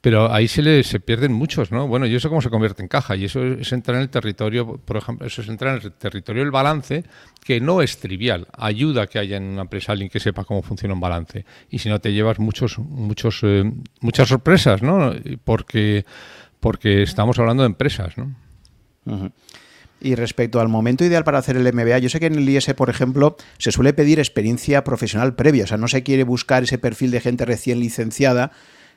pero 0.04 0.34
ahí 0.34 0.50
se, 0.50 0.62
le, 0.62 0.84
se 0.84 1.00
pierden 1.00 1.32
muchos, 1.32 1.72
¿no? 1.72 1.88
Bueno, 1.88 2.06
y 2.06 2.14
eso 2.14 2.28
cómo 2.28 2.42
se 2.42 2.50
convierte 2.50 2.82
en 2.82 2.90
caja, 2.90 3.16
y 3.16 3.24
eso 3.24 3.42
es 3.42 3.72
entrar 3.72 3.96
en 3.96 4.02
el 4.02 4.10
territorio, 4.10 4.76
por 4.76 4.98
ejemplo, 4.98 5.26
eso 5.26 5.42
es 5.42 5.48
entrar 5.48 5.78
en 5.78 5.82
el 5.82 5.94
territorio 5.94 6.42
del 6.42 6.52
balance, 6.52 7.06
que 7.42 7.62
no 7.62 7.82
es 7.82 7.98
trivial, 8.00 8.48
ayuda 8.52 9.08
que 9.08 9.18
haya 9.18 9.38
en 9.38 9.44
una 9.44 9.62
empresa 9.62 9.94
alguien 9.94 10.10
que 10.10 10.20
sepa 10.20 10.44
cómo 10.44 10.62
funciona 10.62 10.94
un 10.94 11.00
balance, 11.00 11.46
y 11.70 11.80
si 11.80 11.88
no 11.88 12.02
te 12.02 12.12
llevas 12.12 12.38
muchos, 12.38 12.80
muchos, 12.80 13.40
eh, 13.44 13.64
muchas 14.02 14.28
sorpresas, 14.28 14.82
¿no? 14.82 15.14
Porque, 15.46 16.04
porque 16.60 17.04
estamos 17.04 17.40
hablando 17.40 17.64
de 17.64 17.68
empresas, 17.68 18.18
¿no? 18.18 18.36
Y 20.02 20.16
respecto 20.16 20.60
al 20.60 20.68
momento 20.68 21.06
ideal 21.06 21.24
para 21.24 21.38
hacer 21.38 21.56
el 21.56 21.74
MBA, 21.74 22.00
yo 22.00 22.10
sé 22.10 22.20
que 22.20 22.26
en 22.26 22.36
el 22.36 22.50
IS, 22.50 22.74
por 22.74 22.90
ejemplo, 22.90 23.38
se 23.58 23.72
suele 23.72 23.94
pedir 23.94 24.20
experiencia 24.20 24.84
profesional 24.84 25.34
previa, 25.38 25.64
o 25.64 25.68
sea, 25.68 25.78
no 25.78 25.88
se 25.88 26.04
quiere 26.04 26.26
buscar 26.26 26.64
ese 26.64 26.78
perfil 26.78 27.12
de 27.12 27.22
gente 27.22 27.46
recién 27.46 27.80
licenciada, 27.80 28.52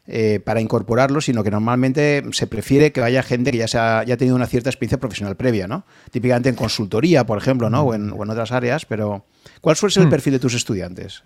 eh, 0.08 0.40
para 0.44 0.60
incorporarlo, 0.60 1.20
sino 1.20 1.42
que 1.42 1.50
normalmente 1.50 2.22
se 2.30 2.46
prefiere 2.46 2.92
que 2.92 3.02
haya 3.02 3.24
gente 3.24 3.50
que 3.50 3.58
ya, 3.58 3.66
se 3.66 3.76
ha, 3.76 4.04
ya 4.04 4.16
tenido 4.16 4.36
una 4.36 4.46
cierta 4.46 4.70
experiencia 4.70 4.98
profesional 4.98 5.36
previa, 5.36 5.66
¿no? 5.66 5.84
Típicamente 6.12 6.48
en 6.48 6.54
consultoría, 6.54 7.26
por 7.26 7.38
ejemplo, 7.38 7.70
¿no? 7.70 7.82
O 7.82 7.94
en, 7.94 8.12
otras 8.12 8.52
áreas, 8.52 8.86
pero 8.86 9.24
¿cuál 9.60 9.74
suele 9.74 9.92
ser 9.92 10.02
el 10.02 10.06
hmm. 10.06 10.10
perfil 10.10 10.32
de 10.34 10.38
tus 10.38 10.54
estudiantes? 10.54 11.24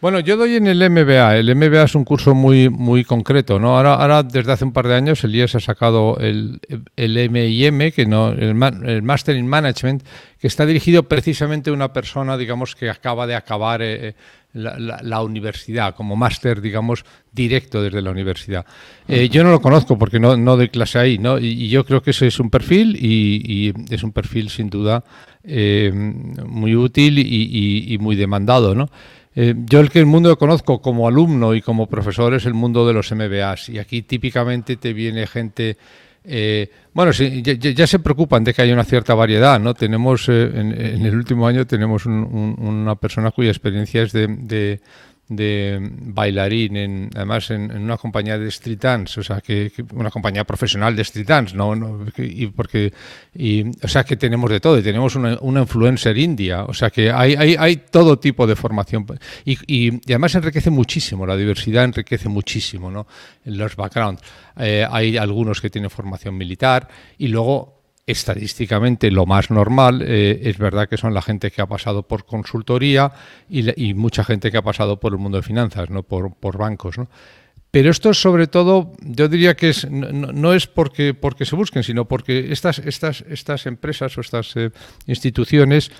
Bueno, 0.00 0.20
yo 0.20 0.38
doy 0.38 0.56
en 0.56 0.66
el 0.66 0.78
MBA. 0.88 1.36
El 1.36 1.54
MBA 1.54 1.82
es 1.82 1.94
un 1.94 2.04
curso 2.04 2.34
muy, 2.34 2.70
muy 2.70 3.04
concreto, 3.04 3.58
¿no? 3.58 3.76
Ahora, 3.76 3.94
ahora 3.94 4.22
desde 4.22 4.52
hace 4.52 4.64
un 4.64 4.72
par 4.72 4.88
de 4.88 4.94
años, 4.94 5.22
el 5.24 5.34
IES 5.34 5.56
ha 5.56 5.60
sacado 5.60 6.16
el, 6.18 6.60
el 6.96 7.30
MIM, 7.30 7.92
que 7.92 8.06
no, 8.06 8.30
el, 8.30 8.56
el 8.86 9.02
Master 9.02 9.36
in 9.36 9.46
Management, 9.46 10.02
que 10.38 10.46
está 10.46 10.64
dirigido 10.64 11.02
precisamente 11.04 11.68
a 11.68 11.72
una 11.74 11.92
persona, 11.92 12.38
digamos, 12.38 12.74
que 12.74 12.88
acaba 12.88 13.26
de 13.26 13.34
acabar 13.34 13.82
eh, 13.82 14.14
la, 14.54 15.22
universidad, 15.22 15.94
como 15.94 16.16
máster, 16.16 16.60
digamos, 16.60 17.04
directo 17.32 17.82
desde 17.82 18.00
la 18.00 18.10
universidad. 18.10 18.64
Eh, 19.08 19.28
yo 19.28 19.42
no 19.42 19.50
lo 19.50 19.60
conozco 19.60 19.98
porque 19.98 20.20
no, 20.20 20.36
no 20.36 20.56
doy 20.56 20.68
clase 20.68 20.98
ahí, 20.98 21.18
¿no? 21.18 21.38
Y, 21.38 21.68
yo 21.68 21.84
creo 21.84 22.02
que 22.02 22.10
ese 22.10 22.28
es 22.28 22.38
un 22.38 22.50
perfil 22.50 22.96
y, 22.96 23.72
es 23.90 24.02
un 24.02 24.12
perfil 24.12 24.48
sin 24.50 24.70
duda 24.70 25.04
eh, 25.42 25.90
muy 25.92 26.76
útil 26.76 27.18
y, 27.18 27.98
muy 27.98 28.16
demandado, 28.16 28.74
¿no? 28.74 28.88
Eh, 29.36 29.54
yo 29.66 29.80
el 29.80 29.90
que 29.90 29.98
el 29.98 30.06
mundo 30.06 30.38
conozco 30.38 30.80
como 30.80 31.08
alumno 31.08 31.56
y 31.56 31.60
como 31.60 31.88
profesor 31.88 32.34
es 32.34 32.46
el 32.46 32.54
mundo 32.54 32.86
de 32.86 32.92
los 32.92 33.10
MBAs 33.10 33.68
y 33.68 33.78
aquí 33.78 34.02
típicamente 34.02 34.76
te 34.76 34.92
viene 34.92 35.26
gente 35.26 35.76
eh, 36.24 36.70
bueno, 36.92 37.12
sí, 37.12 37.42
ya, 37.42 37.86
se 37.86 37.98
preocupan 37.98 38.44
de 38.44 38.54
que 38.54 38.62
haya 38.62 38.72
una 38.72 38.84
cierta 38.84 39.14
variedad, 39.14 39.60
¿no? 39.60 39.74
Tenemos, 39.74 40.28
eh, 40.28 40.50
en, 40.54 41.04
el 41.04 41.14
último 41.14 41.46
año 41.46 41.66
tenemos 41.66 42.06
una 42.06 42.94
persona 42.94 43.30
cuya 43.30 43.50
experiencia 43.50 44.02
es 44.02 44.12
de 44.12 44.80
bailarín, 45.28 46.76
en, 46.76 47.10
además 47.14 47.50
en, 47.50 47.70
una 47.70 47.96
compañía 47.96 48.38
de 48.38 48.48
street 48.48 48.78
dance, 48.80 49.20
o 49.20 49.22
sea, 49.22 49.40
que, 49.40 49.72
una 49.92 50.10
compañía 50.10 50.44
profesional 50.44 50.94
de 50.94 51.02
street 51.02 51.26
dance, 51.26 51.56
¿no? 51.56 51.74
y 52.16 52.46
porque, 52.48 52.92
y, 53.34 53.64
o 53.82 53.88
sea, 53.88 54.04
que 54.04 54.16
tenemos 54.16 54.50
de 54.50 54.60
todo, 54.60 54.78
y 54.78 54.82
tenemos 54.82 55.16
una, 55.16 55.38
una 55.40 55.60
influencer 55.60 56.18
india, 56.18 56.64
o 56.64 56.74
sea, 56.74 56.90
que 56.90 57.10
hay, 57.10 57.34
hay, 57.34 57.56
hay 57.58 57.76
todo 57.76 58.18
tipo 58.18 58.46
de 58.46 58.54
formación, 58.56 59.06
y, 59.44 59.58
y, 59.66 60.00
además 60.08 60.34
enriquece 60.34 60.70
muchísimo, 60.70 61.26
la 61.26 61.36
diversidad 61.36 61.84
enriquece 61.84 62.28
muchísimo, 62.28 62.90
¿no? 62.90 63.06
Los 63.44 63.76
backgrounds. 63.76 64.22
Eh, 64.56 64.86
hay 64.88 65.16
algunos 65.16 65.60
que 65.60 65.70
tienen 65.70 65.90
formación 65.90 66.36
militar, 66.36 66.88
y 67.18 67.28
luego 67.28 67.73
estadísticamente 68.06 69.10
lo 69.10 69.26
más 69.26 69.50
normal 69.50 70.02
eh, 70.02 70.40
es 70.44 70.58
verdad 70.58 70.88
que 70.88 70.96
son 70.96 71.14
la 71.14 71.22
gente 71.22 71.50
que 71.50 71.62
ha 71.62 71.66
pasado 71.66 72.02
por 72.02 72.26
consultoría 72.26 73.12
y, 73.48 73.94
mucha 73.94 74.24
gente 74.24 74.50
que 74.50 74.58
ha 74.58 74.62
pasado 74.62 75.00
por 75.00 75.12
el 75.12 75.18
mundo 75.18 75.38
de 75.38 75.42
finanzas, 75.42 75.90
no 75.90 76.02
por, 76.02 76.34
por 76.34 76.58
bancos. 76.58 76.98
¿no? 76.98 77.08
Pero 77.74 77.90
esto 77.90 78.10
es 78.10 78.20
sobre 78.20 78.46
todo, 78.46 78.92
yo 79.00 79.28
diría 79.28 79.56
que 79.56 79.70
es, 79.70 79.90
no, 79.90 80.52
es 80.52 80.68
porque, 80.68 81.12
porque 81.12 81.44
se 81.44 81.56
busquen, 81.56 81.82
sino 81.82 82.04
porque 82.04 82.52
estas, 82.52 82.78
estas, 82.78 83.24
estas 83.28 83.66
empresas 83.66 84.16
o 84.16 84.20
estas 84.20 84.54
eh, 84.56 84.70
instituciones 85.06 85.90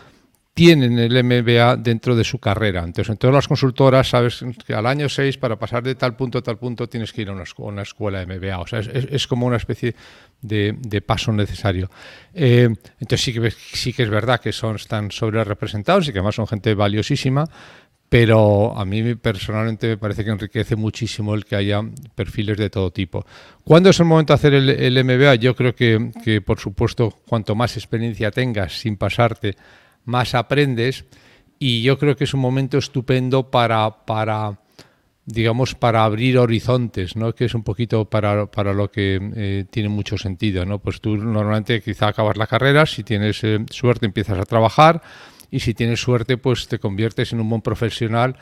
tienen 0.54 1.00
el 1.00 1.24
MBA 1.24 1.76
dentro 1.78 2.14
de 2.14 2.22
su 2.22 2.38
carrera. 2.38 2.84
Entonces, 2.84 3.10
en 3.10 3.16
todas 3.16 3.34
las 3.34 3.48
consultoras 3.48 4.08
sabes 4.08 4.44
que 4.64 4.72
al 4.72 4.86
año 4.86 5.08
6, 5.08 5.36
para 5.36 5.58
pasar 5.58 5.82
de 5.82 5.96
tal 5.96 6.14
punto 6.14 6.38
a 6.38 6.42
tal 6.42 6.58
punto, 6.58 6.88
tienes 6.88 7.12
que 7.12 7.22
ir 7.22 7.28
a 7.28 7.32
una, 7.32 7.42
escuela, 7.42 7.82
escuela 7.82 8.24
MBA. 8.24 8.60
O 8.60 8.66
sea, 8.66 8.78
es, 8.78 9.26
como 9.26 9.46
una 9.46 9.56
especie 9.56 9.96
de, 10.40 11.02
paso 11.04 11.32
necesario. 11.32 11.90
Eh, 12.32 12.68
entonces, 13.00 13.20
sí 13.20 13.32
que, 13.32 13.50
sí 13.50 13.92
que 13.92 14.04
es 14.04 14.10
verdad 14.10 14.40
que 14.40 14.52
son, 14.52 14.76
están 14.76 15.10
sobre 15.10 15.42
representados 15.42 16.08
y 16.08 16.12
que 16.12 16.20
además 16.20 16.36
son 16.36 16.46
gente 16.46 16.72
valiosísima, 16.74 17.44
pero 18.08 18.78
a 18.78 18.84
mí 18.84 19.16
personalmente 19.16 19.88
me 19.88 19.96
parece 19.96 20.24
que 20.24 20.30
enriquece 20.30 20.76
muchísimo 20.76 21.34
el 21.34 21.44
que 21.44 21.56
haya 21.56 21.82
perfiles 22.14 22.56
de 22.58 22.70
todo 22.70 22.92
tipo. 22.92 23.26
¿Cuándo 23.64 23.90
es 23.90 23.98
el 23.98 24.06
momento 24.06 24.32
de 24.32 24.34
hacer 24.36 24.54
el, 24.54 25.04
MBA? 25.04 25.34
Yo 25.34 25.56
creo 25.56 25.74
que, 25.74 26.12
que, 26.22 26.40
por 26.40 26.60
supuesto, 26.60 27.18
cuanto 27.26 27.56
más 27.56 27.76
experiencia 27.76 28.30
tengas 28.30 28.78
sin 28.78 28.96
pasarte 28.96 29.56
más 30.04 30.34
aprendes 30.34 31.04
y 31.58 31.82
yo 31.82 31.98
creo 31.98 32.16
que 32.16 32.24
es 32.24 32.34
un 32.34 32.40
momento 32.40 32.78
estupendo 32.78 33.50
para, 33.50 34.04
para 34.04 34.58
digamos, 35.26 35.74
para 35.74 36.04
abrir 36.04 36.38
horizontes, 36.38 37.16
¿no? 37.16 37.34
que 37.34 37.46
es 37.46 37.54
un 37.54 37.62
poquito 37.62 38.04
para, 38.04 38.46
para 38.46 38.72
lo 38.72 38.90
que 38.90 39.18
eh, 39.36 39.64
tiene 39.70 39.88
mucho 39.88 40.18
sentido. 40.18 40.66
¿no? 40.66 40.78
Pues 40.78 41.00
tú 41.00 41.16
normalmente 41.16 41.80
quizá 41.80 42.08
acabas 42.08 42.36
la 42.36 42.46
carrera, 42.46 42.86
si 42.86 43.02
tienes 43.02 43.42
eh, 43.44 43.64
suerte 43.70 44.06
empiezas 44.06 44.38
a 44.38 44.44
trabajar 44.44 45.02
y 45.50 45.60
si 45.60 45.72
tienes 45.72 46.00
suerte 46.00 46.36
pues 46.36 46.68
te 46.68 46.78
conviertes 46.78 47.32
en 47.32 47.40
un 47.40 47.48
buen 47.48 47.62
profesional 47.62 48.36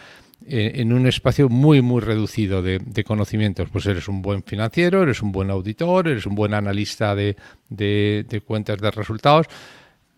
eh, 0.46 0.72
en 0.76 0.92
un 0.92 1.06
espacio 1.06 1.48
muy, 1.48 1.82
muy 1.82 2.00
reducido 2.00 2.62
de, 2.62 3.04
conocimientos. 3.04 3.68
Pues 3.70 3.86
eres 3.86 4.08
un 4.08 4.22
buen 4.22 4.42
financiero, 4.42 5.02
eres 5.02 5.22
un 5.22 5.30
buen 5.30 5.50
auditor, 5.50 6.08
eres 6.08 6.26
un 6.26 6.34
buen 6.34 6.54
analista 6.54 7.14
de, 7.14 7.36
de, 7.68 8.26
de 8.28 8.40
cuentas 8.40 8.78
de 8.78 8.90
resultados 8.90 9.46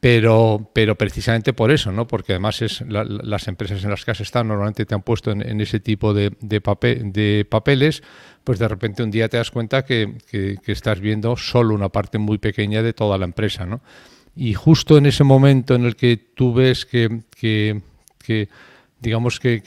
pero, 0.05 0.71
pero 0.75 0.97
precisamente 0.97 1.55
por 1.55 1.71
eso, 1.71 1.91
¿no? 1.91 2.07
porque 2.07 2.35
además 2.35 2.61
es 2.61 2.85
las 2.87 3.49
empresas 3.49 3.83
en 3.85 3.89
las 3.89 4.05
que 4.05 4.11
has 4.11 4.21
estado 4.21 4.45
normalmente 4.45 4.85
te 4.85 4.95
han 4.95 5.01
puesto 5.01 5.31
en, 5.31 5.59
ese 5.63 5.81
tipo 5.81 6.13
de, 6.13 6.31
de, 6.43 6.61
de, 7.07 7.47
papeles, 7.47 8.03
pues 8.45 8.59
de 8.59 8.69
repente 8.69 9.03
un 9.03 9.11
día 9.11 9.31
te 9.31 9.39
das 9.39 9.51
cuenta 9.51 9.87
que, 9.87 10.19
que, 10.31 10.59
estás 10.67 11.01
viendo 11.01 11.39
solo 11.39 11.75
una 11.75 11.89
parte 11.89 12.19
muy 12.19 12.37
pequeña 12.37 12.83
de 12.83 12.93
toda 12.93 13.17
la 13.17 13.25
empresa. 13.25 13.65
¿no? 13.65 13.81
Y 14.37 14.53
justo 14.53 14.99
en 14.99 15.07
ese 15.07 15.25
momento 15.25 15.75
en 15.75 15.87
el 15.87 15.97
que 15.97 16.19
tú 16.19 16.53
ves 16.53 16.85
que, 16.85 17.23
que 17.39 17.81
digamos 19.01 19.41
que, 19.41 19.63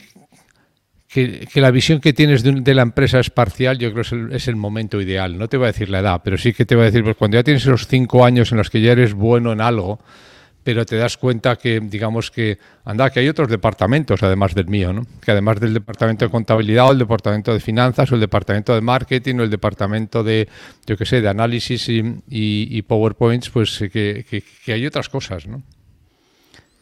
que, 1.08 1.62
la 1.62 1.72
visión 1.72 2.00
que 2.00 2.14
tienes 2.14 2.44
de, 2.44 2.74
la 2.76 2.84
empresa 2.84 3.20
es 3.20 3.32
parcial, 3.32 3.80
yo 3.80 3.92
creo 3.92 4.04
que 4.04 4.08
es 4.08 4.12
el, 4.12 4.34
es 4.34 4.48
el, 4.48 4.56
momento 4.56 5.02
ideal. 5.02 5.36
No 5.40 5.48
te 5.48 5.58
voy 5.58 5.66
a 5.66 5.72
decir 5.72 5.90
la 5.90 6.00
edad, 6.00 6.22
pero 6.24 6.38
sí 6.38 6.54
que 6.54 6.66
te 6.66 6.76
voy 6.76 6.84
a 6.84 6.92
decir, 6.92 7.04
pues 7.04 7.16
cuando 7.16 7.38
ya 7.38 7.44
tienes 7.44 7.64
esos 7.64 7.88
cinco 7.88 8.24
años 8.24 8.52
en 8.52 8.60
los 8.60 8.70
que 8.70 8.82
ya 8.82 8.92
eres 8.92 9.16
bueno 9.16 9.52
en 9.52 9.62
algo, 9.62 10.00
pero 10.68 10.86
te 10.86 10.98
das 10.98 11.16
cuenta 11.16 11.56
que, 11.56 11.80
digamos 11.80 12.30
que, 12.30 12.58
anda, 12.84 13.10
que 13.10 13.22
hay 13.22 13.30
otros 13.30 13.48
departamentos 13.48 14.22
además 14.22 14.54
del 14.54 14.68
mío, 14.68 14.92
¿no? 14.92 15.08
Que 15.22 15.32
además 15.32 15.62
del 15.62 15.74
departamento 15.74 16.26
de 16.26 16.30
contabilidad 16.30 16.90
o 16.90 16.92
el 16.92 16.98
departamento 16.98 17.54
de 17.54 17.62
finanzas 17.62 18.12
o 18.12 18.16
el 18.16 18.20
departamento 18.20 18.76
de 18.76 18.82
marketing 18.82 19.36
o 19.36 19.44
el 19.44 19.50
departamento 19.50 20.26
de, 20.26 20.50
yo 20.86 20.98
qué 20.98 21.06
sé, 21.06 21.22
de 21.22 21.30
análisis 21.30 21.88
y, 21.88 22.82
PowerPoints, 22.82 23.50
pues 23.50 23.80
que, 23.80 24.26
que, 24.66 24.74
hay 24.74 24.86
otras 24.86 25.08
cosas, 25.08 25.48
¿no? 25.48 25.64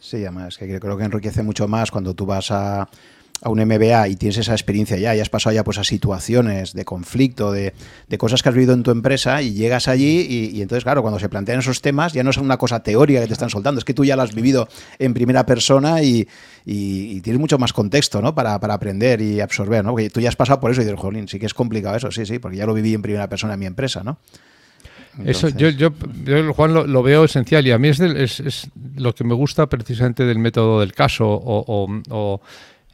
Sí, 0.00 0.16
además, 0.16 0.58
que 0.58 0.80
creo 0.80 0.98
que 0.98 1.04
enriquece 1.04 1.44
mucho 1.44 1.68
más 1.68 1.92
cuando 1.92 2.12
tú 2.12 2.26
vas 2.26 2.50
a, 2.50 2.88
a 3.42 3.50
un 3.50 3.60
MBA 3.60 4.08
y 4.08 4.16
tienes 4.16 4.38
esa 4.38 4.52
experiencia 4.52 4.96
ya, 4.96 5.14
y 5.14 5.20
has 5.20 5.28
pasado 5.28 5.54
ya 5.54 5.62
pues 5.62 5.78
a 5.78 5.84
situaciones 5.84 6.72
de 6.72 6.84
conflicto, 6.84 7.52
de, 7.52 7.72
cosas 8.18 8.42
que 8.42 8.48
has 8.48 8.54
vivido 8.54 8.72
en 8.72 8.82
tu 8.82 8.90
empresa 8.90 9.42
y 9.42 9.52
llegas 9.52 9.88
allí 9.88 10.26
y, 10.54 10.62
entonces, 10.62 10.84
claro, 10.84 11.02
cuando 11.02 11.20
se 11.20 11.28
plantean 11.28 11.58
esos 11.58 11.82
temas 11.82 12.12
ya 12.12 12.22
no 12.22 12.30
es 12.30 12.38
una 12.38 12.56
cosa 12.56 12.80
teórica 12.80 13.20
que 13.20 13.26
te 13.26 13.32
están 13.34 13.50
soltando, 13.50 13.78
es 13.78 13.84
que 13.84 13.94
tú 13.94 14.04
ya 14.04 14.16
lo 14.16 14.22
has 14.22 14.34
vivido 14.34 14.68
en 14.98 15.14
primera 15.14 15.44
persona 15.44 16.02
y, 16.02 16.26
tienes 16.64 17.38
mucho 17.38 17.58
más 17.58 17.72
contexto, 17.72 18.20
¿no? 18.20 18.34
Para, 18.34 18.54
aprender 18.54 19.20
y 19.20 19.40
absorber, 19.40 19.84
¿no? 19.84 19.92
Porque 19.92 20.10
tú 20.10 20.20
ya 20.20 20.28
has 20.28 20.36
pasado 20.36 20.58
por 20.58 20.70
eso 20.70 20.80
y 20.80 20.84
dices, 20.84 20.98
jolín, 20.98 21.28
sí 21.28 21.38
que 21.38 21.46
es 21.46 21.54
complicado 21.54 21.96
eso, 21.96 22.10
sí, 22.10 22.26
sí, 22.26 22.38
porque 22.38 22.56
ya 22.56 22.66
lo 22.66 22.74
viví 22.74 22.94
en 22.94 23.02
primera 23.02 23.28
persona 23.28 23.54
en 23.54 23.60
mi 23.60 23.66
empresa, 23.66 24.02
¿no? 24.02 24.18
Eso 25.24 25.48
yo, 25.48 25.70
yo, 25.70 25.92
Juan, 26.54 26.74
lo, 26.74 27.02
veo 27.02 27.24
esencial 27.24 27.66
y 27.66 27.70
a 27.70 27.78
mí 27.78 27.88
es, 27.88 28.00
es, 28.00 28.68
lo 28.96 29.14
que 29.14 29.24
me 29.24 29.32
gusta 29.32 29.66
precisamente 29.66 30.24
del 30.26 30.38
método 30.38 30.80
del 30.80 30.92
caso 30.92 31.26
o 31.26 32.40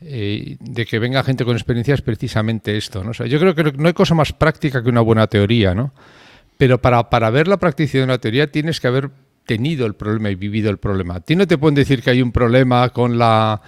eh, 0.05 0.57
de 0.61 0.87
que 0.87 0.99
venga 0.99 1.23
gente 1.23 1.45
con 1.45 1.57
experiencia 1.57 1.95
es 1.95 2.03
precisamente 2.03 2.77
esto. 2.77 3.03
¿no? 3.05 3.13
yo 3.13 3.39
creo 3.39 3.55
que 3.55 3.73
no 3.73 3.89
hay 3.89 3.95
cosa 3.95 4.15
más 4.15 4.33
práctica 4.33 4.83
que 4.83 4.89
una 4.89 5.01
buena 5.01 5.27
teoría, 5.27 5.75
¿no? 5.75 5.93
Pero 6.59 6.81
para, 6.81 7.11
para 7.11 7.31
ver 7.31 7.49
la 7.49 7.57
practicidad 7.57 8.03
de 8.03 8.05
una 8.05 8.19
teoría 8.19 8.51
tienes 8.51 8.81
que 8.81 8.87
haber 8.87 9.11
tenido 9.47 9.87
el 9.87 9.95
problema 9.95 10.31
y 10.31 10.35
vivido 10.35 10.71
el 10.71 10.79
problema. 10.79 11.17
A 11.17 11.21
ti 11.21 11.35
no 11.37 11.47
te 11.47 11.59
pueden 11.59 11.75
decir 11.75 12.03
que 12.03 12.11
hay 12.11 12.23
un 12.23 12.33
problema 12.33 12.89
con 12.91 13.19
la, 13.19 13.61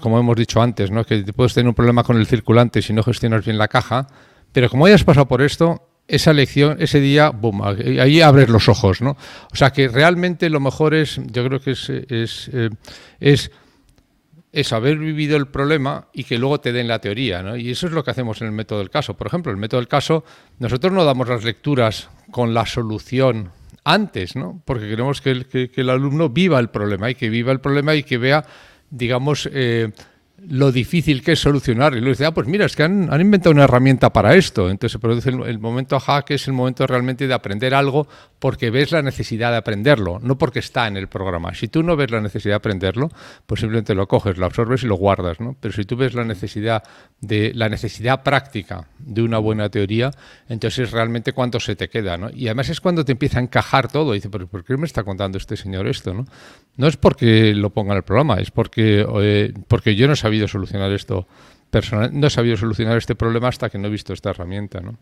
como 0.00 0.18
hemos 0.18 0.36
dicho 0.36 0.62
antes, 0.62 0.90
¿no? 0.90 1.04
que 1.04 1.22
puedes 1.34 1.54
tener 1.54 1.68
un 1.68 1.74
problema 1.74 2.02
con 2.02 2.16
el 2.16 2.26
circulante 2.26 2.82
si 2.82 2.92
no 2.92 3.02
gestionas 3.02 3.44
bien 3.44 3.58
la 3.58 3.68
caja, 3.68 4.06
pero 4.52 4.68
como 4.68 4.86
hayas 4.86 5.04
pasado 5.04 5.26
por 5.26 5.42
esto, 5.42 5.86
esa 6.08 6.32
lección, 6.32 6.76
ese 6.80 7.00
día, 7.00 7.30
boom, 7.30 7.62
ahí 7.62 8.20
abres 8.20 8.48
los 8.48 8.68
ojos, 8.68 9.00
¿no? 9.00 9.16
O 9.52 9.56
sea 9.56 9.70
que 9.70 9.88
realmente 9.88 10.50
lo 10.50 10.58
mejor 10.58 10.94
es, 10.94 11.20
yo 11.30 11.44
creo 11.46 11.60
que 11.60 11.72
es, 11.72 11.88
es, 11.88 12.50
eh, 12.52 12.70
es 13.20 13.52
es 14.52 14.72
haber 14.72 14.98
vivido 14.98 15.36
el 15.36 15.46
problema 15.46 16.08
y 16.12 16.24
que 16.24 16.38
luego 16.38 16.60
te 16.60 16.72
den 16.72 16.88
la 16.88 16.98
teoría, 16.98 17.42
¿no? 17.42 17.56
Y 17.56 17.70
eso 17.70 17.86
es 17.86 17.92
lo 17.92 18.02
que 18.02 18.10
hacemos 18.10 18.40
en 18.40 18.48
el 18.48 18.52
método 18.52 18.80
del 18.80 18.90
caso. 18.90 19.14
Por 19.14 19.26
ejemplo, 19.26 19.52
el 19.52 19.58
método 19.58 19.80
del 19.80 19.88
caso, 19.88 20.24
nosotros 20.58 20.92
no 20.92 21.04
damos 21.04 21.28
las 21.28 21.44
lecturas 21.44 22.10
con 22.30 22.52
la 22.52 22.66
solución 22.66 23.52
antes, 23.84 24.36
¿no? 24.36 24.60
Porque 24.64 24.88
queremos 24.88 25.20
que 25.20 25.30
el, 25.30 25.70
el 25.74 25.90
alumno 25.90 26.28
viva 26.28 26.58
el 26.58 26.68
problema 26.68 27.10
y 27.10 27.14
que 27.14 27.30
viva 27.30 27.52
el 27.52 27.60
problema 27.60 27.94
y 27.94 28.02
que 28.02 28.18
vea, 28.18 28.44
digamos, 28.90 29.48
eh, 29.52 29.92
lo 30.48 30.72
difícil 30.72 31.22
que 31.22 31.32
es 31.32 31.38
solucionar. 31.38 31.92
Y 31.92 31.96
luego 31.96 32.10
dice, 32.10 32.26
ah, 32.26 32.32
pues 32.32 32.46
mira, 32.46 32.64
es 32.64 32.76
que 32.76 32.82
han, 32.82 33.08
inventado 33.20 33.52
una 33.52 33.64
herramienta 33.64 34.12
para 34.12 34.34
esto. 34.34 34.70
Entonces 34.70 34.92
se 34.92 34.98
produce 34.98 35.30
el, 35.30 35.58
momento 35.58 35.96
ajá, 35.96 36.22
que 36.22 36.34
es 36.34 36.46
el 36.46 36.54
momento 36.54 36.86
realmente 36.86 37.26
de 37.26 37.34
aprender 37.34 37.74
algo 37.74 38.08
porque 38.40 38.70
ves 38.70 38.90
la 38.90 39.02
necesidad 39.02 39.50
de 39.50 39.58
aprenderlo, 39.58 40.18
no 40.20 40.38
porque 40.38 40.58
está 40.58 40.88
en 40.88 40.96
el 40.96 41.08
programa. 41.08 41.54
Si 41.54 41.68
tú 41.68 41.82
no 41.82 41.94
ves 41.94 42.10
la 42.10 42.20
necesidad 42.20 42.54
de 42.54 42.56
aprenderlo, 42.56 43.10
pues 43.46 43.60
simplemente 43.60 43.94
lo 43.94 44.08
coges, 44.08 44.38
lo 44.38 44.46
absorbes 44.46 44.82
y 44.82 44.86
lo 44.86 44.96
guardas, 44.96 45.40
¿no? 45.40 45.56
Pero 45.60 45.74
si 45.74 45.84
tú 45.84 45.96
ves 45.96 46.14
la 46.14 46.24
necesidad 46.24 46.82
de 47.20 47.52
la 47.54 47.68
necesidad 47.68 48.22
práctica 48.22 48.88
de 48.98 49.22
una 49.22 49.38
buena 49.38 49.68
teoría, 49.68 50.10
entonces 50.48 50.88
es 50.88 50.90
realmente 50.90 51.34
cuando 51.34 51.60
se 51.60 51.76
te 51.76 51.90
queda, 51.90 52.16
¿no? 52.16 52.30
Y 52.30 52.46
además 52.46 52.70
es 52.70 52.80
cuando 52.80 53.04
te 53.04 53.12
empieza 53.12 53.38
a 53.38 53.42
encajar 53.42 53.88
todo. 53.88 54.14
Y 54.14 54.18
dice, 54.18 54.30
¿pero 54.30 54.46
por 54.46 54.64
qué 54.64 54.76
me 54.78 54.86
está 54.86 55.04
contando 55.04 55.36
este 55.36 55.56
señor 55.56 55.86
esto, 55.86 56.14
no? 56.14 56.86
Es 56.88 56.96
porque 56.96 57.54
lo 57.54 57.70
ponga 57.70 57.92
en 57.92 57.98
el 57.98 58.04
programa, 58.04 58.36
es 58.36 58.50
porque, 58.50 59.06
eh, 59.20 59.52
porque 59.68 59.94
yo 59.96 60.08
no 60.08 60.16
sabía 60.16 60.30
sabido 60.30 60.46
solucionar 60.46 60.92
esto 60.92 61.26
personal, 61.70 62.10
no 62.12 62.28
he 62.28 62.30
sabido 62.30 62.56
solucionar 62.56 62.96
este 62.96 63.16
problema 63.16 63.48
hasta 63.48 63.68
que 63.68 63.78
no 63.78 63.88
he 63.88 63.90
visto 63.90 64.12
esta 64.12 64.30
herramienta, 64.30 64.80
¿no? 64.80 64.96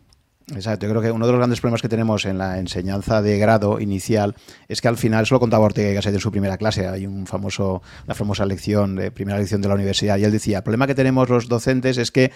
Exacto, 0.55 0.85
yo 0.85 0.91
creo 0.91 1.01
que 1.01 1.11
uno 1.11 1.25
de 1.25 1.31
los 1.31 1.39
grandes 1.39 1.61
problemas 1.61 1.81
que 1.81 1.89
tenemos 1.89 2.25
en 2.25 2.37
la 2.37 2.57
enseñanza 2.59 3.21
de 3.21 3.37
grado 3.37 3.79
inicial 3.79 4.35
es 4.67 4.81
que 4.81 4.87
al 4.87 4.97
final, 4.97 5.23
eso 5.23 5.35
lo 5.35 5.39
contaba 5.39 5.65
Ortega 5.65 5.93
Gasset 5.93 6.13
en 6.13 6.19
su 6.19 6.31
primera 6.31 6.57
clase, 6.57 6.87
hay 6.87 7.05
un 7.05 7.27
famoso, 7.27 7.81
una 8.05 8.15
famosa 8.15 8.45
lección, 8.45 8.95
de 8.95 9.11
primera 9.11 9.37
lección 9.37 9.61
de 9.61 9.67
la 9.67 9.75
universidad, 9.75 10.17
y 10.17 10.23
él 10.23 10.31
decía, 10.31 10.57
el 10.57 10.63
problema 10.63 10.87
que 10.87 10.95
tenemos 10.95 11.29
los 11.29 11.47
docentes 11.47 11.97
es 11.97 12.11
que 12.11 12.31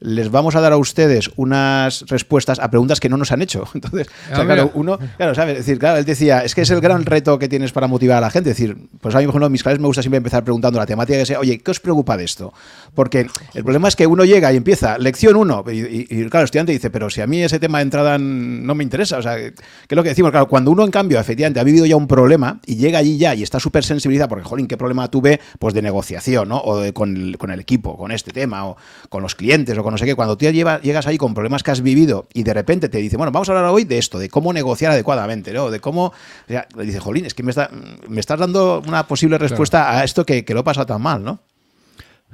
les 0.00 0.30
vamos 0.30 0.56
a 0.56 0.60
dar 0.60 0.72
a 0.72 0.76
ustedes 0.76 1.30
unas 1.36 2.04
respuestas 2.08 2.58
a 2.58 2.70
preguntas 2.70 3.00
que 3.00 3.08
no 3.08 3.16
nos 3.16 3.32
han 3.32 3.42
hecho. 3.42 3.66
Entonces, 3.74 4.08
claro, 4.32 4.70
uno, 4.74 4.98
claro, 5.16 5.34
¿sabes? 5.34 5.58
Es 5.58 5.66
decir, 5.66 5.78
claro, 5.78 5.98
él 5.98 6.04
decía, 6.04 6.44
es 6.44 6.54
que 6.54 6.62
es 6.62 6.70
el 6.70 6.80
gran 6.80 7.04
reto 7.04 7.38
que 7.38 7.48
tienes 7.48 7.72
para 7.72 7.86
motivar 7.86 8.18
a 8.18 8.20
la 8.20 8.30
gente. 8.30 8.50
Es 8.50 8.56
decir, 8.56 8.76
pues 9.00 9.14
a 9.14 9.18
mí, 9.18 9.24
por 9.24 9.32
ejemplo, 9.32 9.46
en 9.46 9.52
mis 9.52 9.62
clases 9.62 9.80
me 9.80 9.86
gusta 9.86 10.02
siempre 10.02 10.18
empezar 10.18 10.44
preguntando 10.44 10.78
la 10.78 10.86
temática 10.86 11.18
que 11.18 11.26
sea, 11.26 11.38
oye, 11.38 11.58
¿qué 11.58 11.70
os 11.70 11.80
preocupa 11.80 12.16
de 12.16 12.24
esto? 12.24 12.52
Porque 12.94 13.26
el 13.54 13.62
problema 13.62 13.88
es 13.88 13.96
que 13.96 14.06
uno 14.06 14.24
llega 14.24 14.52
y 14.52 14.56
empieza, 14.56 14.98
lección 14.98 15.36
1, 15.36 15.64
y, 15.72 16.06
claro, 16.28 16.40
el 16.40 16.44
estudiante 16.44 16.72
dice, 16.72 16.90
pero 16.90 17.10
si 17.10 17.20
a 17.20 17.26
mí 17.26 17.42
ese 17.42 17.58
tema 17.58 17.78
de 17.78 17.82
entrada 17.82 18.18
no 18.18 18.74
me 18.74 18.84
interesa, 18.84 19.18
o 19.18 19.22
sea, 19.22 19.36
¿qué 19.36 19.54
es 19.88 19.96
lo 19.96 20.02
que 20.02 20.10
decimos? 20.10 20.30
Claro, 20.30 20.48
cuando 20.48 20.70
uno, 20.70 20.84
en 20.84 20.90
cambio, 20.90 21.18
efectivamente 21.18 21.60
ha 21.60 21.64
vivido 21.64 21.86
ya 21.86 21.96
un 21.96 22.06
problema 22.06 22.60
y 22.66 22.76
llega 22.76 22.98
allí 22.98 23.16
ya 23.16 23.34
y 23.34 23.42
está 23.42 23.60
súper 23.60 23.84
sensibilizado, 23.84 24.28
porque, 24.28 24.44
jolín, 24.44 24.66
¿qué 24.66 24.76
problema 24.76 25.08
tuve? 25.08 25.40
Pues 25.58 25.74
de 25.74 25.82
negociación, 25.82 26.48
¿no? 26.48 26.60
O 26.60 26.80
de, 26.80 26.92
con, 26.92 27.16
el, 27.16 27.38
con 27.38 27.50
el 27.50 27.60
equipo, 27.60 27.96
con 27.96 28.12
este 28.12 28.32
tema, 28.32 28.66
o 28.66 28.76
con 29.08 29.22
los 29.22 29.34
clientes, 29.34 29.76
o 29.76 29.82
con 29.84 29.92
no 29.92 29.98
sé 29.98 30.04
qué. 30.04 30.16
Cuando 30.16 30.36
tú 30.36 30.46
lleva, 30.46 30.80
llegas 30.80 31.06
ahí 31.06 31.16
con 31.16 31.34
problemas 31.34 31.62
que 31.62 31.70
has 31.70 31.80
vivido 31.80 32.26
y 32.34 32.42
de 32.42 32.52
repente 32.52 32.88
te 32.88 32.98
dice, 32.98 33.16
bueno, 33.16 33.30
vamos 33.30 33.48
a 33.48 33.52
hablar 33.52 33.70
hoy 33.70 33.84
de 33.84 33.98
esto, 33.98 34.18
de 34.18 34.28
cómo 34.28 34.52
negociar 34.52 34.90
adecuadamente, 34.90 35.52
¿no? 35.52 35.70
De 35.70 35.78
cómo. 35.78 36.12
le 36.48 36.84
dice, 36.84 36.98
Jolín, 36.98 37.26
es 37.26 37.34
que 37.34 37.44
me, 37.44 37.50
está, 37.50 37.70
me 38.08 38.20
estás 38.20 38.40
dando 38.40 38.82
una 38.86 39.06
posible 39.06 39.38
respuesta 39.38 39.96
a 39.96 40.02
esto 40.02 40.26
que, 40.26 40.44
que 40.44 40.54
lo 40.54 40.60
he 40.60 40.64
pasado 40.64 40.86
tan 40.86 41.00
mal, 41.00 41.22
¿no? 41.22 41.40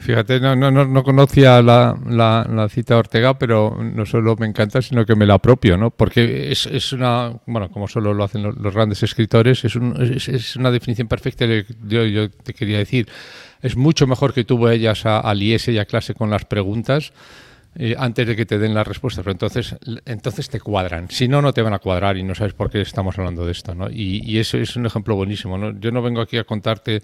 Fíjate, 0.01 0.41
no, 0.41 0.57
no, 0.57 0.71
no 0.71 1.03
conocía 1.03 1.61
la, 1.61 1.95
la, 2.09 2.69
cita 2.71 2.97
Ortega, 2.97 3.39
pero 3.39 3.77
no 3.83 4.07
solo 4.07 4.35
me 4.37 4.47
encanta, 4.47 4.81
sino 4.81 5.05
que 5.05 5.15
me 5.15 5.27
la 5.27 5.35
apropio, 5.35 5.77
¿no? 5.77 5.91
Porque 5.91 6.51
es, 6.51 6.65
es 6.65 6.95
una, 6.95 7.35
bueno, 7.47 7.71
como 7.71 7.87
solo 7.87 8.15
lo 8.15 8.25
hacen 8.25 8.43
los, 8.43 8.75
grandes 8.75 9.03
escritores, 9.03 9.63
es, 9.63 9.77
un, 9.77 9.95
es, 10.01 10.57
una 10.57 10.71
definición 10.71 11.07
perfecta. 11.07 11.45
Yo, 11.45 12.05
yo 12.07 12.31
te 12.31 12.55
quería 12.55 12.79
decir, 12.79 13.09
es 13.63 13.77
mucho 13.77 14.07
mejor 14.07 14.33
que 14.33 14.45
tú 14.45 14.59
vayas 14.59 15.07
a, 15.07 15.21
a 15.21 15.35
liese 15.35 15.73
y 15.73 15.79
a 15.79 15.85
clase 15.85 16.15
con 16.15 16.31
las 16.31 16.45
preguntas 16.45 17.13
eh, 17.77 17.95
antes 17.97 18.27
de 18.27 18.35
que 18.35 18.47
te 18.47 18.59
den 18.59 18.75
la 18.75 18.83
respuesta, 18.83 19.23
pero 19.23 19.31
entonces, 19.31 19.77
entonces 20.05 20.49
te 20.49 20.61
cuadran. 20.61 21.09
Si 21.09 21.29
no, 21.29 21.41
no 21.41 21.53
te 21.53 21.63
van 21.63 21.73
a 21.73 21.79
cuadrar 21.79 22.17
y 22.17 22.25
no 22.25 22.35
sabes 22.35 22.53
por 22.53 22.69
qué 22.69 22.81
estamos 22.81 23.17
hablando 23.17 23.47
de 23.47 23.53
esto. 23.53 23.75
¿no? 23.77 23.89
Y, 23.89 24.39
eso 24.39 24.59
es 24.59 24.75
un 24.75 24.87
ejemplo 24.87 25.15
buenísimo. 25.15 25.71
Yo 25.79 25.93
no 25.93 26.03
vengo 26.03 26.21
aquí 26.21 26.37
a 26.37 26.45
contarte, 26.45 27.01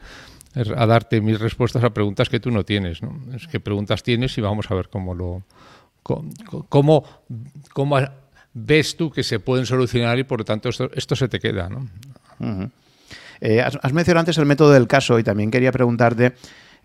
a 0.55 0.87
darte 0.87 1.21
mis 1.21 1.39
respuestas 1.39 1.85
a 1.85 1.91
preguntas 1.91 2.29
que 2.29 2.41
tú 2.41 2.51
no 2.51 2.65
tienes. 2.65 3.01
¿no? 3.01 3.17
Es 3.35 3.47
que 3.47 3.61
preguntas 3.61 4.03
tienes 4.03 4.37
y 4.39 4.41
vamos 4.41 4.71
a 4.71 4.75
ver 4.75 4.89
cómo 4.89 5.15
lo... 5.15 5.43
Cómo, 6.69 7.05
ves 8.55 8.97
tú 8.97 9.11
que 9.11 9.25
se 9.25 9.41
pueden 9.41 9.67
solucionar 9.67 10.19
y 10.19 10.25
por 10.25 10.39
lo 10.39 10.45
tanto 10.45 10.69
esto, 10.69 10.89
esto 10.95 11.17
se 11.17 11.29
te 11.29 11.41
queda. 11.41 11.69
¿no? 11.69 12.71
Eh, 13.41 13.61
has 13.61 13.93
mencionado 13.93 14.21
antes 14.21 14.39
el 14.39 14.47
método 14.47 14.73
del 14.73 14.87
caso 14.87 15.19
y 15.19 15.25
también 15.25 15.51
quería 15.51 15.73
preguntarte 15.73 16.35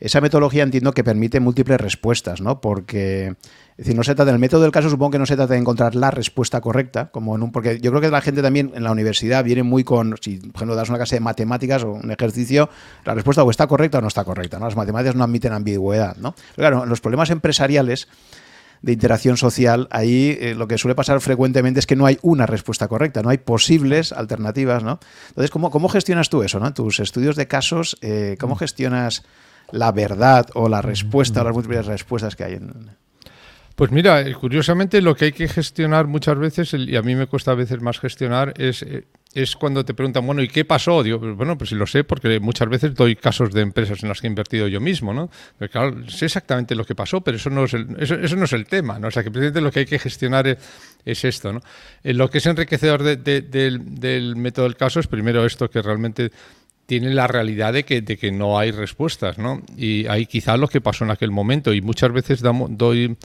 esa 0.02 0.19
metodología 0.19 0.64
entiendo 0.64 0.94
que 0.94 1.03
permite 1.03 1.40
múltiples 1.40 1.80
respuestas, 1.80 2.41
¿no? 2.41 2.60
Porque 2.60 3.28
es 3.28 3.78
decir, 3.78 3.95
no 3.95 4.03
se 4.03 4.15
trata 4.15 4.32
del 4.32 4.40
método 4.40 4.64
del 4.64 4.72
caso, 4.72 4.90
supongo 4.90 5.11
que 5.11 5.19
no 5.19 5.28
se 5.28 5.36
trata 5.36 5.53
de 5.53 5.60
encontrar 5.60 5.94
la 5.94 6.10
respuesta 6.10 6.60
correcta, 6.60 7.11
como 7.11 7.36
en 7.36 7.44
un 7.44 7.52
porque 7.52 7.80
yo 7.80 7.91
creo 7.91 8.02
que 8.02 8.10
la 8.10 8.19
gente 8.19 8.41
también 8.41 8.72
en 8.73 8.84
la 8.84 8.91
universidad 8.91 9.44
viene 9.44 9.61
muy 9.61 9.84
con 9.84 10.15
si 10.19 10.38
por 10.38 10.56
ejemplo 10.56 10.76
das 10.76 10.90
una 10.90 10.98
clase 10.98 11.18
de 11.18 11.19
matemáticas 11.22 11.84
o 11.84 11.91
un 11.91 12.11
ejercicio, 12.11 12.69
la 13.06 13.14
respuesta 13.14 13.44
o 13.44 13.52
está 13.52 13.68
correcta 13.68 13.99
o 13.99 14.02
no 14.02 14.07
está 14.07 14.23
correcta, 14.23 14.57
¿no? 14.57 14.65
Las 14.65 14.76
matemáticas 14.76 15.15
no 15.15 15.23
admiten 15.23 15.53
ambigüedad, 15.53 16.18
¿no? 16.18 16.34
Pero 16.56 16.69
claro, 16.69 16.86
los 16.88 16.99
problemas 16.99 17.30
empresariales 17.30 18.07
de 18.82 18.94
interacción 18.94 19.38
social, 19.38 19.88
ahí 19.91 20.38
eh, 20.40 20.56
lo 20.56 20.68
que 20.68 20.78
suele 20.78 20.95
pasar 20.95 21.22
frecuentemente 21.22 21.80
es 21.80 21.86
que 21.86 21.95
no 21.95 22.06
hay 22.06 22.18
una 22.22 22.48
respuesta 22.48 22.88
correcta, 22.88 23.22
no 23.22 23.30
hay 23.30 23.38
posibles 23.38 24.12
alternativas, 24.12 24.84
¿no? 24.84 24.99
Entonces, 25.30 25.52
¿cómo, 25.52 25.70
cómo 25.70 25.88
gestionas 25.88 26.30
tú 26.30 26.41
eso, 26.41 26.60
¿no? 26.60 26.74
Tus 26.74 26.99
estudios 26.99 27.36
de 27.36 27.48
casos, 27.48 27.98
eh, 28.02 28.38
¿cómo 28.40 28.56
gestionas 28.56 29.24
la 29.72 29.91
verdad 29.91 30.48
o 30.56 30.68
la 30.68 30.82
respuesta 30.82 31.41
o 31.41 31.44
las 31.44 31.53
múltiples 31.53 31.86
respuestas 31.86 32.36
que 32.36 32.44
hay 32.44 32.53
en... 32.53 32.91
Pues 33.76 33.91
mira, 33.91 34.24
curiosamente 34.34 35.02
lo 35.02 35.16
que 35.16 35.26
hay 35.26 35.32
que 35.32 35.48
gestionar 35.48 36.08
muchas 36.08 36.38
veces, 36.38 36.74
y 36.74 36.95
a 36.95 37.02
mí 37.02 37.16
me 37.16 37.28
cuesta 37.28 37.52
a 37.52 37.56
veces 37.56 37.82
más 37.82 37.99
gestionar, 37.99 38.53
es, 38.58 38.84
eh, 38.84 39.06
es 39.34 39.56
cuando 39.56 39.86
te 39.86 39.94
preguntan, 39.94 40.26
bueno, 40.26 40.41
¿y 40.41 40.48
qué 40.48 40.66
pasó? 40.66 41.03
Digo, 41.03 41.20
pues 41.20 41.36
bueno, 41.36 41.58
pues 41.58 41.70
si 41.70 41.76
lo 41.76 41.88
sé, 41.88 42.03
porque 42.03 42.40
muchas 42.40 42.68
veces 42.68 42.94
doy 42.94 43.16
casos 43.16 43.53
de 43.53 43.62
empresas 43.62 44.03
en 44.03 44.10
las 44.10 44.20
que 44.20 44.28
he 44.28 44.30
invertido 44.30 44.68
yo 44.68 44.82
mismo, 44.82 45.14
¿no? 45.14 45.30
Pero 45.58 45.72
claro, 45.72 46.10
sé 46.10 46.26
exactamente 46.26 46.76
lo 46.76 46.86
que 46.86 46.95
pasó, 46.95 47.22
pero 47.22 47.38
eso 47.38 47.49
no 47.49 47.64
es 47.64 47.74
el, 47.74 47.88
no 47.88 48.45
es 48.45 48.53
el 48.53 48.66
tema, 48.66 48.99
¿no? 48.99 49.08
O 49.08 49.12
sea, 49.12 49.24
que 49.24 49.32
precisamente 49.32 49.62
lo 49.62 49.72
que 49.72 49.80
hay 49.80 49.86
que 49.86 49.99
gestionar 49.99 50.58
es, 51.06 51.24
esto, 51.24 51.53
¿no? 51.53 51.62
Eh, 52.03 52.14
lo 52.14 52.30
que 52.30 52.40
es 52.40 52.45
enriquecedor 52.45 53.03
del, 53.03 54.36
método 54.36 54.66
del 54.66 54.76
caso 54.76 54.99
es 54.99 55.08
primero 55.08 55.45
esto, 55.45 55.70
que 55.70 55.82
realmente 55.82 56.32
tiene 56.86 57.14
la 57.14 57.26
realidad 57.26 57.72
de 57.72 57.86
que, 57.86 58.32
no 58.34 58.60
hay 58.60 58.72
respuestas, 58.72 59.38
¿no? 59.38 59.62
Y 59.78 60.08
ahí 60.08 60.26
quizá 60.26 60.58
lo 60.58 60.68
que 60.68 60.82
pasó 60.82 61.06
en 61.06 61.12
aquel 61.12 61.32
momento, 61.32 61.74
y 61.74 61.82
muchas 61.82 62.12
veces 62.12 62.41
doy 62.41 63.16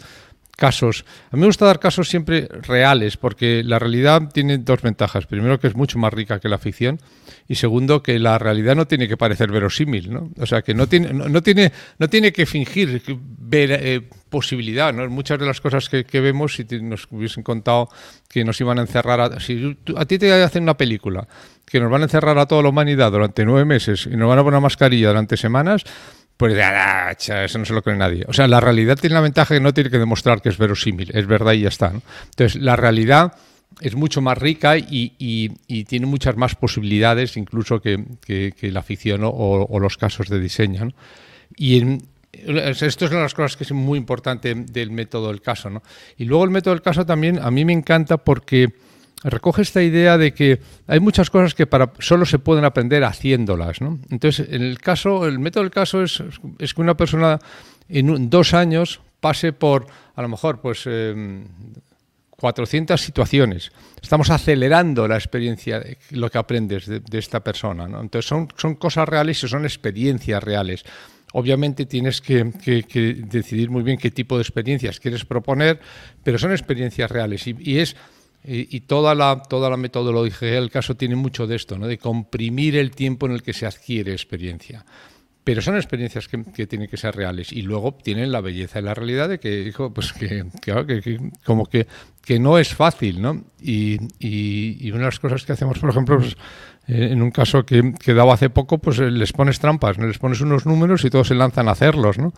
casos. 0.56 1.04
A 1.30 1.36
mí 1.36 1.40
me 1.40 1.46
gusta 1.46 1.66
dar 1.66 1.78
casos 1.78 2.08
siempre 2.08 2.48
reales, 2.62 3.16
porque 3.16 3.62
la 3.62 3.78
realidad 3.78 4.22
tiene 4.32 4.58
dos 4.58 4.82
ventajas. 4.82 5.26
Primero, 5.26 5.60
que 5.60 5.68
es 5.68 5.76
mucho 5.76 5.98
más 5.98 6.12
rica 6.12 6.40
que 6.40 6.48
la 6.48 6.58
ficción, 6.58 6.98
y 7.46 7.56
segundo, 7.56 8.02
que 8.02 8.18
la 8.18 8.38
realidad 8.38 8.74
no 8.74 8.86
tiene 8.86 9.06
que 9.06 9.16
parecer 9.16 9.50
verosímil, 9.52 10.12
¿no? 10.12 10.30
O 10.38 10.46
sea, 10.46 10.62
que 10.62 10.74
no 10.74 10.88
tiene, 10.88 11.12
no, 11.12 11.42
tiene, 11.42 11.72
no 11.98 12.08
tiene 12.08 12.32
que 12.32 12.46
fingir 12.46 13.02
ver 13.38 13.70
eh, 13.72 14.00
posibilidad, 14.28 14.92
¿no? 14.92 15.08
Muchas 15.08 15.38
de 15.38 15.46
las 15.46 15.60
cosas 15.60 15.88
que, 15.88 16.20
vemos, 16.20 16.54
si 16.54 16.64
nos 16.80 17.06
hubiesen 17.10 17.42
contado 17.42 17.88
que 18.28 18.44
nos 18.44 18.60
iban 18.60 18.78
a 18.78 18.82
encerrar, 18.82 19.20
a, 19.20 19.40
si 19.40 19.78
a 19.94 20.04
ti 20.06 20.18
te 20.18 20.32
hacen 20.32 20.62
una 20.62 20.76
película 20.76 21.28
que 21.64 21.80
nos 21.80 21.90
van 21.90 22.02
a 22.02 22.04
encerrar 22.04 22.38
a 22.38 22.46
toda 22.46 22.62
la 22.62 22.68
humanidad 22.70 23.10
durante 23.12 23.44
nueve 23.44 23.64
meses 23.64 24.06
y 24.06 24.16
nos 24.16 24.28
van 24.28 24.38
a 24.38 24.44
poner 24.44 24.60
mascarilla 24.60 25.08
durante 25.08 25.36
semanas, 25.36 25.84
pues 26.36 26.54
ah, 26.62 27.12
eso 27.12 27.58
no 27.58 27.64
se 27.64 27.72
lo 27.72 27.82
cree 27.82 27.96
nadie. 27.96 28.24
O 28.28 28.32
sea, 28.32 28.46
la 28.46 28.60
realidad 28.60 28.98
tiene 28.98 29.14
la 29.14 29.20
ventaja 29.20 29.54
que 29.54 29.60
no 29.60 29.72
tiene 29.72 29.90
que 29.90 29.98
demostrar 29.98 30.42
que 30.42 30.50
es 30.50 30.58
verosímil, 30.58 31.10
es 31.14 31.26
verdad 31.26 31.52
y 31.52 31.60
ya 31.60 31.68
está. 31.68 31.92
Entonces, 32.30 32.60
la 32.60 32.76
realidad 32.76 33.34
es 33.80 33.94
mucho 33.94 34.20
más 34.20 34.38
rica 34.38 34.76
y, 34.76 35.48
tiene 35.84 36.06
muchas 36.06 36.36
más 36.36 36.54
posibilidades 36.54 37.36
incluso 37.36 37.80
que, 37.80 38.52
la 38.60 38.82
ficción 38.82 39.20
o, 39.24 39.78
los 39.80 39.96
casos 39.96 40.28
de 40.28 40.40
diseño. 40.40 40.92
Y 41.56 42.00
esto 42.32 43.04
es 43.06 43.10
una 43.10 43.20
de 43.20 43.22
las 43.22 43.34
cosas 43.34 43.56
que 43.56 43.64
es 43.64 43.72
muy 43.72 43.98
importante 43.98 44.54
del 44.54 44.90
método 44.90 45.28
del 45.28 45.40
caso. 45.40 45.70
¿no? 45.70 45.82
Y 46.18 46.24
luego 46.24 46.44
el 46.44 46.50
método 46.50 46.74
del 46.74 46.82
caso 46.82 47.06
también 47.06 47.38
a 47.38 47.50
mí 47.50 47.64
me 47.64 47.72
encanta 47.72 48.18
porque 48.18 48.74
recoge 49.22 49.62
esta 49.62 49.82
idea 49.82 50.18
de 50.18 50.34
que 50.34 50.60
hay 50.86 51.00
muchas 51.00 51.30
cosas 51.30 51.54
que 51.54 51.66
para, 51.66 51.92
solo 51.98 52.26
se 52.26 52.38
pueden 52.38 52.64
aprender 52.64 53.04
haciéndolas. 53.04 53.78
Entonces, 54.10 54.46
en 54.50 54.62
el 54.62 54.78
caso, 54.78 55.26
el 55.26 55.38
método 55.38 55.64
del 55.64 55.72
caso 55.72 56.02
es, 56.02 56.22
que 56.58 56.80
una 56.80 56.96
persona 56.96 57.38
en 57.88 58.30
dos 58.30 58.54
años 58.54 59.00
pase 59.20 59.52
por, 59.52 59.86
a 60.14 60.22
lo 60.22 60.28
mejor, 60.28 60.60
pues 60.60 60.88
400 62.36 63.00
em, 63.00 63.04
situaciones. 63.04 63.72
Estamos 64.02 64.30
acelerando 64.30 65.08
la 65.08 65.16
experiencia, 65.16 65.82
lo 66.10 66.30
que 66.30 66.38
aprendes 66.38 66.86
de, 66.86 67.18
esta 67.18 67.40
persona. 67.42 67.84
Entonces, 67.84 68.26
son, 68.26 68.48
son 68.56 68.74
cosas 68.74 69.08
reales 69.08 69.42
y 69.42 69.48
son 69.48 69.64
experiencias 69.64 70.42
reales. 70.42 70.84
Obviamente 71.32 71.86
tienes 71.86 72.20
que, 72.20 72.44
decidir 73.28 73.70
muy 73.70 73.82
bien 73.82 73.98
qué 73.98 74.10
tipo 74.10 74.36
de 74.36 74.42
experiencias 74.42 75.00
quieres 75.00 75.24
proponer, 75.24 75.80
pero 76.22 76.38
son 76.38 76.52
experiencias 76.52 77.10
reales 77.10 77.46
y 77.46 77.78
es 77.78 77.96
y, 78.46 78.80
toda, 78.80 79.14
la, 79.14 79.42
toda 79.42 79.68
la 79.68 79.76
metodología 79.76 80.52
del 80.52 80.70
caso 80.70 80.96
tiene 80.96 81.16
mucho 81.16 81.46
de 81.46 81.56
esto, 81.56 81.78
¿no? 81.78 81.86
de 81.86 81.98
comprimir 81.98 82.76
el 82.76 82.92
tiempo 82.92 83.26
en 83.26 83.32
el 83.32 83.42
que 83.42 83.52
se 83.52 83.66
adquiere 83.66 84.12
experiencia. 84.12 84.84
Pero 85.46 85.62
son 85.62 85.76
experiencias 85.76 86.26
que, 86.26 86.66
tienen 86.66 86.88
que 86.88 86.96
ser 86.96 87.14
reales 87.14 87.52
y 87.52 87.62
luego 87.62 87.94
tienen 87.94 88.32
la 88.32 88.40
belleza 88.40 88.80
y 88.80 88.82
la 88.82 88.94
realidad 88.94 89.28
de 89.28 89.38
que, 89.38 89.62
hijo, 89.62 89.94
pues 89.94 90.12
que, 90.12 90.44
como 91.44 91.66
que, 91.66 91.86
que 92.20 92.40
no 92.40 92.58
es 92.58 92.74
fácil, 92.74 93.22
¿no? 93.22 93.44
Y, 93.60 93.96
y, 94.18 94.90
una 94.90 95.02
de 95.02 95.04
las 95.04 95.20
cosas 95.20 95.44
que 95.44 95.52
hacemos, 95.52 95.78
por 95.78 95.90
ejemplo, 95.90 96.18
pues, 96.18 96.36
eh, 96.88 97.10
en 97.12 97.22
un 97.22 97.30
caso 97.30 97.64
que, 97.64 97.94
que 97.94 98.12
daba 98.12 98.34
hace 98.34 98.50
poco, 98.50 98.78
pues 98.78 98.98
eh, 98.98 99.08
les 99.08 99.32
pones 99.32 99.60
trampas, 99.60 99.98
¿no? 99.98 100.08
les 100.08 100.18
pones 100.18 100.40
unos 100.40 100.66
números 100.66 101.04
y 101.04 101.10
todos 101.10 101.28
se 101.28 101.36
lanzan 101.36 101.68
a 101.68 101.72
hacerlos, 101.72 102.18
¿no? 102.18 102.32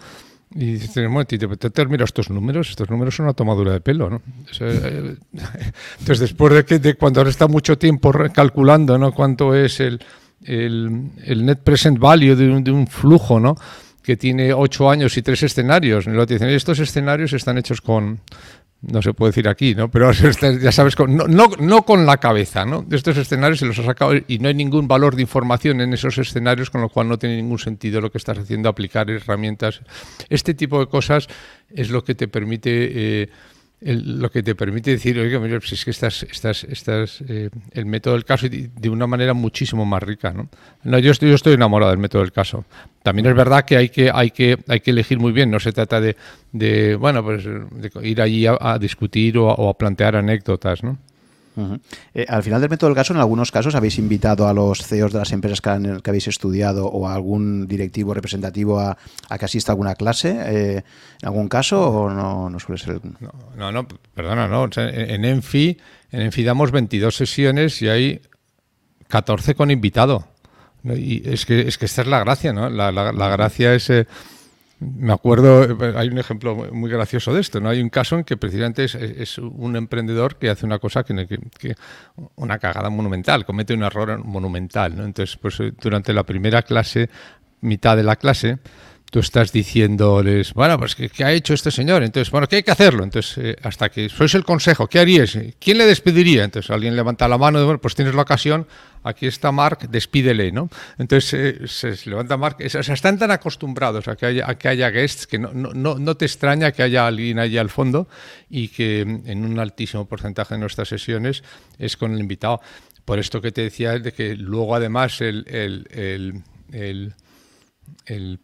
Y 0.55 0.73
dices, 0.75 1.09
bueno, 1.09 1.27
te, 1.27 1.39
te, 1.39 1.87
mira 1.87 2.05
estos 2.05 2.31
números, 2.31 2.71
estos 2.71 2.89
números 2.89 3.15
son 3.15 3.27
una 3.27 3.35
tomadura 3.35 3.73
de 3.73 3.81
pelo, 3.81 4.09
¿no? 4.09 4.23
Eh, 4.61 5.17
entonces, 6.01 6.21
después 6.21 6.55
de 6.55 6.65
que 6.65 6.79
de 6.79 6.95
cuando 6.95 7.21
ahora 7.21 7.31
está 7.31 7.47
mucho 7.49 7.77
tiempo 7.77 8.13
calculando, 8.33 8.97
¿no? 8.97 9.13
Cuánto 9.13 9.55
es 9.55 9.81
el, 9.81 10.01
el, 10.45 11.11
el 11.25 11.45
net 11.45 11.59
present 11.63 11.99
value 11.99 12.35
de 12.35 12.49
un, 12.49 12.65
de 12.65 12.71
un, 12.71 12.87
flujo, 12.87 13.39
¿no? 13.39 13.57
Que 14.03 14.17
tiene 14.17 14.55
ocho 14.55 14.89
años 14.89 15.19
y 15.19 15.23
tres 15.23 15.43
escenarios. 15.43 16.07
Y 16.07 16.11
lo 16.11 16.25
dicen, 16.25 16.49
estos 16.49 16.79
escenarios 16.79 17.35
están 17.35 17.59
hechos 17.59 17.83
con, 17.83 18.21
no 18.81 19.03
se 19.03 19.13
puede 19.13 19.31
decir 19.31 19.49
aquí, 19.49 19.75
¿no? 19.75 19.91
Pero 19.91 20.13
ya 20.61 20.73
sabes, 20.73 20.97
no, 20.99 21.27
no, 21.27 21.83
con 21.83 22.07
la 22.07 22.19
cabeza, 22.19 22.65
¿no? 22.65 22.83
De 22.83 22.97
estos 22.97 23.17
escenarios 23.17 23.59
se 23.59 23.67
los 23.67 23.79
ha 23.79 23.85
sacado 23.85 24.13
y 24.27 24.39
no 24.39 24.49
hay 24.49 24.55
ningún 24.55 24.87
valor 24.87 25.17
de 25.17 25.23
información 25.23 25.81
en 25.81 25.93
esos 25.93 26.17
escenarios, 26.19 26.71
con 26.71 26.81
lo 26.81 26.89
cual 26.89 27.09
no 27.09 27.19
tiene 27.19 27.37
ningún 27.37 27.59
sentido 27.59 28.01
lo 28.01 28.11
que 28.11 28.19
estás 28.19 28.39
haciendo, 28.39 28.69
aplicar 28.69 29.11
herramientas. 29.11 29.81
Este 30.29 30.55
tipo 30.55 30.79
de 30.79 30.87
cosas 30.87 31.27
es 31.71 31.91
lo 31.91 32.05
que 32.05 32.15
te 32.15 32.29
permite... 32.29 33.23
Eh, 33.23 33.31
lo 33.81 34.31
que 34.31 34.43
te 34.43 34.55
permite 34.55 34.91
decir, 34.91 35.19
oiga, 35.19 35.61
si 35.61 35.75
es 35.75 35.85
que 35.85 35.93
estás, 35.93 36.25
estás, 36.25 36.65
estás 36.65 37.23
eh, 37.29 37.49
el 37.73 37.87
método 37.87 38.15
del 38.15 38.25
caso 38.25 38.49
de 38.49 38.89
una 38.89 39.07
manera 39.07 39.35
muchísimo 39.35 39.87
más 39.87 40.03
rica, 40.03 40.33
¿no? 40.33 40.49
no 40.83 40.99
yo, 40.99 41.13
estoy, 41.13 41.29
yo 41.29 41.37
estoy 41.37 41.55
enamorado 41.55 41.91
del 41.91 42.01
método 42.01 42.23
del 42.23 42.33
caso. 42.33 42.65
También 43.05 43.27
es 43.27 43.37
verdad 43.37 43.65
que 43.65 43.77
hay 43.77 43.89
que, 43.89 44.11
hay 44.13 44.33
que, 44.33 44.59
hay 44.67 44.81
que 44.81 44.91
elegir 44.91 45.21
muy 45.21 45.31
bien, 45.31 45.51
no 45.51 45.61
se 45.61 45.73
trata 45.73 46.01
de, 46.01 46.17
de 46.53 46.97
bueno, 46.97 47.23
pues 47.23 47.45
de 47.45 47.91
ir 48.03 48.21
allí 48.21 48.47
a, 48.47 48.79
discutir 48.79 49.39
o 49.39 49.47
o 49.47 49.71
a 49.71 49.79
plantear 49.79 50.17
anécdotas, 50.17 50.83
¿no? 50.83 50.99
Eh, 52.15 52.25
al 52.29 52.43
final 52.43 52.61
del 52.61 52.71
método 52.71 52.91
del 52.91 52.97
caso, 52.97 53.13
en 53.13 53.21
algunos 53.21 53.51
casos 53.51 53.75
habéis 53.75 53.99
invitado 53.99 54.47
a 54.47 54.53
los 54.53 54.87
CEOs 54.87 55.13
de 55.13 55.19
las 55.19 55.33
empresas 55.33 55.61
que, 55.61 56.01
que 56.03 56.11
habéis 56.11 56.29
estudiado 56.29 56.87
o 56.87 57.09
a 57.09 57.15
algún 57.15 57.67
directivo 57.67 58.15
representativo 58.15 58.79
a, 58.81 58.97
que 59.39 59.45
asista 59.45 59.73
a 59.73 59.75
alguna 59.75 59.95
clase, 59.95 60.31
eh, 60.31 60.85
en 61.23 61.27
algún 61.27 61.49
caso, 61.49 61.89
o 61.89 62.11
no, 62.11 62.51
no 62.51 62.59
suele 62.59 62.83
ser. 62.83 63.01
No, 63.57 63.73
no, 63.73 63.87
perdona, 64.15 64.49
no. 64.49 64.69
en 64.77 65.25
Enfi, 65.25 65.79
en 66.11 66.21
Enfi 66.23 66.45
damos 66.45 66.71
22 66.71 67.15
sesiones 67.15 67.81
y 67.83 67.89
hay 67.89 68.21
14 69.09 69.55
con 69.55 69.71
invitado. 69.71 70.27
Y 70.85 71.29
es 71.29 71.45
que, 71.45 71.61
es 71.63 71.77
que 71.77 71.87
esta 71.87 72.03
es 72.03 72.09
la 72.09 72.21
gracia, 72.21 72.53
¿no? 72.53 72.71
La, 72.71 72.93
la, 72.93 73.29
gracia 73.29 73.75
es. 73.75 73.91
Eh, 73.91 74.07
me 74.81 75.13
acuerdo, 75.13 75.77
hay 75.97 76.09
un 76.09 76.19
ejemplo 76.19 76.55
muy 76.73 76.91
gracioso 76.91 77.35
de 77.35 77.41
esto, 77.41 77.61
¿no? 77.61 77.69
Hay 77.69 77.81
un 77.81 77.89
caso 77.89 78.17
en 78.17 78.25
que 78.25 78.37
precisamente 78.37 78.85
es, 78.85 79.39
un 79.39 79.75
emprendedor 79.77 80.37
que 80.37 80.51
hace 80.51 80.67
una 80.67 80.79
cosa 80.79 81.03
que, 81.03 81.75
una 82.37 82.59
cagada 82.59 82.89
monumental, 82.89 83.45
comete 83.45 83.75
un 83.75 83.83
error 83.83 84.25
monumental. 84.25 84.93
Entonces, 85.01 85.37
pues 85.37 85.59
eh, 85.61 85.73
durante 85.81 86.13
la 86.13 86.23
primera 86.23 86.63
clase, 86.63 87.11
mitad 87.61 87.97
de 87.97 88.05
la 88.05 88.17
clase, 88.17 88.59
tú 89.11 89.21
estás 89.21 89.53
diciéndoles, 89.53 90.53
bueno, 90.53 90.79
pues 90.79 90.95
¿qué, 90.95 91.25
ha 91.25 91.33
hecho 91.33 91.55
este 91.55 91.71
señor? 91.71 92.03
Entonces, 92.03 92.31
bueno, 92.31 92.47
¿qué 92.47 92.57
hay 92.57 92.63
que 92.63 92.71
hacerlo? 92.71 93.05
Entonces, 93.05 93.39
eh, 93.39 93.57
hasta 93.63 93.89
que 93.89 94.09
sois 94.09 94.35
el 94.35 94.45
consejo, 94.45 94.87
¿qué 94.87 94.99
harías? 94.99 95.39
¿Quién 95.59 95.79
le 95.79 95.87
despediría? 95.87 96.45
Entonces, 96.45 96.71
alguien 96.71 96.95
levanta 96.95 97.27
la 97.29 97.39
mano 97.39 97.65
bueno, 97.65 97.81
pues 97.81 97.95
tienes 97.95 98.15
la 98.15 98.23
ocasión, 98.23 98.67
aquí 99.03 99.27
está 99.27 99.51
Mark, 99.53 99.89
despídele, 99.91 100.53
¿no? 100.53 100.69
Entonces, 100.99 101.33
eh, 101.35 101.97
se, 101.97 102.11
levanta 102.11 102.37
Mark, 102.37 102.57
o 102.65 102.83
sea, 102.83 102.95
están 102.95 103.19
tan 103.19 103.31
acostumbrados 103.31 104.09
a 104.09 104.17
que 104.17 104.27
haya, 104.27 104.55
que 104.57 104.69
haya 104.69 104.91
guests 104.91 105.27
que 105.27 105.39
no, 105.39 105.53
no, 105.53 105.99
no 105.99 106.17
te 106.17 106.27
extraña 106.27 106.73
que 106.73 106.83
haya 106.83 107.07
alguien 107.07 107.39
allí 107.39 107.59
al 107.59 107.71
fondo 107.71 108.09
y 108.51 108.69
que 108.69 109.01
en 109.01 109.45
un 109.45 109.59
altísimo 109.59 110.07
porcentaje 110.07 110.55
de 110.55 110.61
nuestras 110.61 110.89
sesiones 110.89 111.43
es 111.79 111.97
con 111.97 112.13
el 112.13 112.21
invitado. 112.21 112.61
Por 113.05 113.19
esto 113.19 113.41
que 113.41 113.53
te 113.53 113.63
decía, 113.63 113.99
de 113.99 114.13
que 114.13 114.37
luego 114.37 114.75
además 114.75 115.23
el, 115.23 115.47
el 115.49 116.43
el 116.73 117.15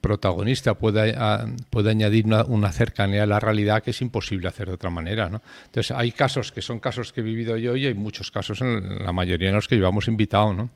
protagonista 0.01 0.75
puede, 0.75 1.15
puede 1.71 1.91
añadir 1.91 2.27
una, 2.27 2.73
cercanía 2.73 3.23
a 3.23 3.27
la 3.27 3.41
realidad 3.41 3.83
que 3.83 3.91
es 3.91 4.01
imposible 4.03 4.49
hacer 4.49 4.69
de 4.69 4.75
otra 4.75 4.91
manera. 4.91 5.29
¿no? 5.29 5.43
Entonces, 5.67 5.97
hay 5.97 6.13
casos 6.13 6.53
que 6.53 6.63
son 6.63 6.81
casos 6.81 7.13
que 7.13 7.21
he 7.21 7.25
vivido 7.25 7.57
yo 7.57 7.77
y 7.77 7.87
hay 7.87 7.95
muchos 7.95 8.31
casos, 8.31 8.61
en 8.61 9.05
la 9.05 9.13
mayoría 9.13 9.49
en 9.49 9.55
los 9.55 9.69
que 9.69 9.77
llevamos 9.77 10.09
invitado. 10.09 10.53
¿no? 10.53 10.71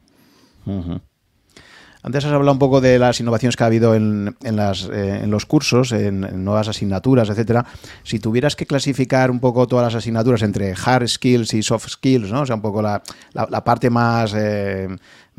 Antes 2.02 2.24
has 2.24 2.32
hablado 2.32 2.52
un 2.52 2.58
poco 2.58 2.80
de 2.80 2.98
las 2.98 3.18
innovaciones 3.18 3.56
que 3.56 3.64
ha 3.64 3.66
habido 3.66 3.94
en, 3.94 4.36
en, 4.44 4.56
las, 4.56 4.88
eh, 4.88 5.20
en 5.24 5.30
los 5.30 5.46
cursos, 5.46 5.90
en, 5.92 6.20
nuevas 6.44 6.68
asignaturas, 6.68 7.28
etcétera. 7.28 7.66
Si 8.04 8.20
tuvieras 8.20 8.54
que 8.54 8.66
clasificar 8.66 9.30
un 9.30 9.40
poco 9.40 9.66
todas 9.66 9.92
las 9.92 9.96
asignaturas 9.96 10.42
entre 10.42 10.72
hard 10.72 11.08
skills 11.08 11.54
y 11.54 11.62
soft 11.62 11.88
skills, 11.88 12.30
¿no? 12.30 12.42
O 12.42 12.46
sea, 12.46 12.54
un 12.54 12.62
poco 12.62 12.82
la, 12.82 13.02
la, 13.32 13.64
parte 13.64 13.90
más 13.90 14.32
eh, 14.34 14.88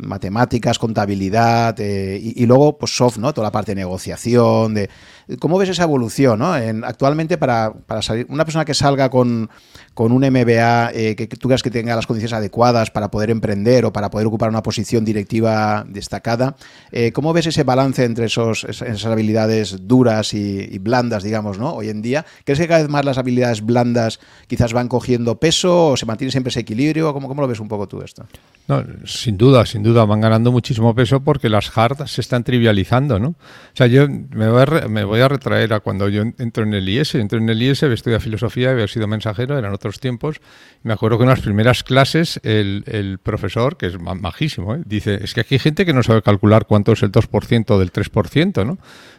matemáticas, 0.02 0.80
contabilidad 0.80 1.80
eh, 1.80 2.20
y, 2.22 2.46
luego 2.46 2.78
pues 2.78 2.96
soft, 2.96 3.18
¿no? 3.18 3.34
Toda 3.34 3.48
la 3.48 3.52
parte 3.52 3.72
de 3.72 3.78
negociación, 3.82 4.74
de 4.74 4.90
¿cómo 5.38 5.58
ves 5.58 5.70
esa 5.70 5.84
evolución, 5.84 6.40
¿no? 6.40 6.56
En, 6.58 6.84
actualmente 6.84 7.38
para, 7.38 7.74
para, 7.74 8.02
salir 8.02 8.26
una 8.30 8.46
persona 8.46 8.66
que 8.66 8.74
salga 8.74 9.10
con, 9.10 9.50
con 9.94 10.12
un 10.12 10.22
MBA 10.22 10.92
eh, 10.94 11.16
que, 11.16 11.28
tú 11.28 11.50
creas 11.50 11.62
que 11.62 11.70
tenga 11.70 11.96
las 11.96 12.08
condiciones 12.08 12.34
adecuadas 12.34 12.90
para 12.90 13.12
poder 13.12 13.30
emprender 13.30 13.86
o 13.86 13.94
para 13.94 14.10
poder 14.10 14.28
ocupar 14.28 14.50
una 14.50 14.64
posición 14.64 15.06
directiva 15.06 15.86
destacada, 15.88 16.56
eh, 16.92 17.12
¿cómo 17.12 17.34
ves 17.34 17.48
ese 17.48 17.64
balance 17.64 18.04
entre 18.06 18.26
esos, 18.26 18.64
esas 18.64 19.06
habilidades 19.06 19.88
duras 19.88 20.34
y, 20.34 20.80
blandas, 20.80 21.24
digamos, 21.24 21.60
¿no? 21.60 21.74
Hoy 21.74 21.90
en 21.90 22.02
día, 22.02 22.26
¿crees 22.46 22.60
que 22.60 22.68
cada 22.68 22.82
vez 22.82 22.90
más 22.90 23.06
las 23.06 23.18
habilidades 23.18 23.62
blandas 23.62 24.20
quizás 24.48 24.74
van 24.74 24.88
cogiendo 24.88 25.40
peso 25.40 25.90
o 25.90 25.98
se 25.98 26.06
mantiene 26.06 26.32
siempre 26.32 26.50
ese 26.50 26.62
equilibrio? 26.62 27.14
¿Cómo, 27.14 27.28
cómo 27.28 27.42
lo 27.42 27.48
ves 27.48 27.60
un 27.60 27.68
poco 27.68 27.88
tú 27.88 28.02
esto? 28.02 28.26
No, 28.68 28.84
sin 29.06 29.38
duda, 29.38 29.66
sin 29.66 29.84
duda, 29.84 30.06
van 30.06 30.22
ganando 30.22 30.52
muchísimo 30.52 30.94
peso 30.96 31.20
porque 31.22 31.50
las 31.50 31.76
hard 31.76 32.08
se 32.08 32.22
están 32.22 32.44
trivializando, 32.44 33.20
¿no? 33.20 33.30
O 33.30 33.36
sea, 33.74 33.88
yo 33.88 34.08
me 34.08 34.50
voy 34.50 34.62
a, 34.62 34.88
me 34.88 35.04
voy 35.04 35.19
a 35.26 35.28
retraer 35.28 35.74
a 35.74 35.80
cuando 35.80 36.10
yo 36.10 36.22
entro 36.22 36.64
en 36.64 36.74
el 36.74 36.88
IES, 36.88 37.16
entro 37.16 37.40
en 37.40 37.50
el 37.50 37.62
IES, 37.62 37.84
estudiado 37.84 38.22
filosofía, 38.22 38.72
había 38.72 38.88
sido 38.88 39.08
mensajero, 39.08 39.58
eran 39.58 39.74
otros 39.74 40.00
tiempos. 40.00 40.42
Me 40.84 40.94
acuerdo 40.94 41.18
que 41.18 41.24
en 41.24 41.30
las 41.30 41.42
primeras 41.42 41.84
clases 41.84 42.40
el, 42.44 43.20
profesor, 43.24 43.78
que 43.78 43.88
es 43.88 44.00
majísimo, 44.00 44.76
¿eh? 44.76 44.82
dice, 44.86 45.20
es 45.22 45.34
que 45.34 45.42
aquí 45.42 45.56
hay 45.56 45.60
gente 45.60 45.86
que 45.86 45.94
no 45.94 46.04
sabe 46.04 46.22
calcular 46.22 46.66
cuánto 46.66 46.94
es 46.94 47.04
el 47.04 47.12
2% 47.12 47.78
del 47.78 47.92
3%, 47.92 48.66
¿no? 48.66 48.78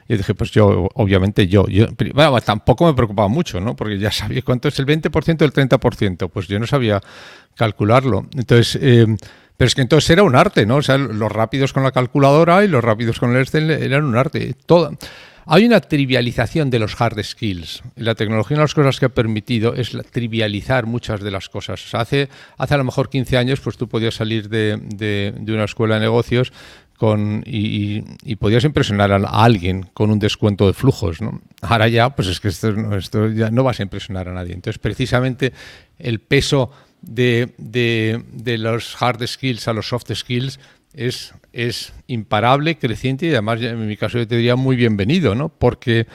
Y 0.09 0.17
dije, 0.17 0.35
pues 0.35 0.51
yo, 0.51 0.89
obviamente 0.95 1.47
yo, 1.47 1.69
yo 1.69 1.87
bueno, 2.15 2.41
tampoco 2.41 2.87
me 2.87 2.95
preocupaba 2.95 3.29
mucho, 3.29 3.61
¿no? 3.61 3.77
Porque 3.77 3.99
ya 3.99 4.11
sabía 4.11 4.43
cuánto 4.43 4.69
es 4.69 4.79
el 4.79 4.87
20% 4.87 5.37
del 5.37 5.53
30%, 5.53 6.31
pues 6.31 6.49
yo 6.49 6.59
no 6.59 6.67
sabía 6.67 7.01
calcularlo. 7.55 8.27
Entonces, 8.37 8.79
eh, 8.83 9.07
pero 9.61 9.67
es 9.67 9.75
que 9.75 9.83
entonces 9.83 10.09
era 10.09 10.23
un 10.23 10.37
arte, 10.37 10.65
¿no? 10.65 10.77
O 10.77 10.83
sea, 10.83 10.97
los 10.97 11.31
rápidos 11.31 11.75
con 11.75 11.83
la 11.83 11.93
calculadora 11.93 12.65
y 12.65 12.69
los 12.69 12.83
rápidos 12.83 13.21
con 13.21 13.37
el 13.37 13.43
Excel 13.43 13.71
eran 13.71 14.05
un 14.05 14.17
arte. 14.17 14.55
Todo. 14.65 14.97
Hay 15.47 15.65
una 15.65 15.81
trivialización 15.81 16.71
de 16.71 16.79
los 16.79 17.01
hard 17.01 17.23
skills. 17.23 17.83
La 17.97 18.15
tecnología, 18.15 18.57
una 18.57 18.63
de 18.63 18.65
las 18.65 18.75
cosas 18.75 19.01
que 19.01 19.07
ha 19.07 19.11
permitido 19.11 19.75
es 19.75 19.97
trivializar 20.11 20.87
muchas 20.87 21.21
de 21.21 21.31
las 21.31 21.49
cosas. 21.49 21.95
Hace, 21.95 22.29
hace 22.59 22.75
a 22.75 22.79
lo 22.79 22.85
mejor 22.85 23.11
15 23.11 23.37
años, 23.37 23.61
pues 23.61 23.77
tú 23.77 23.89
podías 23.89 24.15
salir 24.15 24.49
de, 24.49 24.79
de, 24.83 25.53
una 25.53 25.65
escuela 25.65 25.95
de 25.95 26.03
negocios 26.03 26.53
con, 26.97 27.43
y, 27.47 28.03
podías 28.37 28.65
impresionar 28.65 29.11
a, 29.13 29.17
alguien 29.17 29.89
con 29.95 30.11
un 30.11 30.19
descuento 30.19 30.67
de 30.67 30.75
flujos. 30.75 31.19
Ahora 31.63 31.89
ya, 31.89 32.11
pues 32.11 32.29
es 32.29 32.41
que 32.41 32.49
esto, 32.49 32.97
esto 32.97 33.29
ya 33.29 33.51
no 33.51 33.65
vas 33.65 33.81
a 33.81 33.83
impresionar 33.83 34.29
a 34.29 34.35
nadie. 34.35 34.55
Entonces, 34.55 34.79
precisamente 34.79 35.53
el 35.99 36.21
peso 36.21 36.71
de, 37.03 38.57
los 38.59 39.01
hard 39.01 39.27
skills 39.27 39.69
a 39.69 39.73
los 39.73 39.89
soft 39.89 40.13
skills 40.15 40.61
es, 40.95 41.35
es 41.53 41.93
imparable, 42.07 42.79
creciente 42.79 43.27
y 43.27 43.31
además 43.31 43.61
en 43.63 43.87
mi 43.87 43.97
caso 43.97 44.19
yo 44.19 44.27
te 44.27 44.37
diría 44.37 44.57
muy 44.57 44.77
bienvenido, 44.77 45.35
¿no? 45.35 45.49
Porque 45.49 46.07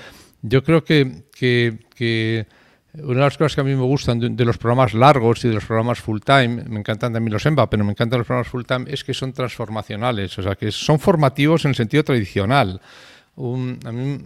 yo 0.41 0.63
creo 0.63 0.83
que, 0.83 1.23
que, 1.31 2.45
una 2.93 3.19
de 3.19 3.25
las 3.25 3.37
cosas 3.37 3.55
que 3.55 3.61
a 3.61 3.63
mí 3.63 3.75
me 3.75 3.83
gustan 3.83 4.35
de, 4.35 4.45
los 4.45 4.57
programas 4.57 4.93
largos 4.93 5.43
y 5.43 5.49
de 5.49 5.55
los 5.55 5.65
programas 5.65 5.99
full 5.99 6.19
time, 6.23 6.63
me 6.67 6.79
encantan 6.79 7.13
también 7.13 7.33
los 7.33 7.45
EMBA, 7.45 7.69
pero 7.69 7.83
me 7.83 7.91
encantan 7.91 8.19
los 8.19 8.27
programas 8.27 8.47
full 8.47 8.63
time, 8.63 8.85
es 8.87 9.03
que 9.03 9.13
son 9.13 9.33
transformacionales, 9.33 10.37
o 10.37 10.43
sea, 10.43 10.55
que 10.55 10.71
son 10.71 10.99
formativos 10.99 11.65
en 11.65 11.69
el 11.69 11.75
sentido 11.75 12.03
tradicional. 12.03 12.79
a 13.37 13.91
mí 13.91 14.19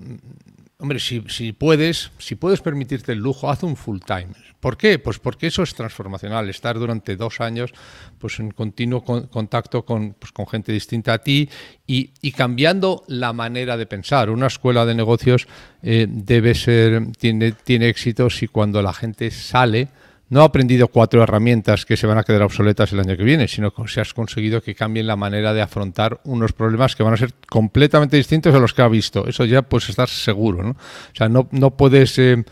Hombre, 0.82 1.00
si, 1.00 1.22
si, 1.28 1.52
puedes, 1.52 2.10
si 2.20 2.36
puedes 2.36 2.62
permitirte 2.62 3.12
el 3.12 3.20
lujo, 3.20 3.52
haz 3.52 3.64
un 3.64 3.76
full 3.76 4.00
time. 4.00 4.30
¿Por 4.62 4.78
qué? 4.78 4.98
Pues 4.98 5.20
porque 5.20 5.48
eso 5.48 5.62
es 5.62 5.76
transformacional, 5.76 6.50
estar 6.50 6.80
durante 6.80 7.18
dos 7.18 7.42
años 7.42 7.74
pues, 8.18 8.40
en 8.40 8.52
continuo 8.52 9.04
contacto 9.04 9.84
con, 9.84 10.14
pues, 10.18 10.32
con, 10.32 10.48
gente 10.48 10.72
distinta 10.72 11.12
a 11.12 11.18
ti 11.18 11.50
y, 11.86 12.32
cambiando 12.32 13.04
la 13.08 13.34
manera 13.34 13.76
de 13.76 13.88
pensar. 13.88 14.30
Una 14.30 14.48
escuela 14.48 14.86
de 14.86 14.96
negocios 14.96 15.50
eh, 15.84 16.08
debe 16.10 16.56
ser, 16.56 17.12
tiene, 17.18 17.52
tiene 17.52 17.90
éxito 17.90 18.30
si 18.30 18.48
cuando 18.48 18.82
la 18.82 18.94
gente 18.94 19.32
sale 19.32 19.90
no 20.30 20.42
ha 20.42 20.46
aprendido 20.46 20.88
cuatro 20.88 21.24
herramientas 21.24 21.86
que 21.86 21.98
se 21.98 22.08
van 22.08 22.18
a 22.18 22.24
quedar 22.24 22.44
obsoletas 22.44 22.94
el 22.94 23.00
año 23.00 23.18
que 23.18 23.24
viene, 23.24 23.48
sino 23.48 23.72
que 23.72 23.88
se 23.88 24.02
has 24.02 24.14
conseguido 24.14 24.62
que 24.62 24.76
cambien 24.76 25.08
la 25.08 25.16
manera 25.16 25.54
de 25.54 25.62
afrontar 25.62 26.20
unos 26.24 26.54
problemas 26.54 26.96
que 26.96 27.04
van 27.04 27.14
a 27.14 27.18
ser 27.18 27.34
completamente 27.50 28.18
distintos 28.18 28.54
a 28.54 28.60
los 28.60 28.74
que 28.74 28.82
ha 28.82 28.88
visto. 28.88 29.28
Eso 29.28 29.46
ya 29.46 29.64
pues 29.64 29.90
estar 29.90 30.08
seguro, 30.08 30.64
¿no? 30.64 30.72
O 30.72 31.16
sea, 31.16 31.30
no, 31.30 31.48
no 31.52 31.72
puedes... 31.72 32.18
Eh, 32.20 32.44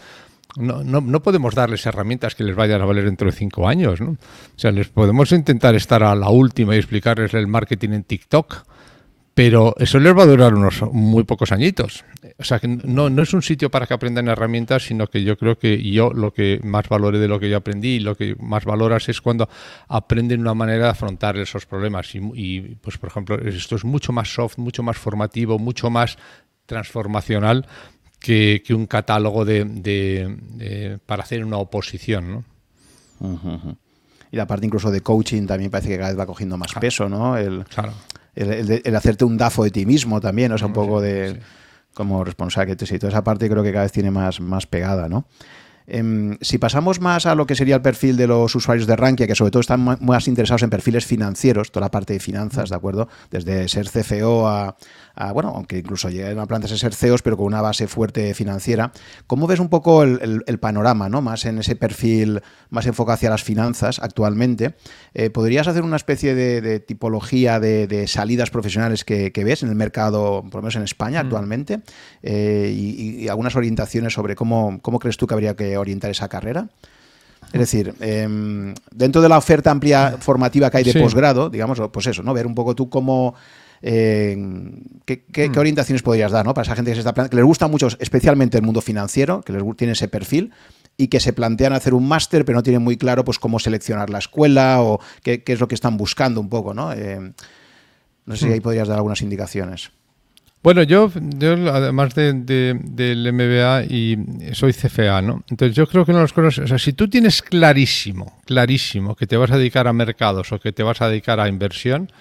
no, 0.56 0.84
no, 0.84 1.02
no, 1.02 1.22
podemos 1.22 1.54
darles 1.54 1.86
herramientas 1.86 2.34
que 2.34 2.44
les 2.44 2.56
vayan 2.56 2.82
a 2.82 2.86
valer 2.86 3.06
dentro 3.06 3.28
de 3.28 3.32
cinco 3.32 3.68
años. 3.68 4.02
¿no? 4.02 4.12
O 4.12 4.18
sea, 4.56 4.72
les 4.72 4.88
podemos 4.88 5.32
intentar 5.32 5.76
estar 5.76 6.02
a 6.02 6.16
la 6.16 6.30
última 6.30 6.74
y 6.76 6.80
explicarles 6.80 7.36
el 7.36 7.45
marketing 7.45 7.90
en 7.90 8.04
TikTok, 8.04 8.64
pero 9.38 9.76
eso 9.77 9.99
les 9.99 10.18
va 10.18 10.23
a 10.23 10.26
durar 10.26 10.55
unos 10.55 10.81
muy 10.91 11.23
pocos 11.23 11.51
añitos. 11.51 12.03
O 12.39 12.43
sea, 12.43 12.57
que 12.57 12.68
no, 12.68 13.11
no 13.11 13.22
es 13.22 13.35
un 13.35 13.43
sitio 13.43 13.69
para 13.69 13.85
que 13.85 13.93
aprendan 13.93 14.30
herramientas, 14.30 14.88
sino 14.88 15.05
que 15.05 15.22
yo 15.22 15.38
creo 15.38 15.59
que 15.59 15.80
yo 15.91 16.09
lo 16.09 16.34
que 16.34 16.59
más 16.64 16.89
valore 16.89 17.19
de 17.19 17.27
lo 17.27 17.39
que 17.39 17.47
yo 17.47 17.57
aprendí 17.57 17.97
y 17.97 17.99
lo 17.99 18.15
que 18.15 18.35
más 18.39 18.65
valoras 18.65 19.09
es 19.09 19.22
cuando 19.22 19.47
aprenden 19.89 20.41
una 20.41 20.55
manera 20.55 20.85
de 20.85 20.89
afrontar 20.89 21.38
esos 21.38 21.68
problemas. 21.68 22.15
Y, 22.15 22.61
pues, 22.81 22.97
por 22.97 23.09
ejemplo, 23.09 23.38
esto 23.38 23.76
es 23.76 23.85
mucho 23.85 24.11
más 24.11 24.34
soft, 24.34 24.57
mucho 24.57 24.81
más 24.81 24.97
formativo, 24.97 25.59
mucho 25.59 25.91
más 25.91 26.18
transformacional 26.65 27.68
que, 28.19 28.64
un 28.72 28.88
catálogo 28.88 29.45
de, 29.45 30.97
para 31.05 31.22
hacer 31.22 31.45
una 31.45 31.57
oposición, 31.57 32.43
¿no? 33.19 33.69
Y 34.31 34.35
la 34.35 34.47
parte 34.47 34.65
incluso 34.65 34.89
de 34.89 35.01
coaching 35.01 35.45
también 35.45 35.69
parece 35.69 35.89
que 35.89 35.97
cada 35.97 36.09
vez 36.09 36.19
va 36.19 36.26
cogiendo 36.26 36.57
más 36.57 36.73
peso, 36.73 37.07
¿no? 37.07 37.38
El, 37.38 37.64
claro 37.65 37.93
el, 38.38 38.95
hacerte 38.95 39.26
un 39.26 39.38
dafo 39.38 39.64
de 39.64 39.72
ti 39.72 39.85
mismo 39.85 40.22
también, 40.22 40.51
o 40.51 40.57
sea, 40.57 40.68
un 40.68 40.73
poco 40.73 41.01
de 41.01 41.39
como 41.93 42.23
responsable 42.23 42.76
que 42.76 42.76
te 42.76 42.99
toda 42.99 43.09
esa 43.09 43.23
parte 43.23 43.49
creo 43.49 43.64
que 43.64 43.72
cada 43.72 43.84
vez 43.84 43.91
tiene 43.91 44.11
más, 44.11 44.39
más 44.39 44.68
pegada, 44.68 45.09
¿no? 45.09 45.26
Em, 45.89 46.38
si 46.41 46.57
pasamos 46.57 46.99
más 46.99 47.26
a 47.26 47.34
lo 47.34 47.47
que 47.47 47.55
sería 47.55 47.76
el 47.76 47.81
perfil 47.81 48.18
de 48.18 48.27
los 48.27 48.53
usuarios 48.53 48.88
de 48.88 48.95
Rankia, 48.97 49.26
que 49.26 49.35
sobre 49.35 49.51
todo 49.51 49.61
están 49.61 49.97
más 50.01 50.27
interesados 50.27 50.61
en 50.64 50.69
perfiles 50.69 51.05
financieros, 51.05 51.72
toda 51.72 51.85
la 51.85 51.91
parte 51.91 52.11
de 52.11 52.19
finanzas, 52.19 52.69
¿de 52.69 52.76
acuerdo? 52.76 53.07
Desde 53.31 53.69
ser 53.69 53.89
CFO 53.89 54.47
a, 54.49 54.76
bueno, 55.34 55.52
aunque 55.56 55.80
incluso 55.80 56.10
lleguen 56.10 56.39
a 56.39 56.45
plantas 56.45 56.72
a 56.72 56.77
ser 56.77 56.94
CEOs, 56.94 57.22
pero 57.22 57.38
con 57.38 57.45
una 57.48 57.61
base 57.61 57.88
fuerte 57.88 58.34
financiera. 58.34 58.91
¿Cómo 59.26 59.48
ves 59.48 59.60
un 59.60 59.69
poco 59.69 60.03
el, 60.03 60.60
panorama, 60.60 61.10
¿no? 61.10 61.22
Más 61.22 61.45
en 61.45 61.60
ese 61.60 61.76
perfil 61.76 62.41
más 62.69 62.85
enfocado 62.85 63.15
hacia 63.15 63.30
las 63.30 63.44
finanzas 63.44 63.99
actualmente. 63.99 64.76
Eh, 65.14 65.30
¿Podrías 65.30 65.68
hacer 65.68 65.84
una 65.84 65.95
especie 65.95 66.35
de, 66.35 66.80
tipología 66.80 67.60
de, 67.60 68.07
salidas 68.07 68.49
profesionales 68.49 69.03
que, 69.03 69.31
ves 69.44 69.64
en 69.64 69.69
el 69.69 69.76
mercado, 69.76 70.44
por 70.44 70.56
lo 70.56 70.61
menos 70.64 70.76
en 70.76 70.84
España 70.84 71.22
mm. 71.22 71.26
actualmente? 71.26 71.81
Eh, 72.22 72.73
y, 72.76 73.27
algunas 73.27 73.56
orientaciones 73.56 74.14
sobre 74.14 74.35
cómo, 74.35 74.80
cómo 74.81 74.99
crees 74.99 75.18
tú 75.18 75.27
que 75.27 75.34
habría 75.34 75.56
que 75.56 75.77
orientar 75.77 76.11
esa 76.11 76.27
carrera. 76.30 76.69
Es 77.53 77.60
decir, 77.60 77.94
em, 77.99 78.73
dentro 78.91 79.22
de 79.22 79.30
la 79.30 79.38
oferta 79.38 79.72
amplia 79.72 80.18
formativa 80.19 80.69
que 80.69 80.77
hay 80.77 80.84
de 80.84 80.99
posgrado, 80.99 81.49
digamos, 81.49 81.81
pues 81.91 82.07
eso, 82.07 82.22
¿no? 82.23 82.34
Ver 82.34 82.45
un 82.45 82.56
poco 82.56 82.76
tú 82.76 82.89
cómo 82.89 83.35
¿qué, 83.82 85.49
hmm. 85.49 85.58
orientaciones 85.58 86.02
podrías 86.02 86.32
dar 86.32 86.45
¿no? 86.45 86.54
para 86.54 86.64
esa 86.66 86.76
gente 86.76 86.91
que, 86.91 87.02
se 87.02 87.08
está, 87.08 87.30
que 87.30 87.36
les 87.36 87.45
gusta 87.45 87.68
mucho, 87.68 87.88
especialmente 87.99 88.58
el 88.58 88.64
mundo 88.64 88.82
financiero, 88.82 89.41
que 89.41 89.54
les 89.54 89.64
tiene 89.76 89.94
ese 89.94 90.08
perfil 90.08 90.52
y 90.98 91.08
que 91.08 91.20
se 91.20 91.34
plantean 91.34 91.74
hacer 91.74 91.94
un 91.94 92.08
máster, 92.08 92.44
pero 92.44 92.58
no 92.58 92.64
tienen 92.64 92.82
muy 92.82 92.98
claro 92.98 93.24
pues, 93.24 93.40
cómo 93.40 93.60
seleccionar 93.60 94.10
la 94.10 94.18
escuela 94.18 94.82
o 94.82 94.99
qué, 95.22 95.44
es 95.45 95.60
lo 95.60 95.68
que 95.68 95.76
están 95.76 95.98
buscando 95.98 96.41
un 96.41 96.49
poco? 96.49 96.74
¿no? 96.74 96.91
Eh, 96.91 97.34
no 98.26 98.36
sé 98.36 98.45
si 98.45 98.49
hmm. 98.49 98.54
ahí 98.54 98.60
podrías 98.60 98.88
dar 98.88 98.98
algunas 98.98 99.22
indicaciones. 99.22 99.91
Bueno, 100.64 100.84
yo, 100.84 101.10
yo 101.38 101.54
además 101.74 102.14
de, 102.16 102.34
del 102.34 103.32
MBA 103.32 103.84
y 103.84 104.18
soy 104.54 104.74
CFA, 104.74 105.22
¿no? 105.22 105.44
Entonces 105.49 105.76
yo 105.76 105.88
creo 105.88 106.04
que 106.04 106.12
una 106.12 106.20
de 106.20 106.24
las 106.24 106.34
cosas, 106.34 106.66
o 106.66 106.68
sea, 106.68 106.78
si 106.78 106.94
tú 106.94 107.08
tienes 107.08 107.41
clarísimo, 107.41 108.41
clarísimo 108.45 109.16
que 109.16 109.28
te 109.28 109.38
vas 109.38 109.52
a 109.52 109.58
dedicar 109.58 109.88
a 109.88 109.94
mercados 109.94 110.52
o 110.52 110.60
que 110.60 110.74
te 110.74 110.84
vas 110.84 111.02
a 111.02 111.08
dedicar 111.08 111.40
a 111.40 111.48
inversión, 111.48 112.12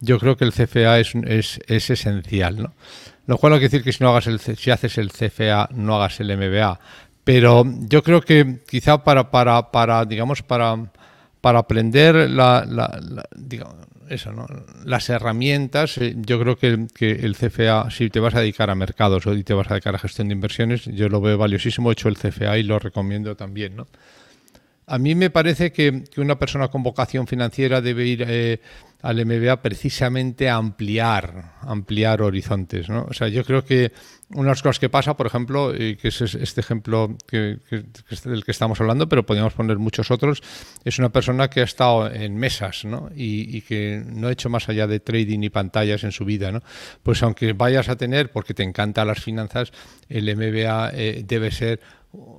yo 0.00 0.18
creo 0.18 0.36
que 0.36 0.44
el 0.44 0.52
CFA 0.52 0.98
es, 0.98 1.14
es, 1.26 1.90
esencial, 1.90 2.56
¿no? 2.62 2.74
Lo 3.26 3.38
cual 3.38 3.52
no 3.52 3.56
quiere 3.58 3.70
decir 3.70 3.82
que 3.82 3.92
si 3.92 4.04
no 4.04 4.10
hagas 4.10 4.26
el 4.28 4.38
si 4.38 4.70
haces 4.70 4.98
el 4.98 5.10
CFA 5.10 5.68
no 5.72 5.96
hagas 5.96 6.20
el 6.20 6.36
MBA, 6.36 6.78
pero 7.24 7.64
yo 7.88 8.02
creo 8.02 8.20
que 8.20 8.60
quizá 8.68 9.02
para 9.02 9.30
para, 9.30 9.72
para 9.72 10.04
digamos 10.04 10.42
para 10.42 10.76
para 11.40 11.60
aprender 11.60 12.30
la, 12.30 12.64
eso, 14.08 14.32
¿no? 14.32 14.46
las 14.84 15.08
herramientas, 15.10 15.98
eh, 15.98 16.14
yo 16.16 16.40
creo 16.40 16.56
que, 16.56 16.86
que, 16.94 17.12
el 17.12 17.36
CFA, 17.36 17.90
si 17.90 18.10
te 18.10 18.20
vas 18.20 18.34
a 18.34 18.40
dedicar 18.40 18.70
a 18.70 18.74
mercados 18.74 19.26
o 19.26 19.42
te 19.42 19.54
vas 19.54 19.70
a 19.70 19.74
dedicar 19.74 19.94
a 19.94 19.98
gestión 19.98 20.28
de 20.28 20.34
inversiones, 20.34 20.84
yo 20.86 21.08
lo 21.08 21.20
veo 21.20 21.38
valiosísimo, 21.38 21.90
he 21.90 21.92
hecho 21.92 22.08
el 22.08 22.16
CFA 22.16 22.58
y 22.58 22.62
lo 22.62 22.78
recomiendo 22.78 23.36
también, 23.36 23.76
¿no? 23.76 23.86
A 24.88 24.98
mí 24.98 25.16
me 25.16 25.30
parece 25.30 25.72
que, 25.72 26.04
una 26.16 26.38
persona 26.38 26.68
con 26.68 26.84
vocación 26.84 27.26
financiera 27.26 27.80
debe 27.80 28.06
ir 28.06 28.24
eh, 28.28 28.60
al 29.02 29.24
MBA 29.26 29.60
precisamente 29.60 30.48
a 30.48 30.54
ampliar, 30.54 31.54
ampliar 31.62 32.22
horizontes. 32.22 32.88
¿no? 32.88 33.04
O 33.08 33.12
sea, 33.12 33.26
yo 33.26 33.44
creo 33.44 33.64
que 33.64 33.90
una 34.30 34.44
de 34.44 34.48
las 34.50 34.62
cosas 34.62 34.78
que 34.78 34.88
pasa, 34.88 35.16
por 35.16 35.26
ejemplo, 35.26 35.74
y 35.74 35.96
que 35.96 36.08
es 36.08 36.20
este 36.20 36.60
ejemplo 36.60 37.16
que, 37.26 37.58
del 38.24 38.44
que 38.44 38.50
estamos 38.52 38.80
hablando, 38.80 39.08
pero 39.08 39.26
podríamos 39.26 39.54
poner 39.54 39.78
muchos 39.78 40.12
otros, 40.12 40.40
es 40.84 41.00
una 41.00 41.10
persona 41.10 41.50
que 41.50 41.62
ha 41.62 41.64
estado 41.64 42.08
en 42.08 42.36
mesas 42.36 42.84
¿no? 42.84 43.10
y, 43.12 43.62
que 43.62 44.04
no 44.06 44.28
ha 44.28 44.32
hecho 44.32 44.50
más 44.50 44.68
allá 44.68 44.86
de 44.86 45.00
trading 45.00 45.40
y 45.42 45.50
pantallas 45.50 46.04
en 46.04 46.12
su 46.12 46.24
vida. 46.24 46.52
¿no? 46.52 46.62
Pues 47.02 47.24
aunque 47.24 47.54
vayas 47.54 47.88
a 47.88 47.96
tener, 47.96 48.30
porque 48.30 48.54
te 48.54 48.62
encantan 48.62 49.08
las 49.08 49.20
finanzas, 49.20 49.72
el 50.08 50.24
MBA 50.36 50.90
eh, 50.94 51.24
debe 51.26 51.50
ser 51.50 51.80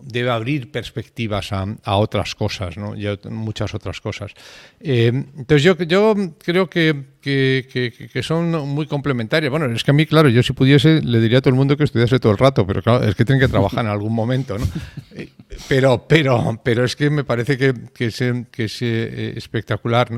debe 0.03 0.29
abrir 0.29 0.71
perspectivas 0.71 1.51
a, 1.51 1.95
otras 1.97 2.35
cosas, 2.35 2.77
¿no? 2.77 2.95
y 2.95 3.07
a 3.07 3.17
muchas 3.29 3.73
otras 3.73 3.99
cosas. 4.01 4.31
Eh, 4.79 5.07
entonces 5.07 5.63
yo, 5.63 5.77
yo 5.77 6.15
creo 6.37 6.69
que, 6.69 7.03
que, 7.21 8.23
son 8.23 8.51
muy 8.69 8.87
complementarias. 8.87 9.51
Bueno, 9.51 9.65
es 9.67 9.83
que 9.83 9.91
a 9.91 9.93
mí, 9.93 10.05
claro, 10.05 10.29
yo 10.29 10.41
si 10.43 10.53
pudiese 10.53 11.01
le 11.01 11.19
diría 11.19 11.39
a 11.39 11.41
todo 11.41 11.51
el 11.51 11.57
mundo 11.57 11.75
que 11.75 11.83
estudiase 11.83 12.19
todo 12.19 12.31
el 12.31 12.37
rato, 12.37 12.65
pero 12.65 12.81
claro, 12.81 13.03
es 13.03 13.15
que 13.15 13.25
tienen 13.25 13.41
que 13.41 13.51
trabajar 13.51 13.85
en 13.85 13.91
algún 13.91 14.13
momento. 14.13 14.57
¿no? 14.57 14.65
Eh, 15.13 15.29
pero, 15.67 16.05
pero, 16.07 16.59
pero 16.63 16.85
es 16.85 16.95
que 16.95 17.09
me 17.09 17.23
parece 17.23 17.57
que, 17.57 17.73
que 17.93 18.05
es, 18.05 18.23
que 18.51 18.65
es 18.65 18.81
eh, 18.81 19.33
espectacular. 19.35 20.09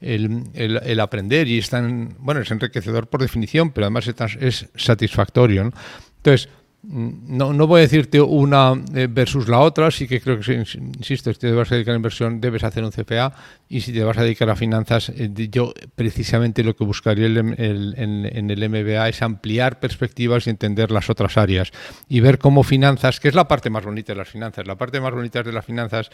el, 0.00 1.00
aprender 1.00 1.48
y 1.48 1.58
es 1.58 1.70
bueno, 2.18 2.40
es 2.40 2.50
enriquecedor 2.50 3.08
por 3.08 3.20
definición, 3.20 3.70
pero 3.70 3.86
además 3.86 4.08
es, 4.40 4.66
satisfactorio. 4.76 5.72
Entonces, 6.18 6.48
no, 6.88 7.52
no, 7.52 7.66
voy 7.66 7.80
a 7.80 7.82
decirte 7.82 8.20
una 8.20 8.72
eh, 8.94 9.08
versus 9.10 9.48
la 9.48 9.58
otra, 9.58 9.90
sí 9.90 10.06
que 10.06 10.20
creo 10.20 10.38
que, 10.38 10.54
insisto, 10.54 11.32
si 11.32 11.38
te 11.38 11.50
vas 11.52 11.72
a 11.72 11.74
dedicar 11.74 11.94
a 11.94 11.96
inversión 11.96 12.40
debes 12.40 12.62
hacer 12.62 12.84
un 12.84 12.92
CFA 12.92 13.32
y 13.68 13.80
si 13.80 13.92
te 13.92 14.04
vas 14.04 14.16
a 14.18 14.22
dedicar 14.22 14.48
a 14.50 14.56
finanzas, 14.56 15.08
eh, 15.08 15.30
yo 15.50 15.74
precisamente 15.96 16.62
lo 16.62 16.76
que 16.76 16.84
buscaría 16.84 17.26
en 17.26 18.50
el 18.50 18.68
MBA 18.68 19.08
es 19.08 19.20
ampliar 19.22 19.80
perspectivas 19.80 20.46
y 20.46 20.50
entender 20.50 20.92
las 20.92 21.10
otras 21.10 21.36
áreas 21.36 21.72
y 22.08 22.20
ver 22.20 22.38
cómo 22.38 22.62
finanzas, 22.62 23.18
que 23.18 23.28
es 23.28 23.34
la 23.34 23.48
parte 23.48 23.68
más 23.68 23.84
bonita 23.84 24.12
de 24.12 24.18
las 24.18 24.28
finanzas, 24.28 24.64
la 24.66 24.76
parte 24.76 25.00
más 25.00 25.12
bonita 25.12 25.42
de 25.42 25.52
las 25.52 25.64
finanzas, 25.64 26.10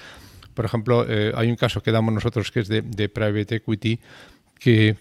por 0.54 0.64
ejemplo, 0.64 1.04
eh, 1.06 1.32
hay 1.34 1.50
un 1.50 1.56
caso 1.56 1.82
que 1.82 1.92
damos 1.92 2.14
nosotros 2.14 2.50
que 2.50 2.60
es 2.60 2.68
de 2.68 3.08
private 3.08 3.56
equity, 3.56 4.00
que, 4.62 4.96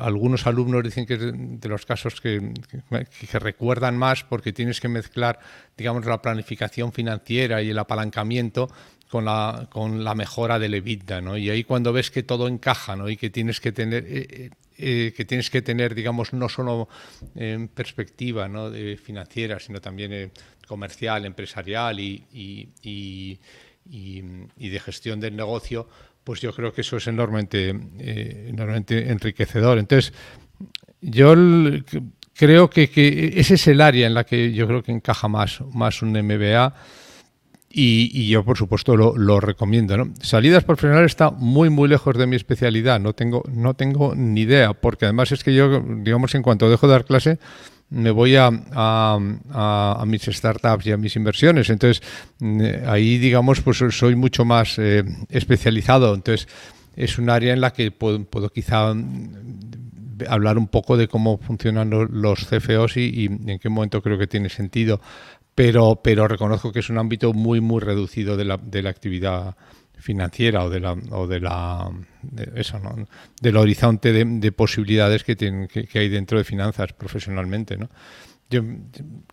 algunos 0.00 0.46
alumnos 0.46 0.82
dicen 0.82 1.06
que 1.06 1.14
es 1.14 1.20
de 1.20 1.68
los 1.68 1.86
casos 1.86 2.20
que, 2.20 2.52
recuerdan 3.34 3.96
más 3.96 4.24
porque 4.24 4.52
tienes 4.52 4.80
que 4.80 4.88
mezclar, 4.88 5.38
digamos, 5.76 6.04
la 6.04 6.20
planificación 6.20 6.92
financiera 6.92 7.62
y 7.62 7.70
el 7.70 7.78
apalancamiento 7.78 8.68
con 9.08 9.26
la, 9.26 9.68
con 9.70 10.02
la 10.02 10.16
mejora 10.16 10.58
del 10.58 10.74
EBITDA, 10.74 11.20
¿no? 11.20 11.36
Y 11.36 11.48
ahí 11.50 11.62
cuando 11.62 11.92
ves 11.92 12.10
que 12.10 12.24
todo 12.24 12.48
encaja, 12.48 12.96
¿no? 12.96 13.08
Y 13.08 13.16
que 13.16 13.30
tienes 13.30 13.60
que 13.60 13.70
tener, 13.70 14.04
eh, 14.08 14.26
eh, 14.28 14.50
eh, 14.78 15.12
que 15.16 15.24
tienes 15.24 15.50
que 15.50 15.62
tener, 15.62 15.94
digamos, 15.94 16.32
no 16.32 16.48
solo 16.48 16.88
en 17.36 17.68
perspectiva 17.68 18.48
¿no? 18.48 18.70
de 18.70 18.96
financiera, 18.96 19.60
sino 19.60 19.80
también 19.80 20.32
comercial, 20.66 21.24
empresarial 21.24 22.00
y, 22.00 22.24
y, 22.32 23.38
y 23.86 24.68
de 24.68 24.80
gestión 24.80 25.20
del 25.20 25.36
negocio, 25.36 25.88
pues 26.24 26.40
yo 26.40 26.52
creo 26.52 26.72
que 26.72 26.80
eso 26.80 26.96
es 26.96 27.06
enormemente, 27.06 27.74
eh, 27.98 28.46
enormemente 28.48 29.10
enriquecedor. 29.10 29.78
Entonces, 29.78 30.12
yo 31.00 31.34
creo 32.34 32.70
que, 32.70 33.32
ese 33.36 33.54
es 33.54 33.68
el 33.68 33.80
área 33.80 34.06
en 34.06 34.14
la 34.14 34.24
que 34.24 34.52
yo 34.52 34.66
creo 34.66 34.82
que 34.82 34.92
encaja 34.92 35.28
más, 35.28 35.60
más 35.72 36.02
un 36.02 36.12
MBA. 36.12 36.74
Y, 37.76 38.28
yo, 38.28 38.44
por 38.44 38.56
supuesto, 38.56 38.96
lo, 38.96 39.40
recomiendo. 39.40 39.96
¿no? 39.96 40.14
Salidas 40.22 40.62
profesionales 40.62 41.10
está 41.10 41.32
muy, 41.32 41.70
muy 41.70 41.88
lejos 41.88 42.16
de 42.16 42.26
mi 42.28 42.36
especialidad. 42.36 43.00
No 43.00 43.14
tengo, 43.14 43.42
no 43.52 43.74
tengo 43.74 44.14
ni 44.14 44.42
idea, 44.42 44.74
porque 44.74 45.06
además 45.06 45.32
es 45.32 45.42
que 45.42 45.52
yo, 45.52 45.80
digamos, 45.80 46.36
en 46.36 46.42
cuanto 46.42 46.70
dejo 46.70 46.86
de 46.86 46.92
dar 46.92 47.04
clase, 47.04 47.40
me 47.94 48.10
voy 48.10 48.36
a, 48.36 48.50
a, 48.72 50.04
mis 50.06 50.22
startups 50.22 50.86
y 50.86 50.92
a 50.92 50.96
mis 50.96 51.14
inversiones. 51.16 51.70
Entonces, 51.70 52.02
mm, 52.40 52.60
ahí, 52.86 53.18
digamos, 53.18 53.60
pues 53.60 53.82
soy 53.90 54.16
mucho 54.16 54.44
más 54.44 54.78
eh, 54.78 55.04
especializado. 55.30 56.14
Entonces, 56.14 56.48
es 56.96 57.18
un 57.18 57.30
área 57.30 57.52
en 57.52 57.60
la 57.60 57.72
que 57.72 57.90
puedo, 57.92 58.26
quizá 58.52 58.92
mm, 58.92 60.24
hablar 60.28 60.58
un 60.58 60.68
poco 60.68 60.96
de 60.96 61.08
cómo 61.08 61.38
funcionan 61.38 61.90
los 61.90 62.46
CFOs 62.46 62.96
y, 62.96 63.26
en 63.26 63.58
qué 63.58 63.68
momento 63.68 64.02
creo 64.02 64.18
que 64.18 64.26
tiene 64.26 64.48
sentido. 64.48 65.00
Pero, 65.54 66.00
pero 66.02 66.26
reconozco 66.26 66.72
que 66.72 66.80
es 66.80 66.90
un 66.90 66.98
ámbito 66.98 67.32
muy, 67.32 67.60
muy 67.60 67.80
reducido 67.80 68.36
de 68.36 68.44
la, 68.44 68.56
de 68.56 68.82
la 68.82 68.90
actividad 68.90 69.56
financiera 70.04 70.64
o 70.64 70.68
de 70.68 70.80
la 70.80 70.92
o 70.92 71.26
de 71.26 71.40
la 71.40 71.90
eso 72.56 72.78
¿no? 72.78 73.08
del 73.40 73.56
horizonte 73.56 74.12
de, 74.12 74.52
posibilidades 74.52 75.24
que, 75.24 75.34
tienen, 75.34 75.66
que, 75.66 75.98
hay 75.98 76.10
dentro 76.10 76.36
de 76.36 76.44
finanzas 76.44 76.92
profesionalmente 76.92 77.78
¿no? 77.78 77.88
yo 78.50 78.60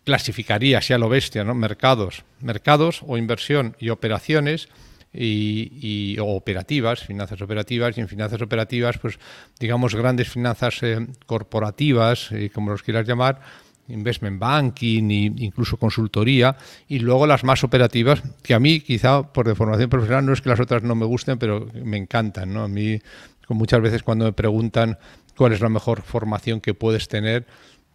clasificaría 0.02 0.78
así 0.78 0.94
a 0.94 0.98
lo 0.98 1.10
bestia 1.10 1.44
¿no? 1.44 1.54
mercados 1.54 2.24
mercados 2.40 3.02
o 3.06 3.18
inversión 3.18 3.76
y 3.78 3.90
operaciones 3.90 4.70
y, 5.14 6.16
o 6.18 6.24
operativas, 6.24 7.00
finanzas 7.00 7.42
operativas, 7.42 7.98
y 7.98 8.00
en 8.00 8.08
finanzas 8.08 8.40
operativas, 8.40 8.96
pues 8.96 9.18
digamos 9.60 9.94
grandes 9.94 10.30
finanzas 10.30 10.82
eh, 10.82 11.06
corporativas, 11.26 12.32
eh, 12.32 12.48
como 12.48 12.70
los 12.70 12.82
quieras 12.82 13.06
llamar, 13.06 13.42
investment 13.88 14.38
banking 14.38 15.10
e 15.10 15.32
incluso 15.44 15.76
consultoría 15.76 16.56
y 16.88 17.00
luego 17.00 17.26
las 17.26 17.44
más 17.44 17.64
operativas 17.64 18.22
que 18.42 18.54
a 18.54 18.60
mí 18.60 18.80
quizá 18.80 19.22
por 19.32 19.46
deformación 19.46 19.90
profesional 19.90 20.24
no 20.24 20.32
es 20.32 20.40
que 20.40 20.48
las 20.48 20.60
otras 20.60 20.82
no 20.82 20.94
me 20.94 21.04
gusten 21.04 21.38
pero 21.38 21.68
me 21.74 21.96
encantan 21.96 22.52
¿no? 22.52 22.62
a 22.62 22.68
mí 22.68 23.00
muchas 23.48 23.80
veces 23.80 24.02
cuando 24.02 24.24
me 24.24 24.32
preguntan 24.32 24.98
cuál 25.36 25.52
es 25.52 25.60
la 25.60 25.68
mejor 25.68 26.02
formación 26.02 26.60
que 26.60 26.74
puedes 26.74 27.08
tener 27.08 27.46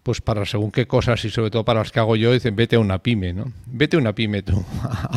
pues 0.03 0.22
para 0.22 0.45
según 0.45 0.72
qué 0.72 0.88
cosas 0.88 1.23
y 1.26 1.30
sobre 1.30 1.51
todo 1.51 1.65
para 1.65 1.81
las 1.81 1.91
que 1.91 1.99
hago 1.99 2.15
yo, 2.15 2.31
dicen, 2.31 2.55
vete 2.55 2.77
a 2.77 2.80
una 2.80 2.99
pyme, 2.99 3.34
¿no? 3.34 3.51
Vete 3.65 3.97
a 3.97 3.99
una 3.99 4.15
pyme 4.15 4.41
tú, 4.41 4.64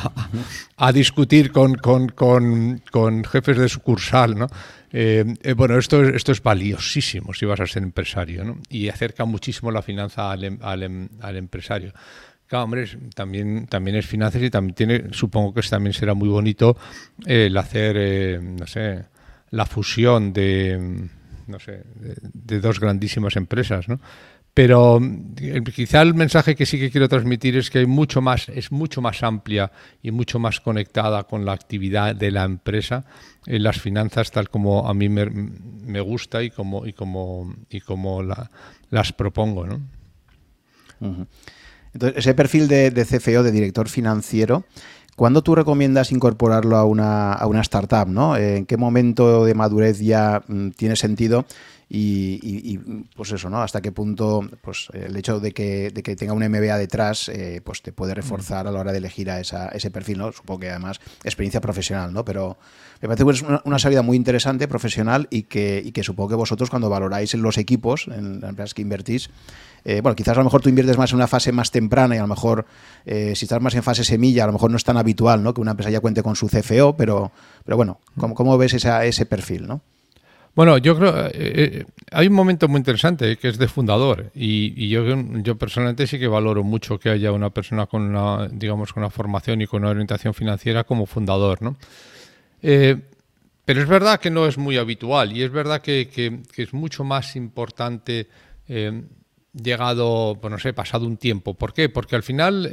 a, 0.77 0.93
discutir 0.93 1.53
con, 1.53 1.77
con, 1.77 2.09
con, 2.09 2.83
con, 2.91 3.23
jefes 3.23 3.57
de 3.57 3.69
sucursal, 3.69 4.37
¿no? 4.37 4.49
Eh, 4.93 5.25
eh, 5.43 5.53
bueno, 5.53 5.79
esto, 5.79 6.03
esto 6.03 6.33
es 6.33 6.43
valiosísimo 6.43 7.33
si 7.33 7.47
vas 7.47 7.61
a 7.61 7.67
ser 7.67 7.83
empresario, 7.83 8.45
¿no? 8.45 8.59
Y 8.69 8.89
acerca 8.89 9.25
muchísimo 9.25 9.71
la 9.71 9.83
finanza 9.83 10.31
al, 10.33 10.45
em, 10.45 10.59
al, 10.63 10.83
em, 10.83 11.09
al 11.21 11.37
empresario. 11.37 11.93
Claro, 12.47 12.65
hombre, 12.65 12.87
también, 13.15 13.67
también 13.67 13.97
es 13.97 14.07
finanzas 14.07 14.43
y 14.43 14.51
también 14.51 14.75
tiene, 14.75 15.05
supongo 15.13 15.55
que 15.55 15.63
también 15.63 15.93
será 15.93 16.15
muy 16.15 16.29
bonito 16.29 16.77
el 17.25 17.57
hacer, 17.57 17.97
eh, 17.97 18.41
no 18.43 18.67
sé, 18.67 19.05
la 19.51 19.67
fusión 19.67 20.33
de, 20.33 21.09
no 21.47 21.59
sé, 21.61 21.85
de 22.21 22.61
dos 22.61 22.81
grandísimas 22.81 23.37
empresas, 23.37 23.89
¿no? 23.89 24.01
Pero 24.53 25.01
eh, 25.41 25.63
quizá 25.75 26.03
el 26.03 26.15
mensaje 26.15 26.57
que 26.57 26.67
sí 26.67 26.79
que 26.79 26.91
quiero 26.91 27.09
transmitir 27.09 27.57
es 27.57 27.71
que 27.71 27.79
hay 27.79 27.87
mucho 27.87 28.21
más, 28.21 28.49
es 28.49 28.73
mucho 28.73 29.01
más 29.01 29.23
amplia 29.23 29.71
y 30.03 30.11
mucho 30.11 30.39
más 30.39 30.61
conectada 30.61 31.23
con 31.25 31.45
la 31.45 31.53
actividad 31.53 32.17
de 32.17 32.31
la 32.33 32.45
empresa 32.45 33.05
las 33.47 33.81
finanzas 33.81 34.31
tal 34.31 34.51
como 34.51 34.89
a 34.89 34.95
mí 34.95 35.09
me, 35.09 36.01
gusta 36.01 36.43
y 36.43 36.51
como, 36.51 36.87
y 36.87 36.93
como, 36.93 37.55
y 37.69 37.81
como 37.81 38.23
las 38.91 39.13
propongo. 39.13 39.67
¿no? 39.67 39.81
Entonces, 41.93 42.19
ese 42.19 42.35
perfil 42.35 42.69
de, 42.69 42.91
de, 42.91 43.05
CFO, 43.05 43.43
de 43.43 43.53
director 43.53 43.89
financiero, 43.89 44.65
¿cuándo 45.17 45.43
tú 45.43 45.55
recomiendas 45.55 46.13
incorporarlo 46.13 46.77
a 46.77 46.85
una, 46.85 47.33
a 47.33 47.47
una 47.47 47.63
startup? 47.63 48.09
¿no? 48.09 48.37
¿En 48.37 48.67
qué 48.67 48.77
momento 48.77 49.45
de 49.45 49.55
madurez 49.55 49.99
ya 50.01 50.43
mm, 50.47 50.71
tiene 50.71 50.97
sentido? 50.97 51.47
Y, 51.93 52.79
pues 53.17 53.33
eso, 53.33 53.51
¿no? 53.51 53.63
Hasta 53.63 53.81
qué 53.81 53.91
punto 53.91 54.49
pues 54.63 54.89
el 54.93 55.17
hecho 55.17 55.41
de 55.41 55.51
que, 55.51 55.91
de 55.91 56.05
que 56.05 56.15
tenga 56.15 56.33
un 56.33 56.47
MBA 56.47 56.79
detrás 56.79 57.29
eh, 57.29 57.61
pues 57.65 57.83
te 57.83 57.93
puede 57.93 58.15
reforzar 58.15 58.69
a 58.69 58.71
la 58.71 58.79
hora 58.79 58.93
de 58.93 58.99
elegir 58.99 59.29
a 59.29 59.41
esa, 59.41 59.69
ese 59.71 59.91
perfil, 59.91 60.19
¿no? 60.19 60.31
Supongo 60.31 60.61
que 60.61 60.71
además 60.71 61.01
experiencia 61.25 61.61
profesional, 61.61 62.13
¿no? 62.13 62.25
Pero 62.25 62.59
me 63.01 63.09
parece 63.09 63.25
que 63.25 63.31
es 63.33 63.43
una, 63.65 63.79
salida 63.81 64.03
muy 64.03 64.17
interesante, 64.17 64.69
profesional 64.69 65.27
y 65.31 65.43
que, 65.43 65.83
y 65.85 65.91
que 65.91 66.05
supongo 66.05 66.29
que 66.29 66.35
vosotros 66.37 66.71
cuando 66.71 66.89
valoráis 66.89 67.35
en 67.35 67.43
los 67.43 67.59
equipos, 67.59 68.07
en 68.07 68.41
las 68.41 68.51
empresas 68.51 68.73
que 68.73 68.83
invertís, 68.83 69.29
eh, 69.85 70.01
bueno, 70.01 70.15
quizás 70.15 70.37
a 70.37 70.41
lo 70.41 70.45
mejor 70.45 70.61
tú 70.61 70.69
inviertes 70.69 70.97
más 70.97 71.11
en 71.11 71.17
una 71.17 71.27
fase 71.27 71.51
más 71.51 71.73
temprana 71.73 72.15
y 72.15 72.19
a 72.19 72.23
lo 72.23 72.29
mejor 72.29 72.67
eh, 73.05 73.35
si 73.35 73.47
estás 73.47 73.61
más 73.61 73.75
en 73.75 73.83
fase 73.83 74.05
semilla, 74.05 74.45
a 74.45 74.47
lo 74.47 74.53
mejor 74.53 74.71
no 74.71 74.77
es 74.77 74.85
tan 74.85 74.97
habitual 74.97 75.43
¿no? 75.43 75.55
que 75.55 75.61
una 75.61 75.73
empresa 75.73 75.91
ya 75.91 75.99
cuente 75.99 76.23
con 76.23 76.37
su 76.37 76.47
CFO, 76.47 76.97
pero, 76.97 77.33
pero 77.65 77.77
bueno, 77.77 77.99
¿cómo, 78.17 78.37
cómo 78.37 78.57
ves 78.59 78.75
esa, 78.75 79.05
ese 79.07 79.27
perfil? 79.27 79.67
¿no? 79.67 79.81
Bueno, 80.55 80.79
yo 80.79 80.97
creo 80.97 81.27
eh, 81.27 81.31
eh, 81.33 81.85
hay 82.11 82.27
un 82.27 82.35
momento 82.35 82.67
muy 82.69 82.79
interesante 82.79 83.37
que 83.37 83.49
es 83.49 83.59
de 83.59 83.69
fundador 83.69 84.31
y, 84.35 84.89
yo, 84.89 85.57
personalmente 85.57 86.07
sí 86.07 86.19
que 86.19 86.27
valoro 86.27 86.65
mucho 86.65 86.99
que 86.99 87.09
haya 87.09 87.33
una 87.33 87.51
persona 87.51 87.87
con 87.87 88.03
una, 88.03 88.49
digamos, 88.49 88.93
con 88.93 89.03
una 89.03 89.11
formación 89.11 89.63
y 89.63 89.67
con 89.67 89.83
una 89.83 89.91
orientación 89.91 90.35
financiera 90.35 90.85
como 90.85 91.07
fundador, 91.07 91.63
¿no? 91.63 91.77
Eh, 92.63 92.97
pero 93.65 93.81
es 93.81 93.89
verdad 93.89 94.19
que 94.19 94.31
no 94.31 94.47
es 94.47 94.59
muy 94.59 94.77
habitual 94.77 95.37
y 95.37 95.45
es 95.45 95.53
verdad 95.53 95.81
que, 95.81 96.43
es 96.57 96.75
mucho 96.75 97.05
más 97.05 97.37
importante 97.37 98.27
llegado, 99.53 100.39
pues 100.41 100.51
no 100.51 100.59
sé, 100.59 100.73
pasado 100.73 101.07
un 101.07 101.17
tiempo. 101.17 101.55
¿Por 101.55 101.73
qué? 101.73 101.89
Porque 101.89 102.17
al 102.17 102.23
final, 102.23 102.71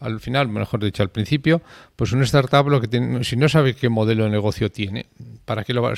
al 0.00 0.20
final, 0.20 0.48
mejor 0.48 0.82
dicho, 0.84 1.02
al 1.02 1.10
principio, 1.10 1.62
pues 1.96 2.12
una 2.12 2.24
startup 2.24 2.68
lo 2.68 2.80
que 2.80 2.88
tiene, 2.88 3.24
si 3.24 3.36
no 3.36 3.48
sabe 3.48 3.74
qué 3.74 3.88
modelo 3.88 4.24
de 4.24 4.30
negocio 4.30 4.70
tiene, 4.70 5.06
¿para 5.44 5.64
qué 5.64 5.74
lo 5.74 5.82
va 5.82 5.90
a 5.90 5.96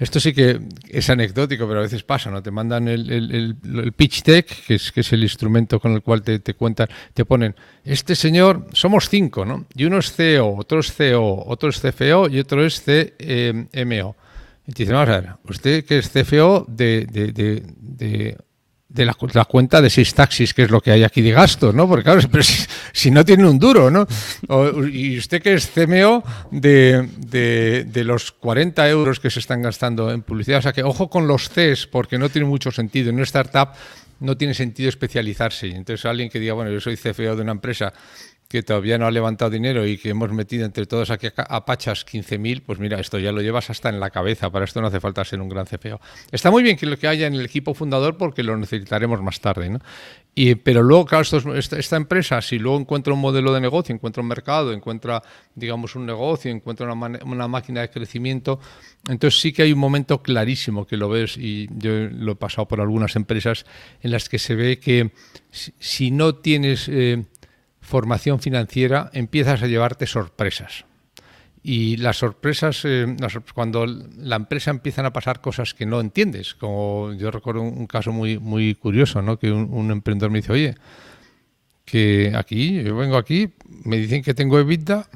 esto 0.00 0.18
sí 0.18 0.32
que 0.32 0.58
es 0.88 1.10
anecdótico, 1.10 1.68
pero 1.68 1.80
a 1.80 1.82
veces 1.82 2.02
pasa, 2.02 2.30
¿no? 2.30 2.42
Te 2.42 2.50
mandan 2.50 2.88
el, 2.88 3.54
pitch 3.94 4.22
deck, 4.22 4.64
que 4.66 4.74
es, 4.76 5.12
el 5.12 5.22
instrumento 5.22 5.78
con 5.78 5.92
el 5.92 6.00
cual 6.00 6.22
te, 6.22 6.40
cuentan, 6.54 6.88
te 7.12 7.26
ponen, 7.26 7.54
este 7.84 8.16
señor, 8.16 8.66
somos 8.72 9.10
cinco, 9.10 9.44
¿no? 9.44 9.66
Y 9.74 9.84
uno 9.84 9.98
es 9.98 10.10
CEO, 10.12 10.56
otro 10.56 10.80
es 10.80 10.94
CEO, 10.94 11.44
otro 11.46 11.68
es 11.68 11.80
CFO 11.80 12.30
y 12.30 12.38
otro 12.38 12.64
es 12.64 12.80
CMO. 12.80 14.16
Y 14.66 14.72
te 14.72 14.84
dicen, 14.84 14.94
vamos 14.94 15.10
a 15.10 15.20
ver, 15.20 15.30
usted 15.44 15.84
que 15.84 15.98
es 15.98 16.08
CFO 16.08 16.64
de, 16.66 17.04
de 17.04 17.62
de 17.76 18.38
la, 18.94 19.44
cuenta 19.44 19.80
de 19.80 19.90
seis 19.90 20.14
taxis, 20.14 20.52
que 20.54 20.62
es 20.62 20.70
lo 20.70 20.80
que 20.80 20.90
hay 20.90 21.04
aquí 21.04 21.22
de 21.22 21.32
gastos, 21.32 21.74
¿no? 21.74 21.88
Porque 21.88 22.04
claro, 22.04 22.20
si, 22.92 23.10
no 23.10 23.24
tiene 23.24 23.46
un 23.46 23.58
duro, 23.58 23.90
¿no? 23.90 24.06
y 24.92 25.18
usted 25.18 25.42
que 25.42 25.54
es 25.54 25.70
CMO 25.70 26.22
de, 26.50 27.08
de, 27.86 28.04
los 28.04 28.32
40 28.32 28.88
euros 28.88 29.20
que 29.20 29.30
se 29.30 29.40
están 29.40 29.62
gastando 29.62 30.10
en 30.10 30.22
publicidad. 30.22 30.58
O 30.58 30.62
sea 30.62 30.72
que 30.72 30.82
ojo 30.82 31.08
con 31.08 31.26
los 31.26 31.48
Cs, 31.48 31.86
porque 31.86 32.18
no 32.18 32.28
tiene 32.28 32.48
mucho 32.48 32.70
sentido. 32.70 33.10
En 33.10 33.16
una 33.16 33.24
startup 33.24 33.70
no 34.20 34.36
tiene 34.36 34.54
sentido 34.54 34.88
especializarse. 34.88 35.68
Entonces 35.68 36.04
alguien 36.06 36.28
que 36.28 36.38
diga, 36.38 36.52
bueno, 36.52 36.70
yo 36.70 36.80
soy 36.80 36.96
CFO 36.96 37.36
de 37.36 37.42
una 37.42 37.52
empresa 37.52 37.92
que 38.50 38.64
todavía 38.64 38.98
no 38.98 39.06
ha 39.06 39.12
levantado 39.12 39.48
dinero 39.48 39.86
y 39.86 39.96
que 39.96 40.08
hemos 40.08 40.32
metido 40.32 40.66
entre 40.66 40.84
todos 40.84 41.10
aquí 41.10 41.28
a 41.36 41.64
Pachas 41.64 42.04
15.000, 42.04 42.62
pues 42.66 42.80
mira, 42.80 42.98
esto 42.98 43.20
ya 43.20 43.30
lo 43.30 43.42
llevas 43.42 43.70
hasta 43.70 43.90
en 43.90 44.00
la 44.00 44.10
cabeza, 44.10 44.50
para 44.50 44.64
esto 44.64 44.80
no 44.80 44.88
hace 44.88 44.98
falta 44.98 45.24
ser 45.24 45.40
un 45.40 45.48
gran 45.48 45.66
CFO. 45.66 46.00
Está 46.32 46.50
muy 46.50 46.64
bien 46.64 46.76
que 46.76 46.84
lo 46.84 46.98
que 46.98 47.06
haya 47.06 47.28
en 47.28 47.34
el 47.34 47.44
equipo 47.44 47.74
fundador 47.74 48.16
porque 48.16 48.42
lo 48.42 48.56
necesitaremos 48.56 49.22
más 49.22 49.40
tarde, 49.40 49.70
¿no? 49.70 49.78
Y, 50.34 50.56
pero 50.56 50.82
luego, 50.82 51.06
claro, 51.06 51.24
esta, 51.54 51.96
empresa, 51.96 52.42
si 52.42 52.58
luego 52.58 52.80
encuentra 52.80 53.12
un 53.14 53.20
modelo 53.20 53.52
de 53.52 53.60
negocio, 53.60 53.94
encuentra 53.94 54.20
un 54.20 54.28
mercado, 54.28 54.72
encuentra, 54.72 55.22
digamos, 55.54 55.94
un 55.94 56.04
negocio, 56.04 56.50
encuentra 56.50 56.92
una, 56.92 57.20
una, 57.24 57.46
máquina 57.46 57.82
de 57.82 57.90
crecimiento, 57.90 58.58
entonces 59.08 59.40
sí 59.40 59.52
que 59.52 59.62
hay 59.62 59.72
un 59.72 59.78
momento 59.78 60.22
clarísimo 60.22 60.88
que 60.88 60.96
lo 60.96 61.08
ves, 61.08 61.36
y 61.36 61.68
yo 61.70 61.92
lo 62.10 62.32
he 62.32 62.36
pasado 62.36 62.66
por 62.66 62.80
algunas 62.80 63.14
empresas 63.14 63.64
en 64.02 64.10
las 64.10 64.28
que 64.28 64.40
se 64.40 64.56
ve 64.56 64.80
que 64.80 65.12
si, 65.52 66.10
no 66.10 66.34
tienes... 66.34 66.88
Eh, 66.88 67.26
formación 67.90 68.40
financiera 68.40 69.10
empiezas 69.12 69.62
a 69.62 69.66
llevarte 69.66 70.06
sorpresas. 70.06 70.84
Y 71.62 71.98
las 71.98 72.16
sorpresas, 72.16 72.82
eh, 72.84 73.16
cuando 73.52 73.84
la 73.84 74.36
empresa 74.36 74.70
empiezan 74.70 75.04
a 75.04 75.12
pasar 75.12 75.42
cosas 75.42 75.74
que 75.74 75.84
no 75.84 76.00
entiendes, 76.00 76.54
como 76.54 77.12
yo 77.12 77.30
recuerdo 77.30 77.60
un, 77.60 77.86
caso 77.86 78.12
muy, 78.12 78.38
muy 78.38 78.74
curioso, 78.76 79.20
¿no? 79.20 79.38
que 79.38 79.52
un, 79.52 79.90
emprendedor 79.90 80.30
me 80.30 80.38
dice, 80.38 80.52
oye, 80.52 80.74
que 81.84 82.32
aquí, 82.34 82.82
yo 82.82 82.96
vengo 82.96 83.18
aquí, 83.18 83.50
me 83.84 83.98
dicen 83.98 84.22
que 84.22 84.32
tengo 84.32 84.58
EBITDA 84.58 85.06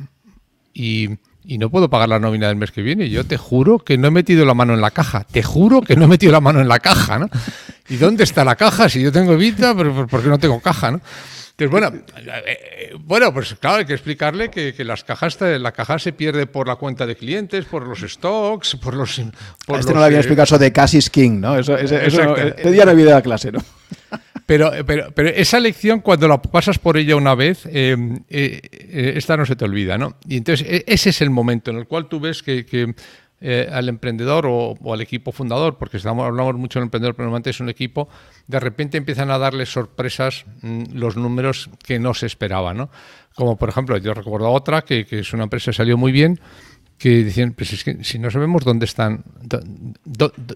y, 0.75 1.11
y, 1.45 1.57
no 1.57 1.71
puedo 1.71 1.89
pagar 1.89 2.09
la 2.09 2.19
nómina 2.19 2.49
del 2.49 2.57
mes 2.57 2.73
que 2.73 2.83
viene. 2.83 3.09
Yo 3.09 3.25
te 3.25 3.39
juro 3.39 3.79
que 3.79 3.97
no 3.97 4.09
he 4.09 4.11
metido 4.11 4.45
la 4.45 4.55
mano 4.55 4.75
en 4.75 4.81
la 4.81 4.91
caja, 4.91 5.25
te 5.25 5.43
juro 5.43 5.81
que 5.81 5.97
no 5.97 6.05
he 6.05 6.09
metido 6.09 6.33
la 6.33 6.41
mano 6.41 6.61
en 6.61 6.69
la 6.69 6.81
caja. 6.81 7.31
¿Y 7.89 7.97
dónde 7.97 8.25
está 8.25 8.45
la 8.45 8.57
caja? 8.57 8.89
Si 8.89 9.01
yo 9.01 9.13
tengo 9.13 9.33
EBITDA, 9.33 9.75
pero 9.75 10.07
¿por 10.09 10.23
qué 10.23 10.29
no 10.29 10.39
tengo 10.39 10.61
caja? 10.61 10.91
¿no? 10.91 11.01
Entonces, 11.57 11.71
bueno, 11.71 12.05
eh, 12.47 12.95
bueno, 12.99 13.33
pues 13.33 13.55
claro, 13.61 13.77
hay 13.77 13.85
que 13.85 13.93
explicarle 13.93 14.51
que, 14.51 14.75
las 14.85 15.05
cajas, 15.05 15.39
la 15.41 15.71
caja 15.71 16.01
se 16.01 16.13
pierde 16.13 16.47
por 16.49 16.67
la 16.67 16.75
cuenta 16.75 17.07
de 17.07 17.15
clientes, 17.15 17.65
por 17.67 17.87
los 17.87 18.01
stocks, 18.01 18.75
por 18.75 18.95
los... 18.95 19.23
Por 19.65 19.79
este 19.79 19.93
no 19.93 20.01
lo 20.01 20.07
había 20.07 20.19
explicado 20.19 20.45
eso 20.45 20.59
de 20.59 20.73
Cash 20.73 20.97
is 20.97 21.09
King, 21.09 21.39
¿no? 21.41 21.57
Eso, 21.57 21.79
eso, 21.79 21.97
eso 21.97 22.25
no, 22.25 22.35
día 22.73 22.85
no 22.85 22.91
había 22.91 23.23
clase, 23.23 23.53
¿no? 23.53 23.61
Pero, 24.47 24.73
pero, 24.87 25.11
pero, 25.13 25.31
esa 25.31 25.59
lección, 25.59 26.01
cuando 26.01 26.29
la 26.29 26.43
pasas 26.43 26.79
por 26.79 26.99
ella 26.99 27.17
una 27.17 27.35
vez, 27.35 27.65
eh, 27.65 27.97
eh, 28.29 29.13
esta 29.17 29.39
no 29.39 29.47
se 29.47 29.57
te 29.57 29.65
olvida, 29.65 29.97
¿no? 29.97 30.19
Y 30.29 30.37
entonces 30.37 30.67
e, 30.69 30.85
ese 30.87 31.09
es 31.09 31.23
el 31.23 31.31
momento 31.31 31.71
en 31.71 31.79
el 31.79 31.87
cual 31.87 32.09
tú 32.09 32.21
ves 32.21 32.43
que, 32.43 32.67
que 32.67 32.95
eh, 33.41 33.69
al 33.71 33.89
emprendedor 33.89 34.47
o, 34.49 34.77
al 34.93 35.01
equipo 35.01 35.33
fundador, 35.33 35.77
porque 35.77 35.99
estamos, 35.99 36.27
hablamos 36.27 36.55
mucho 36.55 36.79
del 36.79 36.87
emprendedor, 36.87 37.15
pero 37.15 37.27
normalmente 37.27 37.51
es 37.51 37.61
un 37.61 37.69
equipo, 37.69 38.09
de 38.47 38.61
repente 38.61 38.97
empiezan 38.97 39.31
a 39.31 39.39
darle 39.39 39.67
sorpresas 39.67 40.45
mm, 40.63 40.85
los 40.93 41.17
números 41.17 41.69
que 41.85 41.99
no 41.99 42.15
se 42.15 42.27
esperaban. 42.27 42.77
¿no? 42.77 42.91
Como 43.35 43.57
por 43.57 43.69
ejemplo, 43.69 43.97
yo 43.99 44.15
recuerdo 44.15 44.51
otra 44.51 44.83
que, 44.83 45.05
que 45.05 45.19
es 45.21 45.33
una 45.33 45.45
empresa 45.45 45.73
que 45.73 45.77
salió 45.77 45.99
muy 45.99 46.13
bien, 46.13 46.41
que 47.05 47.23
decían, 47.23 47.53
pues 47.53 47.71
es 47.75 47.85
que 47.85 48.03
si 48.03 48.19
no 48.19 48.31
sabemos 48.31 48.65
dónde 48.65 48.87
están, 48.87 49.25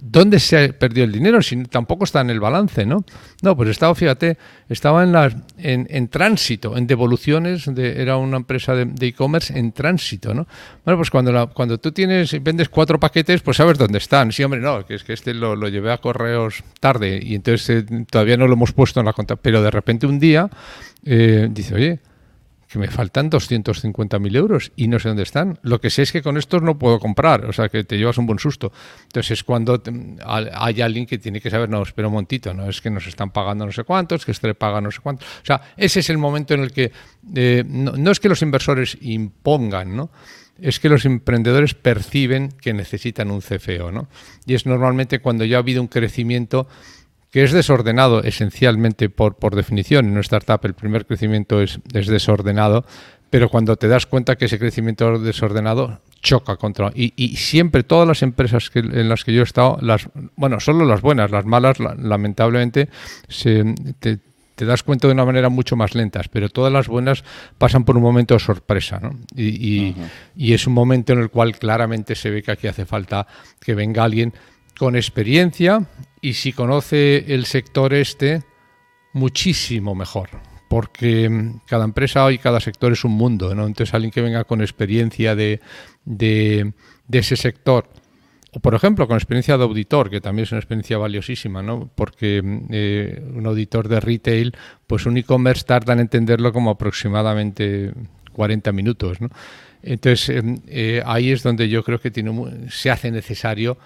dónde 0.01 0.41
se 0.41 0.57
ha 0.57 0.63
el 0.63 1.13
dinero, 1.13 1.43
si 1.43 1.63
tampoco 1.65 2.05
está 2.05 2.23
en 2.23 2.31
el 2.31 2.41
balance, 2.41 2.87
¿no? 2.87 3.05
No, 3.43 3.55
pues 3.55 3.69
estaba, 3.69 3.95
fíjate, 3.95 4.39
estaba 4.71 5.03
en, 5.03 5.13
las, 5.13 5.37
en, 5.59 6.09
tránsito, 6.09 6.75
en 6.79 6.87
devoluciones, 6.87 7.67
de, 7.67 8.01
era 8.01 8.17
una 8.17 8.39
empresa 8.39 8.75
de 8.75 9.07
e-commerce 9.07 9.59
en 9.59 9.73
tránsito, 9.73 10.33
¿no? 10.33 10.47
Bueno, 10.87 10.97
pues 10.97 11.11
cuando, 11.11 11.33
la, 11.33 11.49
cuando 11.49 11.77
tú 11.77 11.93
tienes, 11.93 12.43
vendes 12.43 12.71
cuatro 12.71 12.99
paquetes, 12.99 13.43
pues 13.43 13.59
sabes 13.59 13.77
dónde 13.77 13.99
están. 13.99 14.33
Sí, 14.33 14.43
hombre, 14.43 14.61
no, 14.61 14.83
es 14.89 15.05
que 15.05 15.13
este 15.13 15.35
lo, 15.35 15.55
llevé 15.69 15.93
a 15.93 15.99
correos 15.99 16.65
tarde 16.81 17.21
y 17.23 17.35
entonces 17.35 17.69
eh, 17.69 18.07
todavía 18.11 18.39
no 18.39 18.47
lo 18.47 18.55
hemos 18.55 18.73
puesto 18.73 19.01
en 19.01 19.05
la 19.05 19.13
cuenta, 19.13 19.37
pero 19.37 19.61
de 19.61 19.71
repente 19.71 20.07
un 20.07 20.19
día 20.19 20.49
eh, 21.05 21.47
dice, 21.51 21.75
oye, 21.75 22.01
que 22.69 22.79
me 22.79 22.89
faltan 22.89 23.31
250.000 23.31 24.37
euros 24.37 24.73
y 24.77 24.89
no 24.89 24.99
sé 24.99 25.09
dónde 25.09 25.23
están. 25.23 25.59
Lo 25.63 25.81
que 25.81 25.89
sé 25.89 26.03
es 26.03 26.13
que 26.13 26.23
con 26.23 26.37
estos 26.37 26.63
no 26.63 26.79
puedo 26.79 27.01
comprar, 27.01 27.47
o 27.47 27.53
sea 27.53 27.69
que 27.69 27.83
te 27.85 27.97
llevas 27.97 28.19
un 28.19 28.27
buen 28.27 28.39
susto. 28.39 28.73
Entonces 29.05 29.33
es 29.33 29.45
cuando 29.45 29.83
hay 30.55 30.81
alguien 30.83 31.07
que 31.07 31.19
tiene 31.19 31.41
que 31.41 31.51
saber, 31.51 31.71
no, 31.71 31.83
espera 31.83 32.09
un 32.09 32.15
montito, 32.15 32.53
no 32.53 32.69
es 32.69 32.81
que 32.81 32.91
nos 32.91 33.07
están 33.07 33.31
pagando 33.31 33.65
no 33.65 33.73
sé 33.73 33.85
cuántos, 33.85 34.27
que 34.27 34.33
este 34.33 34.55
paga 34.55 34.81
no 34.81 34.91
sé 34.91 35.01
cuántos. 35.01 35.27
O 35.27 35.47
sea, 35.47 35.63
ese 35.77 36.01
es 36.01 36.11
el 36.11 36.19
momento 36.19 36.55
en 36.55 36.61
el 36.61 36.73
que 36.73 36.93
eh, 37.35 37.65
no, 37.67 38.11
es 38.11 38.21
que 38.21 38.29
los 38.29 38.43
inversores 38.43 38.99
impongan, 39.01 39.97
¿no? 39.97 40.11
es 40.61 40.81
que 40.81 40.89
los 40.89 41.05
emprendedores 41.05 41.75
perciben 41.75 42.49
que 42.51 42.73
necesitan 42.73 43.31
un 43.31 43.41
CFO, 43.41 43.93
¿no? 43.93 44.09
Y 44.45 44.55
es 44.55 44.67
normalmente 44.67 45.21
cuando 45.21 45.45
ya 45.45 45.57
ha 45.57 45.61
habido 45.61 45.81
un 45.81 45.87
crecimiento 45.87 46.67
que 47.31 47.45
es 47.45 47.53
desordenado 47.53 48.23
esencialmente 48.23 49.11
por, 49.11 49.37
por 49.37 49.55
definición. 49.55 50.07
En 50.07 50.13
una 50.13 50.21
startup 50.21 50.61
el 50.65 50.75
primer 50.75 51.07
crecimiento 51.07 51.61
es, 51.61 51.81
es 51.93 52.07
desordenado, 52.07 52.85
pero 53.31 53.49
cuando 53.49 53.77
te 53.77 53.89
das 53.89 54.07
cuenta 54.07 54.37
que 54.37 54.47
ese 54.47 54.59
crecimiento 54.59 55.19
desordenado 55.19 56.01
choca 56.23 56.57
contra 56.57 56.91
y, 56.95 57.13
y 57.17 57.37
siempre 57.37 57.83
todas 57.83 58.09
las 58.09 58.23
empresas 58.23 58.71
que, 58.71 58.81
en 58.81 59.09
las 59.09 59.25
que 59.25 59.33
yo 59.33 59.41
he 59.41 59.45
estado 59.45 59.79
las 59.81 60.09
bueno 60.35 60.59
solo 60.59 60.85
las 60.85 61.01
buenas 61.01 61.31
las 61.31 61.45
malas 61.45 61.79
lamentablemente 61.79 62.89
se, 63.29 63.63
te, 64.01 64.19
te, 64.57 64.65
das 64.65 64.83
cuenta 64.83 65.07
de 65.07 65.15
una 65.15 65.25
manera 65.25 65.49
mucho 65.49 65.77
más 65.77 65.95
lenta 65.95 66.21
pero 66.33 66.49
todas 66.49 66.73
las 66.73 66.89
buenas 66.89 67.23
pasan 67.57 67.85
por 67.85 67.97
un 67.97 68.03
momento 68.03 68.35
de 68.35 68.41
sorpresa 68.41 68.99
¿no? 69.01 69.17
y, 69.37 69.45
y, 69.45 69.97
y 70.37 70.55
es 70.55 70.67
un 70.67 70.73
momento 70.73 71.13
en 71.13 71.21
el 71.21 71.31
cual 71.31 71.57
claramente 71.57 72.17
se 72.17 72.31
ve 72.31 72.43
que 72.43 72.51
aquí 72.51 72.67
hace 72.67 72.85
falta 72.85 73.29
que 73.61 73.77
venga 73.77 74.03
alguien 74.03 74.35
con 74.79 74.97
experiencia 74.97 75.87
y 76.21 76.35
si 76.35 76.53
conoce 76.53 77.35
el 77.35 77.45
sector 77.45 77.93
este, 77.93 78.43
muchísimo 79.13 79.95
mejor. 79.95 80.31
Porque 80.69 81.29
mm, 81.29 81.61
cada 81.67 81.85
empresa 81.85 82.31
y 82.33 82.39
cada 82.39 82.61
sector 82.61 82.93
es 82.93 83.05
un 83.05 83.13
mundo, 83.13 83.55
¿no? 83.55 83.67
Entonces 83.67 83.93
alguien 83.95 84.11
que 84.11 84.23
venga 84.23 84.45
con 84.45 84.61
experiencia 84.61 85.35
de, 85.35 85.61
de, 86.05 86.73
ese 87.11 87.37
sector, 87.37 87.89
o 88.53 88.61
por 88.61 88.75
ejemplo 88.75 89.07
con 89.07 89.17
experiencia 89.17 89.57
de 89.57 89.65
auditor, 89.65 90.11
que 90.11 90.21
también 90.21 90.45
es 90.45 90.53
una 90.53 90.61
experiencia 90.61 90.99
valiosísima, 90.99 91.63
¿no? 91.63 91.91
Porque 91.95 92.41
mm, 92.43 92.67
eh, 92.71 93.23
un 93.35 93.47
auditor 93.47 93.89
de 93.89 94.01
retail, 94.01 94.55
pues 94.87 95.07
un 95.07 95.17
e-commerce 95.17 95.65
tarda 95.65 95.93
en 95.95 96.01
entenderlo 96.01 96.53
como 96.53 96.71
aproximadamente 96.71 97.93
40 98.33 98.73
minutos, 98.73 99.21
¿no? 99.21 99.29
Entonces 99.83 100.45
mm, 100.45 100.55
eh, 100.67 101.03
ahí 101.05 101.31
es 101.31 101.43
donde 101.43 101.69
yo 101.69 101.83
creo 101.83 102.01
que 102.01 102.13
se 102.69 102.91
hace 102.91 103.11
necesario 103.11 103.79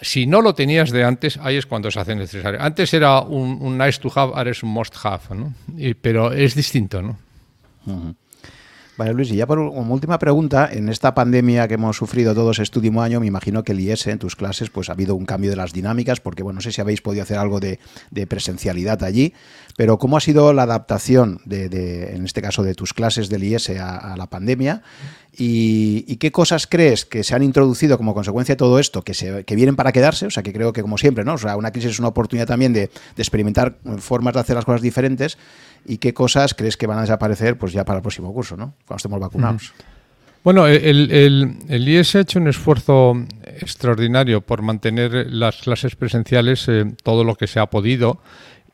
si 0.00 0.26
no 0.26 0.40
lo 0.40 0.54
tenías 0.54 0.90
de 0.90 1.04
antes, 1.04 1.38
ahí 1.38 1.56
es 1.56 1.66
cuando 1.66 1.90
se 1.90 2.00
hace 2.00 2.14
necesario. 2.14 2.60
Antes 2.60 2.92
era 2.94 3.20
un, 3.20 3.78
nice 3.78 4.00
to 4.00 4.10
have, 4.14 4.32
ahora 4.34 4.50
es 4.50 4.62
un 4.62 4.70
must 4.70 4.94
have, 5.02 5.34
¿no? 5.34 5.54
pero 6.00 6.32
es 6.32 6.54
distinto, 6.54 7.02
¿no? 7.02 7.18
Vale, 8.96 9.12
Luis, 9.12 9.32
y 9.32 9.36
ya 9.36 9.46
por 9.46 9.58
como 9.58 9.92
última 9.92 10.20
pregunta, 10.20 10.68
en 10.72 10.88
esta 10.88 11.14
pandemia 11.14 11.66
que 11.66 11.74
hemos 11.74 11.96
sufrido 11.96 12.32
todos 12.32 12.60
este 12.60 12.78
último 12.78 13.02
año, 13.02 13.18
me 13.18 13.26
imagino 13.26 13.64
que 13.64 13.72
el 13.72 13.80
IS 13.80 14.06
en 14.06 14.20
tus 14.20 14.36
clases 14.36 14.70
pues 14.70 14.88
ha 14.88 14.92
habido 14.92 15.16
un 15.16 15.26
cambio 15.26 15.50
de 15.50 15.56
las 15.56 15.72
dinámicas, 15.72 16.20
porque 16.20 16.44
bueno, 16.44 16.58
no 16.58 16.60
sé 16.60 16.70
si 16.70 16.80
habéis 16.80 17.02
podido 17.02 17.24
hacer 17.24 17.38
algo 17.38 17.58
de, 17.58 17.80
presencialidad 18.28 19.02
allí, 19.02 19.34
pero 19.76 19.98
¿cómo 19.98 20.16
ha 20.16 20.20
sido 20.20 20.52
la 20.52 20.62
adaptación 20.62 21.40
de, 21.44 22.14
en 22.14 22.24
este 22.24 22.40
caso, 22.40 22.62
de 22.62 22.76
tus 22.76 22.94
clases 22.94 23.28
del 23.28 23.42
IS 23.42 23.70
a, 23.70 24.14
la 24.16 24.26
pandemia? 24.26 24.82
Y, 25.36 26.14
qué 26.18 26.30
cosas 26.30 26.68
crees 26.68 27.04
que 27.04 27.24
se 27.24 27.34
han 27.34 27.42
introducido 27.42 27.98
como 27.98 28.14
consecuencia 28.14 28.54
de 28.54 28.58
todo 28.58 28.78
esto, 28.78 29.02
que, 29.02 29.56
vienen 29.56 29.74
para 29.74 29.90
quedarse? 29.90 30.26
O 30.26 30.30
sea, 30.30 30.44
que 30.44 30.52
creo 30.52 30.72
que 30.72 30.82
como 30.82 30.98
siempre, 30.98 31.24
¿no? 31.24 31.34
O 31.34 31.38
sea, 31.38 31.56
una 31.56 31.72
crisis 31.72 31.90
es 31.90 31.98
una 31.98 32.08
oportunidad 32.08 32.46
también 32.46 32.72
de 32.72 32.90
experimentar 33.16 33.76
formas 33.98 34.34
de 34.34 34.40
hacer 34.40 34.54
las 34.54 34.64
cosas 34.64 34.82
diferentes 34.82 35.36
y 35.84 35.98
qué 35.98 36.14
cosas 36.14 36.54
crees 36.54 36.76
que 36.76 36.86
van 36.86 36.98
a 36.98 37.02
desaparecer 37.02 37.58
pues 37.58 37.72
ya 37.72 37.84
para 37.84 37.98
el 37.98 38.02
próximo 38.02 38.32
curso, 38.32 38.56
¿no? 38.56 38.74
cuando 38.86 38.96
estemos 38.96 39.20
vacunados. 39.20 39.72
Bueno, 40.42 40.66
el, 40.66 41.58
IES 41.70 42.16
ha 42.16 42.20
hecho 42.20 42.38
un 42.38 42.48
esfuerzo 42.48 43.14
extraordinario 43.44 44.42
por 44.42 44.60
mantener 44.60 45.32
las 45.32 45.62
clases 45.62 45.96
presenciales 45.96 46.68
eh, 46.68 46.84
todo 47.02 47.24
lo 47.24 47.34
que 47.34 47.46
se 47.46 47.60
ha 47.60 47.66
podido 47.66 48.20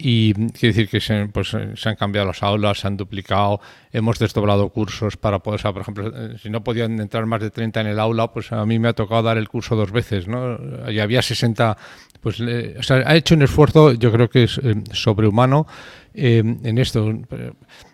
y 0.02 0.32
quiere 0.32 0.68
decir 0.68 0.88
que 0.88 1.00
se, 1.00 1.26
pues, 1.26 1.48
se 1.48 1.88
han 1.88 1.96
cambiado 1.96 2.26
las 2.26 2.42
aulas, 2.42 2.80
se 2.80 2.86
han 2.86 2.96
duplicado, 2.96 3.60
hemos 3.92 4.18
desdoblado 4.18 4.70
cursos 4.70 5.18
para 5.18 5.40
poder, 5.40 5.60
por 5.60 5.82
ejemplo, 5.82 6.10
eh, 6.14 6.36
si 6.42 6.48
no 6.48 6.64
podían 6.64 6.98
entrar 7.00 7.26
más 7.26 7.42
de 7.42 7.50
30 7.50 7.82
en 7.82 7.86
el 7.88 8.00
aula, 8.00 8.32
pues 8.32 8.50
a 8.50 8.64
mí 8.64 8.78
me 8.78 8.88
ha 8.88 8.92
tocado 8.94 9.22
dar 9.22 9.36
el 9.36 9.48
curso 9.48 9.76
dos 9.76 9.92
veces, 9.92 10.26
¿no? 10.26 10.58
Y 10.90 11.00
había 11.00 11.20
60, 11.20 11.76
pues 12.22 12.40
o 12.40 12.82
sea, 12.82 12.96
ha 13.06 13.14
hecho 13.14 13.34
un 13.34 13.42
esfuerzo, 13.42 13.92
yo 13.92 14.10
creo 14.10 14.30
que 14.30 14.44
es 14.44 14.58
eh, 14.62 14.74
sobrehumano 14.92 15.66
eh, 16.14 16.38
en 16.38 16.78
esto. 16.78 17.12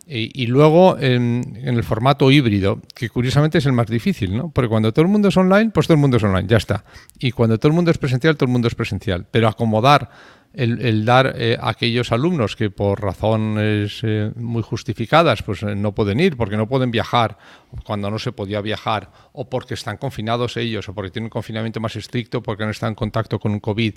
Y, 0.09 0.47
luego 0.47 0.97
en, 1.01 1.59
el 1.65 1.83
formato 1.83 2.31
híbrido, 2.31 2.81
que 2.95 3.09
curiosamente 3.09 3.59
es 3.59 3.67
el 3.67 3.73
más 3.73 3.89
difícil, 3.89 4.37
¿no? 4.37 4.51
Porque 4.51 4.69
cuando 4.69 4.93
todo 4.93 5.05
el 5.05 5.11
mundo 5.11 5.29
es 5.29 5.37
online, 5.37 5.71
pues 5.71 5.89
todo 5.89 5.95
el 5.95 6.01
mundo 6.01 6.19
es 6.19 6.23
online, 6.23 6.47
ya 6.47 6.59
está. 6.59 6.85
Y 7.19 7.33
cuando 7.33 7.59
todo 7.59 7.71
el 7.71 7.75
mundo 7.75 7.91
es 7.91 7.99
presencial, 7.99 8.37
todo 8.37 8.47
el 8.47 8.53
mundo 8.53 8.69
es 8.69 8.77
presencial. 8.77 9.27
Pero 9.29 9.49
acomodar 9.49 10.09
el, 10.57 11.05
dar 11.05 11.35
eh, 11.37 11.59
a 11.61 11.69
aquellos 11.71 12.13
alumnos 12.13 12.57
que 12.57 12.71
por 12.71 13.03
razones 13.03 14.01
eh, 14.03 14.33
muy 14.37 14.63
justificadas 14.63 15.43
pues 15.43 15.63
eh, 15.63 15.75
no 15.77 15.95
pueden 15.95 16.19
ir, 16.19 16.37
porque 16.37 16.57
no 16.57 16.67
pueden 16.67 16.91
viajar 16.91 17.37
cuando 17.85 18.11
no 18.11 18.19
se 18.19 18.33
podía 18.33 18.63
viajar, 18.63 19.11
o 19.33 19.51
porque 19.51 19.75
están 19.75 19.99
confinados 19.99 20.57
ellos, 20.57 20.89
o 20.89 20.95
porque 20.95 21.11
tienen 21.11 21.27
un 21.27 21.31
confinamiento 21.31 21.79
más 21.79 21.95
estricto, 21.95 22.43
porque 22.43 22.65
no 22.65 22.71
están 22.71 22.91
en 22.91 22.95
contacto 22.95 23.39
con 23.39 23.53
un 23.53 23.61
COVID, 23.61 23.93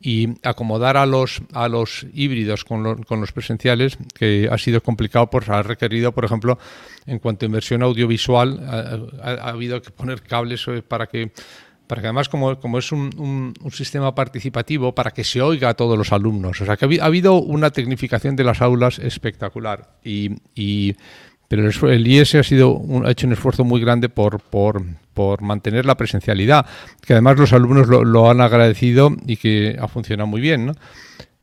y 0.00 0.28
acomodar 0.42 0.96
a 0.96 1.04
los, 1.04 1.42
a 1.52 1.68
los 1.68 2.06
híbridos 2.14 2.64
con, 2.64 3.02
con 3.02 3.20
los 3.20 3.32
presenciales, 3.32 3.98
que 4.14 4.48
ha 4.50 4.56
sido 4.56 4.82
complicado, 4.82 5.28
pues 5.28 5.46
ha 5.50 5.62
requerido, 5.62 6.12
por 6.12 6.24
ejemplo, 6.24 6.58
en 7.04 7.18
cuanto 7.18 7.44
a 7.44 7.48
inversión 7.48 7.82
audiovisual, 7.82 8.60
ha 9.22 9.48
habido 9.50 9.82
que 9.82 9.90
poner 9.90 10.22
cables 10.22 10.64
para 10.88 11.06
que 11.06 11.32
para 11.88 12.02
que 12.02 12.06
además 12.06 12.28
como, 12.28 12.60
como 12.60 12.78
es 12.78 12.92
un, 12.92 13.54
un, 13.60 13.72
sistema 13.72 14.14
participativo, 14.14 14.94
para 14.94 15.10
que 15.10 15.24
se 15.24 15.40
oiga 15.40 15.70
a 15.70 15.74
todos 15.74 15.96
los 15.98 16.12
alumnos. 16.12 16.60
O 16.60 16.66
sea, 16.66 16.76
que 16.76 16.84
ha, 17.00 17.04
habido 17.04 17.34
una 17.40 17.70
tecnificación 17.70 18.36
de 18.36 18.44
las 18.44 18.60
aulas 18.60 18.98
espectacular. 18.98 19.96
Y, 20.04 20.36
y 20.54 20.94
pero 21.48 21.68
el, 21.90 22.06
IES 22.06 22.34
ha, 22.34 22.42
sido 22.42 22.80
ha 23.04 23.10
hecho 23.10 23.26
un 23.26 23.32
esfuerzo 23.32 23.64
muy 23.64 23.80
grande 23.80 24.10
por, 24.10 24.38
por, 24.38 24.82
por, 25.14 25.40
mantener 25.40 25.86
la 25.86 25.96
presencialidad, 25.96 26.66
que 27.04 27.14
además 27.14 27.38
los 27.38 27.52
alumnos 27.54 27.88
lo, 27.88 28.04
lo 28.04 28.30
han 28.30 28.42
agradecido 28.42 29.16
y 29.26 29.38
que 29.38 29.76
ha 29.80 29.88
funcionado 29.88 30.26
muy 30.26 30.42
bien. 30.42 30.66
¿no? 30.66 30.74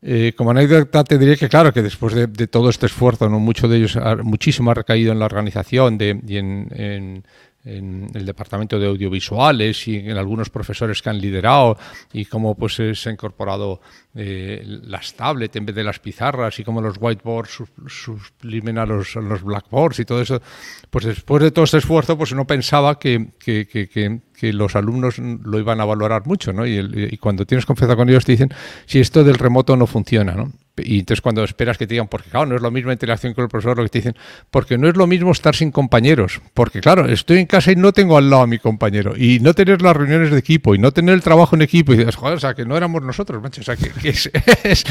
Eh, 0.02 0.34
como 0.36 0.52
anécdota 0.52 1.02
te 1.02 1.18
diría 1.18 1.34
que 1.34 1.48
claro 1.48 1.72
que 1.72 1.82
después 1.82 2.14
de, 2.14 2.28
de, 2.28 2.46
todo 2.46 2.70
este 2.70 2.86
esfuerzo, 2.86 3.28
no 3.28 3.40
mucho 3.40 3.66
de 3.66 3.78
ellos, 3.78 3.98
muchísimo 4.22 4.70
ha 4.70 4.74
recaído 4.74 5.10
en 5.10 5.18
la 5.18 5.24
organización 5.24 5.98
de, 5.98 6.20
y 6.24 6.36
en, 6.36 6.68
en 6.70 7.24
en 7.66 8.08
el 8.14 8.24
departamento 8.24 8.78
de 8.78 8.86
audiovisuales 8.86 9.88
y 9.88 9.96
en 9.96 10.16
algunos 10.16 10.50
profesores 10.50 11.02
que 11.02 11.10
han 11.10 11.20
liderado 11.20 11.76
y 12.12 12.24
cómo 12.24 12.54
pues 12.54 12.74
se 12.74 13.08
ha 13.08 13.12
incorporado 13.12 13.80
eh, 14.14 14.62
las 14.64 15.14
tablets 15.14 15.56
en 15.56 15.66
vez 15.66 15.74
de 15.74 15.82
las 15.82 15.98
pizarras 15.98 16.58
y 16.60 16.64
cómo 16.64 16.80
los 16.80 16.96
whiteboards 17.00 17.64
sublimen 17.88 18.78
a 18.78 18.86
los, 18.86 19.14
blackboards 19.42 19.98
y 19.98 20.04
todo 20.04 20.22
eso, 20.22 20.40
pues 20.90 21.04
después 21.04 21.42
de 21.42 21.50
todo 21.50 21.64
este 21.64 21.78
esfuerzo 21.78 22.16
pues 22.16 22.30
uno 22.32 22.46
pensaba 22.46 22.98
que, 22.98 23.32
que, 23.38 23.66
que, 23.66 24.20
que 24.32 24.52
los 24.52 24.76
alumnos 24.76 25.18
lo 25.18 25.58
iban 25.58 25.80
a 25.80 25.84
valorar 25.84 26.26
mucho, 26.26 26.52
¿no? 26.52 26.66
Y, 26.66 26.78
y, 26.78 27.16
cuando 27.18 27.46
tienes 27.46 27.66
confianza 27.66 27.96
con 27.96 28.08
ellos 28.08 28.24
te 28.24 28.32
dicen 28.32 28.50
si 28.86 29.00
esto 29.00 29.24
del 29.24 29.34
remoto 29.34 29.76
no 29.76 29.86
funciona, 29.86 30.34
¿no? 30.34 30.52
Y 30.78 31.00
entonces 31.00 31.20
cuando 31.20 31.42
esperas 31.44 31.78
que 31.78 31.86
te 31.86 31.94
digan, 31.94 32.08
porque 32.08 32.30
claro, 32.30 32.46
no 32.46 32.56
es 32.56 32.62
lo 32.62 32.70
mismo 32.70 32.92
interacción 32.92 33.34
con 33.34 33.44
el 33.44 33.48
profesor, 33.48 33.76
lo 33.76 33.84
que 33.84 33.88
te 33.88 33.98
dicen, 33.98 34.16
porque 34.50 34.76
no 34.76 34.88
es 34.88 34.96
lo 34.96 35.06
mismo 35.06 35.32
estar 35.32 35.54
sin 35.54 35.70
compañeros, 35.70 36.40
porque 36.54 36.80
claro, 36.80 37.06
estoy 37.06 37.38
en 37.38 37.46
casa 37.46 37.72
y 37.72 37.76
no 37.76 37.92
tengo 37.92 38.18
al 38.18 38.28
lado 38.28 38.42
a 38.42 38.46
mi 38.46 38.58
compañero, 38.58 39.16
y 39.16 39.40
no 39.40 39.54
tener 39.54 39.80
las 39.82 39.96
reuniones 39.96 40.30
de 40.30 40.38
equipo, 40.38 40.74
y 40.74 40.78
no 40.78 40.92
tener 40.92 41.14
el 41.14 41.22
trabajo 41.22 41.56
en 41.56 41.62
equipo, 41.62 41.94
y 41.94 41.98
dices, 41.98 42.16
joder, 42.16 42.36
o 42.36 42.40
sea, 42.40 42.54
que 42.54 42.64
no 42.64 42.76
éramos 42.76 43.02
nosotros, 43.02 43.42
macho, 43.42 43.60
o 43.60 43.64
sea, 43.64 43.76
que, 43.76 43.90
es, 44.64 44.84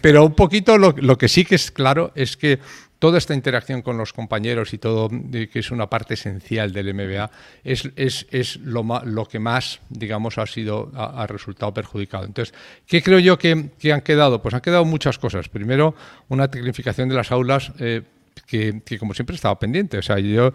Pero 0.00 0.26
un 0.26 0.34
poquito 0.34 0.76
lo, 0.78 0.94
lo 0.98 1.16
que 1.16 1.28
sí 1.28 1.44
que 1.44 1.54
es 1.54 1.70
claro 1.70 2.12
es 2.14 2.36
que 2.36 2.58
toda 3.02 3.18
esta 3.18 3.34
interacción 3.34 3.82
con 3.82 3.98
los 3.98 4.12
compañeros 4.12 4.72
y 4.74 4.78
todo, 4.78 5.08
que 5.08 5.58
es 5.58 5.72
una 5.72 5.90
parte 5.90 6.14
esencial 6.14 6.72
del 6.72 6.94
MBA, 6.94 7.32
es, 7.64 7.90
es, 7.96 8.28
es 8.30 8.58
lo, 8.58 8.84
lo, 9.04 9.26
que 9.26 9.40
más, 9.40 9.80
digamos, 9.88 10.38
ha 10.38 10.46
sido, 10.46 10.92
ha, 10.94 11.26
resultado 11.26 11.74
perjudicado. 11.74 12.26
Entonces, 12.26 12.54
¿qué 12.86 13.02
creo 13.02 13.18
yo 13.18 13.36
que, 13.38 13.70
que, 13.76 13.92
han 13.92 14.02
quedado? 14.02 14.40
Pues 14.40 14.54
han 14.54 14.60
quedado 14.60 14.84
muchas 14.84 15.18
cosas. 15.18 15.48
Primero, 15.48 15.96
una 16.28 16.46
tecnificación 16.46 17.08
de 17.08 17.16
las 17.16 17.32
aulas 17.32 17.72
eh, 17.80 18.02
que, 18.46 18.80
como 19.00 19.14
siempre, 19.14 19.34
estaba 19.34 19.58
pendiente. 19.58 19.98
O 19.98 20.02
sea, 20.02 20.20
yo, 20.20 20.52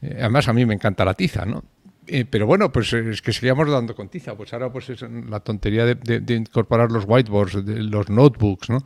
eh, 0.00 0.18
además, 0.20 0.46
a 0.46 0.52
mí 0.52 0.64
me 0.64 0.74
encanta 0.74 1.04
la 1.04 1.14
tiza, 1.14 1.46
¿no? 1.46 1.64
Eh, 2.06 2.24
pero 2.30 2.46
bueno, 2.46 2.70
pues 2.70 2.92
es 2.92 3.20
que 3.22 3.32
seguíamos 3.32 3.68
dando 3.68 3.96
con 3.96 4.08
tiza. 4.08 4.36
Pues 4.36 4.52
ahora 4.52 4.70
pues 4.70 4.88
es 4.88 5.02
la 5.02 5.40
tontería 5.40 5.84
de, 5.84 6.34
incorporar 6.36 6.92
los 6.92 7.06
whiteboards, 7.08 7.54
los 7.54 8.08
notebooks, 8.08 8.70
¿no? 8.70 8.84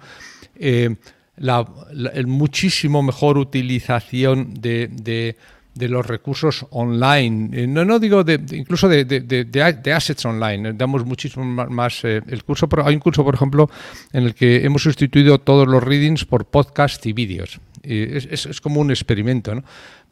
La, 1.42 1.66
la 1.92 2.10
el 2.10 2.28
muchísimo 2.28 3.02
mejor 3.02 3.36
utilización 3.36 4.54
de, 4.54 5.36
los 5.74 6.06
recursos 6.06 6.66
online. 6.70 7.50
Eh, 7.52 7.66
no, 7.66 7.84
no 7.84 7.98
digo 7.98 8.24
incluso 8.52 8.88
de, 8.88 9.92
assets 9.94 10.24
online. 10.24 10.72
Damos 10.74 11.04
muchísimo 11.04 11.44
más. 11.44 12.04
Eh, 12.04 12.22
el 12.28 12.44
curso, 12.44 12.68
hay 12.84 12.94
un 12.94 13.00
curso, 13.00 13.24
por 13.24 13.34
ejemplo, 13.34 13.68
en 14.12 14.22
el 14.24 14.34
que 14.34 14.64
hemos 14.64 14.82
sustituido 14.82 15.38
todos 15.40 15.66
los 15.66 15.82
readings 15.82 16.24
por 16.24 16.44
podcast 16.44 17.04
y 17.06 17.12
vídeos. 17.12 17.60
Es, 17.82 18.28
es, 18.30 18.46
es, 18.46 18.60
como 18.60 18.80
un 18.80 18.92
experimento, 18.92 19.56
¿no? 19.56 19.64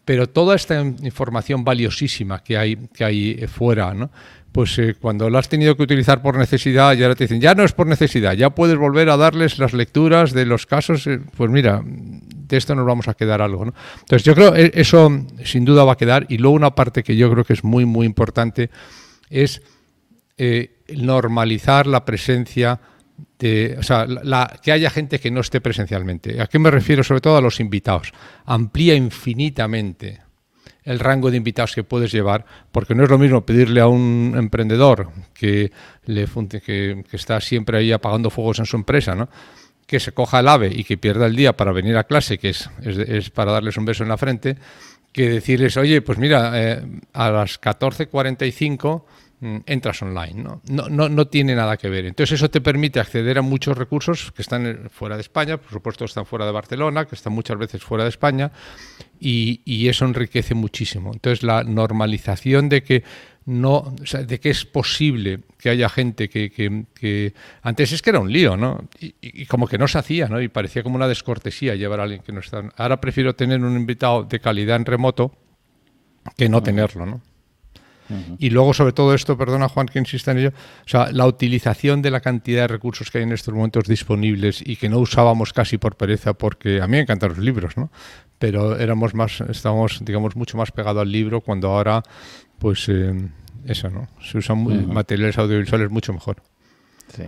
Pero 0.05 0.29
toda 0.29 0.57
esta 0.57 0.81
información 0.81 1.63
valiosísima 1.63 2.43
que 2.43 2.57
hay, 2.59 2.77
que 2.93 3.05
hay 3.05 3.47
fuera, 3.47 3.95
¿no? 3.95 4.11
Pues 4.53 4.77
eh, 4.79 4.95
cuando 5.01 5.31
lo 5.31 5.39
has 5.39 5.49
tenido 5.49 5.77
que 5.77 5.83
utilizar 5.83 6.23
por 6.23 6.37
necesidad, 6.37 6.95
ya 6.95 7.15
te 7.15 7.25
dicen, 7.25 7.41
ya 7.41 7.55
no 7.55 7.63
es 7.63 7.73
por 7.73 7.87
necesidad, 7.87 8.35
ya 8.35 8.51
puedes 8.51 8.77
volver 8.77 9.09
a 9.11 9.17
darles 9.17 9.59
las 9.59 9.73
lecturas 9.73 10.33
de 10.33 10.47
los 10.47 10.67
casos, 10.67 11.07
eh, 11.07 11.21
pues 11.37 11.51
mira, 11.51 11.83
de 11.85 12.57
esto 12.57 12.75
nos 12.75 12.87
vamos 12.87 13.09
a 13.09 13.15
quedar 13.15 13.41
algo. 13.43 13.67
¿no? 13.67 13.75
Entonces 14.01 14.25
yo 14.25 14.35
creo 14.35 14.53
que 14.53 14.73
eso 14.75 15.25
sin 15.45 15.65
duda 15.65 15.85
va 15.85 15.93
a 15.93 15.97
quedar 15.97 16.27
y 16.29 16.39
luego 16.39 16.57
una 16.57 16.75
parte 16.75 17.03
que 17.03 17.17
yo 17.17 17.31
creo 17.31 17.45
que 17.45 17.53
es 17.53 17.63
muy, 17.63 17.85
muy 17.85 18.07
importante 18.07 18.71
es 19.29 19.63
eh, 20.37 20.79
normalizar 20.89 21.87
la 21.87 22.05
presencia 22.05 22.81
de, 23.39 23.77
o 23.79 23.83
sea, 23.83 24.07
la, 24.07 24.23
la, 24.25 24.61
que 24.63 24.73
haya 24.73 24.91
gente 24.91 25.21
que 25.21 25.31
no 25.31 25.41
esté 25.41 25.61
presencialmente. 25.61 26.41
¿A 26.41 26.47
qué 26.47 26.59
me 26.59 26.71
refiero? 26.71 27.05
Sobre 27.05 27.21
todo 27.21 27.37
a 27.37 27.41
los 27.41 27.61
invitados. 27.61 28.13
Amplía 28.47 28.95
infinitamente 28.95 30.21
el 30.91 30.99
rango 30.99 31.31
de 31.31 31.37
invitados 31.37 31.75
que 31.75 31.85
puedes 31.85 32.11
llevar, 32.11 32.45
porque 32.73 32.97
no 32.97 33.05
es 33.05 33.11
lo 33.11 33.17
mismo 33.17 33.47
pedirle 33.47 33.81
a 33.81 33.87
un 33.87 34.35
emprendedor 34.37 35.11
que, 35.33 35.71
le, 36.07 36.27
que, 36.65 37.05
está 37.13 37.41
siempre 37.41 37.79
ahí 37.79 37.93
apagando 37.93 38.29
fuegos 38.29 38.59
en 38.59 38.67
su 38.67 38.77
empresa, 38.77 39.15
¿no? 39.15 39.29
que 39.87 40.01
se 40.01 40.11
coja 40.11 40.41
el 40.41 40.49
ave 40.49 40.71
y 40.75 40.83
que 40.83 40.99
pierda 40.99 41.27
el 41.27 41.37
día 41.37 41.57
para 41.57 41.71
venir 41.71 41.97
a 41.97 42.05
clase, 42.05 42.39
que 42.39 42.51
es, 42.51 42.69
es, 42.83 43.31
para 43.31 43.53
darles 43.53 43.77
un 43.77 43.85
beso 43.85 44.03
en 44.03 44.09
la 44.09 44.17
frente, 44.17 44.57
que 45.13 45.29
decirles, 45.31 45.77
oye, 45.77 46.03
pues 46.03 46.19
mira, 46.19 46.53
eh, 46.55 46.83
a 47.13 47.31
las 47.31 47.61
14.45 47.61 49.03
mm, 49.03 49.20
entras 49.41 50.03
online. 50.03 50.35
¿no? 50.35 50.63
No, 50.69 50.89
no, 50.89 51.09
no 51.09 51.27
tiene 51.29 51.55
nada 51.55 51.77
que 51.77 51.89
ver. 51.89 52.05
Entonces 52.05 52.35
eso 52.35 52.51
te 52.51 52.61
permite 52.61 53.01
acceder 53.01 53.39
a 53.39 53.43
muchos 53.43 53.77
recursos 53.77 54.33
que 54.33 54.43
están 54.43 54.89
fuera 54.91 55.17
de 55.17 55.23
España, 55.23 55.57
por 55.57 55.71
supuesto 55.71 56.05
están 56.05 56.27
fuera 56.27 56.45
de 56.45 56.53
Barcelona, 56.53 57.07
que 57.07 57.15
están 57.15 57.33
muchas 57.33 57.59
veces 57.59 57.83
fuera 57.83 58.05
de 58.05 58.11
España, 58.11 58.53
y, 59.19 59.63
y 59.65 59.89
eso 59.89 60.05
enriquece 60.05 60.55
muchísimo. 60.55 61.13
Entonces 61.13 61.43
la 61.43 61.65
normalización 61.65 62.69
de 62.69 62.83
que 62.83 63.05
no, 63.47 63.95
o 64.01 64.07
sea, 64.07 64.23
de 64.23 64.39
que 64.39 64.51
es 64.51 64.67
posible 64.67 65.41
que 65.59 65.71
haya 65.71 65.89
gente 65.89 66.29
que, 66.29 66.51
que, 66.51 66.85
que, 66.95 67.35
antes 67.63 67.93
es 67.93 68.03
que 68.03 68.11
era 68.11 68.21
un 68.21 68.31
lío, 68.31 68.57
¿no? 68.57 68.89
Y, 69.01 69.15
y, 69.21 69.47
como 69.47 69.67
que 69.67 69.79
no 69.79 69.89
se 69.89 69.99
hacía, 69.99 70.29
¿no? 70.29 70.41
Y 70.41 70.49
parecía 70.49 70.83
como 70.83 70.97
una 70.97 71.09
descortesía 71.09 71.75
llevar 71.75 72.01
a 72.01 72.03
alguien 72.05 72.23
que 72.23 72.33
no 72.33 72.41
está. 72.41 72.63
Ahora 72.77 73.01
prefiero 73.01 73.35
tener 73.35 73.61
un 73.61 73.77
invitado 73.77 74.25
de 74.25 74.39
calidad 74.41 74.77
en 74.77 74.85
remoto 74.85 75.35
que 76.37 76.49
no 76.49 76.63
tenerlo, 76.63 77.07
¿no? 77.07 77.23
Uh 78.11 78.15
-huh. 78.15 78.37
Y 78.39 78.51
luego, 78.51 78.75
sobre 78.75 78.93
todo 78.93 79.15
esto, 79.15 79.39
perdona 79.39 79.69
Juan 79.69 79.87
que 79.87 79.99
insista 79.99 80.33
en 80.33 80.39
ello, 80.39 80.49
o 80.51 80.89
sea, 80.89 81.11
la 81.13 81.27
utilización 81.27 82.03
de 82.03 82.11
la 82.11 82.21
cantidad 82.21 82.63
de 82.63 82.69
recursos 82.69 83.11
que 83.11 83.19
hay 83.19 83.25
en 83.25 83.33
estos 83.33 83.55
momentos 83.55 83.85
disponibles 83.85 84.63
y 84.65 84.77
que 84.77 84.89
no 84.89 84.99
usábamos 84.99 85.53
casi 85.53 85.79
por 85.79 85.97
pereza, 85.97 86.35
porque 86.35 86.81
a 86.81 86.87
mí 86.87 86.93
me 86.93 87.01
encantan 87.01 87.31
los 87.31 87.39
libros, 87.39 87.77
¿no? 87.77 87.91
Pero 88.39 88.77
éramos 88.77 89.15
más, 89.15 89.41
estábamos, 89.43 90.03
digamos, 90.05 90.37
mucho 90.37 90.57
más 90.57 90.73
pegados 90.73 91.03
al 91.03 91.13
libro 91.13 91.41
cuando 91.41 91.69
ahora, 91.69 92.03
pues, 92.59 92.89
eh, 92.89 93.15
eso, 93.67 93.91
¿no? 93.91 94.09
Se 94.23 94.39
usan 94.39 94.67
uh 94.67 94.71
-huh. 94.71 94.87
materiales 94.87 95.39
audiovisuales 95.39 95.91
mucho 95.91 96.13
mejor. 96.13 96.43
Sí. 97.15 97.25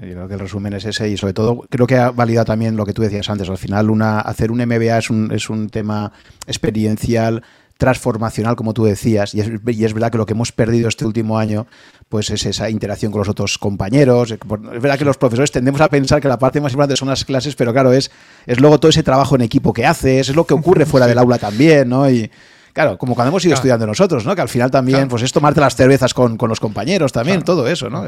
Yo 0.00 0.12
creo 0.12 0.28
que 0.28 0.34
el 0.34 0.40
resumen 0.40 0.72
es 0.74 0.84
ese 0.84 1.08
y 1.08 1.16
sobre 1.16 1.32
todo 1.32 1.66
creo 1.68 1.86
que 1.86 1.96
ha 1.96 2.12
validado 2.12 2.44
también 2.44 2.76
lo 2.76 2.86
que 2.86 2.92
tú 2.92 3.02
decías 3.02 3.28
antes. 3.30 3.48
Al 3.48 3.58
final 3.58 3.90
una, 3.90 4.20
hacer 4.20 4.52
un 4.52 4.58
MBA 4.58 4.98
es 4.98 5.10
un, 5.10 5.32
es 5.32 5.50
un 5.50 5.70
tema 5.70 6.12
experiencial, 6.46 7.42
transformacional, 7.78 8.56
como 8.56 8.74
tú 8.74 8.84
decías, 8.84 9.34
y 9.34 9.40
es, 9.40 9.48
y 9.66 9.84
es, 9.84 9.94
verdad 9.94 10.10
que 10.10 10.18
lo 10.18 10.26
que 10.26 10.34
hemos 10.34 10.52
perdido 10.52 10.88
este 10.88 11.06
último 11.06 11.38
año 11.38 11.66
pues 12.08 12.28
es 12.30 12.44
esa 12.44 12.68
interacción 12.70 13.12
con 13.12 13.20
los 13.20 13.28
otros 13.28 13.56
compañeros. 13.56 14.32
Es 14.32 14.38
verdad 14.82 14.98
que 14.98 15.04
los 15.04 15.16
profesores 15.16 15.52
tendemos 15.52 15.80
a 15.80 15.88
pensar 15.88 16.20
que 16.20 16.28
la 16.28 16.38
parte 16.38 16.60
más 16.60 16.72
importante 16.72 16.96
son 16.96 17.08
las 17.08 17.24
clases, 17.24 17.54
pero 17.54 17.72
claro, 17.72 17.92
es, 17.92 18.10
es 18.46 18.60
luego 18.60 18.80
todo 18.80 18.90
ese 18.90 19.02
trabajo 19.02 19.36
en 19.36 19.42
equipo 19.42 19.72
que 19.72 19.86
haces, 19.86 20.28
es 20.28 20.36
lo 20.36 20.44
que 20.44 20.54
ocurre 20.54 20.86
fuera 20.86 21.06
del 21.06 21.18
aula 21.18 21.38
también, 21.38 21.88
¿no? 21.88 22.10
Y, 22.10 22.30
Claro, 22.72 22.96
como 22.96 23.16
cuando 23.16 23.30
hemos 23.30 23.44
ido 23.44 23.50
claro. 23.50 23.58
estudiando 23.58 23.86
nosotros, 23.88 24.24
¿no? 24.24 24.36
Que 24.36 24.42
al 24.42 24.48
final 24.48 24.70
también, 24.70 24.98
claro. 24.98 25.08
pues 25.10 25.22
es 25.24 25.32
tomarte 25.32 25.58
las 25.58 25.74
cervezas 25.74 26.14
con, 26.14 26.36
con 26.36 26.48
los 26.48 26.60
compañeros 26.60 27.12
también, 27.12 27.40
claro. 27.40 27.56
todo 27.56 27.68
eso, 27.68 27.90
¿no? 27.90 28.04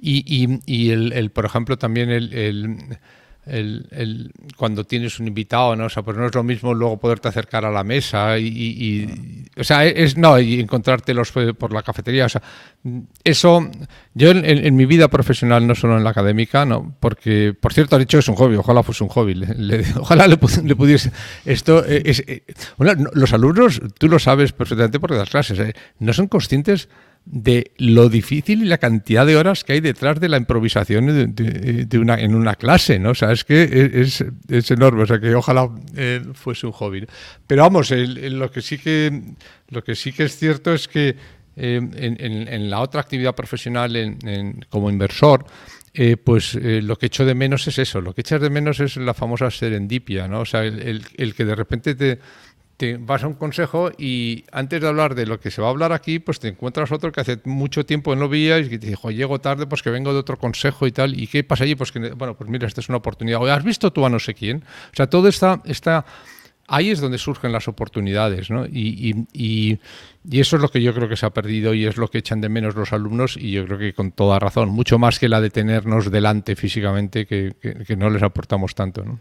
Y, 0.00 0.24
y, 0.26 0.60
y 0.64 0.90
el, 0.90 1.12
el, 1.12 1.30
por 1.30 1.44
ejemplo, 1.44 1.76
también 1.76 2.08
el, 2.08 2.32
el 2.32 2.98
el, 3.48 3.86
el, 3.90 4.32
cuando 4.56 4.84
tienes 4.84 5.18
un 5.18 5.28
invitado, 5.28 5.74
¿no? 5.76 5.86
O 5.86 5.88
sea, 5.88 6.02
pues 6.02 6.16
no 6.16 6.26
es 6.26 6.34
lo 6.34 6.42
mismo 6.42 6.74
luego 6.74 6.98
poderte 6.98 7.28
acercar 7.28 7.64
a 7.64 7.70
la 7.70 7.84
mesa 7.84 8.38
y, 8.38 8.46
y 8.46 9.48
o 9.58 9.64
sea, 9.64 9.84
es 9.84 10.16
no, 10.16 10.38
y 10.38 10.60
encontrártelos 10.60 11.32
por 11.32 11.72
la 11.72 11.82
cafetería, 11.82 12.26
o 12.26 12.28
sea, 12.28 12.42
eso 13.24 13.70
yo 14.14 14.30
en, 14.30 14.44
en, 14.44 14.76
mi 14.76 14.86
vida 14.86 15.08
profesional, 15.08 15.66
no 15.66 15.74
solo 15.74 15.96
en 15.96 16.04
la 16.04 16.10
académica, 16.10 16.64
no, 16.64 16.94
porque 17.00 17.54
por 17.58 17.72
cierto 17.72 17.96
has 17.96 18.00
dicho 18.00 18.18
que 18.18 18.20
es 18.20 18.28
un 18.28 18.36
hobby, 18.36 18.56
ojalá 18.56 18.82
fuese 18.82 19.04
un 19.04 19.10
hobby, 19.10 19.34
le, 19.34 19.54
le, 19.54 19.84
ojalá 20.00 20.26
le, 20.26 20.38
le, 20.64 20.76
pudiese 20.76 21.12
esto 21.44 21.84
eh, 21.84 22.02
es, 22.04 22.20
eh, 22.26 22.44
bueno, 22.76 23.10
los 23.14 23.32
alumnos, 23.32 23.80
tú 23.98 24.08
lo 24.08 24.18
sabes 24.18 24.52
perfectamente 24.52 25.00
porque 25.00 25.16
das 25.16 25.30
clases, 25.30 25.58
¿eh? 25.58 25.74
no 25.98 26.12
son 26.12 26.28
conscientes 26.28 26.88
de 27.30 27.72
lo 27.76 28.08
difícil 28.08 28.62
y 28.62 28.66
la 28.66 28.78
cantidad 28.78 29.26
de 29.26 29.36
horas 29.36 29.62
que 29.62 29.74
hay 29.74 29.80
detrás 29.80 30.18
de 30.18 30.28
la 30.28 30.38
improvisación 30.38 31.34
en 31.36 32.34
una 32.34 32.54
clase, 32.54 32.98
¿no? 32.98 33.10
O 33.10 33.14
sea, 33.14 33.32
es 33.32 33.44
que 33.44 33.90
es, 33.94 34.24
es 34.48 34.70
enorme, 34.70 35.02
o 35.02 35.06
sea, 35.06 35.20
que 35.20 35.34
ojalá 35.34 35.68
eh, 35.94 36.22
fuese 36.32 36.66
un 36.66 36.72
hobby. 36.72 37.06
Pero 37.46 37.62
vamos, 37.62 37.90
lo, 37.90 38.50
que 38.50 38.62
sí 38.62 38.78
que, 38.78 39.22
lo 39.68 39.84
que 39.84 39.94
sí 39.94 40.12
que 40.12 40.24
es 40.24 40.38
cierto 40.38 40.72
es 40.72 40.88
que 40.88 41.16
eh, 41.56 41.80
en, 41.92 42.70
la 42.70 42.80
otra 42.80 43.02
actividad 43.02 43.34
profesional 43.34 44.16
como 44.70 44.88
inversor, 44.88 45.44
eh, 45.92 46.16
pues 46.16 46.54
lo 46.54 46.96
que 46.96 47.06
echo 47.06 47.26
de 47.26 47.34
menos 47.34 47.66
es 47.68 47.78
eso, 47.78 48.00
lo 48.00 48.14
que 48.14 48.22
echas 48.22 48.40
de 48.40 48.48
menos 48.48 48.80
es 48.80 48.96
la 48.96 49.12
famosa 49.12 49.50
serendipia, 49.50 50.28
¿no? 50.28 50.40
O 50.40 50.46
sea, 50.46 50.64
el 50.64 51.34
que 51.36 51.44
de 51.44 51.54
repente 51.54 51.94
te 51.94 52.20
te 52.78 52.96
vas 52.96 53.24
a 53.24 53.26
un 53.26 53.34
consejo 53.34 53.90
y 53.98 54.44
antes 54.52 54.80
de 54.80 54.86
hablar 54.86 55.16
de 55.16 55.26
lo 55.26 55.40
que 55.40 55.50
se 55.50 55.60
va 55.60 55.66
a 55.66 55.70
hablar 55.70 55.92
aquí, 55.92 56.20
pues 56.20 56.38
te 56.38 56.46
encuentras 56.46 56.92
otro 56.92 57.10
que 57.10 57.20
hace 57.20 57.40
mucho 57.44 57.84
tiempo 57.84 58.14
no 58.14 58.28
veías 58.28 58.66
y 58.66 58.70
que 58.70 58.78
te 58.78 58.86
dijo, 58.86 59.10
llego 59.10 59.40
tarde, 59.40 59.66
pues 59.66 59.82
que 59.82 59.90
vengo 59.90 60.12
de 60.12 60.20
otro 60.20 60.38
consejo 60.38 60.86
y 60.86 60.92
tal. 60.92 61.20
¿Y 61.20 61.26
qué 61.26 61.42
pasa 61.42 61.64
allí? 61.64 61.74
Pues 61.74 61.90
que, 61.90 61.98
bueno, 62.12 62.36
pues 62.36 62.48
mira, 62.48 62.68
esta 62.68 62.80
es 62.80 62.88
una 62.88 62.98
oportunidad. 62.98 63.46
¿Has 63.50 63.64
visto 63.64 63.92
tú 63.92 64.06
a 64.06 64.08
no 64.08 64.20
sé 64.20 64.32
quién? 64.32 64.58
O 64.92 64.96
sea, 64.96 65.08
todo 65.08 65.26
está, 65.26 65.60
está 65.64 66.06
ahí 66.68 66.90
es 66.90 67.00
donde 67.00 67.18
surgen 67.18 67.50
las 67.50 67.66
oportunidades, 67.66 68.48
¿no? 68.48 68.64
Y, 68.64 69.26
y, 69.32 69.78
y, 70.30 70.40
eso 70.40 70.54
es 70.54 70.62
lo 70.62 70.68
que 70.68 70.80
yo 70.80 70.94
creo 70.94 71.08
que 71.08 71.16
se 71.16 71.26
ha 71.26 71.30
perdido 71.30 71.74
y 71.74 71.84
es 71.84 71.96
lo 71.96 72.06
que 72.08 72.18
echan 72.18 72.40
de 72.40 72.48
menos 72.48 72.76
los 72.76 72.92
alumnos 72.92 73.36
y 73.36 73.50
yo 73.50 73.64
creo 73.66 73.78
que 73.78 73.92
con 73.92 74.12
toda 74.12 74.38
razón, 74.38 74.68
mucho 74.68 75.00
más 75.00 75.18
que 75.18 75.28
la 75.28 75.40
de 75.40 75.50
tenernos 75.50 76.12
delante 76.12 76.54
físicamente, 76.54 77.26
que, 77.26 77.56
que 77.60 77.96
no 77.96 78.08
les 78.08 78.22
aportamos 78.22 78.76
tanto, 78.76 79.04
¿no? 79.04 79.18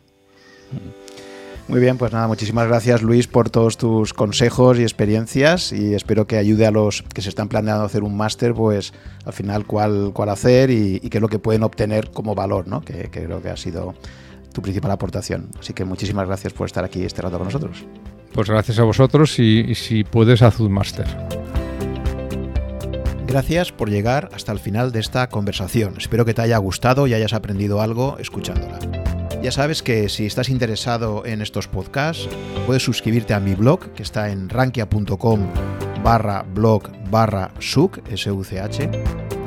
Muy 1.68 1.81
bien, 1.81 1.98
pues 1.98 2.14
nada, 2.14 2.27
muchísimas 2.27 2.65
gracias 2.68 3.02
Luis 3.02 3.27
por 3.27 3.49
todos 3.49 3.77
tus 3.77 4.14
consejos 4.14 4.80
y 4.80 4.84
experiencias 4.84 5.73
y 5.73 5.95
espero 5.95 6.26
que 6.26 6.38
ayude 6.38 6.65
a 6.65 6.72
los 6.72 7.02
que 7.14 7.22
se 7.22 7.27
están 7.27 7.49
planeando 7.49 7.84
hacer 7.84 8.03
un 8.03 8.15
máster, 8.15 8.53
pues 8.53 8.94
al 9.26 9.34
final 9.34 9.65
cuál, 9.65 10.11
cuál 10.14 10.30
hacer 10.30 10.69
y, 10.69 11.02
qué 11.02 11.18
es 11.18 11.22
lo 11.22 11.27
que 11.27 11.39
pueden 11.39 11.64
obtener 11.64 12.10
como 12.11 12.35
valor, 12.35 12.69
¿no? 12.69 12.81
que, 12.81 13.10
creo 13.11 13.41
que 13.41 13.49
ha 13.49 13.57
sido 13.57 13.95
tu 14.53 14.61
principal 14.61 14.91
aportación. 14.91 15.49
Así 15.60 15.73
que 15.73 15.84
muchísimas 15.84 16.26
gracias 16.26 16.53
por 16.53 16.68
estar 16.68 16.85
aquí 16.85 17.03
este 17.03 17.22
rato 17.22 17.38
con 17.38 17.48
nosotros. 17.48 17.85
Pues 18.34 18.49
gracias 18.49 18.80
a 18.80 18.84
vosotros 18.84 19.38
y, 19.38 19.76
si 19.76 20.06
puedes, 20.06 20.41
haz 20.41 20.61
un 20.61 20.72
máster. 20.72 21.06
Gracias 23.27 23.73
por 23.73 23.89
llegar 23.89 24.30
hasta 24.34 24.53
el 24.53 24.60
final 24.60 24.94
de 24.94 25.02
esta 25.02 25.27
conversación. 25.27 25.95
Espero 25.98 26.23
que 26.23 26.34
te 26.34 26.44
haya 26.44 26.57
gustado 26.60 27.07
y 27.07 27.14
hayas 27.14 27.34
aprendido 27.34 27.81
algo 27.81 28.18
escuchándola. 28.19 28.80
Ya 29.41 29.51
sabes 29.51 29.84
que 29.84 30.09
si 30.09 30.26
estás 30.26 30.49
interesado 30.49 31.26
en 31.26 31.41
estos 31.41 31.68
podcasts, 31.68 32.27
puedes 32.65 32.84
suscribirte 32.84 33.34
a 33.34 33.39
mi 33.39 33.53
blog, 33.53 33.93
que 33.93 34.03
está 34.03 34.30
en 34.30 34.49
rankia.com 34.49 35.47
barra 36.03 36.43
blog 36.43 36.89
barra 37.09 37.51
such, 37.59 37.99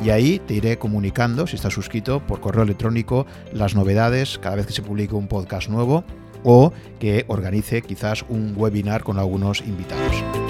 y 0.03 0.11
ahí 0.11 0.39
te 0.39 0.55
iré 0.55 0.79
comunicando, 0.79 1.47
si 1.47 1.57
estás 1.57 1.75
suscrito, 1.75 2.21
por 2.27 2.41
correo 2.41 2.63
electrónico, 2.63 3.27
las 3.53 3.75
novedades 3.75 4.39
cada 4.39 4.57
vez 4.57 4.67
que 4.67 4.73
se 4.73 4.83
publique 4.83 5.15
un 5.15 5.29
podcast 5.29 5.69
nuevo 5.69 6.05
o 6.43 6.73
que 6.99 7.25
organice 7.29 7.83
quizás 7.83 8.25
un 8.29 8.55
webinar 8.57 9.03
con 9.03 9.19
algunos 9.19 9.61
invitados. 9.61 10.50